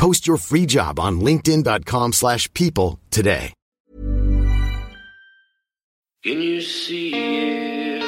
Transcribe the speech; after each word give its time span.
Post 0.00 0.26
your 0.26 0.38
free 0.38 0.64
job 0.64 0.98
on 0.98 1.20
linkedin.com/people 1.20 2.12
slash 2.12 2.52
people 2.54 2.98
today. 3.10 3.52
Can 6.24 6.40
you 6.42 6.60
see 6.60 7.12
it? 7.14 8.02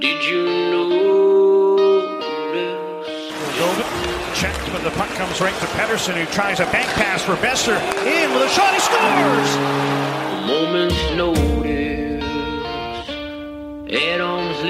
Did 0.00 0.24
you 0.24 0.44
notice? 0.70 1.50
Checked, 4.40 4.72
but 4.72 4.82
the 4.82 4.90
puck 4.90 5.10
comes 5.10 5.40
right 5.40 5.54
to 5.54 5.66
Pettersson, 5.76 6.14
who 6.14 6.24
tries 6.32 6.60
a 6.60 6.64
bank 6.66 6.88
pass 6.90 7.22
for 7.22 7.34
Boeser. 7.36 7.78
In 8.06 8.32
with 8.32 8.42
a 8.42 8.48
shot, 8.48 8.72
he 8.72 8.80
scores! 8.80 9.56
A 10.34 10.46
moment's 10.46 11.02
notice. 11.16 12.24
At 13.92 14.20
arm's 14.20 14.62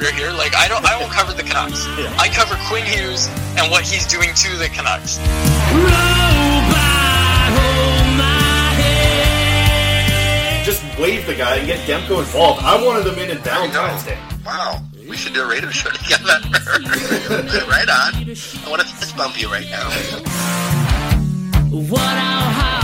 reporter 0.00 0.16
here. 0.16 0.32
Like 0.32 0.54
I 0.56 0.68
don't 0.68 0.84
I 0.84 0.98
don't 0.98 1.10
cover 1.10 1.32
the 1.32 1.42
Canucks. 1.42 1.86
I 2.18 2.28
cover 2.28 2.56
Quinn 2.68 2.84
Hughes 2.84 3.28
and 3.56 3.70
what 3.70 3.82
he's 3.84 4.06
doing 4.06 4.34
to 4.34 4.56
the 4.56 4.68
Canucks. 4.68 5.18
just 10.64 10.82
wave 10.98 11.26
the 11.26 11.34
guy 11.34 11.56
and 11.56 11.66
get 11.66 11.80
Demko 11.88 12.20
involved. 12.20 12.62
I 12.62 12.84
wanted 12.84 13.04
them 13.04 13.18
in 13.18 13.30
in 13.30 13.38
Valentine's 13.38 14.04
Day. 14.04 14.18
Wow. 14.44 14.82
We 15.08 15.16
should 15.16 15.32
do 15.34 15.42
a 15.42 15.48
radio 15.48 15.70
show 15.70 15.90
together. 15.90 16.24
right 17.66 17.88
on. 17.88 18.14
I 18.14 18.66
want 18.68 18.82
to 18.82 18.86
fist 18.86 19.16
bump 19.16 19.40
you 19.40 19.48
right 19.48 19.68
now. 19.68 19.88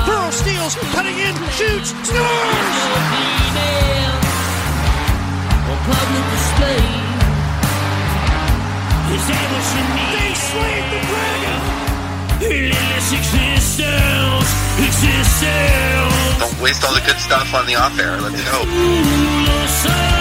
Burrow 0.06 0.31
steals, 0.31 0.75
cutting 0.93 1.19
in, 1.19 1.34
shoots, 1.50 1.91
scores! 2.09 2.97
They 9.16 10.34
slayed 10.34 10.87
the 10.93 11.00
dragon! 11.09 11.60
Don't 16.38 16.60
waste 16.60 16.84
all 16.84 16.93
the 16.94 17.00
good 17.00 17.19
stuff 17.19 17.54
on 17.54 17.66
the 17.66 17.77
off 17.77 17.99
air. 17.99 18.21
Let's 18.21 18.44
go. 18.44 20.16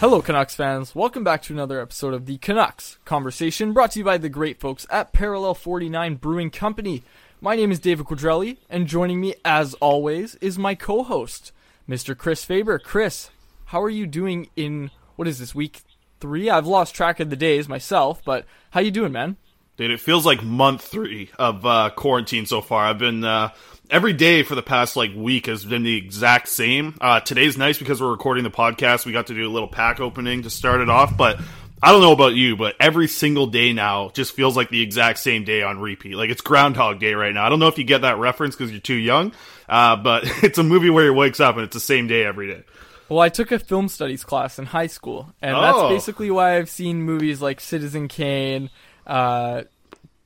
Hello, 0.00 0.22
Canucks 0.22 0.54
fans. 0.54 0.94
Welcome 0.94 1.24
back 1.24 1.42
to 1.42 1.52
another 1.52 1.80
episode 1.80 2.14
of 2.14 2.26
the 2.26 2.38
Canucks 2.38 2.98
Conversation, 3.04 3.72
brought 3.72 3.90
to 3.90 3.98
you 3.98 4.04
by 4.04 4.16
the 4.16 4.28
great 4.28 4.60
folks 4.60 4.86
at 4.90 5.12
Parallel 5.12 5.54
49 5.54 6.14
Brewing 6.14 6.50
Company. 6.50 7.02
My 7.40 7.56
name 7.56 7.72
is 7.72 7.80
David 7.80 8.06
Quadrelli, 8.06 8.58
and 8.70 8.86
joining 8.86 9.20
me, 9.20 9.34
as 9.44 9.74
always, 9.74 10.36
is 10.36 10.56
my 10.56 10.76
co-host, 10.76 11.50
Mr. 11.88 12.16
Chris 12.16 12.44
Faber. 12.44 12.78
Chris, 12.78 13.30
how 13.66 13.82
are 13.82 13.90
you 13.90 14.06
doing 14.06 14.50
in 14.54 14.92
what 15.16 15.26
is 15.26 15.40
this 15.40 15.52
week 15.52 15.80
three? 16.20 16.48
I've 16.48 16.64
lost 16.64 16.94
track 16.94 17.18
of 17.18 17.28
the 17.28 17.34
days 17.34 17.68
myself, 17.68 18.22
but 18.24 18.44
how 18.70 18.78
you 18.78 18.92
doing, 18.92 19.10
man? 19.10 19.36
Dude, 19.78 19.90
it 19.90 20.00
feels 20.00 20.24
like 20.24 20.44
month 20.44 20.82
three 20.82 21.30
of 21.40 21.66
uh, 21.66 21.90
quarantine 21.90 22.46
so 22.46 22.60
far. 22.60 22.84
I've 22.84 22.98
been 22.98 23.24
uh, 23.24 23.50
every 23.90 24.12
day 24.12 24.42
for 24.42 24.54
the 24.54 24.62
past 24.62 24.96
like 24.96 25.10
week 25.14 25.46
has 25.46 25.64
been 25.64 25.82
the 25.82 25.96
exact 25.96 26.48
same. 26.48 26.96
Uh, 27.00 27.20
today's 27.20 27.56
nice 27.56 27.78
because 27.78 28.00
we're 28.00 28.10
recording 28.10 28.44
the 28.44 28.50
podcast. 28.50 29.06
We 29.06 29.12
got 29.12 29.28
to 29.28 29.34
do 29.34 29.48
a 29.48 29.52
little 29.52 29.68
pack 29.68 30.00
opening 30.00 30.42
to 30.42 30.50
start 30.50 30.80
it 30.80 30.90
off, 30.90 31.16
but 31.16 31.40
I 31.82 31.92
don't 31.92 32.00
know 32.00 32.12
about 32.12 32.34
you, 32.34 32.56
but 32.56 32.74
every 32.80 33.06
single 33.08 33.46
day 33.46 33.72
now 33.72 34.10
just 34.10 34.32
feels 34.34 34.56
like 34.56 34.68
the 34.68 34.80
exact 34.82 35.18
same 35.20 35.44
day 35.44 35.62
on 35.62 35.78
repeat. 35.80 36.16
Like 36.16 36.30
it's 36.30 36.40
Groundhog 36.40 36.98
Day 37.00 37.14
right 37.14 37.32
now. 37.32 37.46
I 37.46 37.48
don't 37.48 37.60
know 37.60 37.68
if 37.68 37.78
you 37.78 37.84
get 37.84 38.02
that 38.02 38.18
reference 38.18 38.56
because 38.56 38.70
you're 38.72 38.80
too 38.80 38.94
young, 38.94 39.32
uh, 39.68 39.96
but 39.96 40.24
it's 40.42 40.58
a 40.58 40.64
movie 40.64 40.90
where 40.90 41.04
he 41.04 41.10
wakes 41.10 41.40
up 41.40 41.54
and 41.56 41.64
it's 41.64 41.74
the 41.74 41.80
same 41.80 42.06
day 42.08 42.24
every 42.24 42.48
day. 42.48 42.64
Well, 43.08 43.20
I 43.20 43.30
took 43.30 43.52
a 43.52 43.58
film 43.58 43.88
studies 43.88 44.22
class 44.22 44.58
in 44.58 44.66
high 44.66 44.88
school, 44.88 45.32
and 45.40 45.56
Oh. 45.56 45.60
that's 45.62 45.94
basically 45.94 46.30
why 46.30 46.58
I've 46.58 46.68
seen 46.68 47.02
movies 47.02 47.40
like 47.40 47.58
Citizen 47.58 48.06
Kane, 48.06 48.68
uh, 49.06 49.62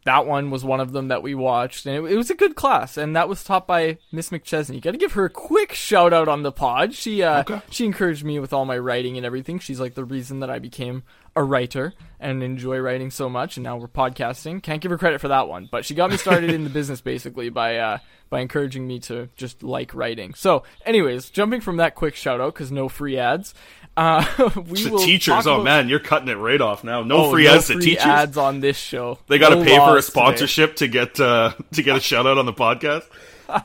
that 0.05 0.27
one 0.27 0.51
was 0.51 0.65
one 0.65 0.81
of 0.81 0.93
them 0.93 1.09
that 1.09 1.23
we 1.23 1.35
watched, 1.35 1.87
and 1.87 1.95
it, 1.97 2.13
it 2.13 2.17
was 2.17 2.31
a 2.31 2.35
good 2.35 2.57
class, 2.57 2.97
and 2.97 3.15
that 3.15 3.29
was 3.29 3.45
taught 3.45 3.67
by 3.67 3.99
Miss 4.11 4.31
McChesney. 4.31 4.81
Got 4.81 4.93
to 4.93 4.99
give 4.99 5.13
her 5.13 5.25
a 5.27 5.31
quick 5.31 5.73
shout 5.73 6.13
out 6.13 6.29
on 6.29 6.43
the 6.43 6.53
pod. 6.53 6.95
She 6.95 7.23
uh, 7.23 7.41
Okay. 7.41 7.61
she 7.71 7.85
encouraged 7.85 8.25
me 8.25 8.39
with 8.41 8.53
all 8.53 8.65
my 8.65 8.79
writing 8.79 9.17
and 9.17 9.25
everything. 9.25 9.59
She's 9.59 9.79
like 9.81 9.95
the 9.95 10.05
reason 10.05 10.41
that 10.41 10.51
I 10.51 10.59
became 10.59 11.05
a 11.35 11.43
writer 11.43 11.95
and 12.21 12.43
enjoy 12.43 12.79
writing 12.79 13.11
so 13.11 13.29
much, 13.29 13.57
and 13.57 13.65
now 13.65 13.77
we're 13.77 13.89
podcasting. 13.89 14.63
Can't 14.63 14.81
give 14.83 14.91
her 14.91 14.99
credit 14.99 15.21
for 15.21 15.29
that 15.29 15.49
one, 15.49 15.69
but 15.71 15.85
she 15.85 15.95
got 15.95 16.11
me 16.11 16.17
started 16.17 16.51
in 16.51 16.65
the 16.65 16.71
business 16.79 17.01
basically 17.01 17.49
by 17.49 17.79
uh, 17.79 17.99
by 18.29 18.41
encouraging 18.41 18.87
me 18.87 18.99
to 19.01 19.29
just 19.37 19.63
like 19.63 19.95
writing. 19.95 20.35
So, 20.35 20.63
anyways, 20.85 21.31
jumping 21.31 21.61
from 21.61 21.77
that 21.77 21.95
quick 21.95 22.15
shout 22.17 22.41
out 22.41 22.55
because 22.55 22.73
no 22.73 22.89
free 22.89 23.19
ads. 23.19 23.55
Uh, 23.97 24.25
we 24.69 24.85
The 24.85 24.91
will 24.91 24.99
teachers, 25.01 25.47
oh 25.47 25.55
about- 25.57 25.65
man, 25.65 25.89
you're 25.89 25.99
cutting 26.01 26.29
it 26.29 26.35
right 26.37 26.61
off 26.61 26.83
now. 26.83 27.03
No 27.03 27.27
Oh, 27.27 27.31
free 27.31 27.45
no 27.45 27.55
ads 27.57 27.67
to 27.67 27.79
teachers. 27.79 28.05
ads 28.05 28.37
on 28.37 28.61
this 28.61 28.77
show. 28.79 29.19
They 29.29 29.39
got 29.39 29.51
to 29.51 29.57
No 29.57 29.65
pay 29.65 29.77
for 29.77 29.83
a 29.83 29.87
laws 29.95 30.07
today. 30.07 30.13
sponsorship 30.21 30.77
to 30.77 30.89
get 30.89 31.21
uh, 31.21 31.53
to 31.73 31.83
get 31.83 31.97
a 31.97 32.01
shout 32.01 32.27
out 32.27 32.39
on 32.39 32.47
the 32.47 32.53
podcast. 32.55 33.05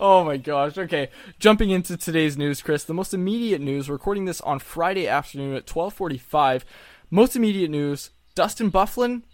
Oh 0.00 0.24
my 0.24 0.38
gosh. 0.38 0.78
Okay. 0.78 1.10
Jumping 1.38 1.68
into 1.68 1.94
today's 1.98 2.38
news, 2.38 2.62
Chris. 2.62 2.84
The 2.84 2.94
most 2.94 3.12
immediate 3.12 3.60
news, 3.60 3.90
recording 3.90 4.24
this 4.24 4.40
on 4.40 4.60
Friday 4.60 5.06
afternoon 5.06 5.54
at 5.54 5.66
12:45. 5.66 6.62
Most 7.10 7.36
immediate 7.36 7.70
news, 7.70 8.08
Dustin 8.34 8.70
Byfuglien 8.70 9.24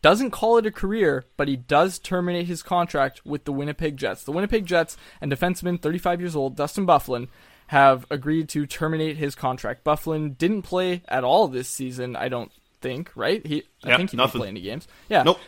doesn't 0.00 0.30
call 0.30 0.56
it 0.56 0.64
a 0.64 0.70
career, 0.70 1.26
but 1.36 1.46
he 1.46 1.56
does 1.56 1.98
terminate 1.98 2.46
his 2.46 2.62
contract 2.62 3.20
with 3.26 3.44
the 3.44 3.52
Winnipeg 3.52 3.98
Jets. 3.98 4.24
The 4.24 4.32
Winnipeg 4.32 4.64
Jets 4.64 4.96
and 5.20 5.30
defenseman 5.30 5.78
35 5.82 6.20
years 6.20 6.34
old 6.34 6.56
Dustin 6.56 6.86
Byfuglien 6.86 7.28
have 7.70 8.04
agreed 8.10 8.48
to 8.48 8.66
terminate 8.66 9.16
his 9.16 9.34
contract. 9.36 9.84
Byfuglien 9.84 10.36
didn't 10.36 10.62
play 10.62 11.02
at 11.08 11.22
all 11.22 11.46
this 11.46 11.68
season, 11.68 12.16
I 12.16 12.28
don't 12.28 12.50
think, 12.80 13.12
right? 13.14 13.46
He 13.46 13.62
I 13.84 13.90
Yep, 13.90 13.96
think 13.96 14.10
he 14.10 14.16
nothing. 14.16 14.32
didn't 14.32 14.40
play 14.40 14.48
any 14.48 14.60
games. 14.60 14.88
Yeah 15.08 15.22
Nope. 15.22 15.38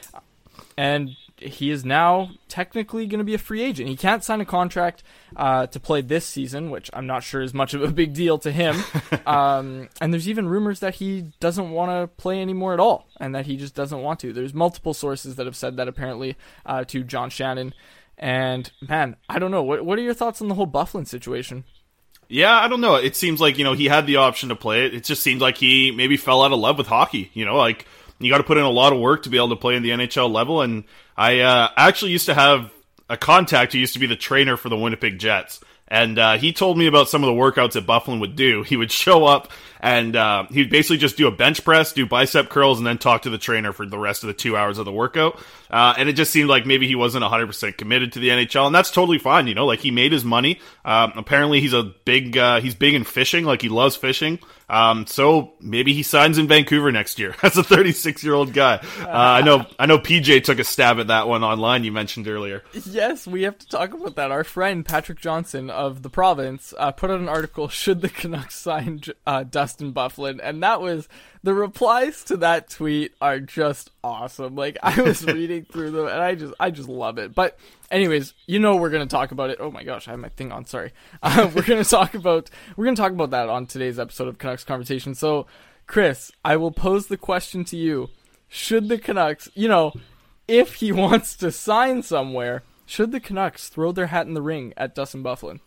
and 0.76 1.10
he 1.36 1.70
is 1.70 1.84
now 1.84 2.30
technically 2.48 3.06
going 3.06 3.18
to 3.18 3.24
be 3.24 3.34
a 3.34 3.38
free 3.38 3.60
agent. 3.62 3.88
He 3.88 3.96
can't 3.96 4.22
sign 4.22 4.40
a 4.40 4.44
contract 4.44 5.02
uh, 5.34 5.66
to 5.66 5.80
play 5.80 6.00
this 6.00 6.24
season, 6.24 6.70
which 6.70 6.88
I'm 6.92 7.08
not 7.08 7.24
sure 7.24 7.42
is 7.42 7.52
much 7.52 7.74
of 7.74 7.82
a 7.82 7.88
big 7.90 8.14
deal 8.14 8.38
to 8.38 8.52
him. 8.52 8.76
um, 9.26 9.88
and 10.00 10.12
there's 10.12 10.28
even 10.28 10.46
rumors 10.48 10.78
that 10.78 10.94
he 10.96 11.32
doesn't 11.40 11.70
want 11.72 11.90
to 11.90 12.06
play 12.22 12.40
anymore 12.40 12.74
at 12.74 12.78
all, 12.78 13.08
and 13.18 13.34
that 13.34 13.46
he 13.46 13.56
just 13.56 13.74
doesn't 13.74 14.00
want 14.00 14.20
to. 14.20 14.32
There's 14.32 14.54
multiple 14.54 14.94
sources 14.94 15.34
that 15.34 15.46
have 15.46 15.56
said 15.56 15.76
that 15.78 15.88
apparently 15.88 16.36
uh, 16.64 16.84
to 16.84 17.02
John 17.02 17.28
Shannon. 17.28 17.74
And 18.16 18.70
man, 18.80 19.16
I 19.28 19.40
don't 19.40 19.50
know. 19.50 19.64
What 19.64 19.84
what 19.84 19.98
are 19.98 20.02
your 20.02 20.14
thoughts 20.14 20.40
on 20.40 20.46
the 20.46 20.54
whole 20.54 20.68
Byfuglien 20.68 21.08
situation? 21.08 21.64
Yeah, 22.32 22.58
I 22.58 22.66
don't 22.68 22.80
know. 22.80 22.94
It 22.94 23.14
seems 23.14 23.42
like 23.42 23.58
you 23.58 23.64
know 23.64 23.74
he 23.74 23.84
had 23.84 24.06
the 24.06 24.16
option 24.16 24.48
to 24.48 24.56
play 24.56 24.86
it. 24.86 24.94
It 24.94 25.04
just 25.04 25.22
seems 25.22 25.42
like 25.42 25.58
he 25.58 25.90
maybe 25.90 26.16
fell 26.16 26.42
out 26.42 26.50
of 26.50 26.58
love 26.58 26.78
with 26.78 26.86
hockey. 26.86 27.30
You 27.34 27.44
know, 27.44 27.56
like 27.56 27.86
you 28.18 28.30
got 28.30 28.38
to 28.38 28.44
put 28.44 28.56
in 28.56 28.64
a 28.64 28.70
lot 28.70 28.94
of 28.94 28.98
work 28.98 29.24
to 29.24 29.28
be 29.28 29.36
able 29.36 29.50
to 29.50 29.56
play 29.56 29.76
in 29.76 29.82
the 29.82 29.90
NHL 29.90 30.32
level. 30.32 30.62
And 30.62 30.84
I 31.14 31.40
uh, 31.40 31.68
actually 31.76 32.12
used 32.12 32.26
to 32.26 32.34
have 32.34 32.72
a 33.10 33.18
contact 33.18 33.74
who 33.74 33.78
used 33.78 33.92
to 33.92 33.98
be 33.98 34.06
the 34.06 34.16
trainer 34.16 34.56
for 34.56 34.70
the 34.70 34.78
Winnipeg 34.78 35.18
Jets. 35.18 35.60
And 35.92 36.18
uh, 36.18 36.38
he 36.38 36.54
told 36.54 36.78
me 36.78 36.86
about 36.86 37.10
some 37.10 37.22
of 37.22 37.26
the 37.26 37.38
workouts 37.38 37.72
that 37.72 37.86
Byfuglien 37.86 38.20
would 38.20 38.34
do. 38.34 38.62
He 38.62 38.78
would 38.78 38.90
show 38.90 39.26
up 39.26 39.52
and 39.78 40.16
uh, 40.16 40.46
he'd 40.50 40.70
basically 40.70 40.96
just 40.96 41.18
do 41.18 41.26
a 41.26 41.30
bench 41.30 41.64
press, 41.64 41.92
do 41.92 42.06
bicep 42.06 42.48
curls, 42.48 42.78
and 42.78 42.86
then 42.86 42.96
talk 42.96 43.22
to 43.22 43.30
the 43.30 43.36
trainer 43.36 43.74
for 43.74 43.84
the 43.84 43.98
rest 43.98 44.22
of 44.22 44.28
the 44.28 44.32
two 44.32 44.56
hours 44.56 44.78
of 44.78 44.86
the 44.86 44.92
workout. 44.92 45.38
Uh, 45.70 45.92
and 45.98 46.08
it 46.08 46.14
just 46.14 46.30
seemed 46.30 46.48
like 46.48 46.64
maybe 46.64 46.86
he 46.86 46.94
wasn't 46.94 47.22
100% 47.22 47.76
committed 47.76 48.12
to 48.12 48.20
the 48.20 48.28
NHL, 48.30 48.66
and 48.66 48.74
that's 48.74 48.90
totally 48.90 49.18
fine. 49.18 49.48
You 49.48 49.54
know, 49.54 49.66
like 49.66 49.80
he 49.80 49.90
made 49.90 50.12
his 50.12 50.24
money. 50.24 50.60
Um, 50.84 51.12
apparently, 51.16 51.60
he's 51.60 51.74
a 51.74 51.82
big 51.82 52.38
uh, 52.38 52.60
he's 52.60 52.74
big 52.74 52.94
in 52.94 53.04
fishing, 53.04 53.44
like 53.44 53.60
he 53.60 53.68
loves 53.68 53.96
fishing. 53.96 54.38
Um, 54.72 55.06
so 55.06 55.52
maybe 55.60 55.92
he 55.92 56.02
signs 56.02 56.38
in 56.38 56.48
Vancouver 56.48 56.90
next 56.90 57.18
year 57.18 57.36
as 57.42 57.58
a 57.58 57.62
36 57.62 58.24
year 58.24 58.32
old 58.32 58.54
guy. 58.54 58.76
Uh, 59.00 59.08
I 59.08 59.42
know 59.42 59.66
I 59.78 59.84
know 59.84 59.98
PJ 59.98 60.44
took 60.44 60.58
a 60.58 60.64
stab 60.64 60.98
at 60.98 61.08
that 61.08 61.28
one 61.28 61.44
online. 61.44 61.84
You 61.84 61.92
mentioned 61.92 62.26
earlier. 62.26 62.62
Yes, 62.86 63.26
we 63.26 63.42
have 63.42 63.58
to 63.58 63.68
talk 63.68 63.92
about 63.92 64.16
that. 64.16 64.30
Our 64.30 64.44
friend 64.44 64.84
Patrick 64.84 65.20
Johnston 65.20 65.68
of 65.68 66.02
the 66.02 66.08
province 66.08 66.72
uh, 66.78 66.90
put 66.90 67.10
out 67.10 67.20
an 67.20 67.28
article: 67.28 67.68
"Should 67.82 68.00
the 68.00 68.08
Canucks 68.08 68.54
sign 68.54 69.02
uh, 69.26 69.42
Dustin 69.42 69.92
Byfuglien?" 69.92 70.40
And 70.42 70.62
that 70.62 70.80
was 70.80 71.06
the 71.42 71.54
replies 71.54 72.24
to 72.24 72.36
that 72.38 72.70
tweet 72.70 73.12
are 73.20 73.40
just 73.40 73.90
awesome. 74.04 74.54
Like 74.54 74.78
I 74.82 75.00
was 75.00 75.24
reading 75.26 75.64
through 75.64 75.90
them, 75.90 76.06
and 76.06 76.20
I 76.20 76.34
just 76.34 76.54
I 76.60 76.70
just 76.70 76.88
love 76.88 77.18
it. 77.18 77.34
But 77.34 77.58
anyways, 77.90 78.34
you 78.46 78.58
know 78.58 78.76
we're 78.76 78.90
gonna 78.90 79.06
talk 79.06 79.32
about 79.32 79.50
it. 79.50 79.58
Oh 79.60 79.70
my 79.70 79.82
gosh, 79.82 80.06
I 80.06 80.12
have 80.12 80.20
my 80.20 80.28
thing 80.28 80.52
on. 80.52 80.66
Sorry. 80.66 80.92
Uh, 81.22 81.50
we're 81.54 81.62
gonna 81.62 81.84
talk 81.84 82.14
about 82.14 82.50
we're 82.76 82.84
gonna 82.84 82.96
talk 82.96 83.12
about 83.12 83.30
that 83.30 83.48
on 83.48 83.66
today's 83.66 83.98
episode 83.98 84.28
of 84.28 84.38
Canucks 84.38 84.64
Conversation. 84.64 85.14
So, 85.14 85.46
Chris, 85.86 86.32
I 86.44 86.56
will 86.56 86.72
pose 86.72 87.06
the 87.06 87.16
question 87.16 87.64
to 87.66 87.76
you: 87.76 88.10
Should 88.48 88.88
the 88.88 88.98
Canucks, 88.98 89.48
you 89.54 89.68
know, 89.68 89.92
if 90.48 90.74
he 90.74 90.92
wants 90.92 91.36
to 91.36 91.50
sign 91.52 92.02
somewhere, 92.02 92.62
should 92.86 93.12
the 93.12 93.20
Canucks 93.20 93.68
throw 93.68 93.92
their 93.92 94.08
hat 94.08 94.26
in 94.26 94.34
the 94.34 94.42
ring 94.42 94.74
at 94.76 94.94
Dustin 94.94 95.22
Byfuglien? 95.22 95.60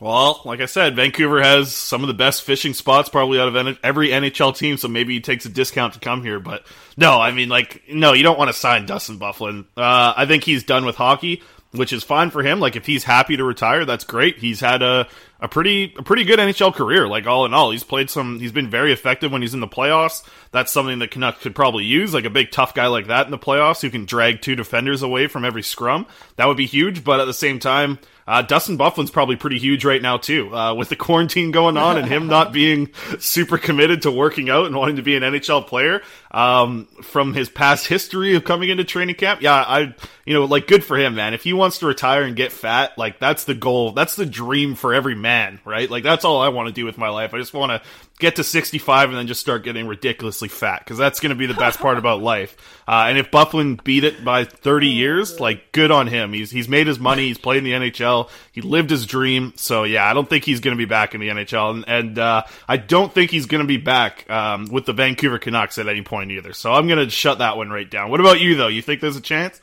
Well, 0.00 0.40
like 0.46 0.60
I 0.62 0.66
said, 0.66 0.96
Vancouver 0.96 1.42
has 1.42 1.76
some 1.76 2.02
of 2.02 2.08
the 2.08 2.14
best 2.14 2.42
fishing 2.42 2.72
spots 2.72 3.10
probably 3.10 3.38
out 3.38 3.54
of 3.54 3.78
every 3.84 4.08
NHL 4.08 4.56
team, 4.56 4.78
so 4.78 4.88
maybe 4.88 5.12
he 5.12 5.20
takes 5.20 5.44
a 5.44 5.50
discount 5.50 5.92
to 5.92 6.00
come 6.00 6.22
here. 6.22 6.40
But 6.40 6.64
no, 6.96 7.20
I 7.20 7.32
mean, 7.32 7.50
like, 7.50 7.82
no, 7.86 8.14
you 8.14 8.22
don't 8.22 8.38
want 8.38 8.48
to 8.48 8.54
sign 8.54 8.86
Dustin 8.86 9.18
Byfuglien. 9.18 9.66
Uh, 9.76 10.14
I 10.16 10.24
think 10.24 10.44
he's 10.44 10.64
done 10.64 10.86
with 10.86 10.96
hockey, 10.96 11.42
which 11.72 11.92
is 11.92 12.02
fine 12.02 12.30
for 12.30 12.42
him. 12.42 12.60
Like, 12.60 12.76
if 12.76 12.86
he's 12.86 13.04
happy 13.04 13.36
to 13.36 13.44
retire, 13.44 13.84
that's 13.84 14.04
great. 14.04 14.38
He's 14.38 14.60
had 14.60 14.82
a 14.82 15.06
a 15.42 15.48
pretty 15.48 15.94
a 15.96 16.02
pretty 16.02 16.24
good 16.24 16.38
NHL 16.38 16.74
career. 16.74 17.08
Like 17.08 17.26
all 17.26 17.44
in 17.46 17.54
all, 17.54 17.70
he's 17.70 17.84
played 17.84 18.10
some. 18.10 18.38
He's 18.38 18.52
been 18.52 18.70
very 18.70 18.92
effective 18.92 19.32
when 19.32 19.42
he's 19.42 19.54
in 19.54 19.60
the 19.60 19.68
playoffs. 19.68 20.26
That's 20.50 20.72
something 20.72 20.98
that 21.00 21.10
Canucks 21.10 21.42
could 21.42 21.54
probably 21.54 21.84
use, 21.84 22.12
like 22.14 22.24
a 22.24 22.30
big 22.30 22.50
tough 22.50 22.74
guy 22.74 22.86
like 22.86 23.06
that 23.08 23.26
in 23.26 23.30
the 23.30 23.38
playoffs 23.38 23.80
who 23.80 23.90
can 23.90 24.04
drag 24.04 24.40
two 24.42 24.56
defenders 24.56 25.02
away 25.02 25.26
from 25.26 25.44
every 25.44 25.62
scrum. 25.62 26.06
That 26.36 26.46
would 26.46 26.56
be 26.56 26.66
huge. 26.66 27.04
But 27.04 27.20
at 27.20 27.24
the 27.24 27.34
same 27.34 27.58
time, 27.58 27.98
uh, 28.30 28.42
Dustin 28.42 28.78
Byfuglien's 28.78 29.10
probably 29.10 29.34
pretty 29.34 29.58
huge 29.58 29.84
right 29.84 30.00
now 30.00 30.16
too, 30.16 30.54
uh, 30.54 30.72
with 30.72 30.88
the 30.88 30.94
quarantine 30.94 31.50
going 31.50 31.76
on 31.76 31.98
and 31.98 32.06
him 32.06 32.28
not 32.28 32.52
being 32.52 32.90
super 33.18 33.58
committed 33.58 34.02
to 34.02 34.12
working 34.12 34.48
out 34.48 34.66
and 34.66 34.76
wanting 34.76 34.96
to 34.96 35.02
be 35.02 35.16
an 35.16 35.24
NHL 35.24 35.66
player. 35.66 36.00
Um, 36.30 36.86
from 37.02 37.34
his 37.34 37.48
past 37.48 37.88
history 37.88 38.36
of 38.36 38.44
coming 38.44 38.68
into 38.68 38.84
training 38.84 39.16
camp, 39.16 39.42
yeah, 39.42 39.54
I, 39.66 39.96
you 40.24 40.32
know, 40.32 40.44
like 40.44 40.68
good 40.68 40.84
for 40.84 40.96
him, 40.96 41.16
man. 41.16 41.34
If 41.34 41.42
he 41.42 41.52
wants 41.52 41.78
to 41.78 41.86
retire 41.86 42.22
and 42.22 42.36
get 42.36 42.52
fat, 42.52 42.96
like 42.96 43.18
that's 43.18 43.46
the 43.46 43.54
goal. 43.54 43.90
That's 43.90 44.14
the 44.14 44.26
dream 44.26 44.76
for 44.76 44.94
every 44.94 45.16
man, 45.16 45.58
right? 45.64 45.90
Like 45.90 46.04
that's 46.04 46.24
all 46.24 46.40
I 46.40 46.50
want 46.50 46.68
to 46.68 46.72
do 46.72 46.84
with 46.84 46.98
my 46.98 47.08
life. 47.08 47.34
I 47.34 47.38
just 47.38 47.52
want 47.52 47.72
to 47.72 47.82
get 48.20 48.36
to 48.36 48.44
65 48.44 49.08
and 49.08 49.18
then 49.18 49.26
just 49.26 49.40
start 49.40 49.64
getting 49.64 49.86
ridiculously 49.86 50.48
fat 50.48 50.80
because 50.80 50.98
that's 50.98 51.20
going 51.20 51.30
to 51.30 51.36
be 51.36 51.46
the 51.46 51.54
best 51.54 51.78
part 51.78 51.98
about 51.98 52.22
life. 52.22 52.56
Uh, 52.90 53.06
and 53.08 53.18
if 53.18 53.30
Byfuglien 53.30 53.84
beat 53.84 54.02
it 54.02 54.24
by 54.24 54.42
30 54.42 54.88
years, 54.88 55.38
like 55.38 55.70
good 55.70 55.92
on 55.92 56.08
him. 56.08 56.32
He's 56.32 56.50
he's 56.50 56.68
made 56.68 56.88
his 56.88 56.98
money. 56.98 57.28
He's 57.28 57.38
played 57.38 57.58
in 57.58 57.64
the 57.64 57.70
NHL. 57.70 58.28
He 58.50 58.62
lived 58.62 58.90
his 58.90 59.06
dream. 59.06 59.52
So 59.54 59.84
yeah, 59.84 60.10
I 60.10 60.12
don't 60.12 60.28
think 60.28 60.44
he's 60.44 60.58
going 60.58 60.76
to 60.76 60.78
be 60.78 60.86
back 60.86 61.14
in 61.14 61.20
the 61.20 61.28
NHL, 61.28 61.70
and, 61.70 61.84
and 61.86 62.18
uh, 62.18 62.42
I 62.66 62.78
don't 62.78 63.14
think 63.14 63.30
he's 63.30 63.46
going 63.46 63.60
to 63.60 63.68
be 63.68 63.76
back 63.76 64.28
um, 64.28 64.66
with 64.72 64.86
the 64.86 64.92
Vancouver 64.92 65.38
Canucks 65.38 65.78
at 65.78 65.86
any 65.86 66.02
point 66.02 66.32
either. 66.32 66.52
So 66.52 66.72
I'm 66.72 66.88
going 66.88 66.98
to 66.98 67.08
shut 67.10 67.38
that 67.38 67.56
one 67.56 67.70
right 67.70 67.88
down. 67.88 68.10
What 68.10 68.18
about 68.18 68.40
you 68.40 68.56
though? 68.56 68.66
You 68.66 68.82
think 68.82 69.00
there's 69.00 69.14
a 69.14 69.20
chance? 69.20 69.60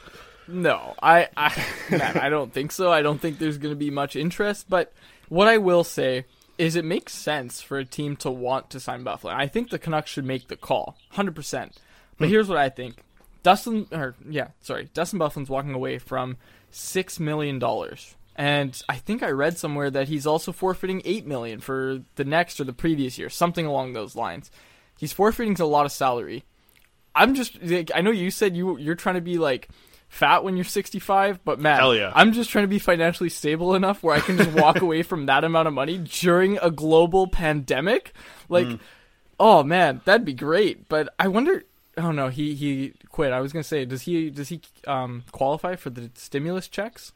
No, 0.48 0.96
I, 1.04 1.28
I, 1.36 1.66
I 2.22 2.30
don't 2.30 2.54
think 2.54 2.72
so. 2.72 2.90
I 2.92 3.02
don't 3.02 3.20
think 3.20 3.40
there's 3.40 3.58
going 3.58 3.74
to 3.74 3.80
be 3.80 3.90
much 3.90 4.16
interest. 4.16 4.68
But 4.70 4.94
what 5.28 5.50
I 5.50 5.58
will 5.58 5.84
say 5.84 6.24
is, 6.58 6.76
it 6.76 6.86
makes 6.86 7.14
sense 7.14 7.62
for 7.62 7.78
a 7.78 7.86
team 7.86 8.16
to 8.18 8.32
want 8.32 8.70
to 8.72 8.80
sign 8.80 9.04
Buffalo. 9.04 9.34
I 9.34 9.48
think 9.48 9.70
the 9.70 9.80
Canucks 9.80 10.12
should 10.12 10.26
make 10.26 10.48
the 10.48 10.56
call, 10.56 10.98
hundred 11.12 11.36
percent. 11.36 11.78
But 12.18 12.26
hmm. 12.26 12.32
here's 12.32 12.50
what 12.50 12.58
I 12.58 12.70
think: 12.70 13.04
Dustin, 13.44 13.88
or 13.92 14.16
yeah, 14.28 14.50
sorry, 14.62 14.90
Dustin 14.94 15.20
Byfuglien's 15.20 15.50
walking 15.50 15.74
away 15.74 15.98
from 16.00 16.38
six 16.72 17.20
million 17.20 17.60
dollars, 17.60 18.16
and 18.36 18.80
I 18.90 18.98
think 18.98 19.24
I 19.24 19.30
read 19.30 19.58
somewhere 19.58 19.90
that 19.92 20.08
he's 20.08 20.28
also 20.28 20.52
forfeiting 20.52 21.02
eight 21.06 21.26
million 21.26 21.60
for 21.60 22.02
the 22.16 22.26
next 22.26 22.60
or 22.60 22.64
the 22.64 22.74
previous 22.74 23.18
year, 23.18 23.30
something 23.30 23.66
along 23.66 23.94
those 23.94 24.16
lines. 24.16 24.52
He's 24.98 25.14
forfeiting 25.14 25.56
a 25.60 25.66
lot 25.66 25.86
of 25.86 25.92
salary. 25.92 26.44
I'm 27.16 27.34
just, 27.34 27.62
like, 27.64 27.92
I 27.96 28.02
know 28.02 28.12
you 28.12 28.30
said 28.30 28.56
you 28.56 28.78
you're 28.78 28.96
trying 28.96 29.16
to 29.16 29.22
be 29.22 29.38
like 29.38 29.70
fat 30.08 30.44
when 30.44 30.56
you're 30.56 30.66
65, 30.66 31.44
but 31.44 31.60
man, 31.60 31.96
yeah. 31.96 32.12
I'm 32.16 32.32
just 32.34 32.50
trying 32.50 32.64
to 32.64 32.70
be 32.70 32.80
financially 32.80 33.30
stable 33.30 33.76
enough 33.76 34.04
where 34.04 34.16
I 34.16 34.20
can 34.20 34.38
just 34.38 34.52
walk 34.52 34.82
away 34.82 35.04
from 35.04 35.26
that 35.28 35.44
amount 35.44 35.68
of 35.68 35.74
money 35.74 35.98
during 35.98 36.58
a 36.60 36.72
global 36.72 37.28
pandemic. 37.28 38.14
Like, 38.50 38.68
oh 39.40 39.64
man, 39.64 40.02
that'd 40.06 40.26
be 40.26 40.34
great. 40.34 40.90
But 40.90 41.10
I 41.20 41.28
wonder. 41.28 41.64
Oh 41.98 42.12
no, 42.12 42.30
he 42.30 42.54
he 42.54 42.94
quit. 43.10 43.34
I 43.34 43.42
was 43.42 43.52
gonna 43.52 43.64
say, 43.64 43.86
does 43.86 44.04
he 44.04 44.30
does 44.30 44.50
he 44.50 44.62
um 44.86 45.24
qualify 45.32 45.76
for 45.76 45.90
the 45.90 46.12
stimulus 46.16 46.68
checks? 46.68 47.12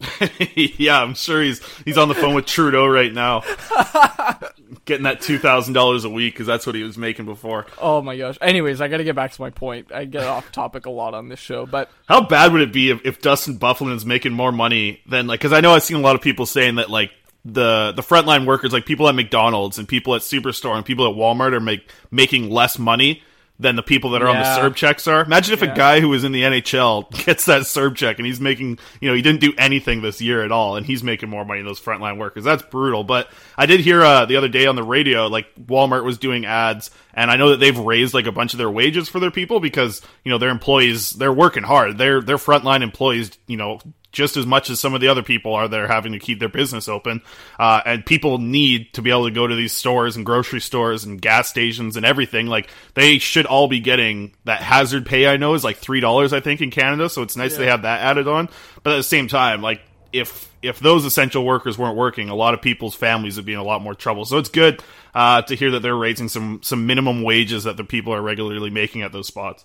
yeah, 0.56 1.02
I'm 1.02 1.14
sure 1.14 1.42
he's 1.42 1.62
he's 1.84 1.98
on 1.98 2.08
the 2.08 2.14
phone 2.14 2.34
with 2.34 2.46
Trudeau 2.46 2.86
right 2.86 3.12
now, 3.12 3.40
getting 4.90 5.04
that 5.04 5.20
two 5.20 5.38
thousand 5.38 5.74
dollars 5.74 6.04
a 6.04 6.10
week 6.10 6.34
because 6.34 6.46
that's 6.46 6.66
what 6.66 6.74
he 6.74 6.82
was 6.82 6.98
making 6.98 7.24
before. 7.24 7.66
Oh 7.78 8.02
my 8.02 8.16
gosh. 8.16 8.36
Anyways, 8.40 8.80
I 8.80 8.88
got 8.88 8.98
to 8.98 9.04
get 9.04 9.14
back 9.14 9.32
to 9.32 9.40
my 9.40 9.50
point. 9.50 9.92
I 9.92 10.04
get 10.04 10.24
off 10.24 10.50
topic 10.52 10.86
a 10.86 10.90
lot 10.90 11.14
on 11.14 11.28
this 11.28 11.38
show, 11.38 11.64
but 11.64 11.90
How 12.06 12.20
bad 12.20 12.52
would 12.52 12.60
it 12.60 12.72
be 12.72 12.90
if, 12.90 13.00
if 13.04 13.22
Dustin 13.22 13.58
Byfuglien 13.58 13.94
is 13.94 14.04
making 14.04 14.32
more 14.32 14.52
money 14.52 15.00
than 15.06 15.26
like? 15.26 15.40
Because 15.40 15.52
I 15.52 15.60
know 15.60 15.72
I've 15.72 15.82
seen 15.82 15.96
a 15.96 16.00
lot 16.00 16.16
of 16.16 16.22
people 16.22 16.44
saying 16.44 16.74
that 16.74 16.90
like 16.90 17.12
the 17.44 17.92
the 17.94 18.02
frontline 18.02 18.46
workers, 18.46 18.72
like 18.72 18.84
people 18.84 19.08
at 19.08 19.14
McDonald's 19.14 19.78
and 19.78 19.88
people 19.88 20.14
at 20.14 20.22
Superstore 20.22 20.76
and 20.76 20.84
people 20.84 21.08
at 21.08 21.16
Walmart, 21.16 21.52
are 21.52 21.60
make 21.60 21.88
making 22.10 22.50
less 22.50 22.78
money 22.78 23.22
than 23.60 23.76
the 23.76 23.82
people 23.82 24.10
that 24.10 24.22
are 24.22 24.28
on 24.28 24.36
the 24.36 24.42
CERB 24.42 24.74
checks 24.74 25.06
are. 25.06 25.22
Imagine 25.22 25.52
if 25.52 25.60
Yeah. 25.62 25.72
a 25.72 25.76
guy 25.76 26.00
who 26.00 26.08
was 26.08 26.24
in 26.24 26.32
the 26.32 26.42
NHL 26.42 27.10
gets 27.26 27.44
that 27.44 27.62
CERB 27.62 27.94
check 27.94 28.18
and 28.18 28.24
he's 28.26 28.40
making, 28.40 28.78
you 29.02 29.08
know, 29.10 29.14
he 29.14 29.20
didn't 29.20 29.42
do 29.42 29.52
anything 29.58 30.00
this 30.00 30.20
year 30.22 30.42
at 30.42 30.50
all, 30.50 30.76
and 30.76 30.86
he's 30.86 31.02
making 31.02 31.28
more 31.28 31.44
money 31.44 31.60
than 31.60 31.66
those 31.66 31.78
frontline 31.80 32.16
workers. 32.16 32.42
That's 32.42 32.62
brutal. 32.62 33.04
But 33.04 33.28
I 33.58 33.66
did 33.66 33.80
hear 33.80 34.02
uh, 34.02 34.24
the 34.24 34.36
other 34.36 34.48
day 34.48 34.64
on 34.66 34.76
the 34.76 34.82
radio, 34.82 35.26
like 35.26 35.46
Walmart 35.56 36.04
was 36.04 36.16
doing 36.16 36.46
ads, 36.46 36.90
and 37.12 37.30
I 37.30 37.36
know 37.36 37.50
that 37.50 37.58
they've 37.60 37.78
raised 37.78 38.14
like 38.14 38.26
a 38.26 38.32
bunch 38.32 38.54
of 38.54 38.58
their 38.58 38.70
wages 38.70 39.10
for 39.10 39.20
their 39.20 39.30
people 39.30 39.60
because 39.60 40.00
you 40.24 40.30
know 40.30 40.38
their 40.38 40.48
employees 40.48 41.10
they're 41.10 41.32
working 41.32 41.62
hard. 41.62 41.98
They're 41.98 42.22
they're 42.22 42.38
frontline 42.38 42.82
employees, 42.82 43.30
you 43.46 43.58
know, 43.58 43.78
just 44.12 44.36
as 44.36 44.46
much 44.46 44.70
as 44.70 44.80
some 44.80 44.94
of 44.94 45.00
the 45.00 45.08
other 45.08 45.22
people 45.22 45.54
are 45.54 45.68
that 45.68 45.80
are 45.80 45.86
having 45.86 46.12
to 46.12 46.18
keep 46.18 46.38
their 46.38 46.48
business 46.48 46.88
open. 46.88 47.22
Uh, 47.58 47.80
and 47.84 48.04
people 48.04 48.38
need 48.38 48.92
to 48.94 49.02
be 49.02 49.10
able 49.10 49.26
to 49.26 49.30
go 49.30 49.46
to 49.46 49.54
these 49.54 49.72
stores 49.72 50.16
and 50.16 50.26
grocery 50.26 50.60
stores 50.60 51.04
and 51.04 51.20
gas 51.20 51.48
stations 51.48 51.96
and 51.96 52.04
everything. 52.04 52.46
Like 52.46 52.70
they 52.94 53.18
should 53.18 53.46
all 53.46 53.68
be 53.68 53.80
getting 53.80 54.34
that 54.44 54.60
hazard 54.60 55.06
pay. 55.06 55.26
I 55.26 55.36
know 55.36 55.54
is 55.54 55.64
like 55.64 55.76
three 55.76 56.00
dollars, 56.00 56.32
I 56.32 56.40
think, 56.40 56.60
in 56.60 56.70
Canada. 56.70 57.08
So 57.08 57.22
it's 57.22 57.36
nice 57.36 57.56
they 57.56 57.66
have 57.66 57.82
that 57.82 58.00
added 58.00 58.28
on. 58.28 58.48
But 58.82 58.94
at 58.94 58.96
the 58.96 59.02
same 59.02 59.28
time, 59.28 59.62
like 59.62 59.82
if 60.12 60.50
if 60.62 60.80
those 60.80 61.04
essential 61.04 61.44
workers 61.44 61.78
weren't 61.78 61.96
working, 61.96 62.28
a 62.28 62.34
lot 62.34 62.54
of 62.54 62.60
people's 62.60 62.94
families 62.94 63.36
would 63.36 63.46
be 63.46 63.54
in 63.54 63.58
a 63.58 63.64
lot 63.64 63.80
more 63.80 63.94
trouble. 63.94 64.24
So 64.24 64.38
it's 64.38 64.50
good 64.50 64.82
uh, 65.14 65.42
to 65.42 65.54
hear 65.54 65.70
that 65.72 65.80
they're 65.80 65.96
raising 65.96 66.28
some 66.28 66.60
some 66.62 66.86
minimum 66.86 67.22
wages 67.22 67.64
that 67.64 67.76
the 67.76 67.84
people 67.84 68.12
are 68.12 68.22
regularly 68.22 68.70
making 68.70 69.02
at 69.02 69.12
those 69.12 69.26
spots. 69.26 69.64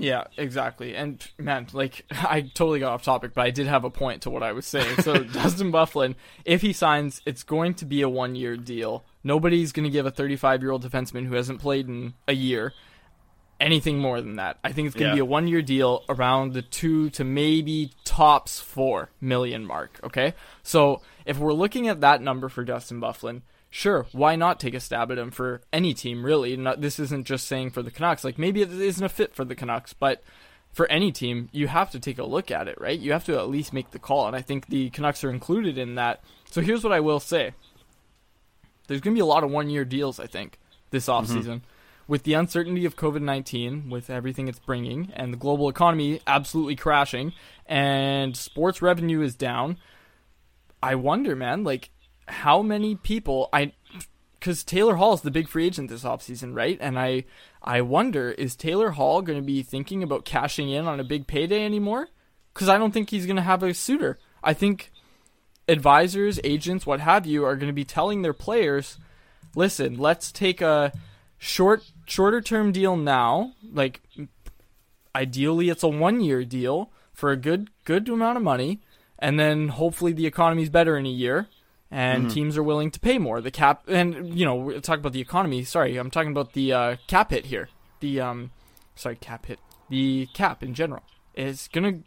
Yeah, 0.00 0.24
exactly. 0.36 0.94
And 0.94 1.26
man, 1.38 1.66
like 1.72 2.04
I 2.10 2.42
totally 2.42 2.80
got 2.80 2.92
off 2.92 3.02
topic, 3.02 3.32
but 3.34 3.42
I 3.44 3.50
did 3.50 3.66
have 3.66 3.84
a 3.84 3.90
point 3.90 4.22
to 4.22 4.30
what 4.30 4.42
I 4.42 4.52
was 4.52 4.66
saying. 4.66 5.02
So 5.02 5.22
Dustin 5.24 5.72
Byfuglien, 5.72 6.14
if 6.44 6.62
he 6.62 6.72
signs, 6.72 7.20
it's 7.26 7.42
going 7.42 7.74
to 7.74 7.84
be 7.84 8.02
a 8.02 8.08
one-year 8.08 8.56
deal. 8.56 9.04
Nobody's 9.24 9.72
going 9.72 9.84
to 9.84 9.90
give 9.90 10.06
a 10.06 10.12
35-year-old 10.12 10.84
defenseman 10.84 11.26
who 11.26 11.34
hasn't 11.34 11.60
played 11.60 11.88
in 11.88 12.14
a 12.26 12.32
year 12.34 12.72
anything 13.60 13.98
more 13.98 14.20
than 14.20 14.36
that. 14.36 14.56
I 14.62 14.70
think 14.72 14.86
it's 14.86 14.94
going 14.94 15.06
to 15.10 15.16
Yeah. 15.16 15.16
be 15.16 15.20
a 15.20 15.24
one-year 15.24 15.62
deal 15.62 16.04
around 16.08 16.52
the 16.52 16.62
2 16.62 17.10
to 17.10 17.24
maybe 17.24 17.90
tops 18.04 18.60
4 18.60 19.10
million 19.20 19.64
mark, 19.66 19.98
okay? 20.04 20.34
So, 20.62 21.02
if 21.26 21.38
we're 21.38 21.52
looking 21.52 21.88
at 21.88 22.00
that 22.00 22.22
number 22.22 22.48
for 22.48 22.62
Dustin 22.62 23.00
Byfuglien, 23.00 23.42
sure, 23.70 24.06
why 24.12 24.36
not 24.36 24.60
take 24.60 24.74
a 24.74 24.80
stab 24.80 25.10
at 25.10 25.18
him 25.18 25.30
for 25.30 25.62
any 25.72 25.94
team, 25.94 26.24
really? 26.24 26.56
Not, 26.56 26.80
this 26.80 26.98
isn't 26.98 27.26
just 27.26 27.46
saying 27.46 27.70
for 27.70 27.82
the 27.82 27.90
Canucks. 27.90 28.24
Like, 28.24 28.38
maybe 28.38 28.62
it 28.62 28.70
isn't 28.70 29.04
a 29.04 29.08
fit 29.08 29.34
for 29.34 29.44
the 29.44 29.54
Canucks, 29.54 29.92
but 29.92 30.22
for 30.72 30.86
any 30.90 31.12
team, 31.12 31.48
you 31.52 31.68
have 31.68 31.90
to 31.90 32.00
take 32.00 32.18
a 32.18 32.24
look 32.24 32.50
at 32.50 32.68
it, 32.68 32.80
right? 32.80 32.98
You 32.98 33.12
have 33.12 33.24
to 33.24 33.38
at 33.38 33.48
least 33.48 33.72
make 33.72 33.90
the 33.90 33.98
call, 33.98 34.26
and 34.26 34.36
I 34.36 34.42
think 34.42 34.66
the 34.66 34.90
Canucks 34.90 35.24
are 35.24 35.30
included 35.30 35.78
in 35.78 35.96
that. 35.96 36.22
So, 36.50 36.60
here's 36.60 36.84
what 36.84 36.92
I 36.92 37.00
will 37.00 37.20
say 37.20 37.52
there's 38.86 39.00
going 39.00 39.14
to 39.14 39.18
be 39.18 39.22
a 39.22 39.26
lot 39.26 39.44
of 39.44 39.50
one 39.50 39.70
year 39.70 39.84
deals, 39.84 40.18
I 40.18 40.26
think, 40.26 40.58
this 40.90 41.06
mm-hmm. 41.06 41.32
offseason. 41.32 41.60
With 42.06 42.22
the 42.22 42.32
uncertainty 42.34 42.86
of 42.86 42.96
COVID 42.96 43.20
19, 43.20 43.90
with 43.90 44.08
everything 44.08 44.48
it's 44.48 44.58
bringing, 44.58 45.12
and 45.14 45.32
the 45.32 45.36
global 45.36 45.68
economy 45.68 46.20
absolutely 46.26 46.74
crashing, 46.74 47.34
and 47.66 48.34
sports 48.34 48.80
revenue 48.80 49.20
is 49.20 49.34
down, 49.34 49.76
I 50.82 50.94
wonder, 50.94 51.36
man, 51.36 51.64
like, 51.64 51.90
how 52.28 52.62
many 52.62 52.94
people. 52.94 53.48
I 53.52 53.72
because 54.38 54.62
Taylor 54.62 54.96
Hall 54.96 55.14
is 55.14 55.22
the 55.22 55.30
big 55.30 55.48
free 55.48 55.66
agent 55.66 55.90
this 55.90 56.04
offseason, 56.04 56.54
right? 56.54 56.78
And 56.80 56.98
I 56.98 57.24
I 57.62 57.80
wonder 57.80 58.30
is 58.30 58.54
Taylor 58.56 58.90
Hall 58.90 59.22
going 59.22 59.38
to 59.38 59.44
be 59.44 59.62
thinking 59.62 60.02
about 60.02 60.24
cashing 60.24 60.70
in 60.70 60.86
on 60.86 61.00
a 61.00 61.04
big 61.04 61.26
payday 61.26 61.64
anymore? 61.64 62.08
Because 62.54 62.68
I 62.68 62.78
don't 62.78 62.92
think 62.92 63.10
he's 63.10 63.26
going 63.26 63.36
to 63.36 63.42
have 63.42 63.62
a 63.62 63.74
suitor. 63.74 64.18
I 64.42 64.54
think 64.54 64.92
advisors, 65.68 66.40
agents, 66.44 66.86
what 66.86 67.00
have 67.00 67.26
you, 67.26 67.44
are 67.44 67.56
going 67.56 67.68
to 67.68 67.74
be 67.74 67.84
telling 67.84 68.22
their 68.22 68.32
players, 68.32 68.98
listen, 69.54 69.98
let's 69.98 70.32
take 70.32 70.60
a 70.60 70.92
short 71.36 71.82
shorter 72.06 72.40
term 72.40 72.72
deal 72.72 72.96
now, 72.96 73.52
like 73.72 74.00
ideally 75.14 75.68
it's 75.68 75.82
a 75.82 75.88
one 75.88 76.20
year 76.20 76.44
deal 76.44 76.90
for 77.12 77.30
a 77.30 77.36
good 77.36 77.70
good 77.84 78.08
amount 78.08 78.36
of 78.36 78.42
money, 78.42 78.80
and 79.18 79.38
then 79.38 79.68
hopefully 79.68 80.12
the 80.12 80.26
economy's 80.26 80.70
better 80.70 80.96
in 80.96 81.06
a 81.06 81.10
year 81.10 81.48
and 81.90 82.30
teams 82.30 82.56
are 82.58 82.62
willing 82.62 82.90
to 82.90 83.00
pay 83.00 83.18
more. 83.18 83.40
The 83.40 83.50
cap 83.50 83.82
and 83.88 84.34
you 84.38 84.44
know, 84.44 84.56
we're 84.56 84.80
talking 84.80 85.00
about 85.00 85.12
the 85.12 85.20
economy. 85.20 85.64
Sorry, 85.64 85.96
I'm 85.96 86.10
talking 86.10 86.30
about 86.32 86.52
the 86.52 86.72
uh, 86.72 86.96
cap 87.06 87.30
hit 87.30 87.46
here. 87.46 87.68
The 88.00 88.20
um 88.20 88.50
sorry, 88.94 89.16
cap 89.16 89.46
hit. 89.46 89.58
The 89.88 90.28
cap 90.34 90.62
in 90.62 90.74
general 90.74 91.02
is 91.34 91.68
gonna 91.72 92.00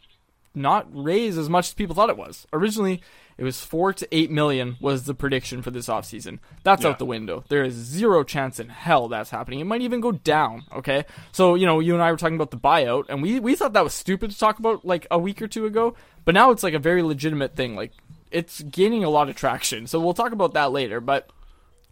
not 0.54 0.86
raise 0.92 1.38
as 1.38 1.48
much 1.48 1.68
as 1.68 1.74
people 1.74 1.94
thought 1.96 2.10
it 2.10 2.16
was. 2.16 2.46
Originally, 2.52 3.00
it 3.38 3.44
was 3.44 3.64
four 3.64 3.92
to 3.94 4.06
eight 4.14 4.30
million 4.30 4.76
was 4.80 5.04
the 5.04 5.14
prediction 5.14 5.62
for 5.62 5.70
this 5.70 5.88
offseason. 5.88 6.38
That's 6.62 6.82
Yeah. 6.84 6.90
out 6.90 6.98
the 6.98 7.06
window. 7.06 7.42
There 7.48 7.64
is 7.64 7.72
zero 7.74 8.22
chance 8.22 8.60
in 8.60 8.68
hell 8.68 9.08
that's 9.08 9.30
happening. 9.30 9.60
It 9.60 9.64
might 9.64 9.80
even 9.80 10.00
go 10.02 10.12
down. 10.12 10.64
Okay, 10.76 11.06
so 11.32 11.54
you 11.54 11.64
know, 11.66 11.80
you 11.80 11.94
and 11.94 12.02
I 12.02 12.10
were 12.10 12.18
talking 12.18 12.36
about 12.36 12.50
the 12.50 12.58
buyout, 12.58 13.06
and 13.08 13.22
we 13.22 13.40
we 13.40 13.56
thought 13.56 13.72
that 13.72 13.82
was 13.84 13.94
stupid 13.94 14.30
to 14.30 14.38
talk 14.38 14.58
about 14.58 14.84
like 14.84 15.06
a 15.10 15.18
week 15.18 15.40
or 15.40 15.48
two 15.48 15.64
ago, 15.66 15.94
but 16.26 16.34
now 16.34 16.50
it's 16.50 16.62
like 16.62 16.74
a 16.74 16.78
very 16.78 17.02
legitimate 17.02 17.56
thing. 17.56 17.74
Like 17.74 17.92
it's 18.32 18.62
gaining 18.62 19.04
a 19.04 19.10
lot 19.10 19.28
of 19.28 19.36
traction. 19.36 19.86
So 19.86 20.00
we'll 20.00 20.14
talk 20.14 20.32
about 20.32 20.54
that 20.54 20.72
later. 20.72 21.00
But 21.00 21.30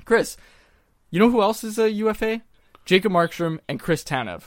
Chris, 0.05 0.37
you 1.11 1.19
know 1.19 1.31
who 1.31 1.43
else 1.43 1.65
is 1.65 1.79
a 1.79 1.91
UFA? 1.91 2.43
Jacob 2.85 3.13
Markstrom 3.13 3.59
and 3.69 3.79
Chris 3.79 4.03
Tanev. 4.03 4.45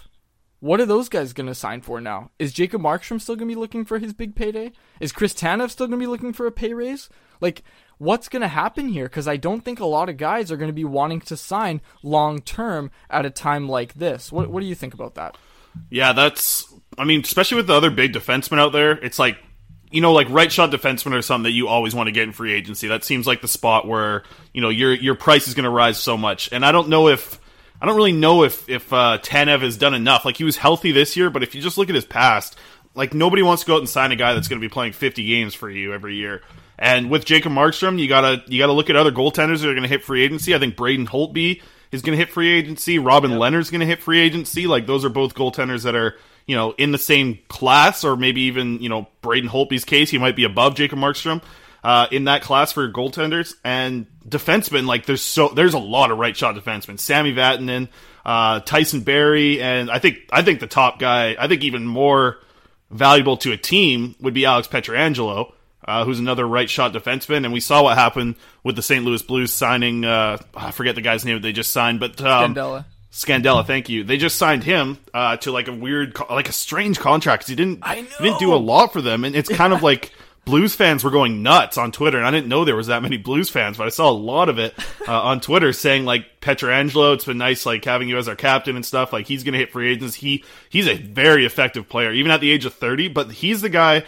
What 0.59 0.79
are 0.79 0.85
those 0.85 1.09
guys 1.09 1.33
going 1.33 1.47
to 1.47 1.55
sign 1.55 1.81
for 1.81 1.99
now? 1.99 2.31
Is 2.39 2.53
Jacob 2.53 2.81
Markstrom 2.81 3.19
still 3.19 3.35
going 3.35 3.49
to 3.49 3.53
be 3.53 3.59
looking 3.59 3.83
for 3.83 3.99
his 3.99 4.13
big 4.13 4.33
payday? 4.33 4.71
Is 5.01 5.11
Chris 5.11 5.33
Tanev 5.33 5.69
still 5.69 5.87
going 5.87 5.99
to 5.99 6.03
be 6.03 6.09
looking 6.09 6.31
for 6.31 6.47
a 6.47 6.51
pay 6.51 6.73
raise? 6.73 7.09
Like, 7.41 7.63
what's 7.97 8.29
going 8.29 8.43
to 8.43 8.47
happen 8.47 8.87
here? 8.87 9.05
Because 9.05 9.27
I 9.27 9.35
don't 9.35 9.65
think 9.65 9.81
a 9.81 9.85
lot 9.85 10.07
of 10.07 10.15
guys 10.15 10.51
are 10.51 10.57
going 10.57 10.69
to 10.69 10.73
be 10.73 10.85
wanting 10.85 11.19
to 11.21 11.35
sign 11.35 11.81
long 12.01 12.39
term 12.41 12.91
at 13.09 13.25
a 13.25 13.29
time 13.29 13.67
like 13.67 13.95
this. 13.95 14.31
What, 14.31 14.49
what 14.49 14.61
do 14.61 14.65
you 14.65 14.75
think 14.75 14.93
about 14.93 15.15
that? 15.15 15.37
Yeah, 15.89 16.13
that's. 16.13 16.73
I 16.97 17.03
mean, 17.03 17.21
especially 17.21 17.57
with 17.57 17.67
the 17.67 17.73
other 17.73 17.91
big 17.91 18.13
defensemen 18.13 18.59
out 18.59 18.71
there, 18.71 18.91
it's 18.91 19.19
like, 19.19 19.37
you 19.93 20.01
know, 20.01 20.11
like 20.11 20.27
right 20.29 20.51
shot 20.51 20.71
defenseman 20.71 21.13
or 21.13 21.21
something 21.21 21.43
that 21.43 21.51
you 21.51 21.67
always 21.67 21.93
want 21.93 22.07
to 22.07 22.11
get 22.11 22.23
in 22.23 22.31
free 22.31 22.53
agency. 22.53 22.87
That 22.87 23.03
seems 23.03 23.27
like 23.27 23.41
the 23.41 23.47
spot 23.47 23.87
where 23.87 24.23
you 24.53 24.61
know 24.61 24.69
your 24.69 24.93
your 24.93 25.15
price 25.15 25.47
is 25.47 25.53
going 25.53 25.65
to 25.65 25.69
rise 25.69 25.97
so 25.97 26.17
much. 26.17 26.51
And 26.51 26.65
I 26.65 26.71
don't 26.71 26.89
know 26.89 27.07
if 27.07 27.39
I 27.79 27.85
don't 27.85 27.95
really 27.95 28.11
know 28.11 28.43
if 28.43 28.67
if 28.67 28.91
uh, 28.91 29.19
Tanev 29.21 29.61
has 29.61 29.77
done 29.77 29.93
enough. 29.93 30.25
Like 30.25 30.37
he 30.37 30.43
was 30.43 30.57
healthy 30.57 30.91
this 30.91 31.15
year, 31.15 31.29
but 31.29 31.43
if 31.43 31.53
you 31.53 31.61
just 31.61 31.77
look 31.77 31.89
at 31.89 31.95
his 31.95 32.05
past, 32.05 32.57
like 32.95 33.13
nobody 33.13 33.43
wants 33.43 33.63
to 33.63 33.67
go 33.67 33.75
out 33.75 33.79
and 33.79 33.89
sign 33.89 34.11
a 34.11 34.15
guy 34.15 34.33
that's 34.33 34.47
going 34.47 34.59
to 34.59 34.67
be 34.67 34.71
playing 34.71 34.93
50 34.93 35.25
games 35.25 35.53
for 35.53 35.69
you 35.69 35.93
every 35.93 36.15
year. 36.15 36.41
And 36.79 37.11
with 37.11 37.23
Jacob 37.23 37.51
Markstrom, 37.51 37.99
you 37.99 38.07
gotta 38.07 38.43
you 38.47 38.57
gotta 38.57 38.73
look 38.73 38.89
at 38.89 38.95
other 38.95 39.11
goaltenders 39.11 39.61
that 39.61 39.69
are 39.69 39.73
going 39.73 39.83
to 39.83 39.89
hit 39.89 40.03
free 40.03 40.23
agency. 40.23 40.55
I 40.55 40.59
think 40.59 40.75
Braden 40.75 41.07
Holtby 41.07 41.61
is 41.91 42.01
going 42.01 42.17
to 42.17 42.17
hit 42.17 42.33
free 42.33 42.51
agency. 42.51 42.97
Robin 42.97 43.31
Lehner's 43.31 43.69
going 43.69 43.81
to 43.81 43.85
hit 43.85 44.01
free 44.01 44.19
agency. 44.19 44.65
Like 44.65 44.87
those 44.87 45.05
are 45.05 45.09
both 45.09 45.35
goaltenders 45.35 45.83
that 45.83 45.95
are 45.95 46.17
you 46.45 46.55
know 46.55 46.71
in 46.77 46.91
the 46.91 46.97
same 46.97 47.39
class, 47.47 48.03
or 48.03 48.15
maybe 48.15 48.41
even 48.41 48.79
you 48.79 48.89
know 48.89 49.07
Braden 49.21 49.49
Holtby's 49.49 49.85
case, 49.85 50.09
he 50.09 50.17
might 50.17 50.35
be 50.35 50.43
above 50.43 50.75
Jacob 50.75 50.99
Markstrom 50.99 51.41
uh, 51.83 52.07
in 52.11 52.25
that 52.25 52.41
class 52.41 52.71
for 52.71 52.89
goaltenders 52.89 53.55
and 53.63 54.07
defensemen. 54.27 54.85
Like 54.85 55.05
there's 55.05 55.21
so 55.21 55.49
there's 55.49 55.73
a 55.73 55.79
lot 55.79 56.11
of 56.11 56.17
right 56.17 56.35
shot 56.35 56.55
defensemen. 56.55 56.99
Sami 56.99 57.33
Vatanen, 57.33 57.89
uh, 58.25 58.61
Tyson 58.61 59.01
Barrie, 59.01 59.61
and 59.61 59.91
I 59.91 59.99
think 59.99 60.19
I 60.31 60.41
think 60.41 60.59
the 60.59 60.67
top 60.67 60.99
guy. 60.99 61.35
I 61.37 61.47
think 61.47 61.63
even 61.63 61.85
more 61.85 62.37
valuable 62.89 63.37
to 63.37 63.51
a 63.51 63.57
team 63.57 64.15
would 64.19 64.33
be 64.33 64.45
Alex 64.45 64.67
Pietrangelo. 64.67 65.53
Uh, 65.85 66.05
who's 66.05 66.17
another 66.17 66.47
right 66.47 66.69
shot 66.69 66.93
defenseman, 66.93 67.43
and 67.43 67.51
we 67.51 67.59
saw 67.59 67.83
what 67.83 67.97
happened 67.97 68.35
with 68.63 68.77
the 68.77 68.81
St. 68.81 69.03
Louis 69.03 69.21
Blues 69.21 69.51
signing. 69.51 70.05
Uh, 70.05 70.37
I 70.55 70.71
forget 70.71 70.95
the 70.95 71.01
guy's 71.01 71.25
name 71.25 71.35
that 71.35 71.41
they 71.41 71.51
just 71.51 71.71
signed, 71.71 71.99
but 71.99 72.21
um, 72.21 72.55
Scandella. 72.55 72.85
Scandella, 73.13 73.65
thank 73.65 73.89
you. 73.89 74.03
They 74.03 74.17
just 74.17 74.37
signed 74.37 74.63
him 74.63 74.97
uh, 75.13 75.37
to 75.37 75.51
like 75.51 75.67
a 75.67 75.71
weird, 75.71 76.17
like 76.29 76.49
a 76.49 76.53
strange 76.53 76.99
contract. 76.99 77.47
he 77.47 77.55
didn't, 77.55 77.79
I 77.83 77.97
he 77.97 78.23
didn't 78.23 78.39
do 78.39 78.53
a 78.53 78.55
lot 78.55 78.91
for 78.91 79.01
them, 79.01 79.23
and 79.23 79.35
it's 79.35 79.49
kind 79.49 79.71
of 79.71 79.83
like 79.89 80.11
Blues 80.45 80.75
fans 80.75 81.03
were 81.03 81.11
going 81.11 81.43
nuts 81.43 81.77
on 81.77 81.91
Twitter, 81.91 82.17
and 82.17 82.25
I 82.25 82.31
didn't 82.31 82.47
know 82.47 82.65
there 82.65 82.75
was 82.75 82.87
that 82.87 83.03
many 83.03 83.17
Blues 83.17 83.51
fans, 83.51 83.77
but 83.77 83.85
I 83.85 83.91
saw 83.91 84.09
a 84.09 84.11
lot 84.11 84.49
of 84.49 84.57
it 84.57 84.73
uh, 85.07 85.21
on 85.21 85.41
Twitter 85.41 85.71
saying 85.73 86.05
like 86.05 86.41
Pietrangelo, 86.41 87.13
it's 87.13 87.25
been 87.25 87.37
nice 87.37 87.65
like 87.65 87.85
having 87.85 88.09
you 88.09 88.17
as 88.17 88.27
our 88.27 88.35
captain 88.35 88.75
and 88.75 88.85
stuff. 88.85 89.13
Like 89.13 89.27
he's 89.27 89.43
gonna 89.43 89.59
hit 89.59 89.71
free 89.71 89.91
agents. 89.91 90.15
He 90.15 90.43
he's 90.69 90.87
a 90.87 90.95
very 90.95 91.45
effective 91.45 91.87
player, 91.87 92.11
even 92.11 92.31
at 92.31 92.41
the 92.41 92.51
age 92.51 92.65
of 92.65 92.73
thirty. 92.73 93.09
But 93.09 93.31
he's 93.31 93.61
the 93.61 93.69
guy 93.69 94.03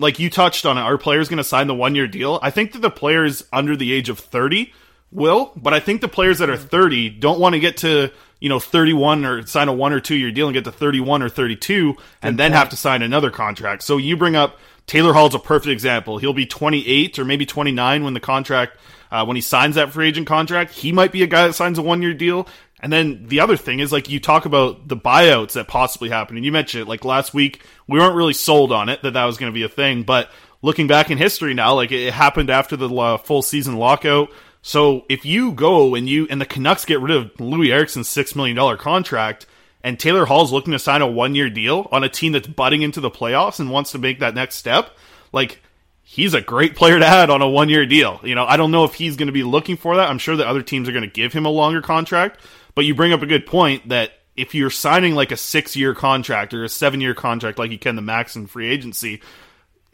like 0.00 0.18
you 0.18 0.30
touched 0.30 0.66
on 0.66 0.78
it, 0.78 0.80
are 0.80 0.98
players 0.98 1.28
going 1.28 1.36
to 1.36 1.44
sign 1.44 1.66
the 1.66 1.74
one 1.74 1.94
year 1.94 2.08
deal? 2.08 2.40
I 2.42 2.50
think 2.50 2.72
that 2.72 2.80
the 2.80 2.90
players 2.90 3.44
under 3.52 3.76
the 3.76 3.92
age 3.92 4.08
of 4.08 4.18
30 4.18 4.72
will, 5.12 5.52
but 5.54 5.74
I 5.74 5.80
think 5.80 6.00
the 6.00 6.08
players 6.08 6.38
that 6.38 6.48
are 6.48 6.56
30 6.56 7.10
don't 7.10 7.38
want 7.38 7.52
to 7.52 7.60
get 7.60 7.76
to, 7.78 8.10
you 8.40 8.48
know, 8.48 8.58
31 8.58 9.24
or 9.24 9.46
sign 9.46 9.68
a 9.68 9.72
one 9.72 9.92
or 9.92 10.00
two 10.00 10.16
year 10.16 10.32
deal 10.32 10.48
and 10.48 10.54
get 10.54 10.64
to 10.64 10.72
31 10.72 11.22
or 11.22 11.28
32 11.28 11.94
and 12.22 12.38
then 12.38 12.52
have 12.52 12.70
to 12.70 12.76
sign 12.76 13.02
another 13.02 13.30
contract. 13.30 13.82
So 13.82 13.98
you 13.98 14.16
bring 14.16 14.34
up 14.34 14.58
Taylor 14.86 15.12
Hall's 15.12 15.34
a 15.34 15.38
perfect 15.38 15.70
example. 15.70 16.18
He'll 16.18 16.32
be 16.32 16.46
28 16.46 17.18
or 17.18 17.24
maybe 17.24 17.46
29 17.46 18.02
when 18.02 18.14
the 18.14 18.20
contract, 18.20 18.78
uh, 19.10 19.24
when 19.24 19.36
he 19.36 19.40
signs 19.40 19.76
that 19.76 19.92
free 19.92 20.08
agent 20.08 20.26
contract. 20.26 20.72
He 20.72 20.90
might 20.90 21.12
be 21.12 21.22
a 21.22 21.26
guy 21.26 21.46
that 21.46 21.52
signs 21.52 21.78
a 21.78 21.82
one 21.82 22.02
year 22.02 22.14
deal. 22.14 22.48
And 22.82 22.92
then 22.92 23.26
the 23.28 23.40
other 23.40 23.56
thing 23.56 23.80
is 23.80 23.92
like 23.92 24.08
you 24.08 24.18
talk 24.18 24.46
about 24.46 24.88
the 24.88 24.96
buyouts 24.96 25.52
that 25.52 25.68
possibly 25.68 26.08
happen, 26.08 26.36
and 26.36 26.44
you 26.46 26.50
mentioned 26.50 26.82
it 26.82 26.88
like 26.88 27.04
last 27.04 27.34
week. 27.34 27.62
We 27.86 27.98
weren't 27.98 28.16
really 28.16 28.32
sold 28.32 28.72
on 28.72 28.88
it 28.88 29.02
that 29.02 29.12
that 29.12 29.26
was 29.26 29.36
going 29.36 29.52
to 29.52 29.54
be 29.54 29.64
a 29.64 29.68
thing, 29.68 30.02
but 30.02 30.30
looking 30.62 30.86
back 30.86 31.10
in 31.10 31.18
history 31.18 31.54
now, 31.54 31.74
like 31.74 31.92
it 31.92 32.12
happened 32.12 32.50
after 32.50 32.76
the 32.76 32.88
uh, 32.88 33.18
full 33.18 33.42
season 33.42 33.76
lockout. 33.76 34.30
So 34.62 35.06
if 35.08 35.24
you 35.24 35.52
go 35.52 35.94
and 35.94 36.08
you 36.08 36.26
and 36.28 36.40
the 36.40 36.46
Canucks 36.46 36.84
get 36.84 37.00
rid 37.00 37.16
of 37.16 37.32
Loui 37.34 37.70
Eriksson's 37.70 38.08
six 38.08 38.36
million 38.36 38.56
dollar 38.56 38.76
contract, 38.76 39.46
and 39.82 39.98
Taylor 39.98 40.26
Hall's 40.26 40.52
looking 40.52 40.72
to 40.72 40.78
sign 40.78 41.02
a 41.02 41.06
one 41.06 41.34
year 41.34 41.48
deal 41.48 41.88
on 41.90 42.04
a 42.04 42.08
team 42.08 42.32
that's 42.32 42.46
butting 42.46 42.82
into 42.82 43.00
the 43.00 43.10
playoffs 43.10 43.60
and 43.60 43.70
wants 43.70 43.92
to 43.92 43.98
make 43.98 44.20
that 44.20 44.34
next 44.34 44.56
step, 44.56 44.90
like 45.32 45.62
he's 46.02 46.34
a 46.34 46.40
great 46.40 46.74
player 46.76 46.98
to 46.98 47.06
add 47.06 47.30
on 47.30 47.40
a 47.40 47.48
one 47.48 47.68
year 47.68 47.86
deal. 47.86 48.20
You 48.22 48.34
know, 48.34 48.44
I 48.44 48.56
don't 48.56 48.70
know 48.70 48.84
if 48.84 48.94
he's 48.94 49.16
going 49.16 49.28
to 49.28 49.32
be 49.32 49.42
looking 49.42 49.76
for 49.76 49.96
that. 49.96 50.10
I'm 50.10 50.18
sure 50.18 50.36
that 50.36 50.46
other 50.46 50.62
teams 50.62 50.88
are 50.88 50.92
going 50.92 51.04
to 51.04 51.10
give 51.10 51.32
him 51.32 51.46
a 51.46 51.50
longer 51.50 51.80
contract, 51.80 52.40
but 52.74 52.84
you 52.84 52.94
bring 52.94 53.12
up 53.12 53.22
a 53.22 53.26
good 53.26 53.46
point 53.46 53.88
that 53.88 54.12
if 54.36 54.54
you're 54.54 54.70
signing 54.70 55.14
like 55.14 55.32
a 55.32 55.36
six 55.36 55.76
year 55.76 55.94
contract 55.94 56.52
or 56.52 56.64
a 56.64 56.68
seven 56.68 57.00
year 57.00 57.14
contract 57.14 57.58
like 57.58 57.70
you 57.70 57.78
can 57.78 57.96
the 57.96 58.02
max 58.02 58.36
in 58.36 58.46
free 58.46 58.70
agency, 58.70 59.22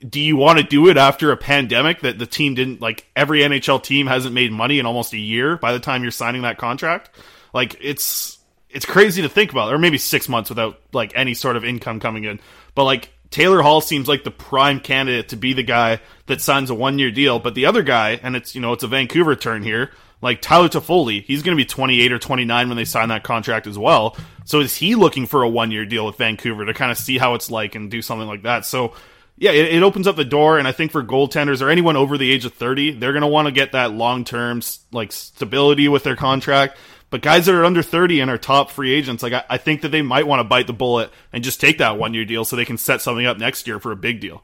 do 0.01 0.21
you 0.21 0.37
want 0.37 0.59
to 0.59 0.65
do 0.65 0.89
it 0.89 0.97
after 0.97 1.33
a 1.33 1.37
pandemic 1.37 2.01
that 2.01 2.19
the 2.19 2.27
team 2.27 2.55
didn't 2.55 2.81
like 2.81 3.07
every 3.17 3.41
NHL 3.41 3.83
team 3.83 4.07
hasn't 4.07 4.35
made 4.35 4.53
money 4.53 4.79
in 4.79 4.87
almost 4.87 5.13
a 5.13 5.19
year 5.19 5.57
by 5.57 5.73
the 5.73 5.81
time 5.81 6.03
you're 6.03 6.11
signing 6.11 6.43
that 6.43 6.59
contract? 6.59 7.11
Like 7.55 7.77
it's 7.81 8.39
it's 8.69 8.85
crazy 8.85 9.23
to 9.23 9.29
think 9.29 9.53
about, 9.53 9.73
or 9.73 9.79
maybe 9.79 9.97
six 9.97 10.29
months 10.29 10.51
without 10.51 10.81
like 10.93 11.13
any 11.15 11.33
sort 11.33 11.57
of 11.57 11.65
income 11.65 11.99
coming 11.99 12.25
in. 12.25 12.41
But 12.75 12.85
like 12.85 13.11
Taylor 13.31 13.63
Hall 13.63 13.81
seems 13.81 14.07
like 14.07 14.25
the 14.25 14.31
prime 14.31 14.81
candidate 14.81 15.31
to 15.31 15.37
be 15.37 15.55
the 15.55 15.63
guy 15.63 16.01
that 16.27 16.43
signs 16.43 16.69
a 16.69 16.75
one 16.75 16.99
year 16.99 17.11
deal. 17.11 17.39
But 17.39 17.55
the 17.55 17.67
other 17.67 17.83
guy, 17.83 18.21
and 18.23 18.37
it's 18.37 18.55
you 18.55 18.61
know 18.61 18.73
it's 18.75 18.85
a 18.85 18.89
Vancouver 18.89 19.35
turn 19.35 19.63
here, 19.63 19.93
like 20.21 20.43
Tyler 20.43 20.69
Toffoli, 20.69 21.25
he's 21.25 21.43
going 21.43 21.57
to 21.57 21.61
be 21.61 21.67
28 21.67 22.13
or 22.13 22.19
29 22.19 22.69
when 22.69 22.77
they 22.77 22.85
sign 22.85 23.09
that 23.09 23.23
contract 23.23 23.67
as 23.67 23.79
well. 23.79 24.17
So 24.45 24.61
is 24.61 24.77
he 24.77 24.95
looking 24.95 25.27
for 25.27 25.43
a 25.43 25.49
one 25.49 25.71
year 25.71 25.87
deal 25.87 26.05
with 26.05 26.17
Vancouver 26.17 26.67
to 26.67 26.75
kind 26.75 26.91
of 26.91 26.99
see 26.99 27.17
how 27.17 27.35
it's 27.35 27.51
like 27.51 27.75
and 27.75 27.91
do 27.91 28.03
something 28.03 28.29
like 28.29 28.43
that? 28.43 28.67
So 28.67 28.95
yeah, 29.39 29.51
it, 29.51 29.75
it, 29.75 29.83
opens 29.83 30.07
up 30.07 30.17
the 30.17 30.25
door, 30.25 30.59
and 30.59 30.67
I 30.67 30.73
think 30.73 30.93
for 30.93 31.03
goaltenders 31.03 31.61
or 31.61 31.69
anyone 31.69 31.97
over 31.97 32.17
the 32.17 32.33
age 32.33 32.45
of 32.45 32.55
thirty, 32.55 32.93
they're 32.93 33.13
going 33.13 33.23
to 33.23 33.29
want 33.29 33.47
to 33.47 33.53
get 33.53 33.73
that 33.73 33.93
long 33.93 34.25
term 34.25 34.63
like 34.93 35.13
stability 35.13 35.89
with 35.89 36.05
their 36.05 36.17
contract. 36.17 36.79
But 37.11 37.23
guys 37.23 37.47
that 37.47 37.55
are 37.55 37.65
under 37.65 37.83
thirty 37.83 38.21
and 38.21 38.31
are 38.31 38.39
top 38.39 38.71
free 38.71 38.93
agents, 38.95 39.23
like 39.23 39.35
I, 39.35 39.45
I 39.51 39.59
think 39.59 39.83
that 39.83 39.91
they 39.91 40.03
might 40.03 40.27
want 40.27 40.41
to 40.41 40.45
bite 40.45 40.67
the 40.67 40.73
bullet 40.73 41.11
and 41.33 41.45
just 41.45 41.61
take 41.61 41.79
that 41.79 41.99
one 41.99 42.15
year 42.15 42.25
deal 42.25 42.45
so 42.45 42.57
they 42.57 42.65
can 42.65 42.79
set 42.79 43.03
something 43.03 43.27
up 43.27 43.39
next 43.39 43.67
year 43.67 43.79
for 43.79 43.93
a 43.93 43.97
big 43.97 44.21
deal. 44.21 44.43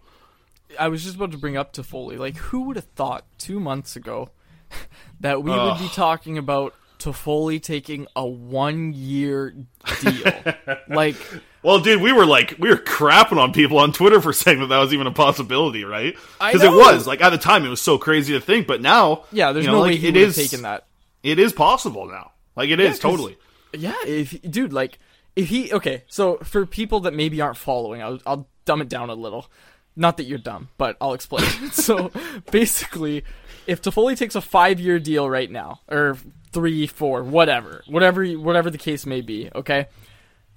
I 0.78 0.88
was 0.88 1.02
just 1.02 1.16
about 1.16 1.32
to 1.32 1.38
bring 1.38 1.56
up 1.56 1.72
Toffoli. 1.72 2.18
Like, 2.18 2.36
who 2.36 2.62
would 2.62 2.76
have 2.76 2.88
thought 2.94 3.24
two 3.38 3.60
months 3.60 3.96
ago 3.96 4.30
that 5.20 5.42
we 5.42 5.50
would 5.50 5.78
be 5.78 5.88
talking 5.88 6.38
about 6.38 6.74
Toffoli 6.98 7.62
taking 7.62 8.06
a 8.14 8.26
one 8.26 8.92
year 8.92 9.54
deal? 10.00 10.32
like 10.88 11.16
well, 11.62 11.78
dude, 11.78 12.02
we 12.02 12.12
were 12.12 12.26
like 12.26 12.56
we 12.58 12.68
were 12.68 12.76
crapping 12.76 13.38
on 13.38 13.52
people 13.52 13.78
on 13.78 13.92
Twitter 13.92 14.20
for 14.20 14.32
saying 14.32 14.60
that 14.60 14.66
that 14.66 14.78
was 14.78 14.92
even 14.92 15.06
a 15.06 15.12
possibility, 15.12 15.84
right? 15.84 16.16
Because 16.40 16.62
it 16.62 16.72
was 16.72 17.06
like 17.06 17.20
at 17.20 17.30
the 17.30 17.38
time 17.38 17.64
it 17.64 17.68
was 17.68 17.80
so 17.80 17.98
crazy 17.98 18.32
to 18.32 18.40
think, 18.40 18.66
but 18.66 18.80
now, 18.80 19.24
yeah, 19.30 19.52
there's 19.52 19.64
you 19.64 19.70
know, 19.70 19.78
no 19.78 19.82
like, 19.82 19.92
way 19.92 19.96
he 19.96 20.08
it 20.08 20.16
is 20.16 20.36
taken 20.36 20.62
that. 20.62 20.86
It 21.22 21.38
is 21.38 21.52
possible 21.52 22.06
now. 22.06 22.32
Like 22.56 22.70
it 22.70 22.80
yeah, 22.80 22.86
is 22.86 22.98
totally. 22.98 23.38
Yeah, 23.72 23.94
if 24.04 24.40
dude, 24.42 24.72
like 24.72 24.98
if 25.36 25.48
he 25.48 25.72
okay, 25.72 26.02
so 26.08 26.38
for 26.38 26.66
people 26.66 27.00
that 27.00 27.14
maybe 27.14 27.40
aren't 27.40 27.56
following, 27.56 28.02
I'll, 28.02 28.18
I'll 28.26 28.48
dumb 28.64 28.82
it 28.82 28.88
down 28.88 29.08
a 29.08 29.14
little. 29.14 29.46
Not 29.94 30.16
that 30.16 30.24
you're 30.24 30.38
dumb, 30.38 30.68
but 30.78 30.96
I'll 31.00 31.12
explain. 31.12 31.46
so 31.72 32.10
basically, 32.50 33.24
if 33.68 33.80
Toffoli 33.80 34.16
takes 34.16 34.34
a 34.34 34.40
five 34.40 34.80
year 34.80 34.98
deal 34.98 35.30
right 35.30 35.50
now, 35.50 35.80
or 35.88 36.18
three, 36.50 36.88
four, 36.88 37.22
whatever, 37.22 37.84
whatever, 37.86 38.26
whatever 38.32 38.68
the 38.68 38.78
case 38.78 39.06
may 39.06 39.20
be, 39.20 39.48
okay 39.54 39.86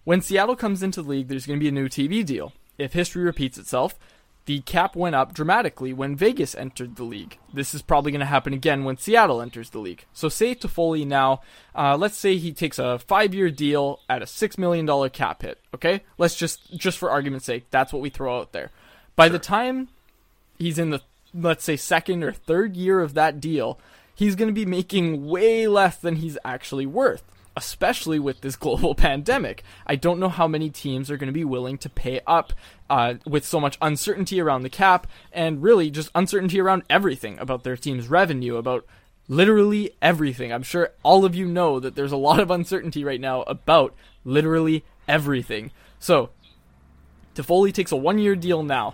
when 0.06 0.22
Seattle 0.22 0.56
comes 0.56 0.82
into 0.82 1.02
the 1.02 1.10
league, 1.10 1.28
there's 1.28 1.46
going 1.46 1.60
to 1.60 1.64
be 1.64 1.68
a 1.68 1.72
new 1.72 1.90
TV 1.90 2.26
deal. 2.26 2.54
If 2.78 2.94
history 2.94 3.24
repeats 3.24 3.58
itself, 3.58 4.00
the 4.46 4.60
cap 4.62 4.96
went 4.96 5.16
up 5.16 5.34
dramatically 5.34 5.92
when 5.92 6.16
Vegas 6.16 6.54
entered 6.54 6.96
the 6.96 7.04
league. 7.04 7.40
This 7.52 7.74
is 7.74 7.82
probably 7.82 8.12
going 8.12 8.20
to 8.20 8.26
happen 8.26 8.54
again 8.54 8.84
when 8.84 8.98
Seattle 8.98 9.42
enters 9.42 9.72
the 9.72 9.80
league. 9.80 10.06
So 10.14 10.30
say 10.30 10.54
Toffoli 10.54 11.06
now, 11.06 11.42
uh, 11.74 11.98
let's 11.98 12.18
say 12.18 12.38
he 12.38 12.54
takes 12.54 12.78
a 12.78 13.00
five-year 13.00 13.50
deal 13.50 14.00
at 14.08 14.22
a 14.22 14.28
six 14.28 14.58
million 14.58 14.86
dollar 14.86 15.10
cap 15.10 15.42
hit. 15.42 15.60
Okay, 15.74 16.04
let's 16.18 16.36
just 16.36 16.76
just 16.78 17.00
for 17.00 17.10
argument's 17.10 17.46
sake, 17.46 17.66
that's 17.72 17.92
what 17.92 18.04
we 18.04 18.10
throw 18.10 18.40
out 18.40 18.52
there. 18.52 18.70
By 19.16 19.26
sure. 19.26 19.34
the 19.34 19.40
time 19.40 19.88
he's 20.60 20.78
in 20.78 20.92
the 20.92 21.02
let's 21.34 21.64
say 21.64 21.76
second 21.76 22.24
or 22.24 22.32
third 22.32 22.76
year 22.76 23.02
of 23.02 23.16
that 23.16 23.42
deal, 23.42 23.80
he's 24.14 24.36
going 24.36 24.48
to 24.50 24.54
be 24.54 24.66
making 24.66 25.28
way 25.28 25.68
less 25.68 25.98
than 25.98 26.18
he's 26.18 26.38
actually 26.46 26.86
worth 26.86 27.24
especially 27.56 28.20
with 28.20 28.42
this 28.42 28.56
global 28.66 28.96
pandemic. 28.96 29.64
I 29.86 29.96
don't 29.96 30.20
know 30.20 30.30
how 30.30 30.48
many 30.48 30.70
teams 30.70 31.10
are 31.10 31.18
going 31.18 31.28
to 31.28 31.34
be 31.34 31.46
willing 31.46 31.78
to 31.80 31.90
pay 31.90 32.22
up 32.28 32.54
uh, 32.90 33.16
with 33.26 33.46
so 33.46 33.60
much 33.60 33.78
uncertainty 33.82 34.40
around 34.40 34.64
the 34.64 34.70
cap 34.70 35.08
and 35.32 35.62
really 35.62 35.90
just 35.90 36.12
uncertainty 36.16 36.60
around 36.60 36.84
everything 36.90 37.40
about 37.40 37.64
their 37.64 37.78
team's 37.78 38.08
revenue, 38.08 38.58
about 38.58 38.86
literally 39.28 39.92
everything. 40.02 40.52
I'm 40.52 40.64
sure 40.64 40.92
all 41.04 41.26
of 41.26 41.36
you 41.36 41.48
know 41.48 41.80
that 41.80 41.96
there's 41.96 42.12
a 42.12 42.18
lot 42.18 42.40
of 42.40 42.52
uncertainty 42.52 43.04
right 43.04 43.22
now 43.22 43.42
about 43.44 43.96
literally 44.24 44.84
everything. 45.08 45.72
So, 46.00 46.30
Toffoli 47.34 47.74
takes 47.74 47.92
a 47.92 47.98
one 47.98 48.20
year 48.20 48.36
deal 48.36 48.64
now 48.64 48.94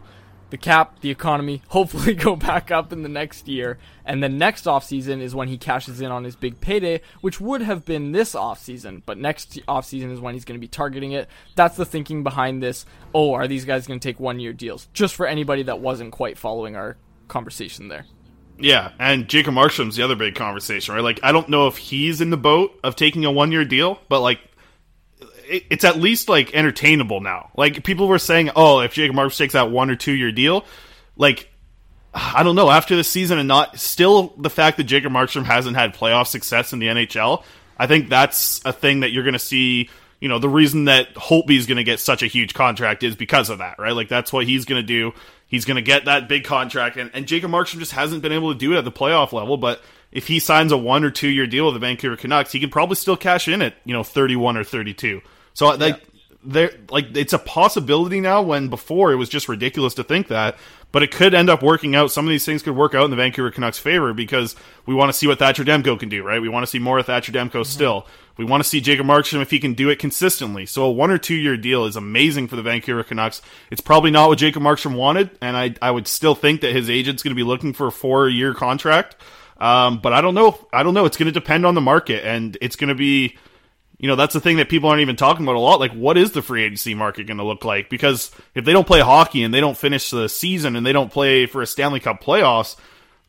the 0.52 0.58
cap, 0.58 1.00
the 1.00 1.10
economy, 1.10 1.62
hopefully 1.70 2.14
go 2.14 2.36
back 2.36 2.70
up 2.70 2.94
in 2.94 3.04
the 3.04 3.10
next 3.10 3.48
year. 3.48 3.78
And 4.06 4.22
then 4.22 4.38
next 4.38 4.66
offseason 4.66 5.22
is 5.22 5.34
when 5.34 5.48
he 5.48 5.58
cashes 5.58 6.02
in 6.02 6.12
on 6.12 6.24
his 6.24 6.36
big 6.36 6.62
payday, 6.62 7.02
which 7.22 7.42
would 7.42 7.62
have 7.62 7.86
been 7.86 8.12
this 8.12 8.36
offseason. 8.36 9.02
But 9.06 9.18
next 9.18 9.60
offseason 9.68 10.12
is 10.12 10.20
when 10.20 10.34
he's 10.34 10.46
going 10.46 10.60
to 10.60 10.62
be 10.62 10.68
targeting 10.68 11.14
it. 11.14 11.28
That's 11.56 11.78
the 11.78 11.86
thinking 11.86 12.24
behind 12.24 12.62
this. 12.62 12.86
Oh, 13.14 13.34
are 13.34 13.48
these 13.48 13.66
guys 13.66 13.88
going 13.88 14.00
to 14.00 14.08
take 14.08 14.20
one 14.20 14.40
year 14.40 14.54
deals? 14.54 14.88
Just 14.94 15.16
for 15.16 15.26
anybody 15.26 15.64
that 15.64 15.80
wasn't 15.80 16.12
quite 16.12 16.38
following 16.38 16.76
our 16.76 16.98
conversation 17.28 17.88
there. 17.88 18.06
Yeah, 18.60 18.92
and 19.00 19.28
Jacob 19.28 19.56
Markstrom's 19.56 19.96
the 19.96 20.04
other 20.04 20.16
big 20.16 20.36
conversation, 20.36 20.94
right? 20.94 21.04
Like, 21.04 21.20
I 21.24 21.32
don't 21.32 21.50
know 21.50 21.68
if 21.68 21.78
he's 21.78 22.22
in 22.22 22.30
the 22.30 22.38
boat 22.38 22.80
of 22.84 22.96
taking 22.96 23.26
a 23.26 23.32
one 23.32 23.52
year 23.52 23.66
deal, 23.66 24.00
but 24.08 24.22
like, 24.22 24.40
it's 25.52 25.84
at 25.84 25.98
least 25.98 26.30
like 26.30 26.54
entertainable 26.54 27.22
now. 27.22 27.52
Like 27.56 27.84
people 27.84 28.08
were 28.08 28.20
saying, 28.20 28.52
oh, 28.56 28.80
if 28.80 28.94
Jacob 28.94 29.16
Marks 29.16 29.38
takes 29.38 29.54
that 29.54 29.70
one 29.70 29.90
or 29.90 29.96
two 29.96 30.14
year 30.14 30.32
deal, 30.32 30.66
like 31.16 31.50
I 32.14 32.44
don't 32.44 32.56
know 32.56 32.70
after 32.70 32.96
this 32.96 33.10
season 33.10 33.38
and 33.38 33.48
not 33.48 33.80
still 33.80 34.34
the 34.38 34.50
fact 34.50 34.78
that 34.78 34.86
Jacob 34.86 35.12
Markstrom 35.12 35.44
hasn't 35.44 35.76
had 35.76 35.94
playoff 35.94 36.28
success 36.28 36.74
in 36.74 36.80
the 36.80 36.88
NHL. 36.88 37.44
I 37.78 37.88
think 37.88 38.10
that's 38.10 38.62
a 38.66 38.74
thing 38.74 39.02
that 39.02 39.12
you're 39.12 39.24
going 39.24 39.34
to 39.34 39.40
see. 39.40 39.90
You 40.20 40.30
know, 40.30 40.38
the 40.38 40.50
reason 40.50 40.86
that 40.86 41.16
Holtby 41.16 41.58
is 41.58 41.66
going 41.66 41.78
to 41.78 41.84
get 41.84 42.00
such 42.00 42.22
a 42.22 42.28
huge 42.28 42.54
contract 42.54 43.02
is 43.02 43.16
because 43.16 43.50
of 43.50 43.58
that, 43.58 43.80
right? 43.80 43.96
Like 43.96 44.08
that's 44.08 44.32
what 44.32 44.46
he's 44.46 44.66
going 44.66 44.80
to 44.80 44.86
do. 44.86 45.14
He's 45.48 45.66
going 45.66 45.76
to 45.76 45.82
get 45.82 46.06
that 46.06 46.30
big 46.30 46.46
contract, 46.46 46.96
and, 46.96 47.12
and 47.14 47.26
Jacob 47.26 47.52
Markstrom 47.52 47.80
just 47.80 47.92
hasn't 47.92 48.22
been 48.22 48.32
able 48.32 48.54
to 48.54 48.58
do 48.58 48.74
it 48.74 48.78
at 48.78 48.86
the 48.86 48.92
playoff 48.92 49.34
level. 49.34 49.58
But 49.58 49.82
if 50.12 50.28
he 50.28 50.40
signs 50.40 50.72
a 50.72 50.78
one 50.78 51.04
or 51.04 51.10
two 51.10 51.28
year 51.28 51.48
deal 51.48 51.66
with 51.66 51.74
the 51.74 51.80
Vancouver 51.80 52.16
Canucks, 52.16 52.52
he 52.52 52.60
could 52.60 52.72
probably 52.72 52.96
still 52.96 53.18
cash 53.18 53.48
in 53.48 53.62
at 53.62 53.76
you 53.84 53.94
know 53.94 54.04
31 54.04 54.58
or 54.58 54.64
32. 54.64 55.22
So 55.54 55.68
like 55.68 55.98
yeah. 55.98 56.22
there 56.44 56.72
like 56.90 57.16
it's 57.16 57.34
a 57.34 57.40
possibility 57.40 58.22
now 58.22 58.42
when 58.42 58.70
before 58.70 59.12
it 59.12 59.16
was 59.16 59.30
just 59.30 59.50
ridiculous 59.50 59.94
to 59.96 60.04
think 60.04 60.28
that, 60.28 60.58
but 60.92 61.04
it 61.04 61.12
could 61.12 61.34
end 61.34 61.50
up 61.50 61.64
working 61.64 61.96
out. 61.96 62.12
Some 62.12 62.26
of 62.26 62.30
these 62.30 62.46
things 62.46 62.64
could 62.64 62.76
work 62.76 62.94
out 62.94 63.06
in 63.06 63.12
the 63.12 63.18
Vancouver 63.18 63.52
Canucks' 63.52 63.80
favor 63.80 64.14
because 64.14 64.56
we 64.86 64.94
want 64.94 65.10
to 65.10 65.14
see 65.18 65.28
what 65.28 65.40
Thatcher 65.40 65.64
Demko 65.64 66.00
can 66.00 66.10
do, 66.10 66.24
right? 66.24 66.42
We 66.42 66.50
want 66.50 66.64
to 66.64 66.68
see 66.68 66.80
more 66.80 67.00
of 67.00 67.06
Thatcher 67.06 67.32
Demko 67.32 67.50
mm-hmm. 67.50 67.64
still. 67.64 68.08
We 68.38 68.46
want 68.46 68.64
to 68.64 68.70
see 68.70 68.82
Jacob 68.82 69.06
Markstrom 69.06 69.42
if 69.42 69.52
he 69.52 69.60
can 69.60 69.74
do 69.74 69.90
it 69.90 70.00
consistently. 70.00 70.66
So 70.66 70.84
a 70.84 70.92
one 70.92 71.12
or 71.12 71.18
two 71.18 71.36
year 71.36 71.58
deal 71.58 71.86
is 71.86 71.96
amazing 71.96 72.48
for 72.48 72.56
the 72.56 72.64
Vancouver 72.64 73.04
Canucks. 73.04 73.42
It's 73.70 73.82
probably 73.82 74.12
not 74.12 74.30
what 74.30 74.38
Jacob 74.38 74.64
Markstrom 74.64 74.96
wanted, 74.96 75.30
and 75.42 75.56
I 75.56 75.76
I 75.82 75.92
would 75.92 76.08
still 76.08 76.36
think 76.36 76.62
that 76.62 76.74
his 76.74 76.90
agent's 76.90 77.24
going 77.24 77.32
to 77.32 77.40
be 77.40 77.44
looking 77.44 77.74
for 77.74 77.88
a 77.88 77.92
four 77.92 78.28
year 78.28 78.54
contract. 78.54 79.16
Um, 79.58 80.00
but 80.00 80.12
I 80.12 80.22
don't 80.22 80.34
know. 80.34 80.58
I 80.74 80.82
don't 80.82 80.96
know. 80.96 81.06
It's 81.06 81.18
going 81.18 81.32
to 81.32 81.40
depend 81.40 81.66
on 81.68 81.76
the 81.76 81.82
market, 81.82 82.26
and 82.26 82.58
it's 82.62 82.76
going 82.76 82.88
to 82.88 82.96
be 82.96 83.38
you 84.02 84.08
know, 84.08 84.16
that's 84.16 84.34
the 84.34 84.40
thing 84.40 84.58
that 84.58 84.68
people 84.68 84.90
aren't 84.90 85.02
even 85.02 85.16
talking 85.16 85.46
about 85.46 85.56
a 85.56 85.60
lot. 85.60 85.80
Like, 85.80 85.92
what 85.92 86.18
is 86.18 86.32
the 86.32 86.42
free 86.42 86.64
agency 86.64 86.96
market 86.96 87.28
going 87.28 87.38
to 87.38 87.44
look 87.44 87.64
like? 87.64 87.88
Because 87.88 88.32
if 88.56 88.66
they 88.66 88.74
don't 88.74 88.88
play 88.88 89.00
hockey 89.00 89.44
and 89.44 89.54
they 89.54 89.60
don't 89.60 89.78
finish 89.78 90.10
the 90.10 90.28
season 90.28 90.76
and 90.76 90.84
they 90.84 90.92
don't 90.92 91.12
play 91.12 91.46
for 91.46 91.62
a 91.62 91.68
Stanley 91.68 92.00
Cup 92.00 92.20
playoffs, 92.20 92.76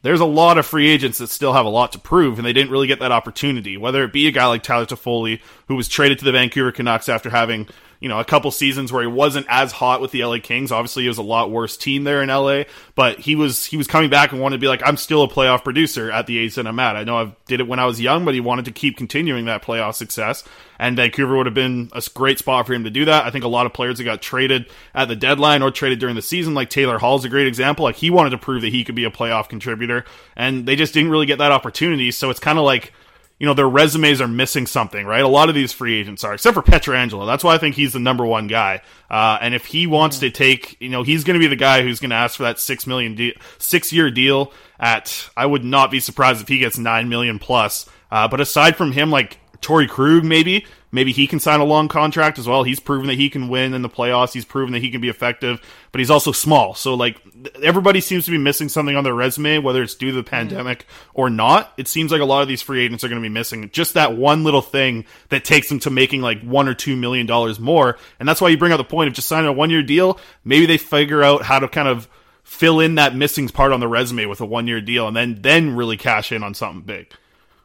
there's 0.00 0.20
a 0.20 0.24
lot 0.24 0.56
of 0.56 0.64
free 0.64 0.88
agents 0.88 1.18
that 1.18 1.28
still 1.28 1.52
have 1.52 1.66
a 1.66 1.68
lot 1.68 1.92
to 1.92 1.98
prove, 1.98 2.38
and 2.38 2.46
they 2.46 2.54
didn't 2.54 2.70
really 2.70 2.86
get 2.86 3.00
that 3.00 3.12
opportunity. 3.12 3.76
Whether 3.76 4.02
it 4.02 4.14
be 4.14 4.26
a 4.28 4.32
guy 4.32 4.46
like 4.46 4.62
Tyler 4.62 4.86
Toffoli, 4.86 5.40
who 5.68 5.76
was 5.76 5.88
traded 5.88 6.18
to 6.20 6.24
the 6.24 6.32
Vancouver 6.32 6.72
Canucks 6.72 7.10
after 7.10 7.28
having 7.28 7.68
you 8.02 8.08
know, 8.08 8.18
a 8.18 8.24
couple 8.24 8.50
seasons 8.50 8.92
where 8.92 9.02
he 9.02 9.06
wasn't 9.06 9.46
as 9.48 9.70
hot 9.70 10.00
with 10.00 10.10
the 10.10 10.24
LA 10.24 10.38
Kings. 10.42 10.72
Obviously, 10.72 11.04
he 11.04 11.08
was 11.08 11.18
a 11.18 11.22
lot 11.22 11.52
worse 11.52 11.76
team 11.76 12.02
there 12.02 12.20
in 12.20 12.30
LA, 12.30 12.64
but 12.96 13.20
he 13.20 13.36
was 13.36 13.64
he 13.64 13.76
was 13.76 13.86
coming 13.86 14.10
back 14.10 14.32
and 14.32 14.40
wanted 14.40 14.56
to 14.56 14.60
be 14.60 14.66
like, 14.66 14.82
I'm 14.84 14.96
still 14.96 15.22
a 15.22 15.28
playoff 15.28 15.62
producer 15.62 16.10
at 16.10 16.26
the 16.26 16.36
age 16.36 16.56
that 16.56 16.66
I'm 16.66 16.80
at. 16.80 16.96
I 16.96 17.04
know 17.04 17.16
I 17.16 17.36
did 17.46 17.60
it 17.60 17.68
when 17.68 17.78
I 17.78 17.86
was 17.86 18.00
young, 18.00 18.24
but 18.24 18.34
he 18.34 18.40
wanted 18.40 18.64
to 18.64 18.72
keep 18.72 18.96
continuing 18.96 19.44
that 19.44 19.62
playoff 19.62 19.94
success. 19.94 20.42
And 20.80 20.96
Vancouver 20.96 21.36
would 21.36 21.46
have 21.46 21.54
been 21.54 21.90
a 21.92 22.02
great 22.12 22.40
spot 22.40 22.66
for 22.66 22.74
him 22.74 22.82
to 22.82 22.90
do 22.90 23.04
that. 23.04 23.24
I 23.24 23.30
think 23.30 23.44
a 23.44 23.48
lot 23.48 23.66
of 23.66 23.72
players 23.72 23.98
that 23.98 24.04
got 24.04 24.20
traded 24.20 24.68
at 24.96 25.06
the 25.06 25.14
deadline 25.14 25.62
or 25.62 25.70
traded 25.70 26.00
during 26.00 26.16
the 26.16 26.22
season, 26.22 26.54
like 26.54 26.70
Taylor 26.70 26.98
Hall's 26.98 27.24
a 27.24 27.28
great 27.28 27.46
example. 27.46 27.84
Like 27.84 27.94
he 27.94 28.10
wanted 28.10 28.30
to 28.30 28.38
prove 28.38 28.62
that 28.62 28.72
he 28.72 28.82
could 28.82 28.96
be 28.96 29.04
a 29.04 29.12
playoff 29.12 29.48
contributor, 29.48 30.04
and 30.34 30.66
they 30.66 30.74
just 30.74 30.92
didn't 30.92 31.12
really 31.12 31.26
get 31.26 31.38
that 31.38 31.52
opportunity. 31.52 32.10
So 32.10 32.30
it's 32.30 32.40
kind 32.40 32.58
of 32.58 32.64
like 32.64 32.92
you 33.42 33.46
know, 33.46 33.54
their 33.54 33.68
resumes 33.68 34.20
are 34.20 34.28
missing 34.28 34.68
something, 34.68 35.04
right? 35.04 35.24
A 35.24 35.26
lot 35.26 35.48
of 35.48 35.56
these 35.56 35.72
free 35.72 35.98
agents 35.98 36.22
are, 36.22 36.32
except 36.32 36.54
for 36.54 36.62
Pietrangelo. 36.62 37.26
That's 37.26 37.42
why 37.42 37.56
I 37.56 37.58
think 37.58 37.74
he's 37.74 37.92
the 37.92 37.98
number 37.98 38.24
one 38.24 38.46
guy. 38.46 38.82
Uh, 39.10 39.36
and 39.40 39.52
if 39.52 39.66
he 39.66 39.88
wants 39.88 40.20
to 40.20 40.30
take, 40.30 40.80
you 40.80 40.88
know, 40.88 41.02
he's 41.02 41.24
going 41.24 41.34
to 41.34 41.40
be 41.40 41.48
the 41.48 41.56
guy 41.56 41.82
who's 41.82 41.98
going 41.98 42.10
to 42.10 42.16
ask 42.16 42.36
for 42.36 42.44
that 42.44 42.60
six 42.60 42.86
million, 42.86 43.16
de- 43.16 43.36
six 43.58 43.92
year 43.92 44.12
deal 44.12 44.52
at, 44.78 45.28
I 45.36 45.46
would 45.46 45.64
not 45.64 45.90
be 45.90 45.98
surprised 45.98 46.40
if 46.40 46.46
he 46.46 46.58
gets 46.58 46.78
nine 46.78 47.08
million 47.08 47.40
plus. 47.40 47.90
Uh, 48.12 48.28
but 48.28 48.40
aside 48.40 48.76
from 48.76 48.92
him, 48.92 49.10
like, 49.10 49.38
Torrey 49.60 49.88
Krug, 49.88 50.22
maybe. 50.22 50.64
Maybe 50.92 51.10
he 51.10 51.26
can 51.26 51.40
sign 51.40 51.58
a 51.58 51.64
long 51.64 51.88
contract 51.88 52.38
as 52.38 52.46
well. 52.46 52.62
He's 52.62 52.78
proven 52.78 53.08
that 53.08 53.18
he 53.18 53.28
can 53.28 53.48
win 53.48 53.74
in 53.74 53.82
the 53.82 53.88
playoffs. 53.88 54.34
He's 54.34 54.44
proven 54.44 54.72
that 54.74 54.82
he 54.82 54.90
can 54.92 55.00
be 55.00 55.08
effective, 55.08 55.60
but 55.90 55.98
he's 55.98 56.10
also 56.10 56.30
small. 56.30 56.74
So, 56.74 56.94
like, 56.94 57.18
everybody 57.62 58.00
seems 58.00 58.24
to 58.26 58.30
be 58.30 58.38
missing 58.38 58.68
something 58.68 58.96
on 58.96 59.04
their 59.04 59.14
resume, 59.14 59.58
whether 59.58 59.82
it's 59.82 59.94
due 59.94 60.10
to 60.10 60.12
the 60.12 60.20
mm-hmm. 60.22 60.30
pandemic 60.30 60.86
or 61.14 61.30
not. 61.30 61.72
It 61.76 61.88
seems 61.88 62.12
like 62.12 62.20
a 62.20 62.26
lot 62.26 62.42
of 62.42 62.48
these 62.48 62.62
free 62.62 62.84
agents 62.84 63.04
are 63.04 63.08
going 63.08 63.20
to 63.20 63.28
be 63.28 63.32
missing 63.32 63.70
just 63.70 63.94
that 63.94 64.16
one 64.16 64.44
little 64.44 64.62
thing 64.62 65.04
that 65.28 65.44
takes 65.44 65.68
them 65.68 65.80
to 65.80 65.90
making 65.90 66.22
like 66.22 66.42
one 66.42 66.68
or 66.68 66.74
two 66.74 66.96
million 66.96 67.26
dollars 67.26 67.58
more. 67.58 67.98
And 68.18 68.28
that's 68.28 68.40
why 68.40 68.48
you 68.48 68.58
bring 68.58 68.72
up 68.72 68.78
the 68.78 68.84
point 68.84 69.08
of 69.08 69.14
just 69.14 69.28
signing 69.28 69.48
a 69.48 69.52
one 69.52 69.70
year 69.70 69.82
deal. 69.82 70.18
Maybe 70.44 70.66
they 70.66 70.78
figure 70.78 71.22
out 71.22 71.42
how 71.42 71.58
to 71.58 71.68
kind 71.68 71.88
of 71.88 72.08
fill 72.42 72.80
in 72.80 72.96
that 72.96 73.14
missing 73.14 73.48
part 73.48 73.72
on 73.72 73.80
the 73.80 73.88
resume 73.88 74.26
with 74.26 74.40
a 74.40 74.46
one 74.46 74.66
year 74.66 74.80
deal 74.80 75.06
and 75.06 75.16
then 75.16 75.38
then 75.40 75.76
really 75.76 75.96
cash 75.96 76.32
in 76.32 76.42
on 76.42 76.54
something 76.54 76.82
big. 76.82 77.12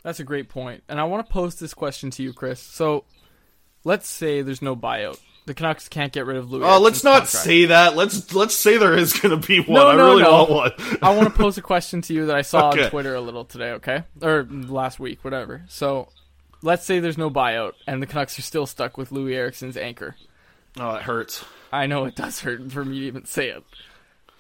That's 0.04 0.20
a 0.20 0.24
great 0.24 0.48
point. 0.48 0.84
And 0.88 1.00
I 1.00 1.04
want 1.04 1.28
to 1.28 1.34
pose 1.34 1.56
this 1.56 1.74
question 1.74 2.12
to 2.12 2.24
you, 2.24 2.32
Chris. 2.32 2.62
So 2.62 3.04
let's 3.84 4.08
say 4.08 4.42
there's 4.42 4.62
no 4.62 4.76
buyout. 4.76 5.20
The 5.48 5.54
Canucks 5.54 5.88
can't 5.88 6.12
get 6.12 6.26
rid 6.26 6.36
of 6.38 6.48
Loui. 6.50 6.70
Oh, 6.70 6.80
let's 6.82 7.04
not 7.06 7.20
contract. 7.24 7.30
say 7.46 7.66
that. 7.68 7.96
Let's 7.96 8.34
let's 8.36 8.54
say 8.54 8.78
there 8.78 8.96
is 8.98 9.14
going 9.14 9.40
to 9.40 9.48
be 9.48 9.60
one. 9.62 9.76
No, 9.76 9.88
I 9.88 9.96
no, 9.96 10.06
really 10.10 10.22
no. 10.24 10.32
want 10.44 10.50
one. 10.52 10.72
I 11.02 11.16
want 11.16 11.30
to 11.30 11.34
pose 11.42 11.58
a 11.58 11.62
question 11.62 12.02
to 12.04 12.14
you 12.14 12.26
that 12.26 12.36
I 12.36 12.42
saw 12.42 12.70
Okay. 12.70 12.84
on 12.84 12.90
Twitter 12.90 13.16
a 13.16 13.22
little 13.22 13.46
today, 13.46 13.72
okay? 13.72 14.04
Or 14.22 14.44
last 14.44 15.00
week, 15.00 15.24
whatever. 15.24 15.64
So 15.70 16.10
let's 16.62 16.86
say 16.86 17.00
there's 17.00 17.18
no 17.18 17.30
buyout 17.30 17.74
and 17.88 18.02
the 18.02 18.08
Canucks 18.08 18.38
are 18.38 18.42
still 18.42 18.66
stuck 18.66 18.98
with 18.98 19.10
Loui 19.12 19.34
Eriksson's 19.36 19.78
anchor. 19.78 20.18
Oh, 20.78 20.96
it 20.96 21.04
hurts. 21.04 21.46
I 21.72 21.88
know 21.88 22.04
it 22.04 22.16
does 22.16 22.42
hurt 22.42 22.70
for 22.72 22.84
me 22.84 23.00
to 23.00 23.06
even 23.06 23.24
say 23.26 23.48
it. 23.50 23.64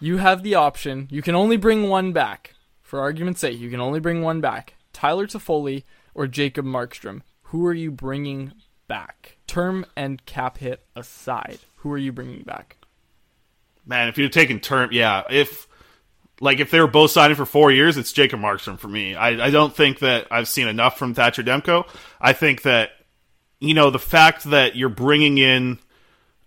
You 0.02 0.17
have 0.17 0.43
the 0.43 0.56
option. 0.56 1.08
You 1.10 1.22
can 1.22 1.36
only 1.36 1.56
bring 1.58 1.88
one 1.89 2.12
back. 2.12 2.54
For 2.82 3.00
argument's 3.00 3.39
sake, 3.39 3.58
you 3.60 3.70
can 3.70 3.80
only 3.80 4.00
bring 4.02 4.22
one 4.22 4.41
back. 4.41 4.76
Tyler 4.91 5.26
Toffoli 5.26 5.84
or 6.13 6.28
Jacob 6.28 6.65
Markstrom. 6.65 7.22
Who 7.43 7.65
are 7.65 7.74
you 7.74 7.91
bringing 7.91 8.52
back? 8.89 9.37
Term 9.48 9.86
and 9.96 10.24
cap 10.26 10.58
hit 10.58 10.86
aside. 10.96 11.60
Who 11.78 11.92
are 11.92 11.98
you 11.98 12.12
bringing 12.12 12.44
back? 12.44 12.78
Man, 13.86 14.10
if 14.10 14.18
you'd 14.18 14.34
taken 14.34 14.60
term, 14.60 14.90
yeah. 14.92 15.24
If 15.30 15.68
like 16.42 16.60
if 16.60 16.72
they 16.72 16.80
were 16.80 16.88
both 16.88 17.12
signing 17.12 17.36
for 17.36 17.46
four 17.46 17.72
years, 17.72 17.98
it's 17.98 18.12
Jacob 18.12 18.40
Markstrom 18.40 18.78
for 18.78 18.88
me. 18.88 19.16
I, 19.16 19.46
I 19.48 19.50
don't 19.50 19.76
think 19.76 20.00
that 20.00 20.28
I've 20.30 20.48
seen 20.48 20.68
enough 20.68 20.98
from 20.98 21.14
Thatcher 21.14 21.44
Demko. 21.44 21.88
I 22.20 22.34
think 22.34 22.64
that 22.64 22.92
you 23.60 23.74
know 23.74 23.90
the 23.90 24.00
fact 24.00 24.44
that 24.46 24.76
you're 24.76 24.90
bringing 24.90 25.38
in 25.38 25.80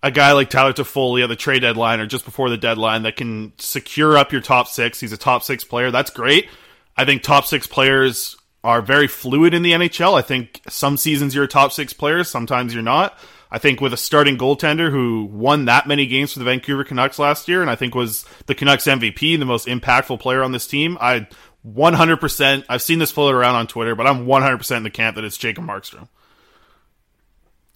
a 0.03 0.11
guy 0.11 0.33
like 0.33 0.51
Tyler 0.51 0.73
Toffoli 0.73 1.23
at 1.23 1.29
the 1.29 1.37
trade 1.37 1.61
deadline 1.61 2.01
or 2.01 2.07
just 2.07 2.25
before 2.25 2.49
the 2.49 2.57
deadline 2.57 3.03
that 3.03 3.17
can 3.17 3.53
secure 3.59 4.17
up 4.17 4.33
your 4.33 4.41
top 4.41 4.69
six. 4.69 5.01
He's 5.01 5.13
a 5.13 5.19
top 5.19 5.43
six 5.43 5.65
player. 5.65 5.91
That's 5.91 6.11
great. 6.11 6.49
I 6.97 7.05
think 7.05 7.23
top 7.23 7.45
six 7.45 7.67
players 7.67 8.37
are 8.63 8.83
very 8.83 9.09
fluid 9.09 9.55
in 9.55 9.63
the 9.63 9.73
NHL. 9.73 10.19
I 10.19 10.23
think 10.23 10.61
some 10.69 10.97
seasons 10.97 11.35
you're 11.35 11.45
a 11.45 11.49
top 11.49 11.73
six 11.73 11.93
player, 11.93 12.25
sometimes 12.25 12.75
you're 12.75 12.83
not. 12.83 13.19
I 13.53 13.59
think 13.59 13.81
with 13.81 13.93
a 13.93 13.97
starting 13.97 14.39
goaltender 14.39 14.91
who 14.91 15.25
won 15.25 15.65
that 15.65 15.89
many 15.89 16.07
games 16.07 16.33
for 16.33 16.39
the 16.39 16.45
Vancouver 16.45 16.85
Canucks 16.85 17.19
last 17.19 17.49
year, 17.49 17.63
and 17.63 17.71
I 17.71 17.75
think 17.75 17.95
was 17.95 18.25
the 18.47 18.55
Canucks 18.55 18.85
MVP, 18.85 19.39
the 19.39 19.45
most 19.45 19.67
impactful 19.67 20.21
player 20.21 20.43
on 20.43 20.53
this 20.53 20.69
team, 20.69 20.97
I 21.01 21.27
100%, 21.67 22.65
I've 22.69 22.83
seen 22.83 23.01
this 23.01 23.11
float 23.11 23.35
around 23.35 23.57
on 23.57 23.67
Twitter, 23.67 23.95
but 23.95 24.07
I'm 24.07 24.27
100% 24.27 24.77
in 24.77 24.83
the 24.83 24.91
camp 24.91 25.17
that 25.17 25.25
it's 25.25 25.37
Jacob 25.37 25.65
Markstrom. 25.65 26.09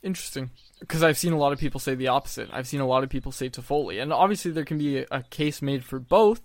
Interesting. 0.03 0.51
Because 0.81 1.03
I've 1.03 1.19
seen 1.19 1.33
a 1.33 1.39
lot 1.39 1.53
of 1.53 1.59
people 1.59 1.81
say 1.81 1.95
the 1.95 2.09
opposite. 2.09 2.49
I've 2.53 2.67
seen 2.69 2.81
a 2.81 2.87
lot 2.87 3.05
of 3.05 3.11
people 3.11 3.33
say 3.33 3.49
Toffoli. 3.49 4.03
And 4.03 4.13
obviously, 4.13 4.51
there 4.51 4.65
can 4.65 4.77
be 4.77 4.99
a, 4.99 5.07
a 5.11 5.23
case 5.23 5.63
made 5.63 5.85
for 5.85 5.99
both. 5.99 6.43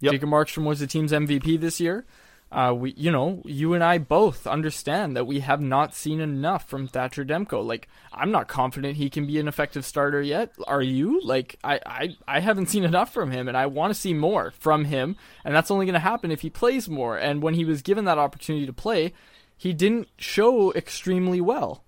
Yep. 0.00 0.12
Jacob 0.12 0.30
Markstrom 0.30 0.64
was 0.64 0.80
the 0.80 0.86
team's 0.86 1.12
MVP 1.12 1.60
this 1.60 1.78
year. 1.78 2.06
Uh, 2.52 2.74
we, 2.74 2.92
you 2.98 3.10
know, 3.10 3.40
you 3.46 3.72
and 3.72 3.82
I 3.82 3.96
both 3.96 4.46
understand 4.46 5.16
that 5.16 5.26
we 5.26 5.40
have 5.40 5.62
not 5.62 5.94
seen 5.94 6.20
enough 6.20 6.68
from 6.68 6.86
Thatcher 6.86 7.24
Demko. 7.24 7.64
Like, 7.64 7.88
I'm 8.12 8.30
not 8.30 8.46
confident 8.46 8.98
he 8.98 9.08
can 9.08 9.26
be 9.26 9.38
an 9.38 9.48
effective 9.48 9.86
starter 9.86 10.20
yet. 10.20 10.52
Are 10.66 10.82
you? 10.82 11.22
Like, 11.22 11.56
I, 11.64 11.80
I, 11.86 12.16
I 12.28 12.40
haven't 12.40 12.68
seen 12.68 12.84
enough 12.84 13.10
from 13.10 13.30
him, 13.30 13.48
and 13.48 13.56
I 13.56 13.64
want 13.66 13.94
to 13.94 13.98
see 13.98 14.12
more 14.12 14.52
from 14.60 14.84
him. 14.84 15.16
And 15.46 15.54
that's 15.54 15.70
only 15.70 15.86
going 15.86 15.94
to 15.94 16.00
happen 16.00 16.30
if 16.30 16.42
he 16.42 16.50
plays 16.50 16.90
more. 16.90 17.16
And 17.16 17.42
when 17.42 17.54
he 17.54 17.64
was 17.64 17.80
given 17.80 18.04
that 18.04 18.18
opportunity 18.18 18.66
to 18.66 18.72
play, 18.74 19.14
he 19.56 19.72
didn't 19.72 20.08
show 20.18 20.74
extremely 20.74 21.40
well. 21.40 21.84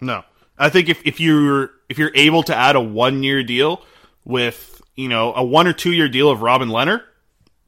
No, 0.00 0.22
I 0.56 0.68
think 0.68 0.88
if, 0.88 1.04
if 1.04 1.18
you're 1.18 1.72
if 1.88 1.98
you're 1.98 2.12
able 2.14 2.44
to 2.44 2.54
add 2.54 2.76
a 2.76 2.80
one 2.80 3.24
year 3.24 3.42
deal 3.42 3.82
with 4.24 4.80
you 4.94 5.08
know 5.08 5.34
a 5.34 5.42
one 5.42 5.66
or 5.66 5.72
two 5.72 5.92
year 5.92 6.08
deal 6.08 6.30
of 6.30 6.42
Robin 6.42 6.68
Lehner, 6.68 7.02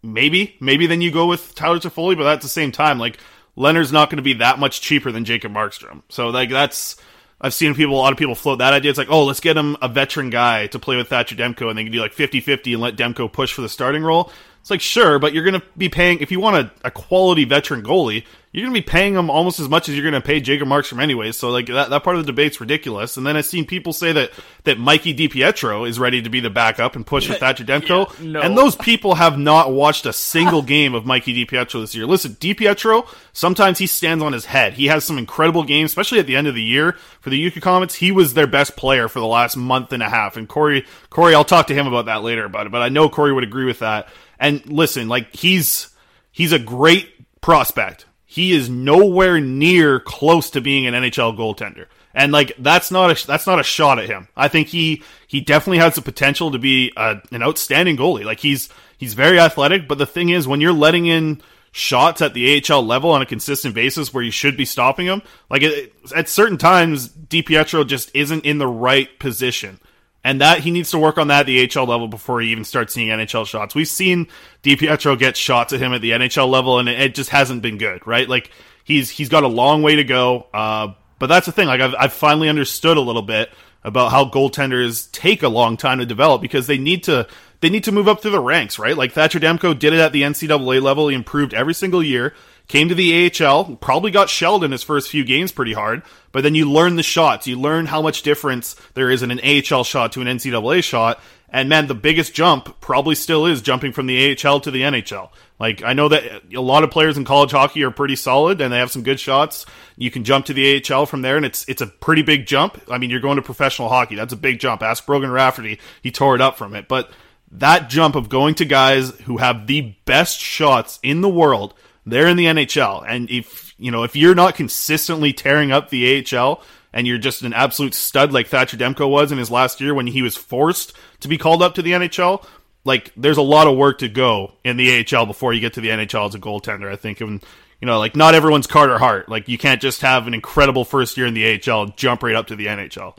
maybe 0.02 0.56
maybe 0.60 0.86
then 0.86 1.00
you 1.00 1.10
go 1.10 1.26
with 1.26 1.54
Tyler 1.54 1.78
Toffoli. 1.78 2.16
But 2.16 2.26
at 2.26 2.42
the 2.42 2.48
same 2.48 2.72
time, 2.72 2.98
like 2.98 3.18
Lehner's 3.56 3.92
not 3.92 4.10
going 4.10 4.16
to 4.16 4.22
be 4.22 4.34
that 4.34 4.58
much 4.58 4.80
cheaper 4.80 5.12
than 5.12 5.24
Jacob 5.24 5.52
Markstrom. 5.52 6.02
So 6.08 6.28
like 6.28 6.50
that's 6.50 6.96
I've 7.40 7.54
seen 7.54 7.74
people 7.74 7.94
a 7.94 7.98
lot 7.98 8.12
of 8.12 8.18
people 8.18 8.34
float 8.34 8.58
that 8.58 8.72
idea. 8.72 8.90
It's 8.90 8.98
like 8.98 9.10
oh 9.10 9.24
let's 9.24 9.40
get 9.40 9.56
him 9.56 9.76
a 9.82 9.88
veteran 9.88 10.30
guy 10.30 10.66
to 10.68 10.78
play 10.78 10.96
with 10.96 11.08
Thatcher 11.08 11.36
Demko 11.36 11.68
and 11.68 11.78
they 11.78 11.84
can 11.84 11.92
do 11.92 12.00
like 12.00 12.14
50-50 12.14 12.72
and 12.72 12.80
let 12.80 12.96
Demko 12.96 13.32
push 13.32 13.52
for 13.52 13.62
the 13.62 13.68
starting 13.68 14.02
role. 14.02 14.30
It's 14.60 14.70
like 14.70 14.80
sure, 14.80 15.18
but 15.18 15.32
you're 15.32 15.44
going 15.44 15.60
to 15.60 15.66
be 15.76 15.88
paying 15.88 16.20
if 16.20 16.30
you 16.30 16.38
want 16.38 16.56
a, 16.56 16.86
a 16.86 16.90
quality 16.90 17.44
veteran 17.44 17.82
goalie. 17.82 18.24
You're 18.52 18.66
going 18.66 18.74
to 18.74 18.82
be 18.82 18.86
paying 18.86 19.14
him 19.14 19.30
almost 19.30 19.60
as 19.60 19.68
much 19.70 19.88
as 19.88 19.94
you're 19.94 20.02
going 20.02 20.20
to 20.20 20.26
pay 20.26 20.38
Jacob 20.38 20.68
Markstrom 20.68 21.02
anyways. 21.02 21.38
So 21.38 21.48
like 21.48 21.68
that, 21.68 21.88
that 21.88 22.04
part 22.04 22.16
of 22.16 22.26
the 22.26 22.30
debate's 22.30 22.60
ridiculous. 22.60 23.16
And 23.16 23.26
then 23.26 23.34
I've 23.34 23.46
seen 23.46 23.64
people 23.64 23.94
say 23.94 24.12
that 24.12 24.30
that 24.64 24.78
Mikey 24.78 25.14
DiPietro 25.14 25.88
is 25.88 25.98
ready 25.98 26.20
to 26.20 26.28
be 26.28 26.40
the 26.40 26.50
backup 26.50 26.94
and 26.94 27.06
push 27.06 27.30
with 27.30 27.38
Thatcher 27.40 27.64
Demko. 27.64 28.12
Yeah, 28.20 28.30
no. 28.30 28.40
And 28.42 28.56
those 28.56 28.76
people 28.76 29.14
have 29.14 29.38
not 29.38 29.72
watched 29.72 30.04
a 30.04 30.12
single 30.12 30.60
game 30.60 30.94
of 30.94 31.06
Mikey 31.06 31.46
DiPietro 31.46 31.80
this 31.80 31.94
year. 31.94 32.04
Listen, 32.04 32.32
DiPietro, 32.32 33.08
sometimes 33.32 33.78
he 33.78 33.86
stands 33.86 34.22
on 34.22 34.34
his 34.34 34.44
head. 34.44 34.74
He 34.74 34.88
has 34.88 35.02
some 35.02 35.16
incredible 35.16 35.64
games, 35.64 35.90
especially 35.90 36.18
at 36.18 36.26
the 36.26 36.36
end 36.36 36.46
of 36.46 36.54
the 36.54 36.62
year 36.62 36.92
for 37.20 37.30
the 37.30 37.38
Utica 37.38 37.62
Comets. 37.62 37.94
He 37.94 38.12
was 38.12 38.34
their 38.34 38.46
best 38.46 38.76
player 38.76 39.08
for 39.08 39.20
the 39.20 39.26
last 39.26 39.56
month 39.56 39.94
and 39.94 40.02
a 40.02 40.10
half. 40.10 40.36
And 40.36 40.46
Corey, 40.46 40.84
Corey, 41.08 41.34
I'll 41.34 41.42
talk 41.42 41.68
to 41.68 41.74
him 41.74 41.86
about 41.86 42.04
that 42.04 42.22
later 42.22 42.44
about 42.44 42.66
it, 42.66 42.72
but 42.72 42.82
I 42.82 42.90
know 42.90 43.08
Corey 43.08 43.32
would 43.32 43.44
agree 43.44 43.64
with 43.64 43.78
that. 43.78 44.08
And 44.38 44.66
listen, 44.66 45.08
like 45.08 45.34
he's 45.34 45.88
he's 46.32 46.52
a 46.52 46.58
great 46.58 47.08
prospect. 47.40 48.04
He 48.32 48.52
is 48.54 48.70
nowhere 48.70 49.42
near 49.42 50.00
close 50.00 50.48
to 50.52 50.62
being 50.62 50.86
an 50.86 50.94
NHL 50.94 51.36
goaltender. 51.36 51.84
And 52.14 52.32
like 52.32 52.54
that's 52.58 52.90
not 52.90 53.10
a 53.10 53.26
that's 53.26 53.46
not 53.46 53.60
a 53.60 53.62
shot 53.62 53.98
at 53.98 54.08
him. 54.08 54.26
I 54.34 54.48
think 54.48 54.68
he 54.68 55.02
he 55.26 55.42
definitely 55.42 55.80
has 55.80 55.96
the 55.96 56.00
potential 56.00 56.50
to 56.50 56.58
be 56.58 56.94
a, 56.96 57.20
an 57.30 57.42
outstanding 57.42 57.98
goalie. 57.98 58.24
Like 58.24 58.40
he's 58.40 58.70
he's 58.96 59.12
very 59.12 59.38
athletic, 59.38 59.86
but 59.86 59.98
the 59.98 60.06
thing 60.06 60.30
is 60.30 60.48
when 60.48 60.62
you're 60.62 60.72
letting 60.72 61.04
in 61.04 61.42
shots 61.72 62.22
at 62.22 62.32
the 62.32 62.64
AHL 62.70 62.82
level 62.82 63.10
on 63.10 63.20
a 63.20 63.26
consistent 63.26 63.74
basis 63.74 64.14
where 64.14 64.24
you 64.24 64.30
should 64.30 64.56
be 64.56 64.64
stopping 64.64 65.08
them, 65.08 65.20
like 65.50 65.60
it, 65.60 65.92
at 66.16 66.26
certain 66.26 66.56
times 66.56 67.10
DiPietro 67.10 67.86
just 67.86 68.10
isn't 68.14 68.46
in 68.46 68.56
the 68.56 68.66
right 68.66 69.18
position. 69.18 69.78
And 70.24 70.40
that 70.40 70.60
he 70.60 70.70
needs 70.70 70.92
to 70.92 70.98
work 70.98 71.18
on 71.18 71.28
that 71.28 71.40
at 71.40 71.46
the 71.46 71.66
HL 71.66 71.88
level 71.88 72.06
before 72.06 72.40
he 72.40 72.50
even 72.50 72.64
starts 72.64 72.94
seeing 72.94 73.08
NHL 73.08 73.46
shots. 73.46 73.74
We've 73.74 73.88
seen 73.88 74.28
DiPietro 74.62 75.18
get 75.18 75.36
shots 75.36 75.72
at 75.72 75.80
him 75.80 75.92
at 75.92 76.00
the 76.00 76.12
NHL 76.12 76.48
level, 76.48 76.78
and 76.78 76.88
it, 76.88 77.14
just 77.14 77.30
hasn't 77.30 77.60
been 77.60 77.76
good, 77.76 78.06
right? 78.06 78.28
Like 78.28 78.50
he's 78.84 79.10
he's 79.10 79.28
got 79.28 79.42
a 79.42 79.48
long 79.48 79.82
way 79.82 79.96
to 79.96 80.04
go. 80.04 80.46
Uh, 80.54 80.94
but 81.18 81.26
that's 81.26 81.46
the 81.46 81.52
thing. 81.52 81.66
Like 81.66 81.80
I've 81.80 81.94
I've 81.98 82.12
finally 82.12 82.48
understood 82.48 82.96
a 82.96 83.00
little 83.00 83.22
bit 83.22 83.50
about 83.84 84.12
how 84.12 84.24
goaltenders 84.24 85.10
take 85.10 85.42
a 85.42 85.48
long 85.48 85.76
time 85.76 85.98
to 85.98 86.06
develop 86.06 86.40
because 86.40 86.66
they 86.66 86.78
need 86.78 87.04
to 87.04 87.26
they 87.60 87.70
need 87.70 87.84
to 87.84 87.92
move 87.92 88.08
up 88.08 88.22
through 88.22 88.32
the 88.32 88.40
ranks, 88.40 88.78
right? 88.78 88.96
Like 88.96 89.12
Thatcher 89.12 89.40
Demko 89.40 89.78
did 89.78 89.92
it 89.92 90.00
at 90.00 90.12
the 90.12 90.22
NCAA 90.22 90.82
level. 90.82 91.08
He 91.08 91.14
improved 91.14 91.54
every 91.54 91.74
single 91.74 92.02
year. 92.02 92.34
Came 92.68 92.88
to 92.88 92.94
the 92.94 93.30
AHL, 93.30 93.76
probably 93.76 94.10
got 94.10 94.30
shelled 94.30 94.64
in 94.64 94.72
his 94.72 94.82
first 94.82 95.10
few 95.10 95.24
games 95.24 95.52
pretty 95.52 95.74
hard, 95.74 96.02
but 96.30 96.42
then 96.42 96.54
you 96.54 96.70
learn 96.70 96.96
the 96.96 97.02
shots. 97.02 97.46
You 97.46 97.60
learn 97.60 97.86
how 97.86 98.00
much 98.00 98.22
difference 98.22 98.76
there 98.94 99.10
is 99.10 99.22
in 99.22 99.30
an 99.30 99.40
AHL 99.40 99.84
shot 99.84 100.12
to 100.12 100.20
an 100.20 100.26
NCAA 100.26 100.82
shot. 100.82 101.20
And 101.50 101.68
man, 101.68 101.86
the 101.86 101.94
biggest 101.94 102.32
jump 102.32 102.80
probably 102.80 103.14
still 103.14 103.44
is 103.44 103.60
jumping 103.60 103.92
from 103.92 104.06
the 104.06 104.38
AHL 104.42 104.60
to 104.60 104.70
the 104.70 104.82
NHL. 104.82 105.28
Like, 105.60 105.82
I 105.82 105.92
know 105.92 106.08
that 106.08 106.44
a 106.54 106.60
lot 106.62 106.82
of 106.82 106.90
players 106.90 107.18
in 107.18 107.26
college 107.26 107.50
hockey 107.50 107.82
are 107.82 107.90
pretty 107.90 108.16
solid 108.16 108.62
and 108.62 108.72
they 108.72 108.78
have 108.78 108.90
some 108.90 109.02
good 109.02 109.20
shots. 109.20 109.66
You 109.98 110.10
can 110.10 110.24
jump 110.24 110.46
to 110.46 110.54
the 110.54 110.82
AHL 110.82 111.04
from 111.04 111.20
there 111.20 111.36
and 111.36 111.44
it's, 111.44 111.68
it's 111.68 111.82
a 111.82 111.86
pretty 111.86 112.22
big 112.22 112.46
jump. 112.46 112.80
I 112.90 112.96
mean, 112.96 113.10
you're 113.10 113.20
going 113.20 113.36
to 113.36 113.42
professional 113.42 113.90
hockey. 113.90 114.14
That's 114.14 114.32
a 114.32 114.36
big 114.36 114.60
jump. 114.60 114.82
Ask 114.82 115.04
Brogan 115.04 115.30
Rafferty. 115.30 115.78
He 116.02 116.10
tore 116.10 116.34
it 116.34 116.40
up 116.40 116.56
from 116.56 116.74
it. 116.74 116.88
But 116.88 117.10
that 117.52 117.90
jump 117.90 118.16
of 118.16 118.30
going 118.30 118.54
to 118.56 118.64
guys 118.64 119.10
who 119.20 119.36
have 119.36 119.66
the 119.66 119.94
best 120.06 120.40
shots 120.40 120.98
in 121.02 121.20
the 121.20 121.28
world, 121.28 121.74
they're 122.06 122.28
in 122.28 122.36
the 122.36 122.46
NHL. 122.46 123.04
And 123.06 123.30
if, 123.30 123.74
you 123.78 123.90
know, 123.90 124.02
if 124.02 124.16
you're 124.16 124.34
not 124.34 124.54
consistently 124.54 125.32
tearing 125.32 125.72
up 125.72 125.88
the 125.88 126.24
AHL 126.34 126.62
and 126.92 127.06
you're 127.06 127.18
just 127.18 127.42
an 127.42 127.52
absolute 127.52 127.94
stud 127.94 128.32
like 128.32 128.48
Thatcher 128.48 128.76
Demko 128.76 129.08
was 129.08 129.32
in 129.32 129.38
his 129.38 129.50
last 129.50 129.80
year 129.80 129.94
when 129.94 130.06
he 130.06 130.22
was 130.22 130.36
forced 130.36 130.92
to 131.20 131.28
be 131.28 131.38
called 131.38 131.62
up 131.62 131.74
to 131.74 131.82
the 131.82 131.92
NHL, 131.92 132.44
like 132.84 133.12
there's 133.16 133.36
a 133.36 133.42
lot 133.42 133.66
of 133.66 133.76
work 133.76 133.98
to 133.98 134.08
go 134.08 134.52
in 134.64 134.76
the 134.76 135.06
AHL 135.06 135.26
before 135.26 135.52
you 135.52 135.60
get 135.60 135.74
to 135.74 135.80
the 135.80 135.90
NHL 135.90 136.28
as 136.28 136.34
a 136.34 136.40
goaltender, 136.40 136.90
I 136.90 136.96
think. 136.96 137.20
And, 137.20 137.42
you 137.80 137.86
know, 137.86 137.98
like 137.98 138.16
not 138.16 138.34
everyone's 138.34 138.66
Carter 138.66 138.98
Hart. 138.98 139.28
Like 139.28 139.48
you 139.48 139.58
can't 139.58 139.80
just 139.80 140.02
have 140.02 140.26
an 140.26 140.34
incredible 140.34 140.84
first 140.84 141.16
year 141.16 141.26
in 141.26 141.34
the 141.34 141.60
AHL 141.60 141.82
and 141.82 141.96
jump 141.96 142.22
right 142.22 142.34
up 142.34 142.48
to 142.48 142.56
the 142.56 142.66
NHL. 142.66 143.16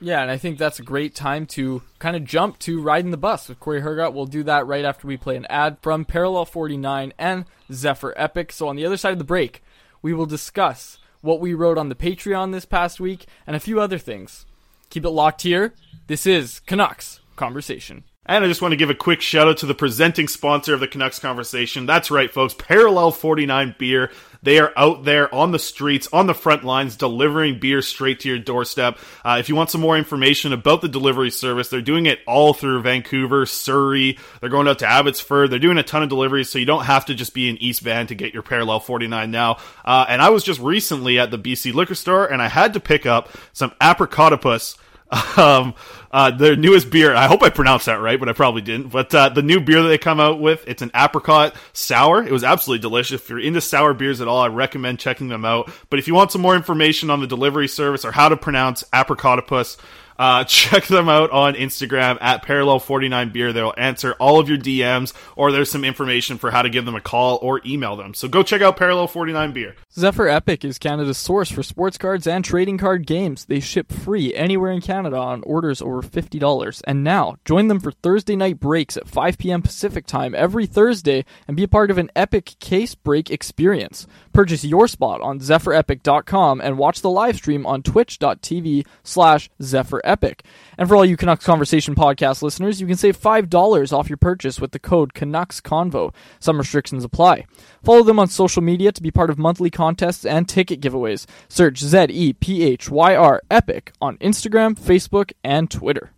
Yeah, 0.00 0.22
and 0.22 0.30
I 0.30 0.36
think 0.36 0.58
that's 0.58 0.78
a 0.78 0.84
great 0.84 1.14
time 1.14 1.46
to 1.46 1.82
kind 1.98 2.14
of 2.14 2.24
jump 2.24 2.60
to 2.60 2.80
riding 2.80 3.10
the 3.10 3.16
bus 3.16 3.48
with 3.48 3.58
Corey 3.58 3.80
Hergott. 3.80 4.14
We'll 4.14 4.26
do 4.26 4.44
that 4.44 4.66
right 4.66 4.84
after 4.84 5.08
we 5.08 5.16
play 5.16 5.36
an 5.36 5.46
ad 5.46 5.78
from 5.82 6.04
Parallel 6.04 6.44
49 6.44 7.12
and 7.18 7.44
Zephyr 7.72 8.14
Epic. 8.16 8.52
So 8.52 8.68
on 8.68 8.76
the 8.76 8.86
other 8.86 8.96
side 8.96 9.12
of 9.12 9.18
the 9.18 9.24
break, 9.24 9.62
we 10.00 10.14
will 10.14 10.26
discuss 10.26 10.98
what 11.20 11.40
we 11.40 11.52
wrote 11.52 11.78
on 11.78 11.88
the 11.88 11.96
Patreon 11.96 12.52
this 12.52 12.64
past 12.64 13.00
week, 13.00 13.26
and 13.44 13.56
a 13.56 13.60
few 13.60 13.80
other 13.80 13.98
things. 13.98 14.46
Keep 14.88 15.04
it 15.04 15.10
locked 15.10 15.42
here. 15.42 15.74
This 16.06 16.26
is 16.26 16.60
Canucks 16.60 17.20
Conversation. 17.34 18.04
And 18.28 18.44
I 18.44 18.46
just 18.46 18.60
want 18.60 18.72
to 18.72 18.76
give 18.76 18.90
a 18.90 18.94
quick 18.94 19.22
shout 19.22 19.48
out 19.48 19.56
to 19.58 19.66
the 19.66 19.74
presenting 19.74 20.28
sponsor 20.28 20.74
of 20.74 20.80
the 20.80 20.86
Canucks 20.86 21.18
conversation. 21.18 21.86
That's 21.86 22.10
right, 22.10 22.30
folks. 22.30 22.52
Parallel 22.52 23.10
49 23.10 23.74
Beer. 23.78 24.10
They 24.42 24.58
are 24.58 24.70
out 24.76 25.04
there 25.04 25.34
on 25.34 25.50
the 25.50 25.58
streets, 25.58 26.08
on 26.12 26.26
the 26.26 26.34
front 26.34 26.62
lines, 26.62 26.94
delivering 26.94 27.58
beer 27.58 27.80
straight 27.82 28.20
to 28.20 28.28
your 28.28 28.38
doorstep. 28.38 28.98
Uh, 29.24 29.38
if 29.40 29.48
you 29.48 29.56
want 29.56 29.70
some 29.70 29.80
more 29.80 29.96
information 29.96 30.52
about 30.52 30.80
the 30.82 30.88
delivery 30.88 31.30
service, 31.30 31.70
they're 31.70 31.80
doing 31.80 32.06
it 32.06 32.20
all 32.26 32.52
through 32.52 32.82
Vancouver, 32.82 33.46
Surrey. 33.46 34.18
They're 34.40 34.50
going 34.50 34.68
out 34.68 34.78
to 34.80 34.86
Abbotsford. 34.86 35.50
They're 35.50 35.58
doing 35.58 35.78
a 35.78 35.82
ton 35.82 36.02
of 36.02 36.08
deliveries, 36.08 36.50
so 36.50 36.58
you 36.58 36.66
don't 36.66 36.84
have 36.84 37.06
to 37.06 37.14
just 37.14 37.34
be 37.34 37.48
in 37.48 37.56
East 37.56 37.80
Van 37.80 38.06
to 38.08 38.14
get 38.14 38.34
your 38.34 38.42
Parallel 38.42 38.80
49 38.80 39.30
now. 39.30 39.56
Uh, 39.84 40.04
and 40.08 40.22
I 40.22 40.28
was 40.28 40.44
just 40.44 40.60
recently 40.60 41.18
at 41.18 41.30
the 41.30 41.38
BC 41.38 41.74
liquor 41.74 41.96
store, 41.96 42.26
and 42.26 42.40
I 42.40 42.48
had 42.48 42.74
to 42.74 42.80
pick 42.80 43.06
up 43.06 43.30
some 43.52 43.70
apricotopus 43.80 44.76
um, 45.36 45.74
uh, 46.10 46.30
their 46.30 46.56
newest 46.56 46.90
beer. 46.90 47.14
I 47.14 47.26
hope 47.26 47.42
I 47.42 47.50
pronounced 47.50 47.86
that 47.86 48.00
right, 48.00 48.18
but 48.18 48.28
I 48.28 48.32
probably 48.32 48.62
didn't. 48.62 48.88
But 48.88 49.14
uh, 49.14 49.28
the 49.28 49.42
new 49.42 49.60
beer 49.60 49.82
that 49.82 49.88
they 49.88 49.98
come 49.98 50.20
out 50.20 50.40
with, 50.40 50.64
it's 50.66 50.82
an 50.82 50.90
apricot 50.94 51.54
sour. 51.72 52.22
It 52.22 52.32
was 52.32 52.44
absolutely 52.44 52.82
delicious. 52.82 53.22
If 53.22 53.30
you're 53.30 53.38
into 53.38 53.60
sour 53.60 53.94
beers 53.94 54.20
at 54.20 54.28
all, 54.28 54.40
I 54.40 54.48
recommend 54.48 54.98
checking 54.98 55.28
them 55.28 55.44
out. 55.44 55.70
But 55.90 55.98
if 55.98 56.08
you 56.08 56.14
want 56.14 56.32
some 56.32 56.40
more 56.40 56.56
information 56.56 57.10
on 57.10 57.20
the 57.20 57.26
delivery 57.26 57.68
service 57.68 58.04
or 58.04 58.12
how 58.12 58.28
to 58.28 58.36
pronounce 58.36 58.84
apricotopus, 58.92 59.76
uh, 60.18 60.44
check 60.48 60.86
them 60.86 61.08
out 61.08 61.30
on 61.30 61.54
Instagram 61.54 62.18
at 62.20 62.44
Parallel49Beer. 62.44 63.52
They'll 63.52 63.74
answer 63.76 64.14
all 64.14 64.40
of 64.40 64.48
your 64.48 64.58
DMs, 64.58 65.12
or 65.36 65.52
there's 65.52 65.70
some 65.70 65.84
information 65.84 66.38
for 66.38 66.50
how 66.50 66.62
to 66.62 66.70
give 66.70 66.84
them 66.84 66.94
a 66.94 67.00
call 67.00 67.38
or 67.42 67.60
email 67.64 67.96
them. 67.96 68.14
So 68.14 68.28
go 68.28 68.42
check 68.42 68.62
out 68.62 68.76
Parallel49Beer. 68.76 69.74
Zephyr 69.92 70.28
Epic 70.28 70.64
is 70.64 70.78
Canada's 70.78 71.18
source 71.18 71.50
for 71.50 71.62
sports 71.62 71.98
cards 71.98 72.26
and 72.26 72.44
trading 72.44 72.78
card 72.78 73.06
games. 73.06 73.44
They 73.44 73.60
ship 73.60 73.92
free 73.92 74.34
anywhere 74.34 74.72
in 74.72 74.80
Canada 74.80 75.16
on 75.16 75.42
orders 75.44 75.82
over 75.82 76.02
$50. 76.02 76.82
And 76.86 77.04
now, 77.04 77.36
join 77.44 77.68
them 77.68 77.80
for 77.80 77.92
Thursday 77.92 78.36
night 78.36 78.60
breaks 78.60 78.96
at 78.96 79.08
5 79.08 79.38
p.m. 79.38 79.62
Pacific 79.62 80.06
time 80.06 80.34
every 80.34 80.66
Thursday 80.66 81.24
and 81.46 81.56
be 81.56 81.64
a 81.64 81.68
part 81.68 81.90
of 81.90 81.98
an 81.98 82.10
epic 82.16 82.58
case 82.58 82.94
break 82.94 83.30
experience. 83.30 84.06
Purchase 84.38 84.64
your 84.64 84.86
spot 84.86 85.20
on 85.20 85.40
zephyrepic.com 85.40 86.60
and 86.60 86.78
watch 86.78 87.00
the 87.00 87.10
live 87.10 87.34
stream 87.34 87.66
on 87.66 87.82
twitch.tv 87.82 88.86
slash 89.02 89.50
zephyrepic. 89.60 90.42
And 90.78 90.88
for 90.88 90.94
all 90.94 91.04
you 91.04 91.16
Canucks 91.16 91.44
Conversation 91.44 91.96
podcast 91.96 92.40
listeners, 92.40 92.80
you 92.80 92.86
can 92.86 92.96
save 92.96 93.20
$5 93.20 93.92
off 93.92 94.08
your 94.08 94.16
purchase 94.16 94.60
with 94.60 94.70
the 94.70 94.78
code 94.78 95.12
Canucks 95.12 95.60
Convo. 95.60 96.14
Some 96.38 96.56
restrictions 96.56 97.02
apply. 97.02 97.46
Follow 97.82 98.04
them 98.04 98.20
on 98.20 98.28
social 98.28 98.62
media 98.62 98.92
to 98.92 99.02
be 99.02 99.10
part 99.10 99.30
of 99.30 99.38
monthly 99.38 99.70
contests 99.70 100.24
and 100.24 100.48
ticket 100.48 100.80
giveaways. 100.80 101.26
Search 101.48 101.80
Z 101.80 102.06
E 102.08 102.32
P 102.32 102.62
H 102.62 102.88
Y 102.88 103.16
R 103.16 103.42
Epic 103.50 103.90
on 104.00 104.18
Instagram, 104.18 104.78
Facebook, 104.78 105.32
and 105.42 105.68
Twitter. 105.68 106.12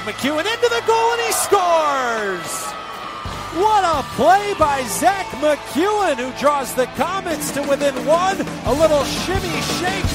MacEwen 0.00 0.40
into 0.40 0.68
the 0.68 0.82
goal, 0.86 1.12
and 1.12 1.20
he 1.20 1.32
scores! 1.32 2.72
What 3.54 3.84
a 3.84 4.02
play 4.16 4.54
by 4.58 4.82
Zack 4.84 5.26
MacEwen, 5.42 6.16
who 6.16 6.32
draws 6.40 6.74
the 6.74 6.86
Comets 6.96 7.50
to 7.52 7.62
within 7.62 7.94
one. 8.06 8.40
A 8.40 8.72
little 8.72 9.04
shimmy 9.04 9.60
shake. 9.78 10.08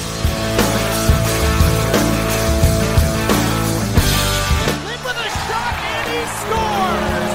Lynn 4.86 5.02
with 5.06 5.18
a 5.18 5.30
shot, 5.46 5.76
and 5.86 6.10
he 6.10 6.22
scores! 6.42 7.27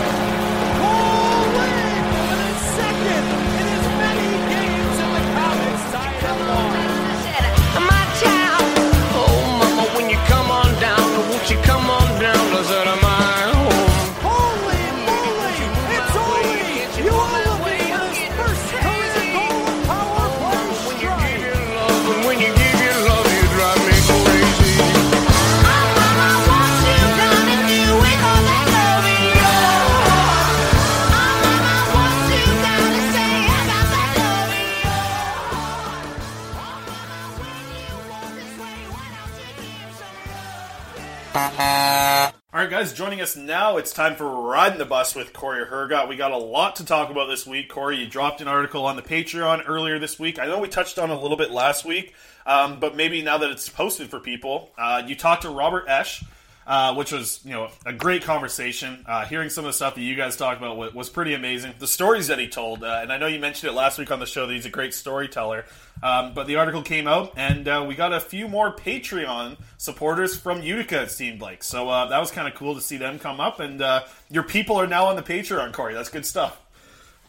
Right, 42.63 42.71
guys, 42.71 42.93
joining 42.93 43.21
us 43.21 43.35
now, 43.35 43.77
it's 43.77 43.93
time 43.93 44.15
for 44.15 44.25
Riding 44.25 44.79
the 44.79 44.85
Bus 44.85 45.17
with 45.17 45.33
Corey 45.33 45.67
Hergot. 45.67 46.09
We 46.09 46.15
got 46.15 46.31
a 46.31 46.37
lot 46.37 46.77
to 46.77 46.85
talk 46.85 47.11
about 47.11 47.27
this 47.27 47.45
week. 47.45 47.69
Corey, 47.69 47.97
you 47.97 48.07
dropped 48.07 48.41
an 48.41 48.47
article 48.47 48.87
on 48.87 48.95
the 48.95 49.03
Patreon 49.03 49.65
earlier 49.67 49.99
this 49.99 50.17
week. 50.17 50.39
I 50.39 50.47
know 50.47 50.61
we 50.61 50.69
touched 50.69 50.97
on 50.97 51.11
a 51.11 51.21
little 51.21 51.37
bit 51.37 51.51
last 51.51 51.85
week, 51.85 52.15
um, 52.47 52.79
but 52.79 52.95
maybe 52.95 53.21
now 53.21 53.37
that 53.39 53.51
it's 53.51 53.69
posted 53.69 54.11
for 54.11 54.21
people, 54.21 54.71
uh, 54.79 55.03
you 55.05 55.17
talked 55.17 55.43
to 55.43 55.51
Robert 55.51 55.89
Esche, 55.89 56.25
uh, 56.67 56.95
which 56.95 57.13
was 57.13 57.41
you 57.45 57.51
know 57.51 57.69
a 57.85 57.93
great 57.93 58.23
conversation. 58.23 59.05
Uh, 59.07 59.25
hearing 59.25 59.51
some 59.51 59.65
of 59.65 59.69
the 59.69 59.73
stuff 59.73 59.95
that 59.95 60.03
you 60.03 60.15
guys 60.15 60.37
talked 60.37 60.59
about 60.59 60.77
was, 60.77 60.95
was 60.95 61.11
pretty 61.11 61.35
amazing. 61.35 61.75
The 61.79 61.87
stories 61.87 62.29
that 62.29 62.39
he 62.39 62.49
told, 62.49 62.85
uh, 62.85 63.01
and 63.03 63.13
I 63.13 63.19
know 63.19 63.27
you 63.27 63.41
mentioned 63.41 63.73
it 63.73 63.75
last 63.75 63.99
week 63.99 64.11
on 64.11 64.21
the 64.21 64.27
show 64.27 64.47
that 64.47 64.53
he's 64.53 64.67
a 64.67 64.71
great 64.71 64.95
storyteller. 64.95 65.65
Um, 66.03 66.35
but 66.35 66.47
the 66.49 66.57
article 66.57 66.83
came 66.83 67.07
out, 67.07 67.35
and 67.37 67.69
uh, 67.69 67.85
we 67.87 67.95
got 67.95 68.13
a 68.13 68.19
few 68.19 68.49
more 68.49 68.75
Patreon 68.75 69.57
supporters 69.77 70.37
from 70.37 70.63
Utica. 70.63 71.03
It 71.03 71.11
seemed 71.11 71.41
like 71.41 71.63
so 71.63 71.89
uh, 71.89 72.07
that 72.07 72.19
was 72.19 72.31
kind 72.31 72.49
of 72.49 72.55
cool 72.55 72.75
to 72.75 72.81
see 72.81 72.97
them 72.97 73.19
come 73.19 73.41
up, 73.41 73.61
and 73.61 73.81
uh, 73.81 74.05
your 74.31 74.43
people 74.43 74.77
are 74.77 74.87
now 74.87 75.07
on 75.07 75.17
the 75.17 75.23
Patreon, 75.23 75.73
Corey. 75.73 75.95
That's 75.95 76.09
good 76.09 76.27
stuff. 76.27 76.61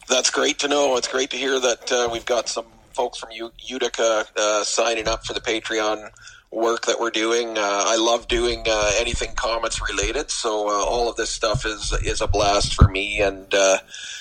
That's 0.08 0.30
great 0.30 0.58
to 0.58 0.68
know. 0.68 0.96
It's 0.96 1.08
great 1.08 1.30
to 1.30 1.36
hear 1.36 1.58
that 1.60 2.08
we've 2.12 2.26
got 2.26 2.48
some 2.48 2.66
folks 2.92 3.18
from 3.18 3.30
U- 3.30 3.52
Utica 3.58 4.26
signing 4.64 5.08
up 5.08 5.24
for 5.24 5.32
the 5.32 5.40
Patreon 5.40 6.10
work 6.54 6.86
that 6.86 7.00
we're 7.00 7.10
doing. 7.10 7.58
Uh, 7.58 7.84
I 7.86 7.96
love 7.96 8.28
doing 8.28 8.64
uh, 8.66 8.92
anything 8.96 9.34
Comets 9.34 9.80
related, 9.80 10.30
so 10.30 10.68
uh, 10.68 10.84
all 10.84 11.10
of 11.10 11.16
this 11.16 11.30
stuff 11.30 11.66
is 11.66 11.92
is 12.04 12.20
a 12.20 12.28
blast 12.28 12.74
for 12.74 12.88
me. 12.88 13.20
And 13.20 13.52
uh, 13.52 13.78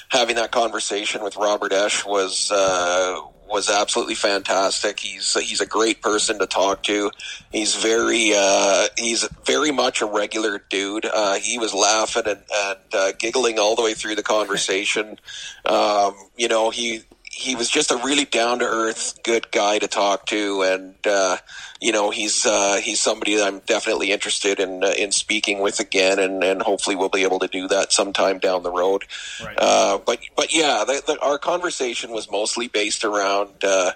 having 0.09 0.35
that 0.35 0.51
conversation 0.51 1.23
with 1.23 1.37
Robert 1.37 1.71
Esche 1.71 2.05
was 2.05 2.51
uh, 2.51 3.21
was 3.47 3.69
absolutely 3.69 4.15
fantastic. 4.15 4.99
He's 4.99 5.33
he's 5.35 5.61
a 5.61 5.65
great 5.65 6.01
person 6.01 6.39
to 6.39 6.47
talk 6.47 6.83
to. 6.83 7.11
He's 7.51 7.75
very 7.75 8.33
uh, 8.35 8.87
he's 8.97 9.27
very 9.45 9.71
much 9.71 10.01
a 10.01 10.05
regular 10.05 10.63
dude. 10.69 11.05
Uh, 11.05 11.35
he 11.35 11.57
was 11.57 11.73
laughing 11.73 12.23
and, 12.25 12.41
and 12.53 12.79
uh, 12.93 13.11
giggling 13.19 13.59
all 13.59 13.75
the 13.75 13.83
way 13.83 13.93
through 13.93 14.15
the 14.15 14.23
conversation. 14.23 15.19
Um, 15.65 16.15
you 16.35 16.47
know, 16.47 16.71
he 16.71 17.03
he 17.35 17.55
was 17.55 17.69
just 17.69 17.89
a 17.89 17.97
really 17.97 18.25
down 18.25 18.59
to 18.59 18.65
earth, 18.65 19.19
good 19.23 19.49
guy 19.51 19.79
to 19.79 19.87
talk 19.87 20.27
to, 20.27 20.61
and 20.61 20.95
uh, 21.05 21.37
you 21.81 21.91
know 21.91 22.11
he's 22.11 22.45
uh, 22.45 22.79
he's 22.81 22.99
somebody 22.99 23.35
that 23.35 23.47
I'm 23.47 23.59
definitely 23.59 24.11
interested 24.11 24.59
in 24.59 24.83
uh, 24.83 24.93
in 24.97 25.11
speaking 25.11 25.59
with 25.59 25.79
again, 25.79 26.19
and, 26.19 26.43
and 26.43 26.61
hopefully 26.61 26.95
we'll 26.95 27.09
be 27.09 27.23
able 27.23 27.39
to 27.39 27.47
do 27.47 27.67
that 27.69 27.91
sometime 27.91 28.37
down 28.37 28.61
the 28.61 28.71
road. 28.71 29.05
Right. 29.43 29.57
Uh, 29.57 29.97
but 29.97 30.19
but 30.35 30.53
yeah, 30.53 30.83
the, 30.85 31.01
the, 31.05 31.19
our 31.21 31.39
conversation 31.39 32.11
was 32.11 32.29
mostly 32.29 32.67
based 32.67 33.03
around 33.03 33.63
uh, 33.63 33.93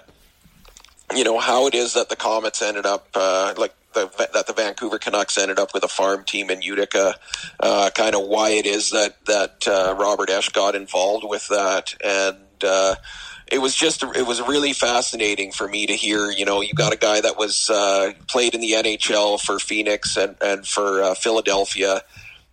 you 1.14 1.22
know 1.22 1.38
how 1.38 1.68
it 1.68 1.74
is 1.74 1.94
that 1.94 2.08
the 2.08 2.16
Comets 2.16 2.60
ended 2.60 2.86
up 2.86 3.08
uh, 3.14 3.54
like. 3.56 3.74
The, 3.94 4.28
that 4.34 4.46
the 4.46 4.52
Vancouver 4.52 4.98
Canucks 4.98 5.38
ended 5.38 5.58
up 5.58 5.72
with 5.72 5.82
a 5.82 5.88
farm 5.88 6.22
team 6.22 6.50
in 6.50 6.60
Utica, 6.60 7.14
uh, 7.58 7.88
kind 7.94 8.14
of 8.14 8.28
why 8.28 8.50
it 8.50 8.66
is 8.66 8.90
that 8.90 9.16
that 9.24 9.66
uh, 9.66 9.96
Robert 9.98 10.28
Esche 10.28 10.52
got 10.52 10.74
involved 10.74 11.24
with 11.26 11.48
that, 11.48 11.94
and 12.04 12.36
uh, 12.64 12.96
it 13.50 13.58
was 13.58 13.74
just 13.74 14.02
it 14.02 14.26
was 14.26 14.40
really 14.42 14.72
fascinating 14.72 15.52
for 15.52 15.66
me 15.66 15.86
to 15.86 15.94
hear. 15.94 16.30
You 16.30 16.44
know, 16.44 16.60
you 16.60 16.74
got 16.74 16.92
a 16.92 16.96
guy 16.96 17.20
that 17.20 17.38
was 17.38 17.70
uh, 17.70 18.12
played 18.26 18.54
in 18.54 18.60
the 18.60 18.72
NHL 18.72 19.40
for 19.40 19.58
Phoenix 19.58 20.16
and 20.16 20.36
and 20.40 20.66
for 20.66 21.02
uh, 21.02 21.14
Philadelphia, 21.14 22.02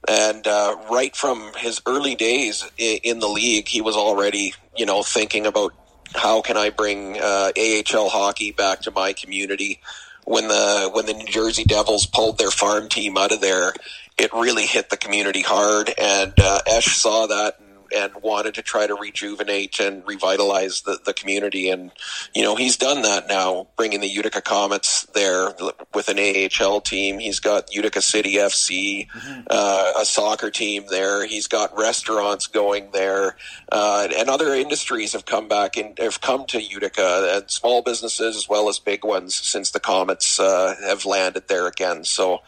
and 0.07 0.45
uh, 0.47 0.75
right 0.89 1.15
from 1.15 1.51
his 1.57 1.81
early 1.85 2.15
days 2.15 2.69
in, 2.77 2.99
in 3.03 3.19
the 3.19 3.27
league, 3.27 3.67
he 3.67 3.81
was 3.81 3.95
already 3.95 4.53
you 4.77 4.85
know 4.85 5.03
thinking 5.03 5.45
about 5.45 5.73
how 6.13 6.41
can 6.41 6.55
I 6.55 6.69
bring 6.69 7.19
uh, 7.19 7.51
AHL 7.57 8.09
hockey 8.09 8.51
back 8.51 8.81
to 8.81 8.91
my 8.91 9.13
community. 9.13 9.81
When 10.23 10.47
the 10.47 10.89
when 10.93 11.05
the 11.05 11.13
New 11.13 11.27
Jersey 11.27 11.65
Devils 11.65 12.05
pulled 12.05 12.37
their 12.37 12.51
farm 12.51 12.87
team 12.89 13.17
out 13.17 13.31
of 13.31 13.41
there, 13.41 13.73
it 14.17 14.33
really 14.33 14.65
hit 14.65 14.89
the 14.89 14.97
community 14.97 15.41
hard, 15.41 15.93
and 15.97 16.33
uh, 16.39 16.59
Esche 16.67 16.95
saw 16.95 17.27
that 17.27 17.59
and 17.95 18.11
wanted 18.21 18.53
to 18.55 18.61
try 18.61 18.87
to 18.87 18.95
rejuvenate 18.95 19.79
and 19.79 20.05
revitalize 20.07 20.81
the, 20.81 20.99
the 21.05 21.13
community. 21.13 21.69
And, 21.69 21.91
you 22.33 22.43
know, 22.43 22.55
he's 22.55 22.77
done 22.77 23.01
that 23.03 23.27
now, 23.27 23.67
bringing 23.77 24.01
the 24.01 24.07
Utica 24.07 24.41
Comets 24.41 25.03
there 25.13 25.53
with 25.93 26.09
an 26.09 26.19
AHL 26.19 26.81
team. 26.81 27.19
He's 27.19 27.39
got 27.39 27.73
Utica 27.73 28.01
City 28.01 28.35
FC, 28.35 29.07
uh, 29.49 29.93
a 29.99 30.05
soccer 30.05 30.51
team 30.51 30.85
there. 30.89 31.25
He's 31.25 31.47
got 31.47 31.75
restaurants 31.77 32.47
going 32.47 32.91
there, 32.91 33.35
uh, 33.71 34.07
and 34.17 34.29
other 34.29 34.53
industries 34.53 35.13
have 35.13 35.25
come 35.25 35.47
back 35.47 35.77
and 35.77 35.97
have 35.99 36.21
come 36.21 36.45
to 36.47 36.61
Utica, 36.61 37.35
and 37.35 37.49
small 37.49 37.81
businesses 37.81 38.35
as 38.35 38.49
well 38.49 38.69
as 38.69 38.79
big 38.79 39.03
ones 39.03 39.35
since 39.35 39.71
the 39.71 39.79
Comets 39.79 40.39
uh, 40.39 40.75
have 40.83 41.05
landed 41.05 41.47
there 41.47 41.67
again. 41.67 42.03
So. 42.03 42.41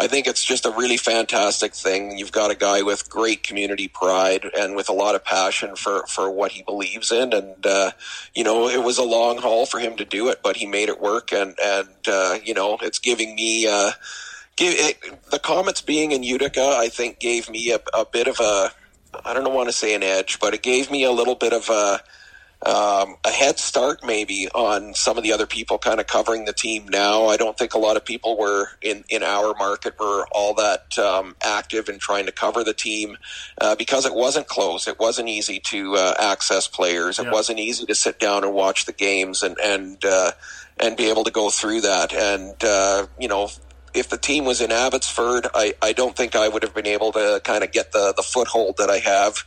I 0.00 0.06
think 0.06 0.26
it's 0.26 0.42
just 0.42 0.64
a 0.64 0.70
really 0.70 0.96
fantastic 0.96 1.74
thing. 1.74 2.16
You've 2.16 2.32
got 2.32 2.50
a 2.50 2.54
guy 2.54 2.80
with 2.80 3.10
great 3.10 3.42
community 3.42 3.86
pride 3.86 4.46
and 4.58 4.74
with 4.74 4.88
a 4.88 4.94
lot 4.94 5.14
of 5.14 5.22
passion 5.22 5.76
for, 5.76 6.06
for 6.06 6.30
what 6.30 6.52
he 6.52 6.62
believes 6.62 7.12
in. 7.12 7.34
And, 7.34 7.66
uh, 7.66 7.90
you 8.34 8.42
know, 8.42 8.66
it 8.66 8.82
was 8.82 8.96
a 8.96 9.04
long 9.04 9.36
haul 9.36 9.66
for 9.66 9.78
him 9.78 9.98
to 9.98 10.06
do 10.06 10.30
it, 10.30 10.40
but 10.42 10.56
he 10.56 10.64
made 10.64 10.88
it 10.88 11.02
work. 11.02 11.34
And, 11.34 11.54
and, 11.62 11.88
uh, 12.08 12.38
you 12.42 12.54
know, 12.54 12.78
it's 12.80 12.98
giving 12.98 13.34
me, 13.34 13.66
uh, 13.66 13.90
give 14.56 14.72
it, 14.74 15.30
the 15.30 15.38
Comets 15.38 15.82
being 15.82 16.12
in 16.12 16.22
Utica, 16.22 16.76
I 16.78 16.88
think 16.88 17.18
gave 17.18 17.50
me 17.50 17.70
a, 17.70 17.80
a 17.92 18.06
bit 18.06 18.26
of 18.26 18.40
a, 18.40 18.70
I 19.22 19.34
don't 19.34 19.52
want 19.52 19.68
to 19.68 19.74
say 19.74 19.94
an 19.94 20.02
edge, 20.02 20.40
but 20.40 20.54
it 20.54 20.62
gave 20.62 20.90
me 20.90 21.04
a 21.04 21.12
little 21.12 21.34
bit 21.34 21.52
of 21.52 21.68
a, 21.68 22.00
um, 22.66 23.16
a 23.24 23.30
head 23.30 23.58
start 23.58 24.00
maybe 24.04 24.48
on 24.54 24.92
some 24.94 25.16
of 25.16 25.22
the 25.24 25.32
other 25.32 25.46
people 25.46 25.78
kind 25.78 25.98
of 25.98 26.06
covering 26.06 26.44
the 26.44 26.52
team 26.52 26.86
now. 26.88 27.26
I 27.26 27.36
don't 27.38 27.56
think 27.56 27.72
a 27.72 27.78
lot 27.78 27.96
of 27.96 28.04
people 28.04 28.36
were 28.38 28.68
in, 28.82 29.04
in 29.08 29.22
our 29.22 29.54
market 29.58 29.98
were 29.98 30.26
all 30.32 30.54
that 30.54 30.98
um, 30.98 31.36
active 31.42 31.88
in 31.88 31.98
trying 31.98 32.26
to 32.26 32.32
cover 32.32 32.62
the 32.62 32.74
team 32.74 33.16
uh, 33.60 33.76
because 33.76 34.04
it 34.04 34.14
wasn't 34.14 34.46
close. 34.46 34.86
It 34.86 35.00
wasn't 35.00 35.28
easy 35.30 35.58
to 35.66 35.94
uh, 35.96 36.14
access 36.20 36.68
players. 36.68 37.18
It 37.18 37.24
Yeah. 37.26 37.32
wasn't 37.32 37.60
easy 37.60 37.86
to 37.86 37.94
sit 37.94 38.18
down 38.20 38.44
and 38.44 38.52
watch 38.52 38.84
the 38.84 38.92
games 38.92 39.42
and 39.42 39.56
and 39.60 40.04
uh, 40.04 40.32
and 40.78 40.96
be 40.96 41.08
able 41.08 41.24
to 41.24 41.30
go 41.30 41.48
through 41.50 41.80
that. 41.82 42.12
And 42.12 42.54
uh, 42.62 43.06
you 43.18 43.28
know, 43.28 43.48
if 43.94 44.08
the 44.10 44.18
team 44.18 44.44
was 44.44 44.60
in 44.60 44.70
Abbotsford, 44.70 45.46
I, 45.54 45.74
I 45.82 45.92
don't 45.92 46.16
think 46.16 46.36
I 46.36 46.48
would 46.48 46.62
have 46.62 46.74
been 46.74 46.86
able 46.86 47.12
to 47.12 47.40
kind 47.44 47.64
of 47.64 47.72
get 47.72 47.92
the, 47.92 48.12
the 48.16 48.22
foothold 48.22 48.76
that 48.78 48.90
I 48.90 48.98
have 48.98 49.44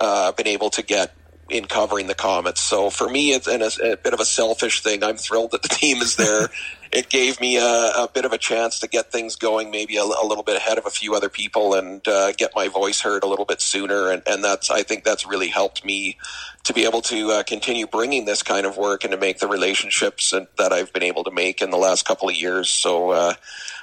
uh, 0.00 0.32
been 0.32 0.46
able 0.48 0.70
to 0.70 0.82
get 0.82 1.14
in 1.48 1.64
covering 1.66 2.06
the 2.06 2.14
Comets. 2.14 2.60
So 2.60 2.90
for 2.90 3.08
me, 3.08 3.32
it's 3.32 3.46
an, 3.46 3.62
a, 3.62 3.92
a 3.92 3.96
bit 3.96 4.12
of 4.12 4.20
a 4.20 4.24
selfish 4.24 4.82
thing. 4.82 5.04
I'm 5.04 5.16
thrilled 5.16 5.52
that 5.52 5.62
the 5.62 5.68
team 5.68 5.98
is 5.98 6.16
there. 6.16 6.48
it 6.92 7.08
gave 7.08 7.40
me 7.40 7.56
a, 7.56 7.62
a 7.64 8.08
bit 8.12 8.24
of 8.24 8.32
a 8.32 8.38
chance 8.38 8.80
to 8.80 8.88
get 8.88 9.12
things 9.12 9.36
going, 9.36 9.70
maybe 9.70 9.96
a, 9.96 10.02
a 10.02 10.26
little 10.26 10.42
bit 10.42 10.56
ahead 10.56 10.78
of 10.78 10.86
a 10.86 10.90
few 10.90 11.14
other 11.14 11.28
people, 11.28 11.74
and 11.74 12.06
uh, 12.08 12.32
get 12.32 12.52
my 12.54 12.68
voice 12.68 13.00
heard 13.00 13.22
a 13.22 13.26
little 13.26 13.44
bit 13.44 13.60
sooner. 13.60 14.10
And, 14.10 14.22
and 14.26 14.42
that's 14.42 14.70
I 14.70 14.82
think 14.82 15.04
that's 15.04 15.26
really 15.26 15.48
helped 15.48 15.84
me 15.84 16.18
to 16.64 16.72
be 16.72 16.84
able 16.84 17.02
to 17.02 17.30
uh, 17.30 17.42
continue 17.44 17.86
bringing 17.86 18.24
this 18.24 18.42
kind 18.42 18.66
of 18.66 18.76
work 18.76 19.04
and 19.04 19.12
to 19.12 19.18
make 19.18 19.38
the 19.38 19.46
relationships 19.46 20.32
and, 20.32 20.48
that 20.58 20.72
I've 20.72 20.92
been 20.92 21.04
able 21.04 21.24
to 21.24 21.30
make 21.30 21.62
in 21.62 21.70
the 21.70 21.76
last 21.76 22.04
couple 22.04 22.28
of 22.28 22.34
years. 22.34 22.68
So 22.68 23.10
uh, 23.10 23.34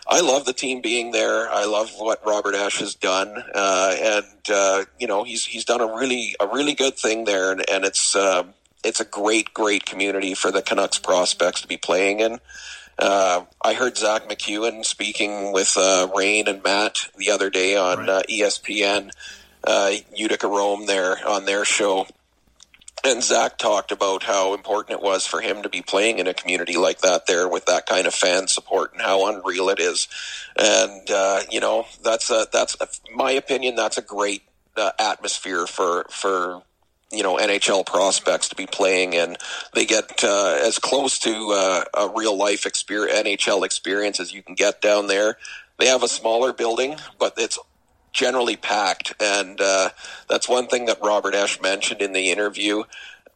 I 0.08 0.22
love 0.22 0.46
the 0.46 0.54
team 0.54 0.82
being 0.82 1.12
there. 1.12 1.50
I 1.50 1.66
love 1.66 1.92
what 1.98 2.26
Robert 2.26 2.56
Esche 2.56 2.82
has 2.82 2.96
done, 2.96 3.42
uh, 3.56 3.96
and 3.98 4.50
uh, 4.50 4.84
you 5.00 5.08
know 5.08 5.24
he's 5.24 5.46
he's 5.46 5.66
done 5.66 5.82
a 5.82 5.96
really 5.96 6.36
a 6.40 6.48
really 6.48 6.74
good 6.74 6.98
thing 6.98 7.24
there, 7.24 7.52
and, 7.52 7.64
and 7.70 7.86
it's 7.86 8.16
uh, 8.16 8.44
it's 8.84 9.00
a 9.00 9.06
great 9.06 9.54
great 9.54 9.86
community 9.86 10.34
for 10.34 10.52
the 10.52 10.62
Canucks 10.62 11.00
prospects 11.00 11.62
to 11.62 11.68
be 11.68 11.78
playing 11.78 12.20
in. 12.20 12.40
Uh, 13.00 13.46
I 13.64 13.74
heard 13.74 13.98
Zack 13.98 14.28
MacEwen 14.30 14.86
speaking 14.86 15.52
with 15.52 15.76
uh, 15.78 16.10
Rain 16.16 16.48
and 16.48 16.62
Matt 16.64 17.08
the 17.18 17.32
other 17.32 17.50
day 17.50 17.76
on 17.76 18.08
uh, 18.08 18.22
ESPN, 18.30 19.10
uh, 19.64 19.94
Utica 20.16 20.48
Rome 20.48 20.86
there 20.86 21.28
on 21.28 21.46
their 21.46 21.66
show. 21.66 22.06
And 23.06 23.22
Zach 23.22 23.58
talked 23.58 23.92
about 23.92 24.24
how 24.24 24.54
important 24.54 24.98
it 24.98 25.04
was 25.04 25.26
for 25.26 25.42
him 25.42 25.64
to 25.64 25.70
be 25.70 25.82
playing 25.82 26.20
in 26.20 26.28
a 26.28 26.34
community 26.34 26.78
like 26.78 27.00
that 27.00 27.26
there 27.26 27.50
with 27.50 27.66
that 27.66 27.86
kind 27.86 28.08
of 28.08 28.14
fan 28.14 28.48
support 28.48 28.94
and 28.94 29.02
how 29.02 29.28
unreal 29.28 29.70
it 29.70 29.80
is. 29.80 30.08
And, 30.56 31.10
uh, 31.12 31.42
you 31.52 31.60
know, 31.60 31.86
that's 32.02 32.32
a, 32.32 32.48
that's 32.52 32.78
a, 32.80 32.88
my 33.14 33.32
opinion. 33.32 33.76
That's 33.76 33.98
a 33.98 34.02
great 34.02 34.44
uh, 34.78 34.92
atmosphere 34.98 35.68
for, 35.68 36.06
for, 36.10 36.62
you 37.12 37.24
know, 37.24 37.36
NHL 37.36 37.86
prospects 37.86 38.48
to 38.50 38.56
be 38.56 38.68
playing 38.68 39.14
in. 39.14 39.36
They 39.74 39.86
get 39.86 40.24
uh, 40.24 40.60
as 40.64 40.80
close 40.80 41.20
to 41.20 41.34
uh, 41.34 41.84
a 41.94 42.14
real 42.16 42.38
life 42.38 42.66
experience, 42.66 43.20
NHL 43.20 43.66
experience 43.66 44.22
as 44.22 44.34
you 44.34 44.42
can 44.42 44.56
get 44.56 44.82
down 44.82 45.08
there. 45.08 45.38
They 45.78 45.88
have 45.88 46.04
a 46.04 46.08
smaller 46.08 46.54
building, 46.54 46.96
but 47.20 47.34
it's 47.38 47.60
generally 48.14 48.56
packed. 48.56 49.14
And 49.20 49.60
uh, 49.60 49.90
that's 50.30 50.48
one 50.48 50.68
thing 50.68 50.86
that 50.86 51.00
Robert 51.02 51.34
Esche 51.34 51.62
mentioned 51.62 52.02
in 52.02 52.14
the 52.14 52.32
interview. 52.32 52.84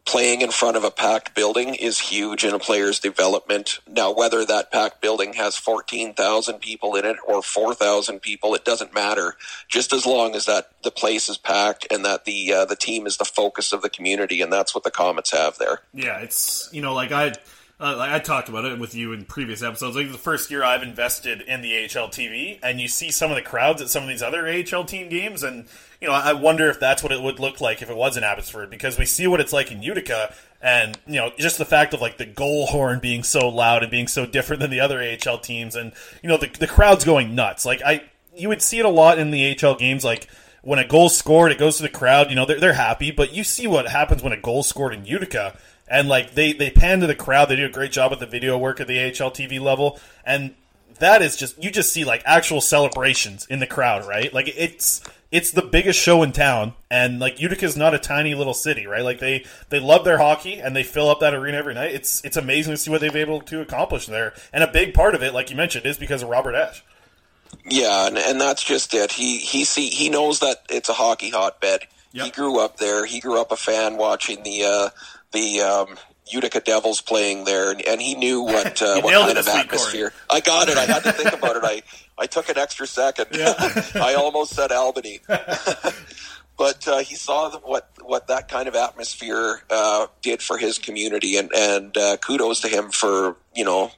Playing 0.06 0.40
in 0.40 0.52
front 0.52 0.78
of 0.78 0.86
a 0.86 0.92
packed 0.92 1.36
building 1.36 1.76
is 1.76 2.00
huge 2.00 2.46
in 2.46 2.54
a 2.54 2.60
player's 2.60 2.98
development. 2.98 3.80
Now, 3.90 4.14
whether 4.14 4.46
that 4.46 4.72
packed 4.72 5.02
building 5.02 5.34
has 5.34 5.58
14,000 5.58 6.60
people 6.60 6.96
in 6.96 7.04
it 7.04 7.18
or 7.28 7.42
4,000 7.42 8.22
people, 8.22 8.56
it 8.56 8.64
doesn't 8.64 8.94
matter. 8.94 9.36
Just 9.68 9.92
as 9.92 10.06
long 10.06 10.34
as 10.34 10.46
that 10.46 10.72
the 10.84 10.92
place 10.92 11.28
is 11.28 11.38
packed 11.38 11.88
and 11.92 12.06
that 12.06 12.24
the 12.24 12.54
uh, 12.54 12.64
the 12.64 12.78
team 12.78 13.06
is 13.06 13.18
the 13.18 13.26
focus 13.26 13.74
of 13.74 13.82
the 13.82 13.90
community, 13.90 14.42
and 14.42 14.54
that's 14.54 14.74
what 14.74 14.86
the 14.86 14.92
Comets 14.92 15.32
have 15.32 15.58
there. 15.58 15.82
Yeah, 15.94 16.20
it's 16.20 16.70
you 16.72 16.82
know 16.82 16.94
like 16.94 17.12
I 17.12 17.34
uh, 17.80 17.96
I 18.00 18.18
talked 18.18 18.50
about 18.50 18.66
it 18.66 18.80
with 18.80 18.96
you 18.96 19.14
in 19.14 19.26
previous 19.26 19.62
episodes. 19.62 19.96
Like 19.96 20.12
the 20.12 20.18
first 20.18 20.50
year 20.50 20.64
I've 20.64 20.82
invested 20.82 21.42
in 21.42 21.62
the 21.62 21.84
AHL 21.84 22.10
TV, 22.10 22.58
and 22.64 22.82
you 22.82 22.88
see 22.88 23.12
some 23.12 23.30
of 23.30 23.36
the 23.36 23.44
crowds 23.44 23.84
at 23.84 23.90
some 23.90 24.02
of 24.02 24.10
these 24.10 24.24
other 24.24 24.48
AHL 24.48 24.86
team 24.86 25.10
games, 25.10 25.44
and 25.44 25.66
you 26.02 26.08
know 26.08 26.14
I 26.16 26.34
wonder 26.34 26.70
if 26.70 26.80
that's 26.80 27.04
what 27.04 27.12
it 27.12 27.22
would 27.22 27.40
look 27.40 27.62
like 27.62 27.84
if 27.84 27.90
it 27.92 27.96
was 27.96 28.18
in 28.18 28.24
Abbotsford 28.24 28.72
because 28.72 28.98
we 28.98 29.06
see 29.06 29.28
what 29.28 29.40
it's 29.40 29.54
like 29.54 29.72
in 29.72 29.84
Utica, 29.84 30.34
and 30.60 30.98
you 31.06 31.18
know 31.18 31.32
just 31.38 31.60
the 31.60 31.66
fact 31.66 31.94
of 31.94 32.02
like 32.02 32.18
the 32.18 32.26
goal 32.26 32.66
horn 32.66 33.00
being 33.00 33.22
so 33.22 33.48
loud 33.48 33.84
and 33.84 33.92
being 33.92 34.08
so 34.08 34.26
different 34.26 34.60
than 34.60 34.72
the 34.72 34.80
other 34.80 35.00
AHL 35.00 35.38
teams, 35.38 35.76
and 35.76 35.92
you 36.24 36.30
know 36.30 36.38
the 36.38 36.48
the 36.48 36.68
crowds 36.68 37.06
going 37.06 37.36
nuts. 37.36 37.64
Like 37.64 37.84
I, 37.86 38.06
you 38.36 38.50
would 38.50 38.64
see 38.64 38.80
it 38.80 38.86
a 38.86 38.90
lot 38.90 39.20
in 39.20 39.30
the 39.30 39.56
AHL 39.56 39.76
games, 39.76 40.04
like 40.04 40.28
when 40.64 40.80
a 40.80 40.88
goal's 40.88 41.16
scored, 41.16 41.52
it 41.52 41.60
goes 41.60 41.78
to 41.78 41.84
the 41.84 41.90
crowd. 41.90 42.30
You 42.30 42.36
know, 42.36 42.46
they're, 42.46 42.60
they're 42.60 42.74
happy, 42.74 43.12
but 43.12 43.34
you 43.34 43.44
see 43.44 43.68
what 43.68 43.88
happens 43.88 44.22
when 44.22 44.34
a 44.34 44.38
goal's 44.38 44.68
scored 44.68 44.94
in 44.94 45.06
Utica. 45.06 45.58
And, 45.88 46.08
like, 46.08 46.34
they, 46.34 46.54
they 46.54 46.70
pan 46.70 47.00
to 47.00 47.08
the 47.08 47.16
crowd. 47.16 47.46
They 47.46 47.56
do 47.56 47.66
a 47.66 47.70
great 47.70 47.92
job 47.92 48.12
with 48.12 48.20
the 48.20 48.26
video 48.26 48.58
work 48.58 48.80
at 48.80 48.88
the 48.88 49.00
AHL 49.00 49.32
TV 49.32 49.60
level. 49.60 50.00
And 50.26 50.56
that 51.00 51.22
is 51.22 51.36
just, 51.36 51.62
you 51.64 51.72
just 51.72 51.94
see, 51.94 52.04
like, 52.04 52.22
actual 52.26 52.62
celebrations 52.62 53.46
in 53.50 53.60
the 53.60 53.68
crowd, 53.68 54.06
right? 54.06 54.34
Like, 54.34 54.52
it's, 54.58 55.02
it's 55.32 55.52
the 55.52 55.62
biggest 55.62 56.00
show 56.00 56.24
in 56.24 56.32
town. 56.32 56.74
And, 56.92 57.20
like, 57.20 57.40
Utica's 57.40 57.78
not 57.78 57.94
a 57.94 58.00
tiny 58.00 58.36
little 58.36 58.54
city, 58.54 58.86
right? 58.86 59.04
Like, 59.04 59.20
they, 59.20 59.46
they 59.70 59.80
love 59.80 60.04
their 60.04 60.18
hockey 60.18 60.60
and 60.60 60.76
they 60.76 60.84
fill 60.84 61.10
up 61.10 61.22
that 61.22 61.34
arena 61.34 61.58
every 61.58 61.74
night. 61.74 61.94
It's, 61.94 62.24
it's 62.26 62.38
amazing 62.38 62.74
to 62.74 62.78
see 62.78 62.92
what 62.92 63.02
they've 63.02 63.14
been 63.14 63.22
able 63.22 63.42
to 63.42 63.62
accomplish 63.62 64.08
there. 64.08 64.34
And 64.52 64.64
a 64.64 64.72
big 64.72 64.94
part 64.94 65.16
of 65.16 65.24
it, 65.24 65.34
like 65.34 65.50
you 65.50 65.56
mentioned, 65.56 65.86
is 65.86 65.98
because 65.98 66.22
of 66.22 66.30
Robert 66.30 66.54
Esche. 66.54 66.82
Yeah, 67.66 68.08
and, 68.08 68.18
and 68.18 68.42
that's 68.42 68.64
just 68.64 68.94
it. 68.94 69.12
He 69.12 69.38
he 69.38 69.64
see 69.64 69.90
he 69.90 70.10
knows 70.10 70.40
that 70.40 70.64
it's 70.70 70.90
a 70.90 70.94
hockey 70.94 71.30
hotbed. 71.30 71.82
He 72.14 72.32
grew 72.32 72.60
up 72.60 72.78
there. 72.78 73.06
He 73.06 73.20
grew 73.20 73.40
up 73.40 73.52
a 73.52 73.56
fan 73.56 73.98
watching 73.98 74.42
the 74.42 74.64
uh, 74.64 74.90
the 75.32 75.62
um, 75.62 75.98
Utica 76.32 76.60
Devils 76.60 77.02
playing 77.02 77.46
there, 77.46 77.72
and, 77.72 77.82
and 77.88 78.02
he 78.02 78.16
knew 78.16 78.42
what 78.42 78.82
uh, 78.82 79.02
what 79.02 79.14
kind 79.14 79.38
of 79.38 79.48
atmosphere. 79.48 80.14
I 80.30 80.40
got 80.40 80.70
it. 80.70 80.78
I 80.78 80.86
had 80.86 81.04
to 81.04 81.12
think 81.12 81.34
about 81.34 81.56
it. 81.58 81.64
I 81.64 81.84
I 82.18 82.28
took 82.28 82.50
an 82.50 82.58
extra 82.58 82.88
second. 82.88 83.28
I 83.96 84.16
almost 84.18 84.54
said 84.54 84.72
Albany. 84.72 85.20
but 86.58 86.88
uh, 86.88 87.00
he 87.00 87.16
saw 87.16 87.58
what 87.60 87.90
what 88.02 88.28
that 88.28 88.48
kind 88.48 88.68
of 88.68 88.76
atmosphere 88.76 89.62
uh, 89.70 90.08
did 90.22 90.42
for 90.42 90.58
his 90.58 90.78
community, 90.78 91.38
and 91.38 91.52
and 91.54 91.98
uh, 91.98 92.18
kudos 92.18 92.62
to 92.62 92.68
him 92.68 92.92
for 92.92 93.38
you 93.56 93.66
know 93.66 93.92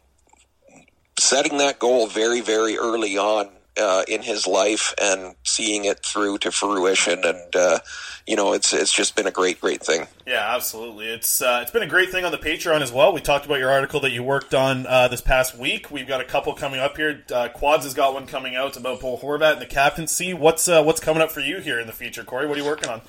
setting 1.18 1.58
that 1.58 1.80
goal 1.80 2.08
very 2.08 2.42
very 2.42 2.78
early 2.78 3.18
on 3.18 3.50
uh, 3.80 4.04
in 4.08 4.22
his 4.22 4.46
life 4.46 4.94
and 5.02 5.36
seeing 5.44 5.86
it 5.86 6.00
through 6.00 6.40
to 6.40 6.52
fruition, 6.52 7.24
and 7.24 7.56
uh, 7.56 7.80
you 8.28 8.36
know 8.36 8.54
it's 8.54 8.74
it's 8.74 8.92
just 8.92 9.16
been 9.16 9.28
a 9.28 9.32
great 9.32 9.62
great 9.62 9.82
thing. 9.82 10.08
Yeah, 10.28 10.56
absolutely. 10.56 11.08
It's 11.08 11.42
uh, 11.42 11.60
it's 11.62 11.72
been 11.72 11.84
a 11.84 11.88
great 11.88 12.10
thing 12.10 12.26
on 12.26 12.32
the 12.32 12.38
Patreon 12.38 12.82
as 12.82 12.92
well. 12.92 13.14
We 13.14 13.22
talked 13.22 13.46
about 13.46 13.60
your 13.60 13.72
article 13.72 14.00
that 14.02 14.12
you 14.12 14.24
worked 14.24 14.54
on 14.54 14.86
uh, 14.86 15.08
this 15.08 15.22
past 15.22 15.58
week. 15.58 15.90
We've 15.90 16.08
got 16.08 16.22
a 16.22 16.26
couple 16.26 16.54
coming 16.54 16.80
up 16.80 16.98
here. 16.98 17.24
Uh, 17.32 17.50
Quads 17.50 17.86
has 17.86 17.94
got 17.94 18.14
one 18.14 18.28
coming 18.28 18.56
out 18.56 18.78
about 18.78 19.00
Bo 19.00 19.18
Horvat 19.18 19.54
and 19.54 19.62
the 19.62 19.66
captaincy. 19.66 20.34
What's 20.34 20.68
uh, 20.68 20.84
what's 20.84 21.00
coming 21.00 21.22
up 21.22 21.32
for 21.32 21.42
you 21.42 21.60
here 21.60 21.80
in 21.80 21.88
the 21.88 21.94
future, 21.94 22.24
Corey? 22.24 22.48
What 22.48 22.58
are 22.58 22.62
you 22.62 22.68
working 22.68 22.90
on? 22.90 23.02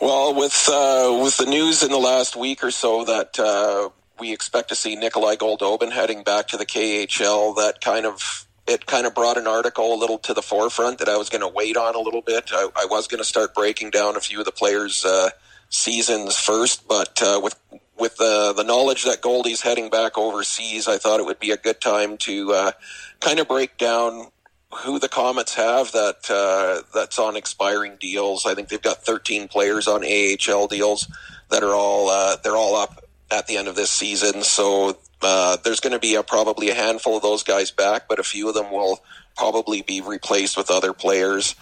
Well, 0.00 0.34
with 0.34 0.68
uh, 0.68 1.20
with 1.22 1.36
the 1.36 1.46
news 1.46 1.82
in 1.82 1.90
the 1.90 1.98
last 1.98 2.36
week 2.36 2.64
or 2.64 2.70
so 2.70 3.04
that 3.04 3.38
uh, 3.38 3.90
we 4.18 4.32
expect 4.32 4.68
to 4.70 4.74
see 4.74 4.96
Nikolai 4.96 5.36
Goldobin 5.36 5.92
heading 5.92 6.22
back 6.22 6.48
to 6.48 6.56
the 6.56 6.66
KHL, 6.66 7.56
that 7.56 7.80
kind 7.80 8.06
of 8.06 8.46
it 8.66 8.86
kind 8.86 9.06
of 9.06 9.14
brought 9.14 9.36
an 9.36 9.46
article 9.46 9.94
a 9.94 9.96
little 9.98 10.18
to 10.18 10.34
the 10.34 10.42
forefront 10.42 10.98
that 10.98 11.08
I 11.08 11.16
was 11.16 11.28
going 11.28 11.40
to 11.40 11.48
wait 11.48 11.76
on 11.76 11.94
a 11.94 11.98
little 11.98 12.22
bit. 12.22 12.50
I, 12.52 12.68
I 12.76 12.86
was 12.86 13.06
going 13.08 13.18
to 13.18 13.24
start 13.24 13.54
breaking 13.54 13.90
down 13.90 14.16
a 14.16 14.20
few 14.20 14.38
of 14.38 14.44
the 14.44 14.52
players' 14.52 15.04
uh, 15.04 15.30
seasons 15.68 16.36
first, 16.36 16.86
but 16.86 17.20
uh, 17.22 17.40
with 17.42 17.56
with 17.98 18.16
the 18.16 18.52
the 18.56 18.64
knowledge 18.64 19.04
that 19.04 19.20
Goldie's 19.20 19.62
heading 19.62 19.90
back 19.90 20.16
overseas, 20.16 20.88
I 20.88 20.98
thought 20.98 21.20
it 21.20 21.26
would 21.26 21.40
be 21.40 21.50
a 21.50 21.56
good 21.56 21.80
time 21.80 22.16
to 22.18 22.52
uh, 22.52 22.72
kind 23.20 23.38
of 23.38 23.48
break 23.48 23.76
down 23.76 24.28
who 24.72 24.98
the 24.98 25.08
Comets 25.08 25.54
have 25.54 25.92
that 25.92 26.30
uh, 26.30 26.82
that's 26.94 27.18
on 27.18 27.36
expiring 27.36 27.96
deals. 28.00 28.46
I 28.46 28.54
think 28.54 28.68
they've 28.68 28.80
got 28.80 29.04
13 29.04 29.48
players 29.48 29.88
on 29.88 30.04
AHL 30.04 30.68
deals 30.68 31.10
that 31.50 31.62
are 31.62 31.74
all 31.74 32.08
uh, 32.08 32.36
they're 32.42 32.56
all 32.56 32.76
up 32.76 33.04
at 33.30 33.46
the 33.46 33.56
end 33.56 33.68
of 33.68 33.76
this 33.76 33.90
season. 33.90 34.42
So 34.42 34.96
uh, 35.22 35.56
there's 35.62 35.80
going 35.80 35.92
to 35.92 35.98
be 35.98 36.14
a, 36.14 36.22
probably 36.22 36.70
a 36.70 36.74
handful 36.74 37.16
of 37.16 37.22
those 37.22 37.42
guys 37.42 37.70
back, 37.70 38.08
but 38.08 38.18
a 38.18 38.22
few 38.22 38.48
of 38.48 38.54
them 38.54 38.70
will 38.70 39.02
probably 39.36 39.82
be 39.82 40.00
replaced 40.00 40.56
with 40.56 40.70
other 40.70 40.92
players. 40.92 41.54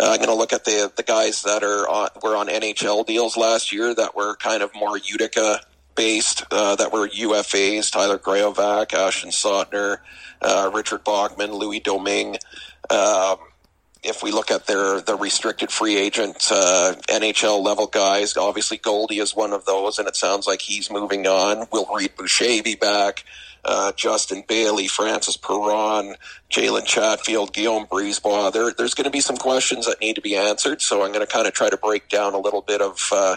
Uh, 0.00 0.10
I'm 0.10 0.18
going 0.18 0.28
to 0.28 0.34
look 0.34 0.52
at 0.52 0.64
the 0.64 0.92
the 0.96 1.02
guys 1.02 1.42
that 1.42 1.64
are 1.64 1.88
on, 1.88 2.08
were 2.22 2.36
on 2.36 2.46
NHL 2.46 3.06
deals 3.06 3.36
last 3.36 3.72
year 3.72 3.92
that 3.94 4.14
were 4.14 4.36
kind 4.36 4.62
of 4.62 4.70
more 4.74 4.96
Utica 4.96 5.60
based, 5.96 6.44
uh, 6.52 6.76
that 6.76 6.92
were 6.92 7.08
UFAs: 7.08 7.90
Tyler 7.90 8.18
Graovac, 8.18 8.94
Ashton 8.94 9.30
Sautner, 9.30 9.98
uh, 10.40 10.70
Richard 10.72 11.02
Bachman, 11.02 11.52
Louis 11.52 11.80
Domingue. 11.80 12.36
Um, 12.88 13.36
if 14.02 14.22
we 14.22 14.30
look 14.30 14.50
at 14.50 14.66
their 14.66 15.00
the 15.00 15.14
restricted 15.14 15.70
free 15.70 15.96
agent 15.96 16.48
uh, 16.50 16.94
NHL 17.08 17.62
level 17.62 17.86
guys, 17.86 18.36
obviously 18.36 18.78
Goldie 18.78 19.18
is 19.18 19.36
one 19.36 19.52
of 19.52 19.64
those, 19.66 19.98
and 19.98 20.08
it 20.08 20.16
sounds 20.16 20.46
like 20.46 20.62
he's 20.62 20.90
moving 20.90 21.26
on. 21.26 21.66
Will 21.70 21.88
Reid 21.94 22.16
Boucher 22.16 22.62
be 22.62 22.76
back? 22.76 23.24
Uh, 23.62 23.92
Justin 23.92 24.42
Bailey, 24.48 24.88
Francis 24.88 25.36
Perron, 25.36 26.14
Jalen 26.50 26.86
Chatfield, 26.86 27.52
Guillaume 27.52 27.86
Brisebois. 27.86 28.50
There, 28.54 28.72
there's 28.72 28.94
going 28.94 29.04
to 29.04 29.10
be 29.10 29.20
some 29.20 29.36
questions 29.36 29.84
that 29.84 30.00
need 30.00 30.14
to 30.14 30.22
be 30.22 30.34
answered. 30.34 30.80
So 30.80 31.02
I'm 31.02 31.12
going 31.12 31.26
to 31.26 31.30
kind 31.30 31.46
of 31.46 31.52
try 31.52 31.68
to 31.68 31.76
break 31.76 32.08
down 32.08 32.32
a 32.32 32.38
little 32.38 32.62
bit 32.62 32.80
of 32.80 33.10
uh, 33.12 33.36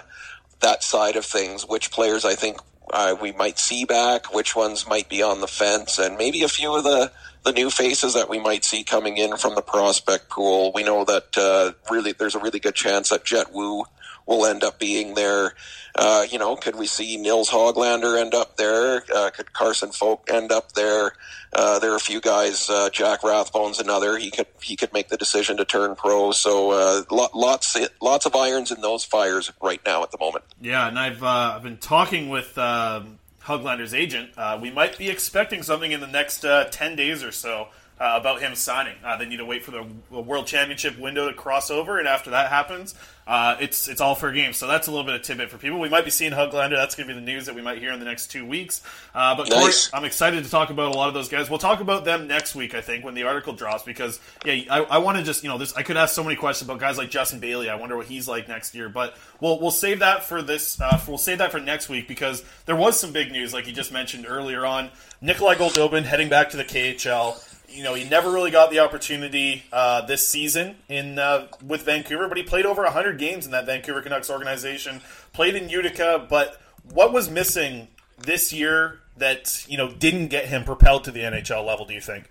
that 0.61 0.81
side 0.81 1.17
of 1.17 1.25
things. 1.25 1.63
Which 1.63 1.91
players 1.91 2.23
I 2.23 2.35
think 2.35 2.57
uh, 2.91 3.15
we 3.21 3.31
might 3.31 3.59
see 3.59 3.85
back, 3.85 4.33
which 4.33 4.55
ones 4.55 4.87
might 4.87 5.09
be 5.09 5.21
on 5.21 5.41
the 5.41 5.47
fence, 5.47 5.99
and 5.99 6.17
maybe 6.17 6.43
a 6.43 6.47
few 6.49 6.75
of 6.75 6.83
the 6.83 7.11
the 7.43 7.51
new 7.51 7.69
faces 7.69 8.13
that 8.13 8.29
we 8.29 8.39
might 8.39 8.63
see 8.63 8.85
coming 8.85 9.17
in 9.17 9.35
from 9.35 9.55
the 9.55 9.61
prospect 9.61 10.29
pool. 10.29 10.71
We 10.73 10.83
know 10.83 11.03
that 11.03 11.37
uh, 11.37 11.73
really 11.91 12.13
there's 12.13 12.35
a 12.35 12.39
really 12.39 12.59
good 12.59 12.75
chance 12.75 13.09
that 13.09 13.25
Jett 13.25 13.53
Woo 13.53 13.83
will 14.25 14.45
end 14.45 14.63
up 14.63 14.79
being 14.79 15.15
there. 15.15 15.53
Uh, 15.95 16.25
you 16.29 16.39
know, 16.39 16.55
could 16.55 16.75
we 16.75 16.87
see 16.87 17.17
Nils 17.17 17.49
Hoglander 17.49 18.19
end 18.19 18.33
up 18.33 18.57
there? 18.57 19.03
Uh, 19.13 19.29
could 19.29 19.53
Carson 19.53 19.89
Focht 19.89 20.29
end 20.29 20.51
up 20.51 20.71
there? 20.71 21.13
Uh, 21.53 21.77
there 21.79 21.91
are 21.91 21.95
a 21.95 21.99
few 21.99 22.19
guys. 22.19 22.69
Uh, 22.69 22.89
Jack 22.89 23.21
Rathbone's 23.21 23.79
another. 23.79 24.17
He 24.17 24.31
could 24.31 24.47
he 24.61 24.75
could 24.75 24.91
make 24.91 25.09
the 25.09 25.17
decision 25.17 25.57
to 25.57 25.65
turn 25.65 25.95
pro. 25.95 26.31
So 26.31 26.71
uh, 26.71 27.03
lots 27.11 27.77
lots 28.01 28.25
of 28.25 28.35
irons 28.35 28.71
in 28.71 28.81
those 28.81 29.05
fires 29.05 29.51
right 29.61 29.81
now 29.85 30.01
at 30.01 30.11
the 30.11 30.17
moment. 30.17 30.45
Yeah, 30.59 30.87
and 30.87 30.97
I've 30.97 31.21
uh, 31.21 31.53
I've 31.55 31.63
been 31.63 31.77
talking 31.77 32.29
with. 32.29 32.57
Um, 32.57 33.19
Hoglander's 33.43 33.93
agent, 33.93 34.29
we 34.61 34.71
might 34.71 34.97
be 34.97 35.09
expecting 35.09 35.63
something 35.63 35.91
in 35.91 35.99
the 35.99 36.07
next 36.07 36.45
10 36.45 36.95
days 36.95 37.25
or 37.25 37.33
so 37.33 37.67
uh, 38.03 38.17
about 38.17 38.41
him 38.41 38.53
signing. 38.53 38.95
Uh, 39.01 39.15
they 39.15 39.25
need 39.25 39.37
to 39.37 39.45
wait 39.45 39.63
for 39.63 39.71
the, 39.71 39.87
the, 40.11 40.19
World 40.19 40.45
Championship 40.45 40.99
window 40.99 41.29
to 41.29 41.33
cross 41.33 41.71
over, 41.71 41.99
and 41.99 42.07
after 42.07 42.31
that 42.31 42.49
happens, 42.49 42.95
uh, 43.25 43.55
it's 43.61 43.87
it's 43.87 44.01
all 44.01 44.13
for 44.13 44.29
games. 44.33 44.57
So 44.57 44.67
that's 44.67 44.87
a 44.87 44.91
little 44.91 45.05
bit 45.05 45.15
of 45.15 45.21
tidbit 45.21 45.49
for 45.49 45.57
people. 45.57 45.79
We 45.79 45.87
might 45.87 46.03
be 46.03 46.11
seeing 46.11 46.33
Hoglander. 46.33 46.75
That's 46.75 46.95
going 46.95 47.07
to 47.07 47.13
be 47.13 47.19
the 47.21 47.25
news 47.25 47.45
that 47.45 47.55
we 47.55 47.61
might 47.61 47.77
hear 47.77 47.93
in 47.93 47.99
the 47.99 48.05
next 48.05 48.27
two 48.27 48.45
weeks. 48.45 48.81
Uh, 49.15 49.37
but 49.37 49.49
nice. 49.49 49.87
Corey, 49.87 49.97
I'm 49.97 50.05
excited 50.05 50.43
to 50.43 50.49
talk 50.49 50.69
about 50.69 50.93
a 50.93 50.97
lot 50.97 51.07
of 51.07 51.13
those 51.13 51.29
guys. 51.29 51.49
We'll 51.49 51.59
talk 51.59 51.79
about 51.79 52.03
them 52.03 52.27
next 52.27 52.55
week, 52.55 52.75
I 52.75 52.81
think, 52.81 53.05
when 53.05 53.13
the 53.13 53.23
article 53.23 53.53
drops. 53.53 53.83
Because 53.83 54.19
yeah, 54.43 54.63
I, 54.69 54.81
I 54.81 54.97
want 54.97 55.17
to 55.17 55.23
just 55.23 55.41
you 55.41 55.49
know 55.49 55.57
this. 55.57 55.73
I 55.73 55.83
could 55.83 55.95
ask 55.95 56.13
so 56.13 56.25
many 56.25 56.35
questions 56.35 56.69
about 56.69 56.81
guys 56.81 56.97
like 56.97 57.09
Justin 57.09 57.39
Bailey. 57.39 57.69
I 57.69 57.75
wonder 57.75 57.95
what 57.95 58.07
he's 58.07 58.27
like 58.27 58.49
next 58.49 58.75
year. 58.75 58.89
But 58.89 59.15
we'll 59.39 59.61
we'll 59.61 59.71
save 59.71 59.99
that 59.99 60.25
for 60.25 60.41
this. 60.41 60.81
Uh, 60.81 60.99
we'll 61.07 61.17
save 61.17 61.37
that 61.37 61.53
for 61.53 61.61
next 61.61 61.87
week 61.87 62.09
because 62.09 62.43
there 62.65 62.75
was 62.75 62.99
some 62.99 63.13
big 63.13 63.31
news, 63.31 63.53
like 63.53 63.65
you 63.65 63.71
just 63.71 63.93
mentioned 63.93 64.25
earlier 64.27 64.65
on. 64.65 64.89
Nikolai 65.21 65.55
Goldobin 65.55 66.03
heading 66.03 66.27
back 66.27 66.49
to 66.49 66.57
the 66.57 66.65
KHL 66.65 67.52
you 67.73 67.83
know, 67.83 67.93
he 67.93 68.07
never 68.07 68.31
really 68.31 68.51
got 68.51 68.71
the 68.71 68.79
opportunity 68.79 69.63
uh, 69.71 70.05
this 70.05 70.27
season 70.27 70.75
in 70.87 71.17
uh, 71.17 71.47
with 71.65 71.83
Vancouver, 71.83 72.27
but 72.27 72.37
he 72.37 72.43
played 72.43 72.65
over 72.65 72.83
100 72.83 73.17
games 73.17 73.45
in 73.45 73.51
that 73.51 73.65
Vancouver 73.65 74.01
Canucks 74.01 74.29
organization. 74.29 75.01
Played 75.33 75.55
in 75.55 75.69
Utica, 75.69 76.25
but 76.29 76.61
what 76.91 77.11
was 77.11 77.29
missing 77.29 77.87
this 78.17 78.53
year 78.53 78.99
that 79.17 79.65
you 79.67 79.77
know 79.77 79.91
didn't 79.91 80.27
get 80.27 80.45
him 80.45 80.63
propelled 80.63 81.03
to 81.05 81.11
the 81.11 81.21
NHL 81.21 81.65
level? 81.65 81.85
Do 81.85 81.93
you 81.93 82.01
think? 82.01 82.25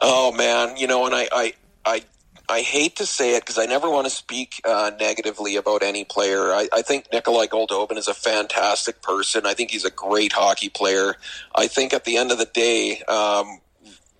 Oh 0.00 0.32
man, 0.32 0.76
you 0.76 0.86
know, 0.86 1.06
and 1.06 1.14
I 1.14 1.28
I 1.32 1.52
I, 1.84 2.02
I 2.48 2.62
hate 2.62 2.96
to 2.96 3.06
say 3.06 3.36
it 3.36 3.42
because 3.42 3.58
I 3.58 3.66
never 3.66 3.90
want 3.90 4.06
to 4.06 4.10
speak 4.10 4.60
uh, 4.64 4.90
negatively 4.98 5.56
about 5.56 5.82
any 5.82 6.04
player. 6.04 6.52
I, 6.52 6.68
I 6.72 6.82
think 6.82 7.06
Nikolai 7.12 7.46
Goldobin 7.46 7.98
is 7.98 8.08
a 8.08 8.14
fantastic 8.14 9.02
person. 9.02 9.44
I 9.44 9.52
think 9.52 9.70
he's 9.70 9.84
a 9.84 9.90
great 9.90 10.32
hockey 10.32 10.70
player. 10.70 11.16
I 11.54 11.66
think 11.66 11.92
at 11.92 12.04
the 12.04 12.16
end 12.16 12.32
of 12.32 12.38
the 12.38 12.46
day, 12.46 13.02
um, 13.02 13.60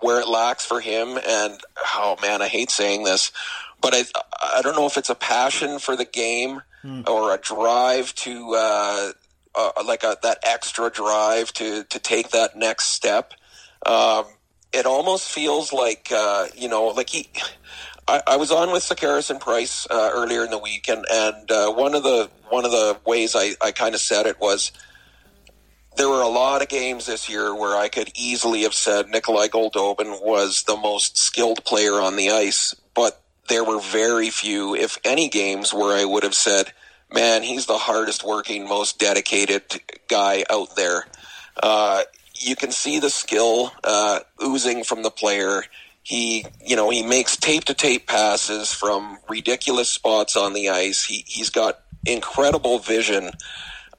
where 0.01 0.21
it 0.21 0.29
lacks 0.29 0.65
for 0.65 0.81
him, 0.81 1.19
and 1.27 1.59
oh 1.95 2.17
man, 2.21 2.43
I 2.43 2.49
hate 2.49 2.71
saying 2.71 3.05
this, 3.05 3.33
but 3.81 3.95
I 3.95 4.05
I 4.43 4.63
don't 4.63 4.77
know 4.77 4.87
if 4.87 4.99
it's 4.99 5.11
a 5.11 5.15
passion 5.15 5.79
for 5.79 5.97
the 5.97 6.05
game 6.05 6.63
hmm. 6.83 7.03
or 7.07 7.35
a 7.35 7.39
drive 7.39 8.15
to 8.17 8.55
uh, 8.55 9.13
uh, 9.55 9.71
like 9.87 10.05
a, 10.05 10.17
that 10.23 10.39
extra 10.43 10.91
drive 10.91 11.53
to 11.55 11.85
to 11.85 11.99
take 11.99 12.31
that 12.31 12.57
next 12.57 12.87
step. 12.87 13.33
Um, 13.87 14.27
it 14.73 14.87
almost 14.87 15.31
feels 15.31 15.73
like 15.73 16.13
uh, 16.15 16.49
you 16.55 16.69
know, 16.69 16.89
like 16.89 17.09
he. 17.11 17.31
I, 18.09 18.23
I 18.27 18.37
was 18.37 18.51
on 18.51 18.73
with 18.73 18.83
Sekeres 18.83 19.31
and 19.31 19.39
Price 19.39 19.87
uh, 19.91 20.11
earlier 20.15 20.43
in 20.45 20.51
the 20.51 20.59
week, 20.59 20.89
and 20.89 21.05
and 21.11 21.51
uh, 21.51 21.73
one 21.73 21.95
of 21.95 22.03
the 22.03 22.31
one 22.49 22.65
of 22.65 22.71
the 22.71 22.99
ways 23.07 23.37
I, 23.37 23.53
I 23.61 23.71
kind 23.71 23.95
of 23.95 24.01
said 24.01 24.27
it 24.27 24.41
was 24.41 24.73
there 25.99 26.09
were 26.09 26.23
a 26.23 26.29
lot 26.29 26.63
of 26.63 26.69
games 26.69 27.07
this 27.07 27.29
year 27.29 27.55
where 27.55 27.77
I 27.77 27.89
could 27.89 28.11
easily 28.17 28.63
have 28.63 28.73
said 28.73 29.09
Nikolai 29.09 29.49
Goldobin 29.49 30.25
was 30.25 30.63
the 30.63 30.77
most 30.77 31.19
skilled 31.19 31.65
player 31.65 31.95
on 31.95 32.17
the 32.17 32.31
ice, 32.31 32.75
but 32.95 33.21
there 33.49 33.65
were 33.65 33.81
very 33.81 34.31
few, 34.31 34.77
if 34.77 34.99
any, 35.05 35.29
games 35.29 35.75
where 35.75 35.99
I 35.99 36.05
would 36.05 36.23
have 36.23 36.35
said, 36.35 36.73
man, 37.13 37.43
he's 37.43 37.67
the 37.67 37.79
hardest 37.79 38.23
working, 38.25 38.69
most 38.69 39.01
dedicated 39.01 39.63
guy 40.09 40.45
out 40.49 40.77
there. 40.77 41.07
Uh, 41.61 42.03
you 42.35 42.55
can 42.55 42.71
see 42.71 43.01
the 43.01 43.11
skill 43.11 43.73
uh, 43.83 44.21
oozing 44.41 44.85
from 44.85 45.03
the 45.03 45.11
player. 45.11 45.65
He, 46.09 46.47
you 46.65 46.75
know, 46.75 46.89
he 46.89 47.03
makes 47.03 47.37
tape 47.37 47.65
to 47.65 47.75
tape 47.75 48.07
passes 48.07 48.73
from 48.73 49.19
ridiculous 49.29 49.91
spots 49.91 50.39
on 50.39 50.55
the 50.55 50.71
ice. 50.71 51.05
He, 51.05 51.23
he's 51.27 51.51
got 51.51 51.81
incredible 52.07 52.79
vision. 52.79 53.33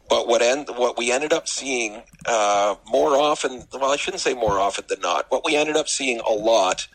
But 0.10 0.28
what 0.28 0.42
end 0.42 0.70
what 0.76 0.98
we 0.98 1.12
ended 1.12 1.34
up 1.34 1.48
seeing 1.48 2.02
uh, 2.26 2.74
more 2.90 3.16
often, 3.16 3.64
well, 3.72 3.92
I 3.92 3.96
shouldn't 3.96 4.22
say 4.22 4.34
more 4.34 4.58
often 4.58 4.86
than 4.90 5.02
not. 5.02 5.28
What 5.30 5.46
we 5.46 5.56
ended 5.56 5.76
up 5.76 5.88
seeing 5.88 6.20
a 6.22 6.32
lot, 6.32 6.88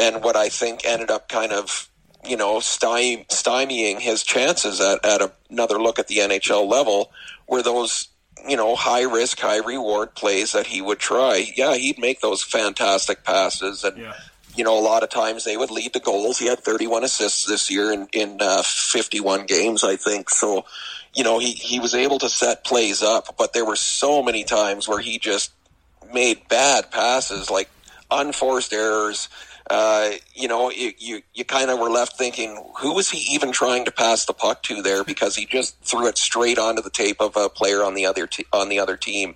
and 0.00 0.24
what 0.24 0.34
I 0.34 0.48
think 0.48 0.84
ended 0.84 1.12
up 1.12 1.28
kind 1.28 1.52
of 1.52 1.88
you 2.26 2.36
know 2.36 2.56
stymieing 2.56 4.00
his 4.00 4.24
chances 4.24 4.80
at, 4.80 5.04
at 5.04 5.32
another 5.48 5.80
look 5.80 6.00
at 6.00 6.08
the 6.08 6.16
NHL 6.16 6.68
level, 6.68 7.12
were 7.46 7.62
those 7.62 8.08
you 8.48 8.56
know 8.56 8.74
high 8.74 9.04
risk, 9.04 9.38
high 9.38 9.58
reward 9.58 10.16
plays 10.16 10.50
that 10.50 10.66
he 10.66 10.82
would 10.82 10.98
try. 10.98 11.46
Yeah, 11.54 11.76
he'd 11.76 12.00
make 12.00 12.20
those 12.20 12.42
fantastic 12.42 13.22
passes 13.22 13.84
and. 13.84 13.96
Yeah 13.96 14.14
you 14.56 14.64
know, 14.64 14.78
a 14.78 14.80
lot 14.80 15.02
of 15.02 15.10
times 15.10 15.44
they 15.44 15.56
would 15.56 15.70
lead 15.70 15.92
to 15.92 16.00
goals. 16.00 16.38
He 16.38 16.46
had 16.46 16.60
31 16.60 17.04
assists 17.04 17.44
this 17.44 17.70
year 17.70 17.92
in, 17.92 18.08
in 18.12 18.38
uh, 18.40 18.62
51 18.64 19.46
games, 19.46 19.84
I 19.84 19.96
think. 19.96 20.30
So, 20.30 20.64
you 21.14 21.24
know, 21.24 21.38
he, 21.38 21.52
he 21.52 21.80
was 21.80 21.94
able 21.94 22.18
to 22.20 22.28
set 22.28 22.64
plays 22.64 23.02
up, 23.02 23.36
but 23.36 23.52
there 23.52 23.64
were 23.64 23.76
so 23.76 24.22
many 24.22 24.44
times 24.44 24.88
where 24.88 25.00
he 25.00 25.18
just 25.18 25.52
made 26.12 26.48
bad 26.48 26.90
passes, 26.90 27.50
like 27.50 27.68
unforced 28.10 28.72
errors. 28.72 29.28
Uh, 29.68 30.12
you 30.34 30.46
know, 30.46 30.70
you, 30.70 30.92
you, 30.98 31.22
you 31.34 31.44
kind 31.44 31.70
of 31.70 31.78
were 31.78 31.90
left 31.90 32.16
thinking, 32.16 32.72
who 32.78 32.94
was 32.94 33.10
he 33.10 33.34
even 33.34 33.50
trying 33.50 33.84
to 33.84 33.90
pass 33.90 34.24
the 34.24 34.32
puck 34.32 34.62
to 34.62 34.80
there? 34.80 35.02
Because 35.02 35.34
he 35.34 35.44
just 35.44 35.78
threw 35.80 36.06
it 36.06 36.16
straight 36.16 36.58
onto 36.58 36.82
the 36.82 36.90
tape 36.90 37.20
of 37.20 37.36
a 37.36 37.48
player 37.48 37.82
on 37.82 37.94
the 37.94 38.06
other 38.06 38.26
te- 38.26 38.46
on 38.52 38.68
the 38.68 38.78
other 38.78 38.96
team, 38.96 39.34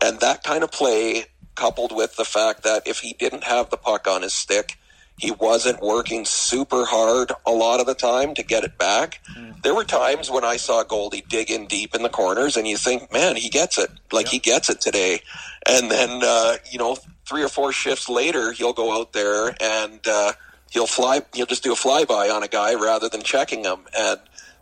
and 0.00 0.20
that 0.20 0.42
kind 0.42 0.64
of 0.64 0.70
play, 0.70 1.26
coupled 1.58 1.94
with 1.94 2.14
the 2.16 2.24
fact 2.24 2.62
that 2.62 2.86
if 2.86 3.00
he 3.00 3.14
didn't 3.14 3.44
have 3.44 3.68
the 3.68 3.76
puck 3.76 4.06
on 4.06 4.22
his 4.22 4.32
stick, 4.32 4.78
he 5.18 5.32
wasn't 5.32 5.82
working 5.82 6.24
super 6.24 6.84
hard 6.84 7.32
a 7.44 7.50
lot 7.50 7.80
of 7.80 7.86
the 7.86 7.94
time 7.94 8.34
to 8.34 8.44
get 8.44 8.62
it 8.62 8.78
back. 8.78 9.20
Mm. 9.36 9.60
There 9.62 9.74
were 9.74 9.84
times 9.84 10.30
when 10.30 10.44
I 10.44 10.56
saw 10.56 10.84
Goldie 10.84 11.24
dig 11.28 11.50
in 11.50 11.66
deep 11.66 11.96
in 11.96 12.02
the 12.02 12.08
corners, 12.08 12.56
and 12.56 12.68
you 12.68 12.76
think, 12.76 13.12
man, 13.12 13.34
he 13.34 13.48
gets 13.48 13.76
it. 13.76 13.90
Like 14.12 14.28
he 14.28 14.38
gets 14.38 14.70
it 14.70 14.80
today. 14.80 15.20
And 15.68 15.90
then, 15.90 16.20
uh, 16.22 16.58
you 16.70 16.78
know, 16.78 16.96
three 17.28 17.42
or 17.42 17.48
four 17.48 17.72
shifts 17.72 18.08
later, 18.08 18.52
he'll 18.52 18.72
go 18.72 18.98
out 18.98 19.12
there 19.12 19.54
and 19.60 20.00
uh, 20.06 20.32
he'll 20.70 20.86
fly. 20.86 21.22
He'll 21.34 21.46
just 21.46 21.64
do 21.64 21.72
a 21.72 21.76
flyby 21.76 22.32
on 22.32 22.44
a 22.44 22.48
guy 22.48 22.74
rather 22.74 23.08
than 23.08 23.22
checking 23.22 23.64
him. 23.64 23.80
And 23.98 24.20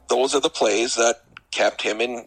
those 0.09 0.35
are 0.35 0.41
the 0.41 0.49
plays 0.49 0.95
that 0.95 1.23
kept 1.51 1.83
him 1.83 2.01
in 2.01 2.27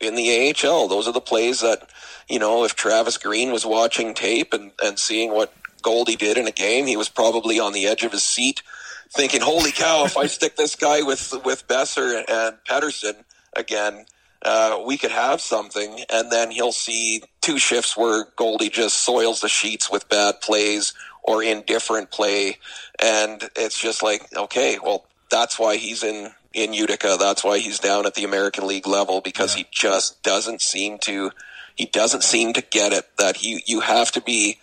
in 0.00 0.14
the 0.14 0.54
AHL. 0.64 0.88
Those 0.88 1.08
are 1.08 1.12
the 1.12 1.20
plays 1.20 1.60
that, 1.60 1.88
you 2.28 2.38
know, 2.38 2.64
if 2.64 2.74
Travis 2.74 3.18
Green 3.18 3.52
was 3.52 3.66
watching 3.66 4.14
tape 4.14 4.52
and, 4.52 4.72
and 4.82 4.98
seeing 4.98 5.32
what 5.32 5.52
Goldie 5.82 6.16
did 6.16 6.38
in 6.38 6.46
a 6.46 6.52
game, 6.52 6.86
he 6.86 6.96
was 6.96 7.08
probably 7.08 7.58
on 7.58 7.72
the 7.72 7.86
edge 7.86 8.04
of 8.04 8.12
his 8.12 8.24
seat, 8.24 8.62
thinking, 9.10 9.40
"Holy 9.40 9.72
cow! 9.72 10.04
if 10.04 10.16
I 10.16 10.26
stick 10.36 10.56
this 10.56 10.76
guy 10.76 11.02
with 11.02 11.34
with 11.44 11.66
Boeser 11.68 12.24
and 12.28 12.56
Pettersson 12.68 13.24
again, 13.54 14.06
uh, 14.42 14.82
we 14.84 14.96
could 14.96 15.10
have 15.10 15.40
something." 15.40 16.04
And 16.10 16.30
then 16.32 16.50
he'll 16.50 16.72
see 16.72 17.22
two 17.40 17.58
shifts 17.58 17.96
where 17.96 18.26
Goldie 18.36 18.70
just 18.70 19.04
soils 19.04 19.40
the 19.40 19.48
sheets 19.48 19.90
with 19.90 20.08
bad 20.08 20.40
plays, 20.40 20.94
or 21.22 21.42
indifferent 21.42 22.10
play, 22.10 22.58
and 22.98 23.48
it's 23.56 23.78
just 23.78 24.02
like 24.02 24.22
okay, 24.36 24.78
well 24.82 25.06
that's 25.30 25.58
why 25.58 25.76
he's 25.76 26.02
in 26.02 26.32
in 26.52 26.72
Utica. 26.72 27.16
That's 27.18 27.44
why 27.44 27.58
he's 27.58 27.78
down 27.78 28.06
at 28.06 28.14
the 28.14 28.24
American 28.24 28.66
League 28.66 28.86
level 28.86 29.20
because 29.20 29.54
he 29.54 29.66
just 29.70 30.22
doesn't 30.22 30.62
seem 30.62 30.98
to 31.00 31.30
he 31.74 31.86
doesn't 31.86 32.24
seem 32.24 32.52
to 32.54 32.62
get 32.62 32.92
it 32.92 33.08
that 33.18 33.36
he 33.36 33.62
you 33.66 33.80
have 33.80 34.10
to 34.12 34.20
be 34.20 34.58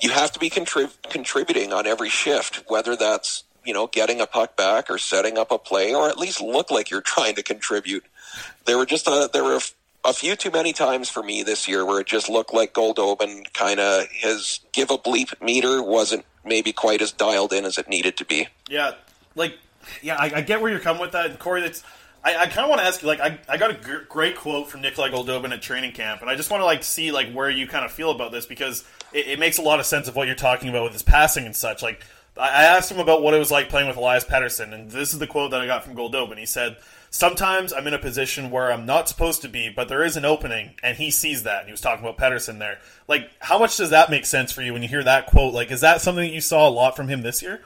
you 0.00 0.10
have 0.10 0.32
to 0.32 0.38
be 0.38 0.50
contrib- 0.50 1.02
contributing 1.08 1.72
on 1.72 1.86
every 1.86 2.08
shift, 2.08 2.64
whether 2.68 2.96
that's 2.96 3.44
you 3.64 3.72
know 3.72 3.86
getting 3.86 4.20
a 4.20 4.26
puck 4.26 4.56
back 4.56 4.90
or 4.90 4.98
setting 4.98 5.38
up 5.38 5.50
a 5.50 5.58
play, 5.58 5.94
or 5.94 6.08
at 6.08 6.18
least 6.18 6.40
look 6.40 6.70
like 6.70 6.90
you're 6.90 7.00
trying 7.14 7.34
to 7.36 7.42
contribute. 7.42 8.04
There 8.64 8.78
were 8.78 8.86
just 8.86 9.06
a, 9.06 9.30
there 9.32 9.44
were 9.44 9.54
a, 9.54 9.56
f- 9.56 9.74
a 10.04 10.12
few 10.12 10.34
too 10.34 10.50
many 10.50 10.72
times 10.72 11.08
for 11.08 11.22
me 11.22 11.42
this 11.42 11.68
year 11.68 11.84
where 11.86 12.00
it 12.00 12.06
just 12.06 12.28
looked 12.28 12.52
like 12.52 12.74
Goldobin 12.74 13.52
kind 13.54 13.78
of 13.78 14.08
his 14.10 14.60
give 14.72 14.90
a 14.90 14.98
bleep 14.98 15.40
meter 15.40 15.82
wasn't 15.82 16.24
maybe 16.44 16.72
quite 16.72 17.00
as 17.00 17.12
dialed 17.12 17.52
in 17.52 17.64
as 17.64 17.78
it 17.78 17.88
needed 17.88 18.16
to 18.16 18.24
be. 18.24 18.48
Yeah, 18.68 18.92
like, 19.34 19.56
yeah, 20.02 20.16
I, 20.16 20.32
I 20.36 20.40
get 20.40 20.60
where 20.60 20.70
you're 20.70 20.80
coming 20.80 21.00
with 21.00 21.12
that, 21.12 21.38
Corey. 21.38 21.60
That's 21.60 21.82
I, 22.24 22.36
I 22.36 22.46
kind 22.46 22.60
of 22.60 22.70
want 22.70 22.80
to 22.80 22.86
ask 22.86 23.02
you. 23.02 23.08
Like, 23.08 23.20
I, 23.20 23.38
I 23.48 23.58
got 23.58 23.70
a 23.70 24.04
great 24.08 24.36
quote 24.36 24.70
from 24.70 24.80
Nikolai 24.80 25.10
Goldobin 25.10 25.52
at 25.52 25.60
training 25.60 25.92
camp, 25.92 26.22
and 26.22 26.30
I 26.30 26.36
just 26.36 26.50
want 26.50 26.62
to 26.62 26.64
like 26.64 26.82
see 26.82 27.12
like 27.12 27.32
where 27.32 27.50
you 27.50 27.66
kind 27.66 27.84
of 27.84 27.92
feel 27.92 28.10
about 28.10 28.32
this 28.32 28.46
because 28.46 28.84
it, 29.12 29.28
it 29.28 29.38
makes 29.38 29.58
a 29.58 29.62
lot 29.62 29.78
of 29.78 29.86
sense 29.86 30.08
of 30.08 30.16
what 30.16 30.26
you're 30.26 30.36
talking 30.36 30.70
about 30.70 30.84
with 30.84 30.92
his 30.92 31.02
passing 31.02 31.44
and 31.44 31.54
such. 31.54 31.82
Like, 31.82 32.02
I, 32.36 32.48
I 32.48 32.62
asked 32.64 32.90
him 32.90 32.98
about 32.98 33.22
what 33.22 33.34
it 33.34 33.38
was 33.38 33.50
like 33.50 33.68
playing 33.68 33.88
with 33.88 33.96
Elias 33.96 34.24
Pettersson, 34.24 34.72
and 34.72 34.90
this 34.90 35.12
is 35.12 35.18
the 35.18 35.26
quote 35.26 35.50
that 35.50 35.60
I 35.60 35.66
got 35.66 35.84
from 35.84 35.94
Goldobin. 35.94 36.38
He 36.38 36.46
said. 36.46 36.76
Sometimes 37.10 37.72
I'm 37.72 37.86
in 37.86 37.94
a 37.94 37.98
position 38.00 38.50
where 38.50 38.72
I'm 38.72 38.86
not 38.86 39.08
supposed 39.08 39.42
to 39.42 39.48
be, 39.48 39.68
but 39.68 39.86
there 39.86 40.02
is 40.02 40.16
an 40.16 40.24
opening, 40.24 40.74
and 40.82 40.96
he 40.96 41.12
sees 41.12 41.44
that. 41.44 41.60
And 41.60 41.68
he 41.68 41.70
was 41.70 41.80
talking 41.80 42.04
about 42.04 42.18
Pettersson 42.18 42.58
there. 42.58 42.80
Like, 43.06 43.30
how 43.38 43.56
much 43.56 43.76
does 43.76 43.90
that 43.90 44.10
make 44.10 44.26
sense 44.26 44.50
for 44.50 44.62
you 44.62 44.72
when 44.72 44.82
you 44.82 44.88
hear 44.88 45.04
that 45.04 45.26
quote? 45.26 45.54
Like, 45.54 45.70
is 45.70 45.82
that 45.82 46.00
something 46.00 46.26
that 46.26 46.34
you 46.34 46.40
saw 46.40 46.68
a 46.68 46.70
lot 46.70 46.96
from 46.96 47.06
him 47.06 47.22
this 47.22 47.40
year? 47.40 47.62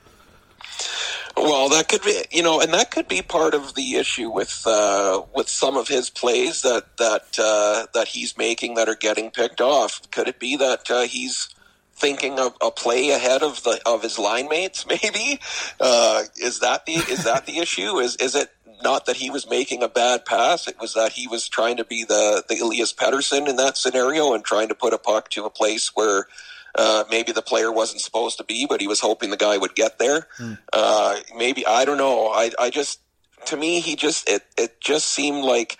Well, 1.42 1.68
that 1.70 1.88
could 1.88 2.02
be, 2.02 2.24
you 2.32 2.42
know, 2.42 2.60
and 2.60 2.74
that 2.74 2.90
could 2.90 3.06
be 3.06 3.22
part 3.22 3.54
of 3.54 3.74
the 3.74 3.94
issue 3.94 4.28
with 4.28 4.64
uh, 4.66 5.22
with 5.34 5.48
some 5.48 5.76
of 5.76 5.86
his 5.86 6.10
plays 6.10 6.62
that 6.62 6.96
that 6.98 7.38
uh, 7.38 7.86
that 7.94 8.08
he's 8.08 8.36
making 8.36 8.74
that 8.74 8.88
are 8.88 8.96
getting 8.96 9.30
picked 9.30 9.60
off. 9.60 10.10
Could 10.10 10.26
it 10.28 10.40
be 10.40 10.56
that 10.56 10.90
uh, 10.90 11.02
he's 11.02 11.48
thinking 11.94 12.38
of 12.40 12.54
a 12.60 12.70
play 12.70 13.10
ahead 13.10 13.42
of 13.42 13.62
the 13.62 13.80
of 13.86 14.02
his 14.02 14.18
line 14.18 14.48
mates? 14.48 14.84
Maybe 14.88 15.40
uh, 15.80 16.24
is 16.36 16.60
that 16.60 16.86
the 16.86 16.94
is 16.94 17.24
that 17.24 17.46
the 17.46 17.58
issue? 17.58 17.98
Is 17.98 18.16
is 18.16 18.34
it 18.34 18.50
not 18.82 19.06
that 19.06 19.16
he 19.16 19.30
was 19.30 19.48
making 19.48 19.82
a 19.84 19.88
bad 19.88 20.24
pass? 20.26 20.66
It 20.66 20.80
was 20.80 20.94
that 20.94 21.12
he 21.12 21.28
was 21.28 21.48
trying 21.48 21.76
to 21.76 21.84
be 21.84 22.04
the 22.04 22.42
the 22.48 22.58
Elias 22.58 22.92
Pettersson 22.92 23.48
in 23.48 23.56
that 23.56 23.76
scenario 23.76 24.34
and 24.34 24.44
trying 24.44 24.68
to 24.68 24.74
put 24.74 24.92
a 24.92 24.98
puck 24.98 25.30
to 25.30 25.44
a 25.44 25.50
place 25.50 25.92
where 25.94 26.26
uh, 26.74 27.04
maybe 27.10 27.32
the 27.32 27.42
player 27.42 27.72
wasn't 27.72 28.00
supposed 28.00 28.38
to 28.38 28.44
be, 28.44 28.66
but 28.66 28.80
he 28.80 28.86
was 28.86 29.00
hoping 29.00 29.30
the 29.30 29.36
guy 29.36 29.56
would 29.56 29.74
get 29.74 29.98
there. 29.98 30.26
Uh, 30.72 31.16
maybe 31.36 31.66
I 31.66 31.84
don't 31.84 31.98
know. 31.98 32.28
I, 32.28 32.50
I 32.58 32.70
just 32.70 33.00
to 33.46 33.56
me 33.56 33.80
he 33.80 33.96
just 33.96 34.28
it 34.28 34.42
it 34.56 34.80
just 34.80 35.08
seemed 35.08 35.44
like 35.44 35.78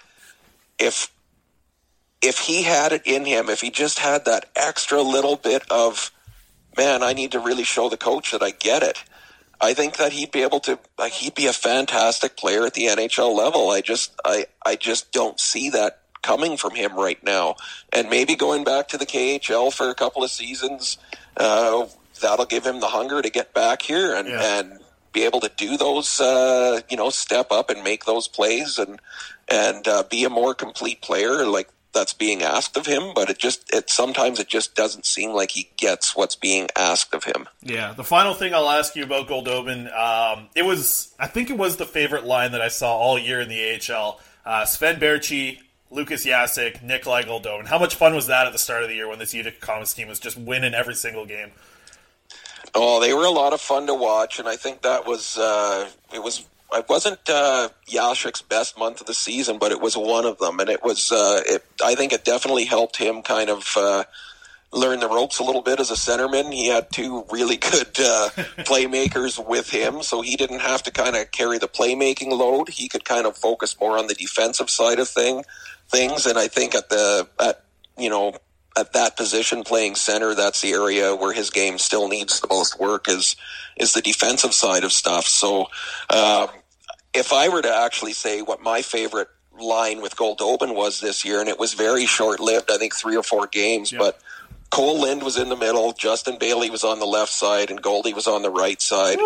if 0.78 1.11
if 2.20 2.39
he 2.39 2.62
had 2.62 2.93
it 2.93 3.03
in 3.05 3.24
him, 3.24 3.49
if 3.49 3.61
he 3.61 3.70
just 3.70 3.99
had 3.99 4.24
that 4.24 4.47
extra 4.57 5.03
little 5.03 5.36
bit 5.36 5.62
of 5.70 6.11
man, 6.76 7.03
I 7.03 7.12
need 7.12 7.32
to 7.32 7.41
really 7.41 7.64
show 7.64 7.89
the 7.89 7.97
coach 7.97 8.32
that 8.32 8.43
I 8.43 8.51
get 8.51 8.82
it. 8.82 9.03
I 9.61 9.74
think 9.74 9.97
that 9.97 10.12
he'd 10.12 10.30
be 10.30 10.43
able 10.43 10.61
to 10.61 10.78
like 10.99 11.12
he'd 11.12 11.34
be 11.34 11.47
a 11.47 11.53
fantastic 11.53 12.36
player 12.36 12.64
at 12.64 12.74
the 12.74 12.86
NHL 12.86 13.36
level. 13.36 13.70
I 13.70 13.80
just 13.80 14.14
I 14.24 14.47
I 14.64 14.76
just 14.76 15.12
don't 15.12 15.41
see 15.41 15.70
that 15.70 15.97
coming 16.22 16.56
from 16.56 16.74
him 16.74 16.94
right 16.96 17.22
now. 17.24 17.56
And 17.92 18.08
maybe 18.10 18.34
going 18.36 18.64
back 18.64 18.88
to 18.88 18.98
the 18.98 19.06
KHL 19.06 19.72
for 19.72 19.88
a 19.90 19.94
couple 19.94 20.22
of 20.24 20.30
seasons, 20.30 20.98
uh, 21.36 21.86
that'll 22.20 22.46
give 22.46 22.64
him 22.66 22.80
the 22.80 22.88
hunger 22.88 23.22
to 23.22 23.30
get 23.30 23.54
back 23.54 23.82
here 23.82 24.14
and, 24.14 24.28
Yeah. 24.28 24.58
and 24.58 24.80
be 25.12 25.24
able 25.24 25.40
to 25.40 25.50
do 25.56 25.76
those, 25.76 26.20
uh, 26.20 26.80
you 26.90 26.96
know, 26.96 27.10
step 27.10 27.50
up 27.50 27.70
and 27.70 27.82
make 27.82 28.04
those 28.04 28.28
plays 28.28 28.78
and 28.78 29.00
and 29.50 29.88
uh, 29.88 30.02
be 30.10 30.24
a 30.24 30.28
more 30.30 30.54
complete 30.54 31.00
player 31.00 31.46
like 31.46 31.70
that's 31.94 32.12
being 32.12 32.42
asked 32.42 32.76
of 32.76 32.84
him. 32.84 33.12
But 33.14 33.30
it 33.30 33.38
just 33.38 33.64
it 33.74 33.88
sometimes 33.88 34.38
it 34.38 34.46
just 34.48 34.74
doesn't 34.74 35.06
seem 35.06 35.30
like 35.30 35.52
he 35.52 35.70
gets 35.78 36.14
what's 36.14 36.36
being 36.36 36.68
asked 36.76 37.14
of 37.14 37.24
him. 37.24 37.48
Yeah, 37.62 37.94
the 37.94 38.04
final 38.04 38.34
thing 38.34 38.52
I'll 38.52 38.68
ask 38.68 38.94
you 38.94 39.04
about 39.04 39.26
Goldobin, 39.26 39.90
um, 39.96 40.48
it 40.54 40.66
was, 40.66 41.14
I 41.18 41.26
think 41.28 41.48
it 41.48 41.56
was 41.56 41.78
the 41.78 41.86
favorite 41.86 42.24
line 42.26 42.52
that 42.52 42.60
I 42.60 42.68
saw 42.68 42.94
all 42.94 43.18
year 43.18 43.40
in 43.40 43.48
the 43.48 43.58
AHL. 43.90 44.20
Uh, 44.44 44.66
Sven 44.66 45.00
Baertschi, 45.00 45.60
Lukas 45.91 46.24
Jasek, 46.24 46.82
Nikolai 46.82 47.22
Goldobin. 47.22 47.66
How 47.66 47.78
much 47.78 47.95
fun 47.95 48.14
was 48.14 48.26
that 48.26 48.47
at 48.47 48.53
the 48.53 48.59
start 48.59 48.82
of 48.82 48.89
the 48.89 48.95
year 48.95 49.09
when 49.09 49.18
this 49.18 49.32
Utica 49.32 49.59
Comets 49.59 49.95
team 49.95 50.09
was 50.09 50.18
just 50.18 50.36
winning 50.36 50.74
every 50.74 50.95
single 50.95 51.24
game? 51.24 51.51
Oh, 52.74 53.01
they 53.01 53.14
were 53.14 53.24
a 53.24 53.30
lot 53.30 53.53
of 53.53 53.61
fun 53.61 53.86
to 53.86 53.95
watch, 53.95 54.39
and 54.39 54.47
I 54.47 54.57
think 54.57 54.82
that 54.82 55.07
was 55.07 55.39
uh, 55.39 55.89
it 56.14 56.22
was 56.22 56.45
it 56.72 56.86
wasn't 56.89 57.20
uh, 57.28 57.70
Jasek's 57.89 58.43
best 58.43 58.78
month 58.78 59.01
of 59.01 59.07
the 59.07 59.14
season, 59.14 59.59
but 59.59 59.72
it 59.72 59.80
was 59.80 59.97
one 59.97 60.26
of 60.26 60.39
them, 60.39 60.61
and 60.61 60.68
it 60.68 60.82
was 60.82 61.11
uh, 61.11 61.41
it, 61.47 61.64
I 61.82 61.95
think 61.95 62.12
it 62.12 62.24
definitely 62.24 62.64
helped 62.64 62.97
him 62.97 63.22
kind 63.22 63.51
of. 63.51 63.74
Uh, 63.76 64.05
Learn 64.70 65.01
the 65.01 65.09
ropes 65.09 65.39
a 65.39 65.45
little 65.45 65.62
bit 65.62 65.80
as 65.80 65.91
a 65.91 65.95
centerman. 65.95 66.53
He 66.53 66.68
had 66.68 66.93
two 66.93 67.24
really 67.30 67.57
good 67.57 67.89
uh, 67.99 68.28
playmakers 68.68 69.43
with 69.43 69.70
him, 69.70 70.03
so 70.03 70.20
he 70.20 70.36
didn't 70.36 70.59
have 70.59 70.82
to 70.82 70.91
kind 70.91 71.16
of 71.16 71.30
carry 71.30 71.57
the 71.57 71.68
playmaking 71.68 72.36
load. 72.36 72.68
He 72.68 72.86
could 72.86 73.07
kind 73.07 73.24
of 73.24 73.34
focus 73.34 73.74
more 73.80 73.97
on 73.97 74.09
the 74.09 74.14
defensive 74.14 74.68
side 74.68 74.99
of 74.99 75.09
thing 75.09 75.43
things. 75.91 76.26
And 76.26 76.39
I 76.39 76.49
think 76.49 76.74
at 76.74 76.89
the 76.89 77.28
at 77.41 77.64
you 77.97 78.11
know 78.11 78.34
at 78.76 78.93
that 78.93 79.16
position 79.16 79.64
playing 79.64 79.97
center, 79.97 80.34
that's 80.34 80.61
the 80.61 80.72
area 80.72 81.14
where 81.14 81.32
his 81.32 81.51
game 81.51 81.78
still 81.78 82.09
needs 82.09 82.41
the 82.41 82.49
most 82.49 82.78
work 82.78 83.09
is 83.09 83.36
is 83.76 83.93
the 83.93 84.03
defensive 84.03 84.55
side 84.55 84.84
of 84.84 84.93
stuff. 84.93 85.26
So 85.26 85.68
um, 86.11 86.49
if 87.14 87.32
I 87.32 87.49
were 87.49 87.62
to 87.62 87.74
actually 87.74 88.12
say 88.12 88.43
what 88.43 88.61
my 88.62 88.82
favorite 88.82 89.28
line 89.59 90.01
with 90.03 90.16
Goldobin 90.16 90.74
was 90.74 91.01
this 91.01 91.24
year, 91.24 91.41
and 91.41 91.49
it 91.49 91.59
was 91.59 91.74
very 91.74 92.07
short 92.07 92.39
lived, 92.41 92.70
I 92.70 92.78
think 92.78 92.95
three 92.95 93.16
or 93.16 93.22
four 93.24 93.47
games, 93.49 93.93
but 93.99 94.20
Cole 94.70 95.01
Lind 95.01 95.22
was 95.22 95.36
in 95.36 95.49
the 95.49 95.57
middle, 95.57 95.93
Justin 95.93 96.36
Bailey 96.39 96.70
was 96.70 96.84
on 96.84 96.99
the 96.99 97.07
left 97.07 97.32
side, 97.32 97.70
and 97.70 97.80
Goldie 97.80 98.12
was 98.12 98.26
on 98.26 98.43
the 98.43 98.51
right 98.51 98.80
side. 98.80 99.18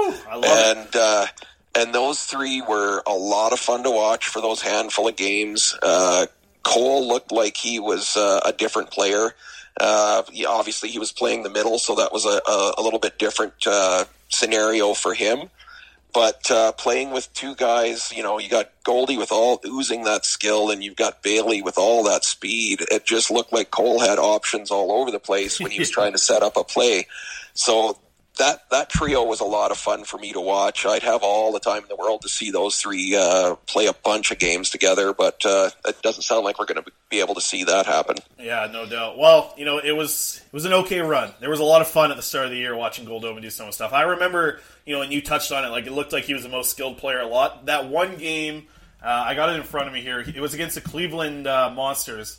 And 0.46 0.88
uh, 0.94 1.26
and 1.74 1.94
those 1.94 2.22
three 2.22 2.60
were 2.62 3.02
a 3.06 3.12
lot 3.14 3.52
of 3.52 3.58
fun 3.58 3.82
to 3.82 3.90
watch 3.90 4.28
for 4.28 4.40
those 4.40 4.62
handful 4.62 5.08
of 5.08 5.16
games. 5.16 5.76
Uh, 5.82 6.26
Cole 6.62 7.06
looked 7.06 7.32
like 7.32 7.56
he 7.56 7.78
was 7.80 8.16
uh, 8.16 8.40
a 8.44 8.52
different 8.52 8.90
player. 8.90 9.34
Uh, 9.80 10.22
he- 10.30 10.46
obviously, 10.46 10.88
he 10.90 10.98
was 10.98 11.12
playing 11.12 11.42
the 11.42 11.50
middle, 11.50 11.78
so 11.78 11.94
that 11.96 12.12
was 12.12 12.24
a, 12.24 12.40
a, 12.46 12.74
a 12.78 12.82
little 12.82 12.98
bit 12.98 13.18
different 13.18 13.54
uh, 13.66 14.04
scenario 14.28 14.94
for 14.94 15.14
him. 15.14 15.48
But 16.14 16.50
uh, 16.50 16.72
playing 16.72 17.10
with 17.12 17.32
two 17.32 17.54
guys, 17.54 18.12
you 18.14 18.22
know, 18.22 18.38
you 18.38 18.50
got 18.50 18.70
Goldie 18.84 19.16
with 19.16 19.32
all 19.32 19.60
oozing 19.66 20.04
that 20.04 20.26
skill, 20.26 20.70
and 20.70 20.84
you've 20.84 20.96
got 20.96 21.22
Bailey 21.22 21.62
with 21.62 21.78
all 21.78 22.04
that 22.04 22.22
speed. 22.22 22.82
It 22.90 23.06
just 23.06 23.30
looked 23.30 23.50
like 23.52 23.70
Cole 23.70 23.98
had 23.98 24.18
options 24.18 24.70
all 24.70 24.92
over 24.92 25.10
the 25.10 25.18
place 25.18 25.58
when 25.58 25.70
he 25.70 25.78
was 25.78 25.88
trying 25.98 26.12
to 26.12 26.18
set 26.18 26.42
up 26.42 26.58
a 26.58 26.64
play. 26.64 27.06
So 27.54 27.96
that 28.38 28.68
that 28.70 28.88
trio 28.88 29.24
was 29.24 29.40
a 29.40 29.44
lot 29.44 29.70
of 29.70 29.76
fun 29.76 30.04
for 30.04 30.18
me 30.18 30.32
to 30.32 30.40
watch. 30.40 30.86
I'd 30.86 31.02
have 31.02 31.22
all 31.22 31.52
the 31.52 31.60
time 31.60 31.82
in 31.82 31.88
the 31.88 31.96
world 31.96 32.22
to 32.22 32.28
see 32.28 32.50
those 32.50 32.76
three 32.76 33.14
uh, 33.14 33.56
play 33.66 33.86
a 33.86 33.92
bunch 33.92 34.30
of 34.30 34.38
games 34.38 34.70
together, 34.70 35.12
but 35.12 35.44
uh, 35.44 35.70
it 35.86 36.00
doesn't 36.02 36.22
sound 36.22 36.44
like 36.44 36.58
we're 36.58 36.66
going 36.66 36.82
to 36.82 36.90
be 37.10 37.20
able 37.20 37.34
to 37.34 37.40
see 37.40 37.64
that 37.64 37.86
happen. 37.86 38.16
Yeah, 38.38 38.68
no 38.72 38.86
doubt. 38.86 39.18
Well, 39.18 39.54
you 39.58 39.64
know, 39.64 39.78
it 39.78 39.92
was 39.92 40.40
it 40.46 40.52
was 40.52 40.64
an 40.64 40.72
okay 40.72 41.00
run. 41.00 41.32
There 41.40 41.50
was 41.50 41.60
a 41.60 41.64
lot 41.64 41.82
of 41.82 41.88
fun 41.88 42.10
at 42.10 42.16
the 42.16 42.22
start 42.22 42.46
of 42.46 42.50
the 42.52 42.58
year 42.58 42.74
watching 42.74 43.06
Goldobin 43.06 43.42
do 43.42 43.50
some 43.50 43.68
of 43.68 43.74
stuff. 43.74 43.92
I 43.92 44.02
remember, 44.02 44.60
you 44.86 44.94
know, 44.94 45.02
and 45.02 45.12
you 45.12 45.20
touched 45.20 45.52
on 45.52 45.64
it, 45.64 45.68
like 45.68 45.86
it 45.86 45.92
looked 45.92 46.12
like 46.12 46.24
he 46.24 46.34
was 46.34 46.42
the 46.42 46.48
most 46.48 46.70
skilled 46.70 46.98
player 46.98 47.20
a 47.20 47.26
lot. 47.26 47.66
That 47.66 47.88
one 47.88 48.16
game, 48.16 48.66
uh, 49.02 49.08
I 49.08 49.34
got 49.34 49.50
it 49.50 49.56
in 49.56 49.62
front 49.62 49.88
of 49.88 49.92
me 49.92 50.00
here. 50.00 50.20
It 50.20 50.40
was 50.40 50.54
against 50.54 50.74
the 50.74 50.80
Cleveland 50.80 51.46
uh, 51.46 51.70
Monsters. 51.70 52.38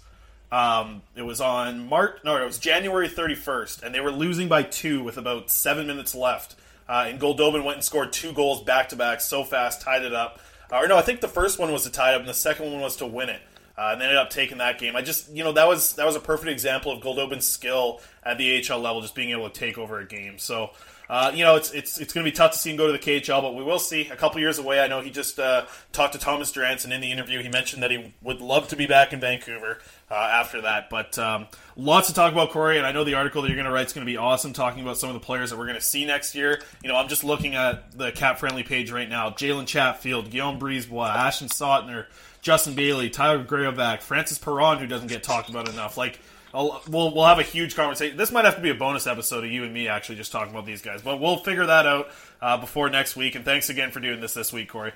Um, 0.53 1.01
it 1.15 1.23
was 1.23 1.41
on 1.41 1.89
March. 1.89 2.19
No, 2.23 2.39
it 2.39 2.45
was 2.45 2.59
January 2.59 3.09
31st, 3.09 3.81
and 3.81 3.93
they 3.93 3.99
were 3.99 4.11
losing 4.11 4.47
by 4.47 4.61
two 4.61 5.03
with 5.03 5.17
about 5.17 5.49
seven 5.49 5.87
minutes 5.87 6.13
left. 6.13 6.55
Uh, 6.87 7.05
and 7.07 7.19
Goldobin 7.19 7.63
went 7.63 7.77
and 7.77 7.83
scored 7.83 8.13
two 8.13 8.33
goals 8.33 8.61
back 8.61 8.89
to 8.89 8.95
back 8.95 9.19
so 9.19 9.43
fast, 9.43 9.81
tied 9.81 10.03
it 10.03 10.13
up. 10.13 10.39
Uh, 10.71 10.77
or 10.77 10.87
no, 10.87 10.95
I 10.95 11.01
think 11.01 11.21
the 11.21 11.27
first 11.27 11.57
one 11.57 11.71
was 11.71 11.85
to 11.85 11.91
tie 11.91 12.11
it 12.11 12.15
up, 12.15 12.19
and 12.19 12.29
the 12.29 12.35
second 12.35 12.71
one 12.71 12.81
was 12.81 12.97
to 12.97 13.07
win 13.07 13.29
it. 13.29 13.41
Uh, 13.75 13.89
and 13.93 14.01
they 14.01 14.05
ended 14.05 14.19
up 14.19 14.29
taking 14.29 14.59
that 14.59 14.77
game. 14.77 14.95
I 14.95 15.01
just, 15.01 15.31
you 15.31 15.43
know, 15.43 15.53
that 15.53 15.67
was 15.67 15.95
that 15.95 16.05
was 16.05 16.15
a 16.15 16.19
perfect 16.19 16.51
example 16.51 16.91
of 16.91 17.01
Goldobin's 17.01 17.47
skill 17.47 17.99
at 18.21 18.37
the 18.37 18.63
AHL 18.69 18.79
level, 18.79 19.01
just 19.01 19.15
being 19.15 19.31
able 19.31 19.49
to 19.49 19.59
take 19.59 19.79
over 19.79 19.99
a 19.99 20.05
game. 20.05 20.37
So, 20.37 20.69
uh, 21.13 21.31
you 21.31 21.43
know, 21.43 21.57
it's 21.57 21.69
it's 21.69 21.99
it's 21.99 22.11
going 22.11 22.25
to 22.25 22.31
be 22.31 22.35
tough 22.35 22.53
to 22.53 22.57
see 22.57 22.71
him 22.71 22.75
go 22.75 22.87
to 22.87 22.91
the 22.91 22.97
KHL, 22.97 23.39
but 23.43 23.53
we 23.53 23.63
will 23.63 23.77
see. 23.77 24.07
A 24.07 24.15
couple 24.15 24.41
years 24.41 24.57
away, 24.57 24.79
I 24.79 24.87
know 24.87 24.99
he 24.99 25.11
just 25.11 25.37
uh, 25.37 25.67
talked 25.91 26.13
to 26.13 26.19
Thomas 26.19 26.51
Duranson 26.51 26.91
in 26.91 27.01
the 27.01 27.11
interview. 27.11 27.39
He 27.39 27.49
mentioned 27.49 27.83
that 27.83 27.91
he 27.91 28.15
would 28.23 28.41
love 28.41 28.69
to 28.69 28.75
be 28.75 28.87
back 28.87 29.13
in 29.13 29.19
Vancouver 29.19 29.77
uh, 30.09 30.15
after 30.15 30.61
that. 30.61 30.89
But 30.89 31.19
um, 31.19 31.45
lots 31.75 32.07
to 32.07 32.15
talk 32.15 32.33
about, 32.33 32.49
Corey, 32.49 32.79
and 32.79 32.87
I 32.87 32.93
know 32.93 33.03
the 33.03 33.13
article 33.13 33.43
that 33.43 33.49
you're 33.49 33.55
going 33.55 33.67
to 33.67 33.71
write 33.71 33.85
is 33.85 33.93
going 33.93 34.07
to 34.07 34.11
be 34.11 34.17
awesome, 34.17 34.53
talking 34.53 34.81
about 34.81 34.97
some 34.97 35.07
of 35.07 35.13
the 35.13 35.19
players 35.19 35.51
that 35.51 35.59
we're 35.59 35.67
going 35.67 35.77
to 35.77 35.85
see 35.85 36.03
next 36.03 36.33
year. 36.33 36.59
You 36.81 36.89
know, 36.89 36.95
I'm 36.95 37.09
just 37.09 37.23
looking 37.23 37.53
at 37.53 37.95
the 37.95 38.11
cap 38.11 38.39
friendly 38.39 38.63
page 38.63 38.89
right 38.89 39.07
now: 39.07 39.29
Jalen 39.29 39.67
Chatfield, 39.67 40.31
Guillaume 40.31 40.59
Brisebois, 40.59 41.13
Ashton 41.13 41.49
Sautner, 41.49 42.07
Justin 42.41 42.73
Bailey, 42.73 43.11
Tyler 43.11 43.45
Graovac, 43.45 44.01
Francis 44.01 44.39
Perron, 44.39 44.79
who 44.79 44.87
doesn't 44.87 45.09
get 45.09 45.21
talked 45.21 45.49
about 45.49 45.69
enough. 45.69 45.95
Like 45.95 46.19
I'll, 46.53 46.81
we'll 46.87 47.13
we'll 47.13 47.25
have 47.25 47.39
a 47.39 47.43
huge 47.43 47.75
conversation. 47.75 48.15
This 48.15 48.31
might 48.31 48.45
have 48.45 48.55
to 48.55 48.61
be 48.61 48.69
a 48.69 48.75
bonus 48.75 49.07
episode 49.07 49.43
of 49.43 49.51
you 49.51 49.63
and 49.63 49.73
me 49.73 49.87
actually 49.87 50.15
just 50.15 50.31
talking 50.31 50.51
about 50.53 50.65
these 50.65 50.81
guys, 50.81 51.01
but 51.01 51.19
we'll 51.19 51.37
figure 51.37 51.65
that 51.65 51.87
out 51.87 52.09
uh, 52.41 52.57
before 52.57 52.89
next 52.89 53.15
week. 53.15 53.35
And 53.35 53.43
thanks 53.43 53.69
again 53.69 53.91
for 53.91 53.99
doing 53.99 54.21
this 54.21 54.33
this 54.33 54.53
week, 54.53 54.69
Corey. 54.69 54.91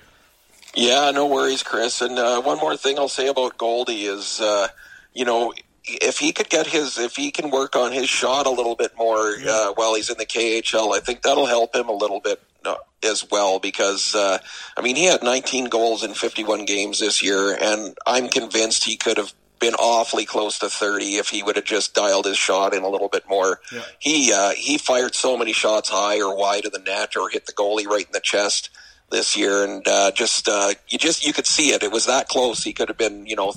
Yeah, 0.76 1.12
no 1.12 1.26
worries, 1.26 1.64
Chris. 1.64 2.02
And 2.02 2.20
uh, 2.20 2.42
one 2.42 2.60
more 2.60 2.78
thing 2.78 3.00
I'll 3.00 3.08
say 3.08 3.28
about 3.28 3.58
Goldie 3.58 4.04
is, 4.04 4.40
uh, 4.40 4.68
you 5.14 5.26
know, 5.26 5.54
if 5.86 6.20
he 6.20 6.34
could 6.34 6.50
get 6.50 6.68
his, 6.68 7.00
if 7.00 7.16
he 7.16 7.32
can 7.32 7.50
work 7.50 7.76
on 7.76 7.92
his 7.92 8.10
shot 8.10 8.46
a 8.46 8.52
little 8.52 8.76
bit 8.76 8.92
more 8.98 9.36
uh, 9.48 9.74
while 9.74 9.96
he's 9.96 10.10
in 10.10 10.18
the 10.18 10.26
KHL, 10.26 10.96
I 10.96 11.00
think 11.00 11.22
that'll 11.24 11.46
help 11.48 11.76
him 11.76 11.88
a 11.90 11.94
little 11.94 12.20
bit 12.20 12.42
uh, 12.66 12.76
as 13.04 13.26
well. 13.32 13.58
Because 13.60 14.14
uh, 14.14 14.38
I 14.76 14.82
mean, 14.82 14.96
he 14.96 15.06
had 15.06 15.24
19 15.24 15.66
goals 15.66 16.04
in 16.04 16.14
51 16.14 16.66
games 16.66 17.00
this 17.00 17.24
year, 17.24 17.58
and 17.60 17.98
I'm 18.06 18.28
convinced 18.28 18.84
he 18.84 18.98
could 18.98 19.18
have 19.18 19.34
been 19.60 19.74
awfully 19.76 20.26
close 20.26 20.60
to 20.60 20.70
30 20.70 21.16
if 21.16 21.30
he 21.30 21.44
would 21.44 21.56
have 21.56 21.66
just 21.66 21.94
dialed 21.94 22.26
his 22.26 22.38
shot 22.38 22.74
in 22.74 22.84
a 22.84 22.90
little 22.90 23.10
bit 23.10 23.28
more. 23.28 23.60
Yeah. 23.72 23.82
He 24.00 24.34
uh, 24.34 24.52
he 24.52 24.78
fired 24.78 25.16
so 25.16 25.38
many 25.38 25.54
shots 25.54 25.90
high 25.90 26.22
or 26.22 26.36
wide 26.36 26.66
of 26.66 26.72
the 26.72 26.80
net 26.80 27.16
or 27.16 27.30
hit 27.30 27.46
the 27.46 27.54
goalie 27.54 27.86
right 27.86 28.06
in 28.06 28.12
the 28.12 28.20
chest 28.20 28.70
this 29.10 29.38
year, 29.38 29.64
and 29.64 29.88
uh, 29.88 30.12
just 30.12 30.48
uh, 30.48 30.74
you 30.90 30.98
just 30.98 31.26
you 31.26 31.34
could 31.34 31.48
see 31.48 31.70
it. 31.72 31.84
It 31.84 31.92
was 31.92 32.06
that 32.06 32.28
close. 32.28 32.64
He 32.64 32.74
could 32.74 32.90
have 32.90 32.98
been, 32.98 33.26
you 33.26 33.36
know, 33.36 33.54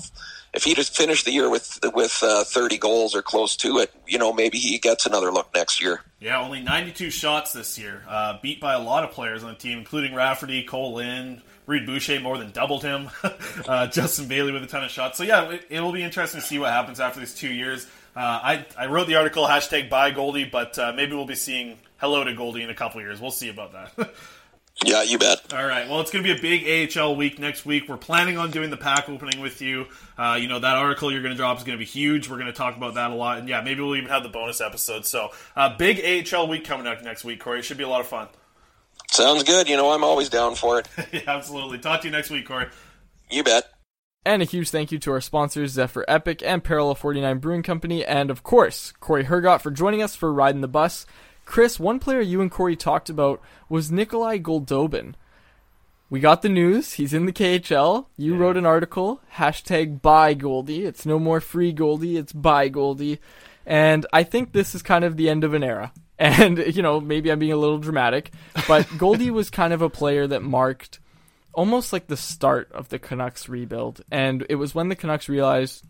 if 0.53 0.63
he 0.63 0.73
just 0.73 0.95
finished 0.95 1.25
the 1.25 1.31
year 1.31 1.49
with 1.49 1.79
with 1.93 2.19
uh, 2.21 2.43
30 2.43 2.77
goals 2.77 3.15
or 3.15 3.21
close 3.21 3.55
to 3.57 3.79
it, 3.79 3.93
you 4.07 4.17
know, 4.17 4.33
maybe 4.33 4.57
he 4.57 4.77
gets 4.77 5.05
another 5.05 5.31
look 5.31 5.53
next 5.53 5.81
year. 5.81 6.01
Yeah, 6.19 6.41
only 6.41 6.61
92 6.61 7.09
shots 7.09 7.53
this 7.53 7.77
year, 7.77 8.03
uh, 8.07 8.37
beat 8.41 8.59
by 8.59 8.73
a 8.73 8.79
lot 8.79 9.03
of 9.03 9.11
players 9.11 9.43
on 9.43 9.49
the 9.49 9.59
team, 9.59 9.77
including 9.77 10.13
Rafferty, 10.13 10.63
Cole 10.63 10.93
Lind, 10.93 11.41
Reid 11.71 11.85
Boucher 11.85 12.19
more 12.19 12.37
than 12.37 12.51
doubled 12.51 12.83
him, 12.83 13.09
uh, 13.67 13.87
Justin 13.87 14.27
Bailey 14.27 14.51
with 14.51 14.63
a 14.63 14.67
ton 14.67 14.83
of 14.83 14.91
shots. 14.91 15.17
So 15.17 15.23
yeah, 15.23 15.57
it, 15.69 15.81
will 15.81 15.93
be 15.93 16.03
interesting 16.03 16.41
to 16.41 16.45
see 16.45 16.59
what 16.59 16.69
happens 16.69 16.99
after 16.99 17.19
these 17.19 17.33
two 17.33 17.51
years. 17.51 17.87
Uh, 18.15 18.19
I 18.19 18.65
I 18.77 18.87
wrote 18.87 19.07
the 19.07 19.15
article 19.15 19.45
hashtag 19.45 19.89
buy 19.89 20.11
Goldie, 20.11 20.43
but 20.43 20.77
uh, 20.77 20.91
maybe 20.93 21.15
we'll 21.15 21.25
be 21.25 21.35
seeing 21.35 21.79
hello 21.97 22.23
to 22.25 22.33
Goldie 22.33 22.61
in 22.61 22.69
a 22.69 22.75
couple 22.75 22.99
years. 22.99 23.21
We'll 23.21 23.31
see 23.31 23.49
about 23.49 23.71
that. 23.71 24.13
Yeah, 24.83 25.03
you 25.03 25.19
bet. 25.19 25.53
All 25.53 25.65
right. 25.65 25.87
Well, 25.87 25.99
it's 25.99 26.09
going 26.09 26.25
to 26.25 26.33
be 26.33 26.35
a 26.35 26.41
big 26.41 26.97
AHL 26.97 27.15
week 27.15 27.37
next 27.37 27.65
week. 27.65 27.87
We're 27.87 27.97
planning 27.97 28.39
on 28.39 28.49
doing 28.49 28.71
the 28.71 28.77
pack 28.77 29.09
opening 29.09 29.39
with 29.39 29.61
you. 29.61 29.85
Uh, 30.17 30.39
you 30.41 30.47
know, 30.47 30.57
that 30.57 30.75
article 30.75 31.11
you're 31.11 31.21
going 31.21 31.33
to 31.33 31.37
drop 31.37 31.57
is 31.57 31.63
going 31.63 31.77
to 31.77 31.79
be 31.79 31.85
huge. 31.85 32.29
We're 32.29 32.37
going 32.37 32.47
to 32.47 32.53
talk 32.53 32.77
about 32.77 32.95
that 32.95 33.11
a 33.11 33.13
lot. 33.13 33.37
And 33.37 33.47
yeah, 33.47 33.61
maybe 33.61 33.81
we'll 33.81 33.95
even 33.95 34.09
have 34.09 34.23
the 34.23 34.29
bonus 34.29 34.59
episode. 34.59 35.05
So, 35.05 35.31
uh, 35.55 35.77
big 35.77 35.99
AHL 36.33 36.47
week 36.47 36.63
coming 36.63 36.87
up 36.87 37.03
next 37.03 37.23
week, 37.23 37.41
Corey. 37.41 37.59
It 37.59 37.65
should 37.65 37.77
be 37.77 37.83
a 37.83 37.89
lot 37.89 38.01
of 38.01 38.07
fun. 38.07 38.27
Sounds 39.11 39.43
good. 39.43 39.67
You 39.67 39.75
know, 39.75 39.91
I'm 39.91 40.03
always 40.03 40.29
down 40.29 40.55
for 40.55 40.79
it. 40.79 40.87
yeah, 41.11 41.21
absolutely. 41.27 41.77
Talk 41.77 42.01
to 42.01 42.07
you 42.07 42.11
next 42.11 42.29
week, 42.29 42.47
Corey. 42.47 42.67
You 43.29 43.43
bet. 43.43 43.65
And 44.23 44.41
a 44.41 44.45
huge 44.45 44.69
thank 44.69 44.91
you 44.91 44.99
to 44.99 45.11
our 45.11 45.21
sponsors, 45.21 45.71
Zephyr 45.71 46.05
Epic 46.07 46.41
and 46.45 46.63
Parallel 46.63 46.95
49 46.95 47.39
Brewing 47.39 47.63
Company, 47.63 48.05
and 48.05 48.29
of 48.29 48.43
course, 48.43 48.93
Corey 48.99 49.25
Hergott 49.25 49.61
for 49.61 49.71
joining 49.71 50.01
us 50.01 50.15
for 50.15 50.31
Riding 50.31 50.61
the 50.61 50.67
Bus. 50.67 51.07
Chris, 51.43 51.79
one 51.79 51.99
player 51.99 52.21
you 52.21 52.39
and 52.39 52.51
Corey 52.51 52.75
talked 52.75 53.09
about 53.09 53.41
was 53.67 53.91
Nikolai 53.91 54.37
Goldobin. 54.37 55.15
We 56.09 56.19
got 56.19 56.43
the 56.43 56.49
news. 56.49 56.93
He's 56.93 57.13
in 57.13 57.25
the 57.25 57.33
KHL. 57.33 58.05
You 58.15 58.35
wrote 58.35 58.57
an 58.57 58.65
article, 58.65 59.21
hashtag 59.35 60.01
buy 60.01 60.35
Goldie. 60.35 60.85
It's 60.85 61.05
no 61.05 61.17
more 61.17 61.41
free 61.41 61.73
Goldie, 61.73 62.17
it's 62.17 62.31
buy 62.31 62.69
Goldie. 62.69 63.19
And 63.65 64.05
I 64.13 64.23
think 64.23 64.51
this 64.51 64.75
is 64.75 64.81
kind 64.81 65.03
of 65.03 65.17
the 65.17 65.29
end 65.29 65.43
of 65.43 65.53
an 65.53 65.63
era. 65.63 65.93
And, 66.21 66.57
you 66.75 66.81
know, 66.81 67.01
maybe 67.01 67.31
I'm 67.31 67.39
being 67.39 67.51
a 67.51 67.57
little 67.57 67.79
dramatic, 67.79 68.31
but 68.67 68.87
Goldie 68.97 69.31
was 69.31 69.49
kind 69.49 69.73
of 69.73 69.81
a 69.81 69.89
player 69.89 70.27
that 70.27 70.43
marked 70.43 70.99
almost 71.53 71.91
like 71.91 72.07
the 72.07 72.15
start 72.15 72.71
of 72.71 72.89
the 72.89 72.99
Canucks 72.99 73.49
rebuild. 73.49 74.01
And 74.11 74.45
it 74.47 74.55
was 74.55 74.73
when 74.73 74.87
the 74.87 74.95
Canucks 74.95 75.27
realized 75.27 75.83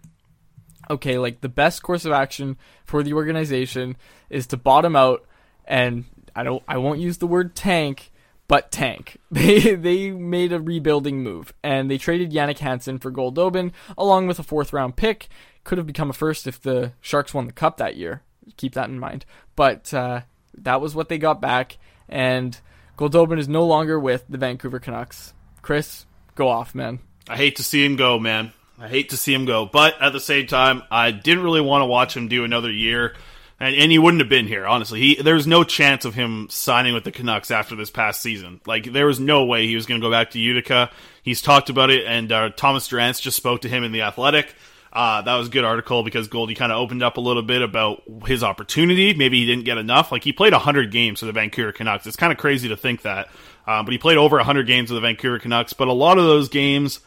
okay, 0.90 1.18
like 1.18 1.42
the 1.42 1.50
best 1.50 1.84
course 1.84 2.06
of 2.06 2.12
action 2.12 2.58
for 2.86 3.04
the 3.04 3.14
organization 3.14 3.96
is 4.30 4.48
to 4.48 4.58
bottom 4.58 4.96
out 4.96 5.26
and 5.66 6.06
I 6.36 6.44
don't 6.44 6.64
I 6.68 6.78
won't 6.78 7.00
use 7.00 7.18
the 7.18 7.28
word 7.28 7.56
tank, 7.56 8.12
but 8.48 8.72
tank. 8.72 9.18
They 9.32 9.76
they 9.76 10.12
made 10.12 10.52
a 10.54 10.60
rebuilding 10.60 11.24
move 11.24 11.54
and 11.64 11.90
they 11.90 11.98
traded 11.98 12.32
Jannik 12.32 12.60
Hansen 12.60 13.00
for 13.00 13.12
Goldobin 13.12 13.72
along 13.98 14.28
with 14.28 14.40
a 14.40 14.44
fourth 14.44 14.74
round 14.74 14.96
pick. 14.96 15.28
Could 15.64 15.78
have 15.78 15.88
become 15.88 16.10
a 16.10 16.14
first 16.14 16.48
if 16.48 16.60
the 16.60 16.94
Sharks 17.02 17.34
won 17.34 17.46
the 17.46 17.54
cup 17.54 17.78
that 17.78 17.96
year. 17.96 18.24
Keep 18.58 18.74
that 18.74 18.90
in 18.90 19.00
mind. 19.00 19.26
But 19.56 19.94
uh, 19.94 20.22
that 20.58 20.82
was 20.82 20.96
what 20.96 21.10
they 21.10 21.18
got 21.18 21.42
back 21.42 21.78
and 22.12 22.60
Goldobin 22.98 23.40
is 23.40 23.48
no 23.48 23.66
longer 23.66 24.00
with 24.00 24.26
the 24.30 24.38
Vancouver 24.38 24.80
Canucks. 24.80 25.34
Chris, 25.62 26.06
go 26.36 26.50
off, 26.50 26.76
man. 26.76 27.00
I 27.28 27.38
hate 27.38 27.56
to 27.56 27.64
see 27.64 27.84
him 27.84 27.96
go, 27.96 28.20
man. 28.20 28.52
I 28.78 28.88
hate 28.88 29.10
to 29.10 29.18
see 29.18 29.34
him 29.34 29.46
go. 29.46 29.66
But 29.66 30.00
at 30.02 30.12
the 30.12 30.20
same 30.20 30.48
time, 30.48 30.84
I 30.92 31.12
didn't 31.12 31.44
really 31.44 31.62
want 31.62 31.82
to 31.82 31.88
watch 31.88 32.16
him 32.16 32.28
do 32.28 32.44
another 32.44 32.72
year. 32.72 33.16
And, 33.60 33.76
and 33.76 33.92
he 33.92 34.00
wouldn't 34.00 34.22
have 34.22 34.30
been 34.30 34.48
here, 34.48 34.66
honestly. 34.66 35.00
He 35.00 35.22
There's 35.22 35.48
no 35.48 35.64
chance 35.64 36.04
of 36.04 36.16
him 36.16 36.48
signing 36.50 36.94
with 36.94 37.04
the 37.04 37.12
Canucks 37.12 37.52
after 37.52 37.76
this 37.76 37.92
past 37.92 38.22
season. 38.22 38.60
Like, 38.66 38.92
there 38.92 39.06
was 39.06 39.20
no 39.20 39.46
way 39.46 39.68
he 39.68 39.76
was 39.76 39.86
going 39.86 40.02
to 40.02 40.06
go 40.06 40.12
back 40.12 40.32
to 40.32 40.40
Utica. 40.40 40.90
He's 41.24 41.42
talked 41.42 41.70
about 41.70 41.92
it, 41.92 42.06
and 42.06 42.32
uh, 42.32 42.50
Thomas 42.50 42.88
Drance 42.88 43.22
just 43.22 43.38
spoke 43.38 43.62
to 43.62 43.70
him 43.70 43.84
in 43.84 43.92
The 43.92 44.02
Athletic. 44.02 44.54
Uh, 44.94 45.22
that 45.22 45.36
was 45.36 45.48
a 45.48 45.52
good 45.52 45.64
article 45.64 46.04
because 46.04 46.28
Goldie 46.28 46.56
kind 46.56 46.72
of 46.72 46.78
opened 46.78 47.02
up 47.02 47.18
a 47.18 47.22
little 47.22 47.44
bit 47.44 47.62
about 47.62 48.04
his 48.26 48.44
opportunity. 48.44 49.14
Maybe 49.14 49.40
he 49.40 49.46
didn't 49.46 49.64
get 49.64 49.78
enough. 49.78 50.12
Like, 50.12 50.24
he 50.24 50.34
played 50.34 50.52
100 50.52 50.92
games 50.92 51.22
for 51.22 51.26
the 51.26 51.32
Vancouver 51.32 51.72
Canucks. 51.72 52.06
It's 52.06 52.18
kind 52.18 52.34
of 52.34 52.38
crazy 52.38 52.68
to 52.70 52.78
think 52.78 53.04
that. 53.04 53.30
Um, 53.66 53.86
but 53.86 53.94
he 53.94 53.98
played 53.98 54.18
over 54.18 54.36
100 54.36 54.68
games 54.68 54.92
with 54.92 54.98
the 54.98 55.08
Vancouver 55.08 55.40
Canucks. 55.40 55.72
But 55.74 55.88
a 55.88 55.94
lot 55.94 56.18
of 56.18 56.26
those 56.26 56.50
games 56.50 57.00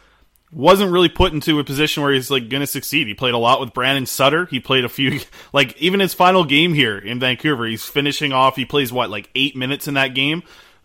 wasn't 0.55 0.93
really 0.93 1.09
put 1.09 1.33
into 1.33 1.59
a 1.59 1.65
position 1.65 2.03
where 2.03 2.13
he's 2.13 2.31
like 2.31 2.49
going 2.49 2.61
to 2.61 2.67
succeed. 2.67 3.07
He 3.07 3.15
played 3.15 3.35
a 3.35 3.39
lot 3.39 3.61
with 3.61 3.75
Brandon 3.75 4.07
Sutter. 4.07 4.47
He 4.47 4.61
played 4.61 4.85
a 4.85 4.89
few, 4.89 5.21
like 5.53 5.77
even 5.79 6.01
his 6.01 6.15
final 6.15 6.45
game 6.45 6.73
here 6.75 6.97
in 6.97 7.19
Vancouver, 7.21 7.67
he's 7.67 7.85
finishing 7.85 8.33
off. 8.33 8.57
He 8.57 8.65
plays 8.65 8.93
what, 8.93 9.11
like 9.11 9.29
eight 9.35 9.57
minutes 9.57 9.89
in 9.89 9.95
that 9.95 10.15
game, 10.15 10.43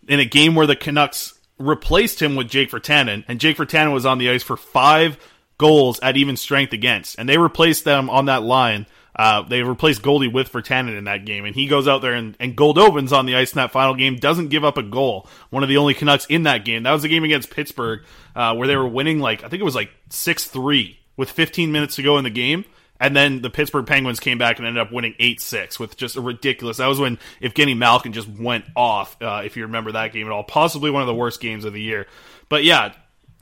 in 0.08 0.20
a 0.20 0.24
game 0.24 0.54
where 0.54 0.66
the 0.66 0.76
Canucks 0.76 1.34
replaced 1.58 2.20
him 2.20 2.36
with 2.36 2.48
Jake 2.48 2.70
Virtanen, 2.70 3.24
and 3.28 3.38
Jake 3.38 3.56
Virtanen 3.56 3.92
was 3.92 4.06
on 4.06 4.18
the 4.18 4.30
ice 4.30 4.42
for 4.42 4.56
five 4.56 5.18
goals 5.60 6.00
at 6.00 6.16
even 6.16 6.38
strength 6.38 6.72
against, 6.72 7.18
and 7.18 7.28
they 7.28 7.36
replaced 7.36 7.84
them 7.84 8.08
on 8.08 8.24
that 8.24 8.42
line. 8.42 8.86
Uh, 9.14 9.42
they 9.42 9.62
replaced 9.62 10.00
Goldie 10.00 10.28
with 10.28 10.50
Virtanen 10.50 10.96
in 10.96 11.04
that 11.04 11.26
game, 11.26 11.44
and 11.44 11.54
he 11.54 11.66
goes 11.66 11.86
out 11.86 12.00
there 12.00 12.14
and, 12.14 12.34
and 12.40 12.56
Goldobin's 12.56 13.12
on 13.12 13.26
the 13.26 13.36
ice 13.36 13.52
in 13.52 13.56
that 13.56 13.70
final 13.70 13.94
game, 13.94 14.16
doesn't 14.16 14.48
give 14.48 14.64
up 14.64 14.78
a 14.78 14.82
goal. 14.82 15.28
One 15.50 15.62
of 15.62 15.68
the 15.68 15.76
only 15.76 15.92
Canucks 15.92 16.24
in 16.26 16.44
that 16.44 16.64
game. 16.64 16.84
That 16.84 16.92
was 16.92 17.02
the 17.02 17.08
game 17.08 17.24
against 17.24 17.50
Pittsburgh, 17.50 18.00
uh, 18.34 18.54
where 18.54 18.66
they 18.66 18.76
were 18.76 18.88
winning 18.88 19.18
like 19.18 19.44
I 19.44 19.48
think 19.48 19.60
it 19.60 19.64
was 19.64 19.74
like 19.74 19.90
six 20.08 20.46
three 20.46 20.98
with 21.18 21.30
15 21.30 21.70
minutes 21.70 21.96
to 21.96 22.02
go 22.02 22.16
in 22.16 22.24
the 22.24 22.30
game. 22.30 22.64
And 22.98 23.14
then 23.14 23.42
the 23.42 23.50
Pittsburgh 23.50 23.86
Penguins 23.86 24.20
came 24.20 24.38
back 24.38 24.58
and 24.58 24.66
ended 24.66 24.80
up 24.86 24.92
winning 24.92 25.14
8 25.18 25.40
6 25.40 25.78
with 25.78 25.96
just 25.96 26.16
a 26.16 26.20
ridiculous. 26.20 26.78
That 26.78 26.86
was 26.86 27.00
when 27.00 27.18
Evgeny 27.42 27.76
Malkin 27.76 28.12
just 28.12 28.28
went 28.28 28.64
off, 28.76 29.20
uh, 29.22 29.42
if 29.44 29.56
you 29.56 29.64
remember 29.64 29.92
that 29.92 30.12
game 30.12 30.26
at 30.26 30.32
all. 30.32 30.44
Possibly 30.44 30.90
one 30.90 31.02
of 31.02 31.06
the 31.06 31.14
worst 31.14 31.40
games 31.40 31.64
of 31.64 31.72
the 31.72 31.80
year. 31.80 32.06
But 32.50 32.64
yeah, 32.64 32.92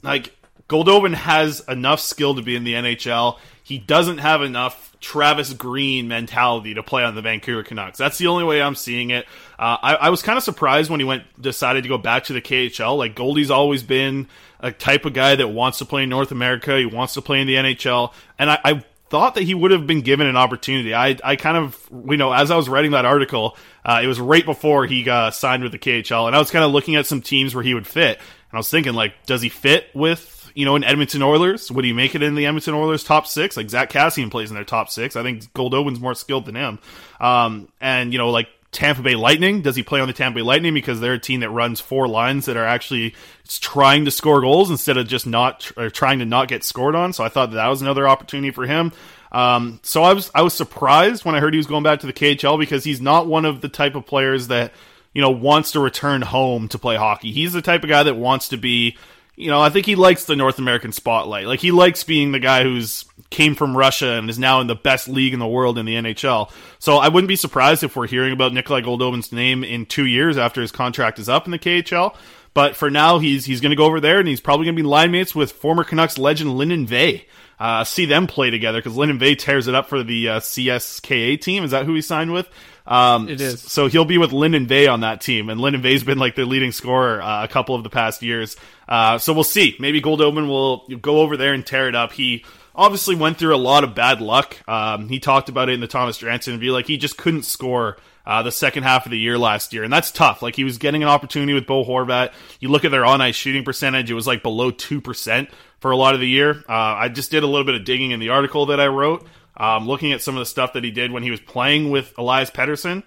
like 0.02 0.32
Goldobin 0.68 1.14
has 1.14 1.60
enough 1.68 2.00
skill 2.00 2.34
to 2.34 2.42
be 2.42 2.54
in 2.54 2.64
the 2.64 2.74
NHL. 2.74 3.38
He 3.62 3.78
doesn't 3.78 4.18
have 4.18 4.42
enough 4.42 4.96
Travis 5.00 5.52
Green 5.52 6.08
mentality 6.08 6.74
to 6.74 6.82
play 6.82 7.04
on 7.04 7.14
the 7.14 7.22
Vancouver 7.22 7.62
Canucks. 7.62 7.98
That's 7.98 8.18
the 8.18 8.26
only 8.26 8.44
way 8.44 8.60
I'm 8.60 8.74
seeing 8.74 9.10
it. 9.10 9.26
Uh, 9.58 9.76
I, 9.80 9.94
I, 9.94 10.10
was 10.10 10.22
kind 10.22 10.36
of 10.36 10.42
surprised 10.42 10.90
when 10.90 11.00
he 11.00 11.04
went 11.04 11.24
decided 11.40 11.84
to 11.84 11.88
go 11.88 11.98
back 11.98 12.24
to 12.24 12.32
the 12.32 12.40
KHL. 12.40 12.96
Like 12.96 13.14
Goldie's 13.14 13.50
always 13.50 13.82
been 13.82 14.28
a 14.60 14.72
type 14.72 15.04
of 15.04 15.14
guy 15.14 15.36
that 15.36 15.48
wants 15.48 15.78
to 15.78 15.84
play 15.84 16.02
in 16.02 16.08
North 16.08 16.32
America. 16.32 16.76
He 16.76 16.86
wants 16.86 17.14
to 17.14 17.22
play 17.22 17.40
in 17.40 17.46
the 17.46 17.54
NHL, 17.54 18.12
and 18.38 18.50
I, 18.50 18.58
I 18.64 18.84
thought 19.08 19.36
that 19.36 19.42
he 19.42 19.54
would 19.54 19.70
have 19.70 19.86
been 19.86 20.02
given 20.02 20.26
an 20.26 20.36
opportunity. 20.36 20.94
I, 20.94 21.16
I 21.24 21.36
kind 21.36 21.56
of, 21.56 21.88
you 22.08 22.16
know, 22.16 22.32
as 22.32 22.50
I 22.50 22.56
was 22.56 22.68
writing 22.68 22.90
that 22.90 23.04
article, 23.04 23.56
uh, 23.84 24.00
it 24.02 24.06
was 24.06 24.20
right 24.20 24.44
before 24.44 24.84
he 24.86 25.02
got 25.02 25.34
signed 25.34 25.62
with 25.62 25.72
the 25.72 25.78
KHL, 25.78 26.26
and 26.26 26.36
I 26.36 26.38
was 26.38 26.50
kind 26.50 26.64
of 26.64 26.72
looking 26.72 26.96
at 26.96 27.06
some 27.06 27.22
teams 27.22 27.54
where 27.54 27.64
he 27.64 27.74
would 27.74 27.86
fit, 27.86 28.18
and 28.18 28.54
I 28.54 28.56
was 28.56 28.68
thinking, 28.68 28.94
like, 28.94 29.14
does 29.26 29.42
he 29.42 29.48
fit 29.48 29.86
with 29.94 30.37
you 30.58 30.64
know, 30.64 30.74
in 30.74 30.82
Edmonton 30.82 31.22
Oilers? 31.22 31.70
Would 31.70 31.84
he 31.84 31.92
make 31.92 32.16
it 32.16 32.22
in 32.24 32.34
the 32.34 32.46
Edmonton 32.46 32.74
Oilers 32.74 33.04
top 33.04 33.28
six? 33.28 33.56
Like 33.56 33.70
Zack 33.70 33.92
Kassian 33.92 34.28
plays 34.28 34.50
in 34.50 34.56
their 34.56 34.64
top 34.64 34.90
six. 34.90 35.14
I 35.14 35.22
think 35.22 35.44
Goldobin's 35.52 36.00
more 36.00 36.14
skilled 36.14 36.46
than 36.46 36.56
him. 36.56 36.80
Um, 37.20 37.68
and 37.80 38.12
you 38.12 38.18
know, 38.18 38.30
like 38.30 38.48
Tampa 38.72 39.00
Bay 39.00 39.14
Lightning, 39.14 39.62
does 39.62 39.76
he 39.76 39.84
play 39.84 40.00
on 40.00 40.08
the 40.08 40.12
Tampa 40.12 40.34
Bay 40.34 40.42
Lightning 40.42 40.74
because 40.74 40.98
they're 40.98 41.12
a 41.12 41.18
team 41.20 41.40
that 41.40 41.50
runs 41.50 41.78
four 41.78 42.08
lines 42.08 42.46
that 42.46 42.56
are 42.56 42.64
actually 42.64 43.14
trying 43.46 44.04
to 44.06 44.10
score 44.10 44.40
goals 44.40 44.68
instead 44.68 44.96
of 44.96 45.06
just 45.06 45.28
not 45.28 45.70
or 45.76 45.90
trying 45.90 46.18
to 46.18 46.26
not 46.26 46.48
get 46.48 46.64
scored 46.64 46.96
on? 46.96 47.12
So 47.12 47.22
I 47.22 47.28
thought 47.28 47.50
that, 47.50 47.56
that 47.56 47.68
was 47.68 47.80
another 47.80 48.08
opportunity 48.08 48.50
for 48.50 48.66
him. 48.66 48.90
Um, 49.30 49.78
so 49.84 50.02
I 50.02 50.12
was 50.12 50.28
I 50.34 50.42
was 50.42 50.54
surprised 50.54 51.24
when 51.24 51.36
I 51.36 51.40
heard 51.40 51.54
he 51.54 51.58
was 51.58 51.68
going 51.68 51.84
back 51.84 52.00
to 52.00 52.08
the 52.08 52.12
KHL 52.12 52.58
because 52.58 52.82
he's 52.82 53.00
not 53.00 53.28
one 53.28 53.44
of 53.44 53.60
the 53.60 53.68
type 53.68 53.94
of 53.94 54.06
players 54.06 54.48
that 54.48 54.72
you 55.12 55.22
know 55.22 55.30
wants 55.30 55.70
to 55.72 55.80
return 55.80 56.20
home 56.20 56.66
to 56.70 56.80
play 56.80 56.96
hockey. 56.96 57.30
He's 57.30 57.52
the 57.52 57.62
type 57.62 57.84
of 57.84 57.88
guy 57.88 58.02
that 58.02 58.16
wants 58.16 58.48
to 58.48 58.56
be 58.56 58.96
you 59.38 59.48
know, 59.50 59.60
I 59.60 59.70
think 59.70 59.86
he 59.86 59.94
likes 59.94 60.24
the 60.24 60.34
North 60.34 60.58
American 60.58 60.90
spotlight. 60.90 61.46
Like 61.46 61.60
he 61.60 61.70
likes 61.70 62.02
being 62.02 62.32
the 62.32 62.40
guy 62.40 62.64
who's 62.64 63.04
came 63.30 63.54
from 63.54 63.76
Russia 63.76 64.14
and 64.14 64.28
is 64.28 64.38
now 64.38 64.60
in 64.60 64.66
the 64.66 64.74
best 64.74 65.06
league 65.06 65.32
in 65.32 65.38
the 65.38 65.46
world 65.46 65.78
in 65.78 65.86
the 65.86 65.94
NHL. 65.94 66.50
So 66.80 66.96
I 66.96 67.06
wouldn't 67.06 67.28
be 67.28 67.36
surprised 67.36 67.84
if 67.84 67.94
we're 67.94 68.08
hearing 68.08 68.32
about 68.32 68.52
Nikolai 68.52 68.80
Goldobin's 68.80 69.30
name 69.30 69.62
in 69.62 69.86
two 69.86 70.06
years 70.06 70.36
after 70.36 70.60
his 70.60 70.72
contract 70.72 71.20
is 71.20 71.28
up 71.28 71.44
in 71.46 71.52
the 71.52 71.58
KHL. 71.58 72.16
But 72.52 72.74
for 72.74 72.90
now, 72.90 73.20
he's 73.20 73.44
he's 73.44 73.60
going 73.60 73.70
to 73.70 73.76
go 73.76 73.84
over 73.84 74.00
there 74.00 74.18
and 74.18 74.26
he's 74.26 74.40
probably 74.40 74.66
going 74.66 74.74
to 74.74 74.82
be 74.82 74.88
line 74.88 75.12
mates 75.12 75.36
with 75.36 75.52
former 75.52 75.84
Canucks 75.84 76.18
legend 76.18 76.56
Linden 76.58 76.86
Vey. 76.86 77.26
uh, 77.60 77.84
see 77.84 78.06
them 78.06 78.26
play 78.26 78.50
together 78.50 78.78
because 78.78 78.96
Linden 78.96 79.20
Vey 79.20 79.36
tears 79.36 79.68
it 79.68 79.74
up 79.74 79.88
for 79.88 80.02
the 80.02 80.28
uh, 80.30 80.40
CSKA 80.40 81.40
team. 81.40 81.62
Is 81.62 81.70
that 81.70 81.86
who 81.86 81.94
he 81.94 82.00
signed 82.00 82.32
with? 82.32 82.48
Um, 82.86 83.28
It 83.28 83.40
is. 83.40 83.60
So 83.60 83.86
he'll 83.86 84.04
be 84.06 84.18
with 84.18 84.32
Linden 84.32 84.66
Vey 84.66 84.86
on 84.86 85.00
that 85.00 85.20
team, 85.20 85.50
and 85.50 85.60
Linden 85.60 85.82
Vey's 85.82 86.02
been 86.02 86.18
like 86.18 86.34
their 86.36 86.46
leading 86.46 86.72
scorer 86.72 87.20
uh, 87.20 87.44
a 87.44 87.48
couple 87.48 87.74
of 87.74 87.82
the 87.82 87.90
past 87.90 88.22
years. 88.22 88.56
Uh, 88.88 89.18
so 89.18 89.32
we'll 89.32 89.44
see. 89.44 89.76
Maybe 89.78 90.00
Goldobin 90.00 90.48
will 90.48 90.86
go 91.00 91.18
over 91.18 91.36
there 91.36 91.52
and 91.52 91.64
tear 91.64 91.88
it 91.88 91.94
up. 91.94 92.12
He 92.12 92.44
obviously 92.74 93.14
went 93.14 93.38
through 93.38 93.54
a 93.54 93.58
lot 93.58 93.84
of 93.84 93.94
bad 93.94 94.20
luck. 94.20 94.56
Um, 94.68 95.08
he 95.08 95.18
talked 95.20 95.48
about 95.48 95.68
it 95.68 95.72
in 95.72 95.80
the 95.80 95.86
Thomas 95.86 96.16
Jansen 96.16 96.54
interview. 96.54 96.72
Like 96.72 96.86
he 96.86 96.96
just 96.96 97.18
couldn't 97.18 97.42
score 97.42 97.98
uh, 98.24 98.42
the 98.42 98.52
second 98.52 98.84
half 98.84 99.04
of 99.04 99.10
the 99.10 99.18
year 99.18 99.36
last 99.36 99.72
year, 99.72 99.84
and 99.84 99.92
that's 99.92 100.10
tough. 100.10 100.42
Like 100.42 100.54
he 100.54 100.64
was 100.64 100.78
getting 100.78 101.02
an 101.02 101.08
opportunity 101.08 101.54
with 101.54 101.66
Bo 101.66 101.84
Horvat. 101.84 102.32
You 102.60 102.68
look 102.68 102.84
at 102.84 102.90
their 102.90 103.04
on 103.04 103.20
ice 103.20 103.34
shooting 103.34 103.64
percentage; 103.64 104.10
it 104.10 104.14
was 104.14 104.26
like 104.26 104.42
below 104.42 104.70
two 104.70 105.00
percent 105.00 105.50
for 105.80 105.90
a 105.90 105.96
lot 105.96 106.14
of 106.14 106.20
the 106.20 106.28
year. 106.28 106.62
Uh, 106.68 106.72
I 106.72 107.08
just 107.08 107.30
did 107.30 107.42
a 107.42 107.46
little 107.46 107.64
bit 107.64 107.74
of 107.74 107.84
digging 107.84 108.10
in 108.10 108.20
the 108.20 108.30
article 108.30 108.66
that 108.66 108.80
I 108.80 108.86
wrote, 108.86 109.26
um, 109.56 109.86
looking 109.86 110.12
at 110.12 110.22
some 110.22 110.36
of 110.36 110.40
the 110.40 110.46
stuff 110.46 110.74
that 110.74 110.84
he 110.84 110.90
did 110.90 111.10
when 111.10 111.22
he 111.22 111.30
was 111.30 111.40
playing 111.40 111.90
with 111.90 112.12
Elias 112.18 112.50
Pettersson. 112.50 113.02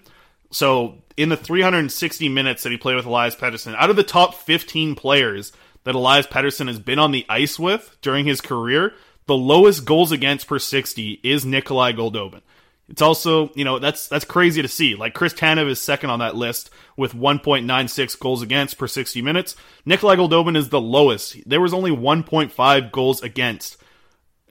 So 0.50 0.98
in 1.16 1.28
the 1.28 1.36
360 1.36 2.28
minutes 2.28 2.62
that 2.62 2.70
he 2.70 2.76
played 2.76 2.96
with 2.96 3.06
Elias 3.06 3.34
Pettersson, 3.34 3.74
out 3.76 3.90
of 3.90 3.96
the 3.96 4.02
top 4.02 4.34
15 4.34 4.94
players 4.94 5.52
that 5.84 5.94
Elias 5.94 6.26
Pettersson 6.26 6.68
has 6.68 6.78
been 6.78 6.98
on 6.98 7.12
the 7.12 7.26
ice 7.28 7.58
with 7.58 7.96
during 8.02 8.26
his 8.26 8.40
career, 8.40 8.94
the 9.26 9.36
lowest 9.36 9.84
goals 9.84 10.12
against 10.12 10.46
per 10.46 10.58
60 10.58 11.20
is 11.22 11.44
Nikolai 11.44 11.92
Goldobin. 11.92 12.42
It's 12.88 13.02
also, 13.02 13.50
you 13.54 13.64
know, 13.64 13.78
that's 13.78 14.08
that's 14.08 14.24
crazy 14.24 14.60
to 14.60 14.68
see. 14.68 14.94
Like 14.94 15.14
Chris 15.14 15.32
Tanev 15.32 15.68
is 15.68 15.80
second 15.80 16.10
on 16.10 16.18
that 16.18 16.36
list 16.36 16.70
with 16.96 17.14
1.96 17.14 18.18
goals 18.18 18.42
against 18.42 18.76
per 18.76 18.86
60 18.86 19.22
minutes. 19.22 19.56
Nikolai 19.86 20.16
Goldobin 20.16 20.56
is 20.56 20.68
the 20.68 20.80
lowest. 20.80 21.36
There 21.48 21.60
was 21.60 21.72
only 21.72 21.90
1.5 21.90 22.92
goals 22.92 23.22
against 23.22 23.78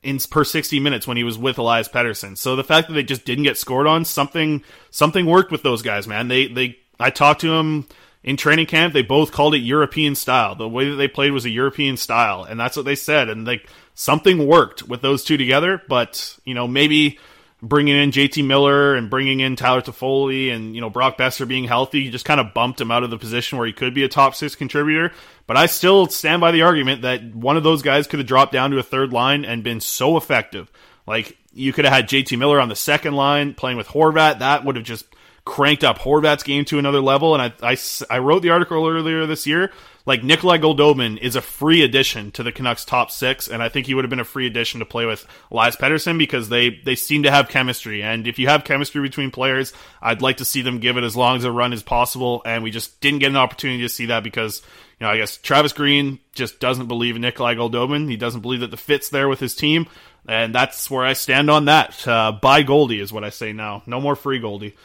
in 0.01 0.17
per 0.17 0.43
60 0.43 0.79
minutes 0.79 1.05
when 1.05 1.17
he 1.17 1.23
was 1.23 1.37
with 1.37 1.57
Elias 1.57 1.89
Pettersson. 1.89 2.37
So 2.37 2.55
the 2.55 2.63
fact 2.63 2.87
that 2.87 2.93
they 2.93 3.03
just 3.03 3.25
didn't 3.25 3.43
get 3.43 3.57
scored 3.57 3.85
on, 3.85 4.05
something 4.05 4.63
something 4.89 5.25
worked 5.25 5.51
with 5.51 5.61
those 5.61 5.81
guys, 5.81 6.07
man. 6.07 6.27
They 6.27 6.47
they 6.47 6.79
I 6.99 7.09
talked 7.09 7.41
to 7.41 7.49
them 7.49 7.87
in 8.23 8.37
training 8.37 8.67
camp. 8.67 8.93
They 8.93 9.01
both 9.01 9.31
called 9.31 9.55
it 9.55 9.59
European 9.59 10.15
style. 10.15 10.55
The 10.55 10.69
way 10.69 10.89
that 10.89 10.95
they 10.95 11.07
played 11.07 11.31
was 11.31 11.45
a 11.45 11.49
European 11.49 11.97
style, 11.97 12.43
and 12.43 12.59
that's 12.59 12.77
what 12.77 12.85
they 12.85 12.95
said. 12.95 13.29
And 13.29 13.45
like 13.45 13.67
something 13.93 14.47
worked 14.47 14.83
with 14.83 15.01
those 15.01 15.23
two 15.23 15.37
together. 15.37 15.81
But 15.87 16.37
you 16.45 16.53
know 16.53 16.67
maybe 16.67 17.19
bringing 17.61 17.95
in 17.95 18.11
JT 18.11 18.45
Miller 18.45 18.95
and 18.95 19.09
bringing 19.09 19.39
in 19.39 19.55
Tyler 19.55 19.81
Toffoli 19.81 20.51
and 20.51 20.73
you 20.73 20.81
know 20.81 20.89
Brock 20.89 21.17
Boeser 21.17 21.47
being 21.47 21.65
healthy 21.65 22.01
you 22.01 22.09
just 22.11 22.25
kind 22.25 22.39
of 22.39 22.53
bumped 22.55 22.81
him 22.81 22.89
out 22.89 23.03
of 23.03 23.11
the 23.11 23.19
position 23.19 23.57
where 23.57 23.67
he 23.67 23.73
could 23.73 23.93
be 23.93 24.03
a 24.03 24.09
top 24.09 24.35
six 24.35 24.55
contributor. 24.55 25.11
But 25.47 25.57
I 25.57 25.67
still 25.67 26.07
stand 26.07 26.41
by 26.41 26.51
the 26.51 26.63
argument 26.63 27.03
that 27.03 27.35
one 27.35 27.57
of 27.57 27.63
those 27.63 27.81
guys 27.81 28.07
could 28.07 28.19
have 28.19 28.27
dropped 28.27 28.53
down 28.53 28.71
to 28.71 28.79
a 28.79 28.83
third 28.83 29.13
line 29.13 29.45
and 29.45 29.63
been 29.63 29.81
so 29.81 30.17
effective. 30.17 30.71
Like 31.05 31.37
you 31.53 31.73
could 31.73 31.85
have 31.85 31.93
had 31.93 32.07
JT 32.09 32.37
Miller 32.37 32.59
on 32.59 32.69
the 32.69 32.75
second 32.75 33.15
line 33.15 33.53
playing 33.53 33.77
with 33.77 33.87
Horvat. 33.87 34.39
That 34.39 34.65
would 34.65 34.75
have 34.75 34.85
just 34.85 35.05
cranked 35.45 35.83
up 35.83 35.97
Horvat's 35.97 36.43
game 36.43 36.65
to 36.65 36.79
another 36.79 37.01
level. 37.01 37.35
And 37.35 37.53
I, 37.61 37.71
I, 37.71 37.77
I 38.09 38.19
wrote 38.19 38.41
the 38.41 38.51
article 38.51 38.87
earlier 38.87 39.25
this 39.25 39.47
year. 39.47 39.71
Like 40.05 40.23
Nikolai 40.23 40.57
Goldobin 40.57 41.19
is 41.19 41.35
a 41.35 41.41
free 41.41 41.83
addition 41.83 42.31
to 42.31 42.43
the 42.43 42.51
Canucks 42.51 42.85
top 42.85 43.11
six, 43.11 43.47
and 43.47 43.61
I 43.61 43.69
think 43.69 43.85
he 43.85 43.93
would 43.93 44.03
have 44.03 44.09
been 44.09 44.19
a 44.19 44.25
free 44.25 44.47
addition 44.47 44.79
to 44.79 44.85
play 44.85 45.05
with 45.05 45.27
Elias 45.51 45.75
Pettersson 45.75 46.17
because 46.17 46.49
they 46.49 46.71
they 46.83 46.95
seem 46.95 47.23
to 47.23 47.31
have 47.31 47.49
chemistry. 47.49 48.01
And 48.01 48.25
if 48.25 48.39
you 48.39 48.47
have 48.47 48.63
chemistry 48.63 49.01
between 49.01 49.29
players, 49.29 49.73
I'd 50.01 50.23
like 50.23 50.37
to 50.37 50.45
see 50.45 50.63
them 50.63 50.79
give 50.79 50.97
it 50.97 51.03
as 51.03 51.15
long 51.15 51.37
as 51.37 51.43
a 51.43 51.51
run 51.51 51.71
as 51.71 51.83
possible. 51.83 52.41
And 52.45 52.63
we 52.63 52.71
just 52.71 52.99
didn't 52.99 53.19
get 53.19 53.29
an 53.29 53.37
opportunity 53.37 53.83
to 53.83 53.89
see 53.89 54.07
that 54.07 54.23
because 54.23 54.63
you 54.99 55.05
know 55.05 55.11
I 55.11 55.17
guess 55.17 55.37
Travis 55.37 55.73
Green 55.73 56.17
just 56.33 56.59
doesn't 56.59 56.87
believe 56.87 57.15
in 57.15 57.21
Nikolai 57.21 57.53
Goldobin. 57.53 58.09
He 58.09 58.17
doesn't 58.17 58.41
believe 58.41 58.61
that 58.61 58.71
the 58.71 58.77
fit's 58.77 59.09
there 59.09 59.29
with 59.29 59.39
his 59.39 59.53
team, 59.53 59.85
and 60.27 60.53
that's 60.53 60.89
where 60.89 61.05
I 61.05 61.13
stand 61.13 61.51
on 61.51 61.65
that. 61.65 62.07
Uh, 62.07 62.31
buy 62.31 62.63
Goldie 62.63 63.01
is 63.01 63.13
what 63.13 63.23
I 63.23 63.29
say 63.29 63.53
now. 63.53 63.83
No 63.85 64.01
more 64.01 64.15
free 64.15 64.39
Goldie. 64.39 64.75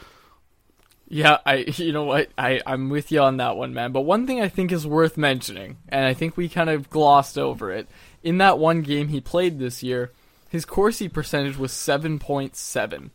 Yeah, 1.07 1.37
I 1.45 1.55
you 1.77 1.91
know 1.91 2.03
what 2.03 2.29
I 2.37 2.61
I'm 2.65 2.89
with 2.89 3.11
you 3.11 3.21
on 3.21 3.37
that 3.37 3.57
one, 3.57 3.73
man. 3.73 3.91
But 3.91 4.01
one 4.01 4.27
thing 4.27 4.41
I 4.41 4.49
think 4.49 4.71
is 4.71 4.85
worth 4.85 5.17
mentioning, 5.17 5.77
and 5.89 6.05
I 6.05 6.13
think 6.13 6.37
we 6.37 6.49
kind 6.49 6.69
of 6.69 6.89
glossed 6.89 7.37
over 7.37 7.71
it 7.71 7.87
in 8.23 8.37
that 8.39 8.59
one 8.59 8.81
game 8.81 9.07
he 9.07 9.21
played 9.21 9.59
this 9.59 9.83
year. 9.83 10.11
His 10.49 10.65
Corsi 10.65 11.07
percentage 11.07 11.57
was 11.57 11.71
seven 11.71 12.19
point 12.19 12.55
seven. 12.55 13.11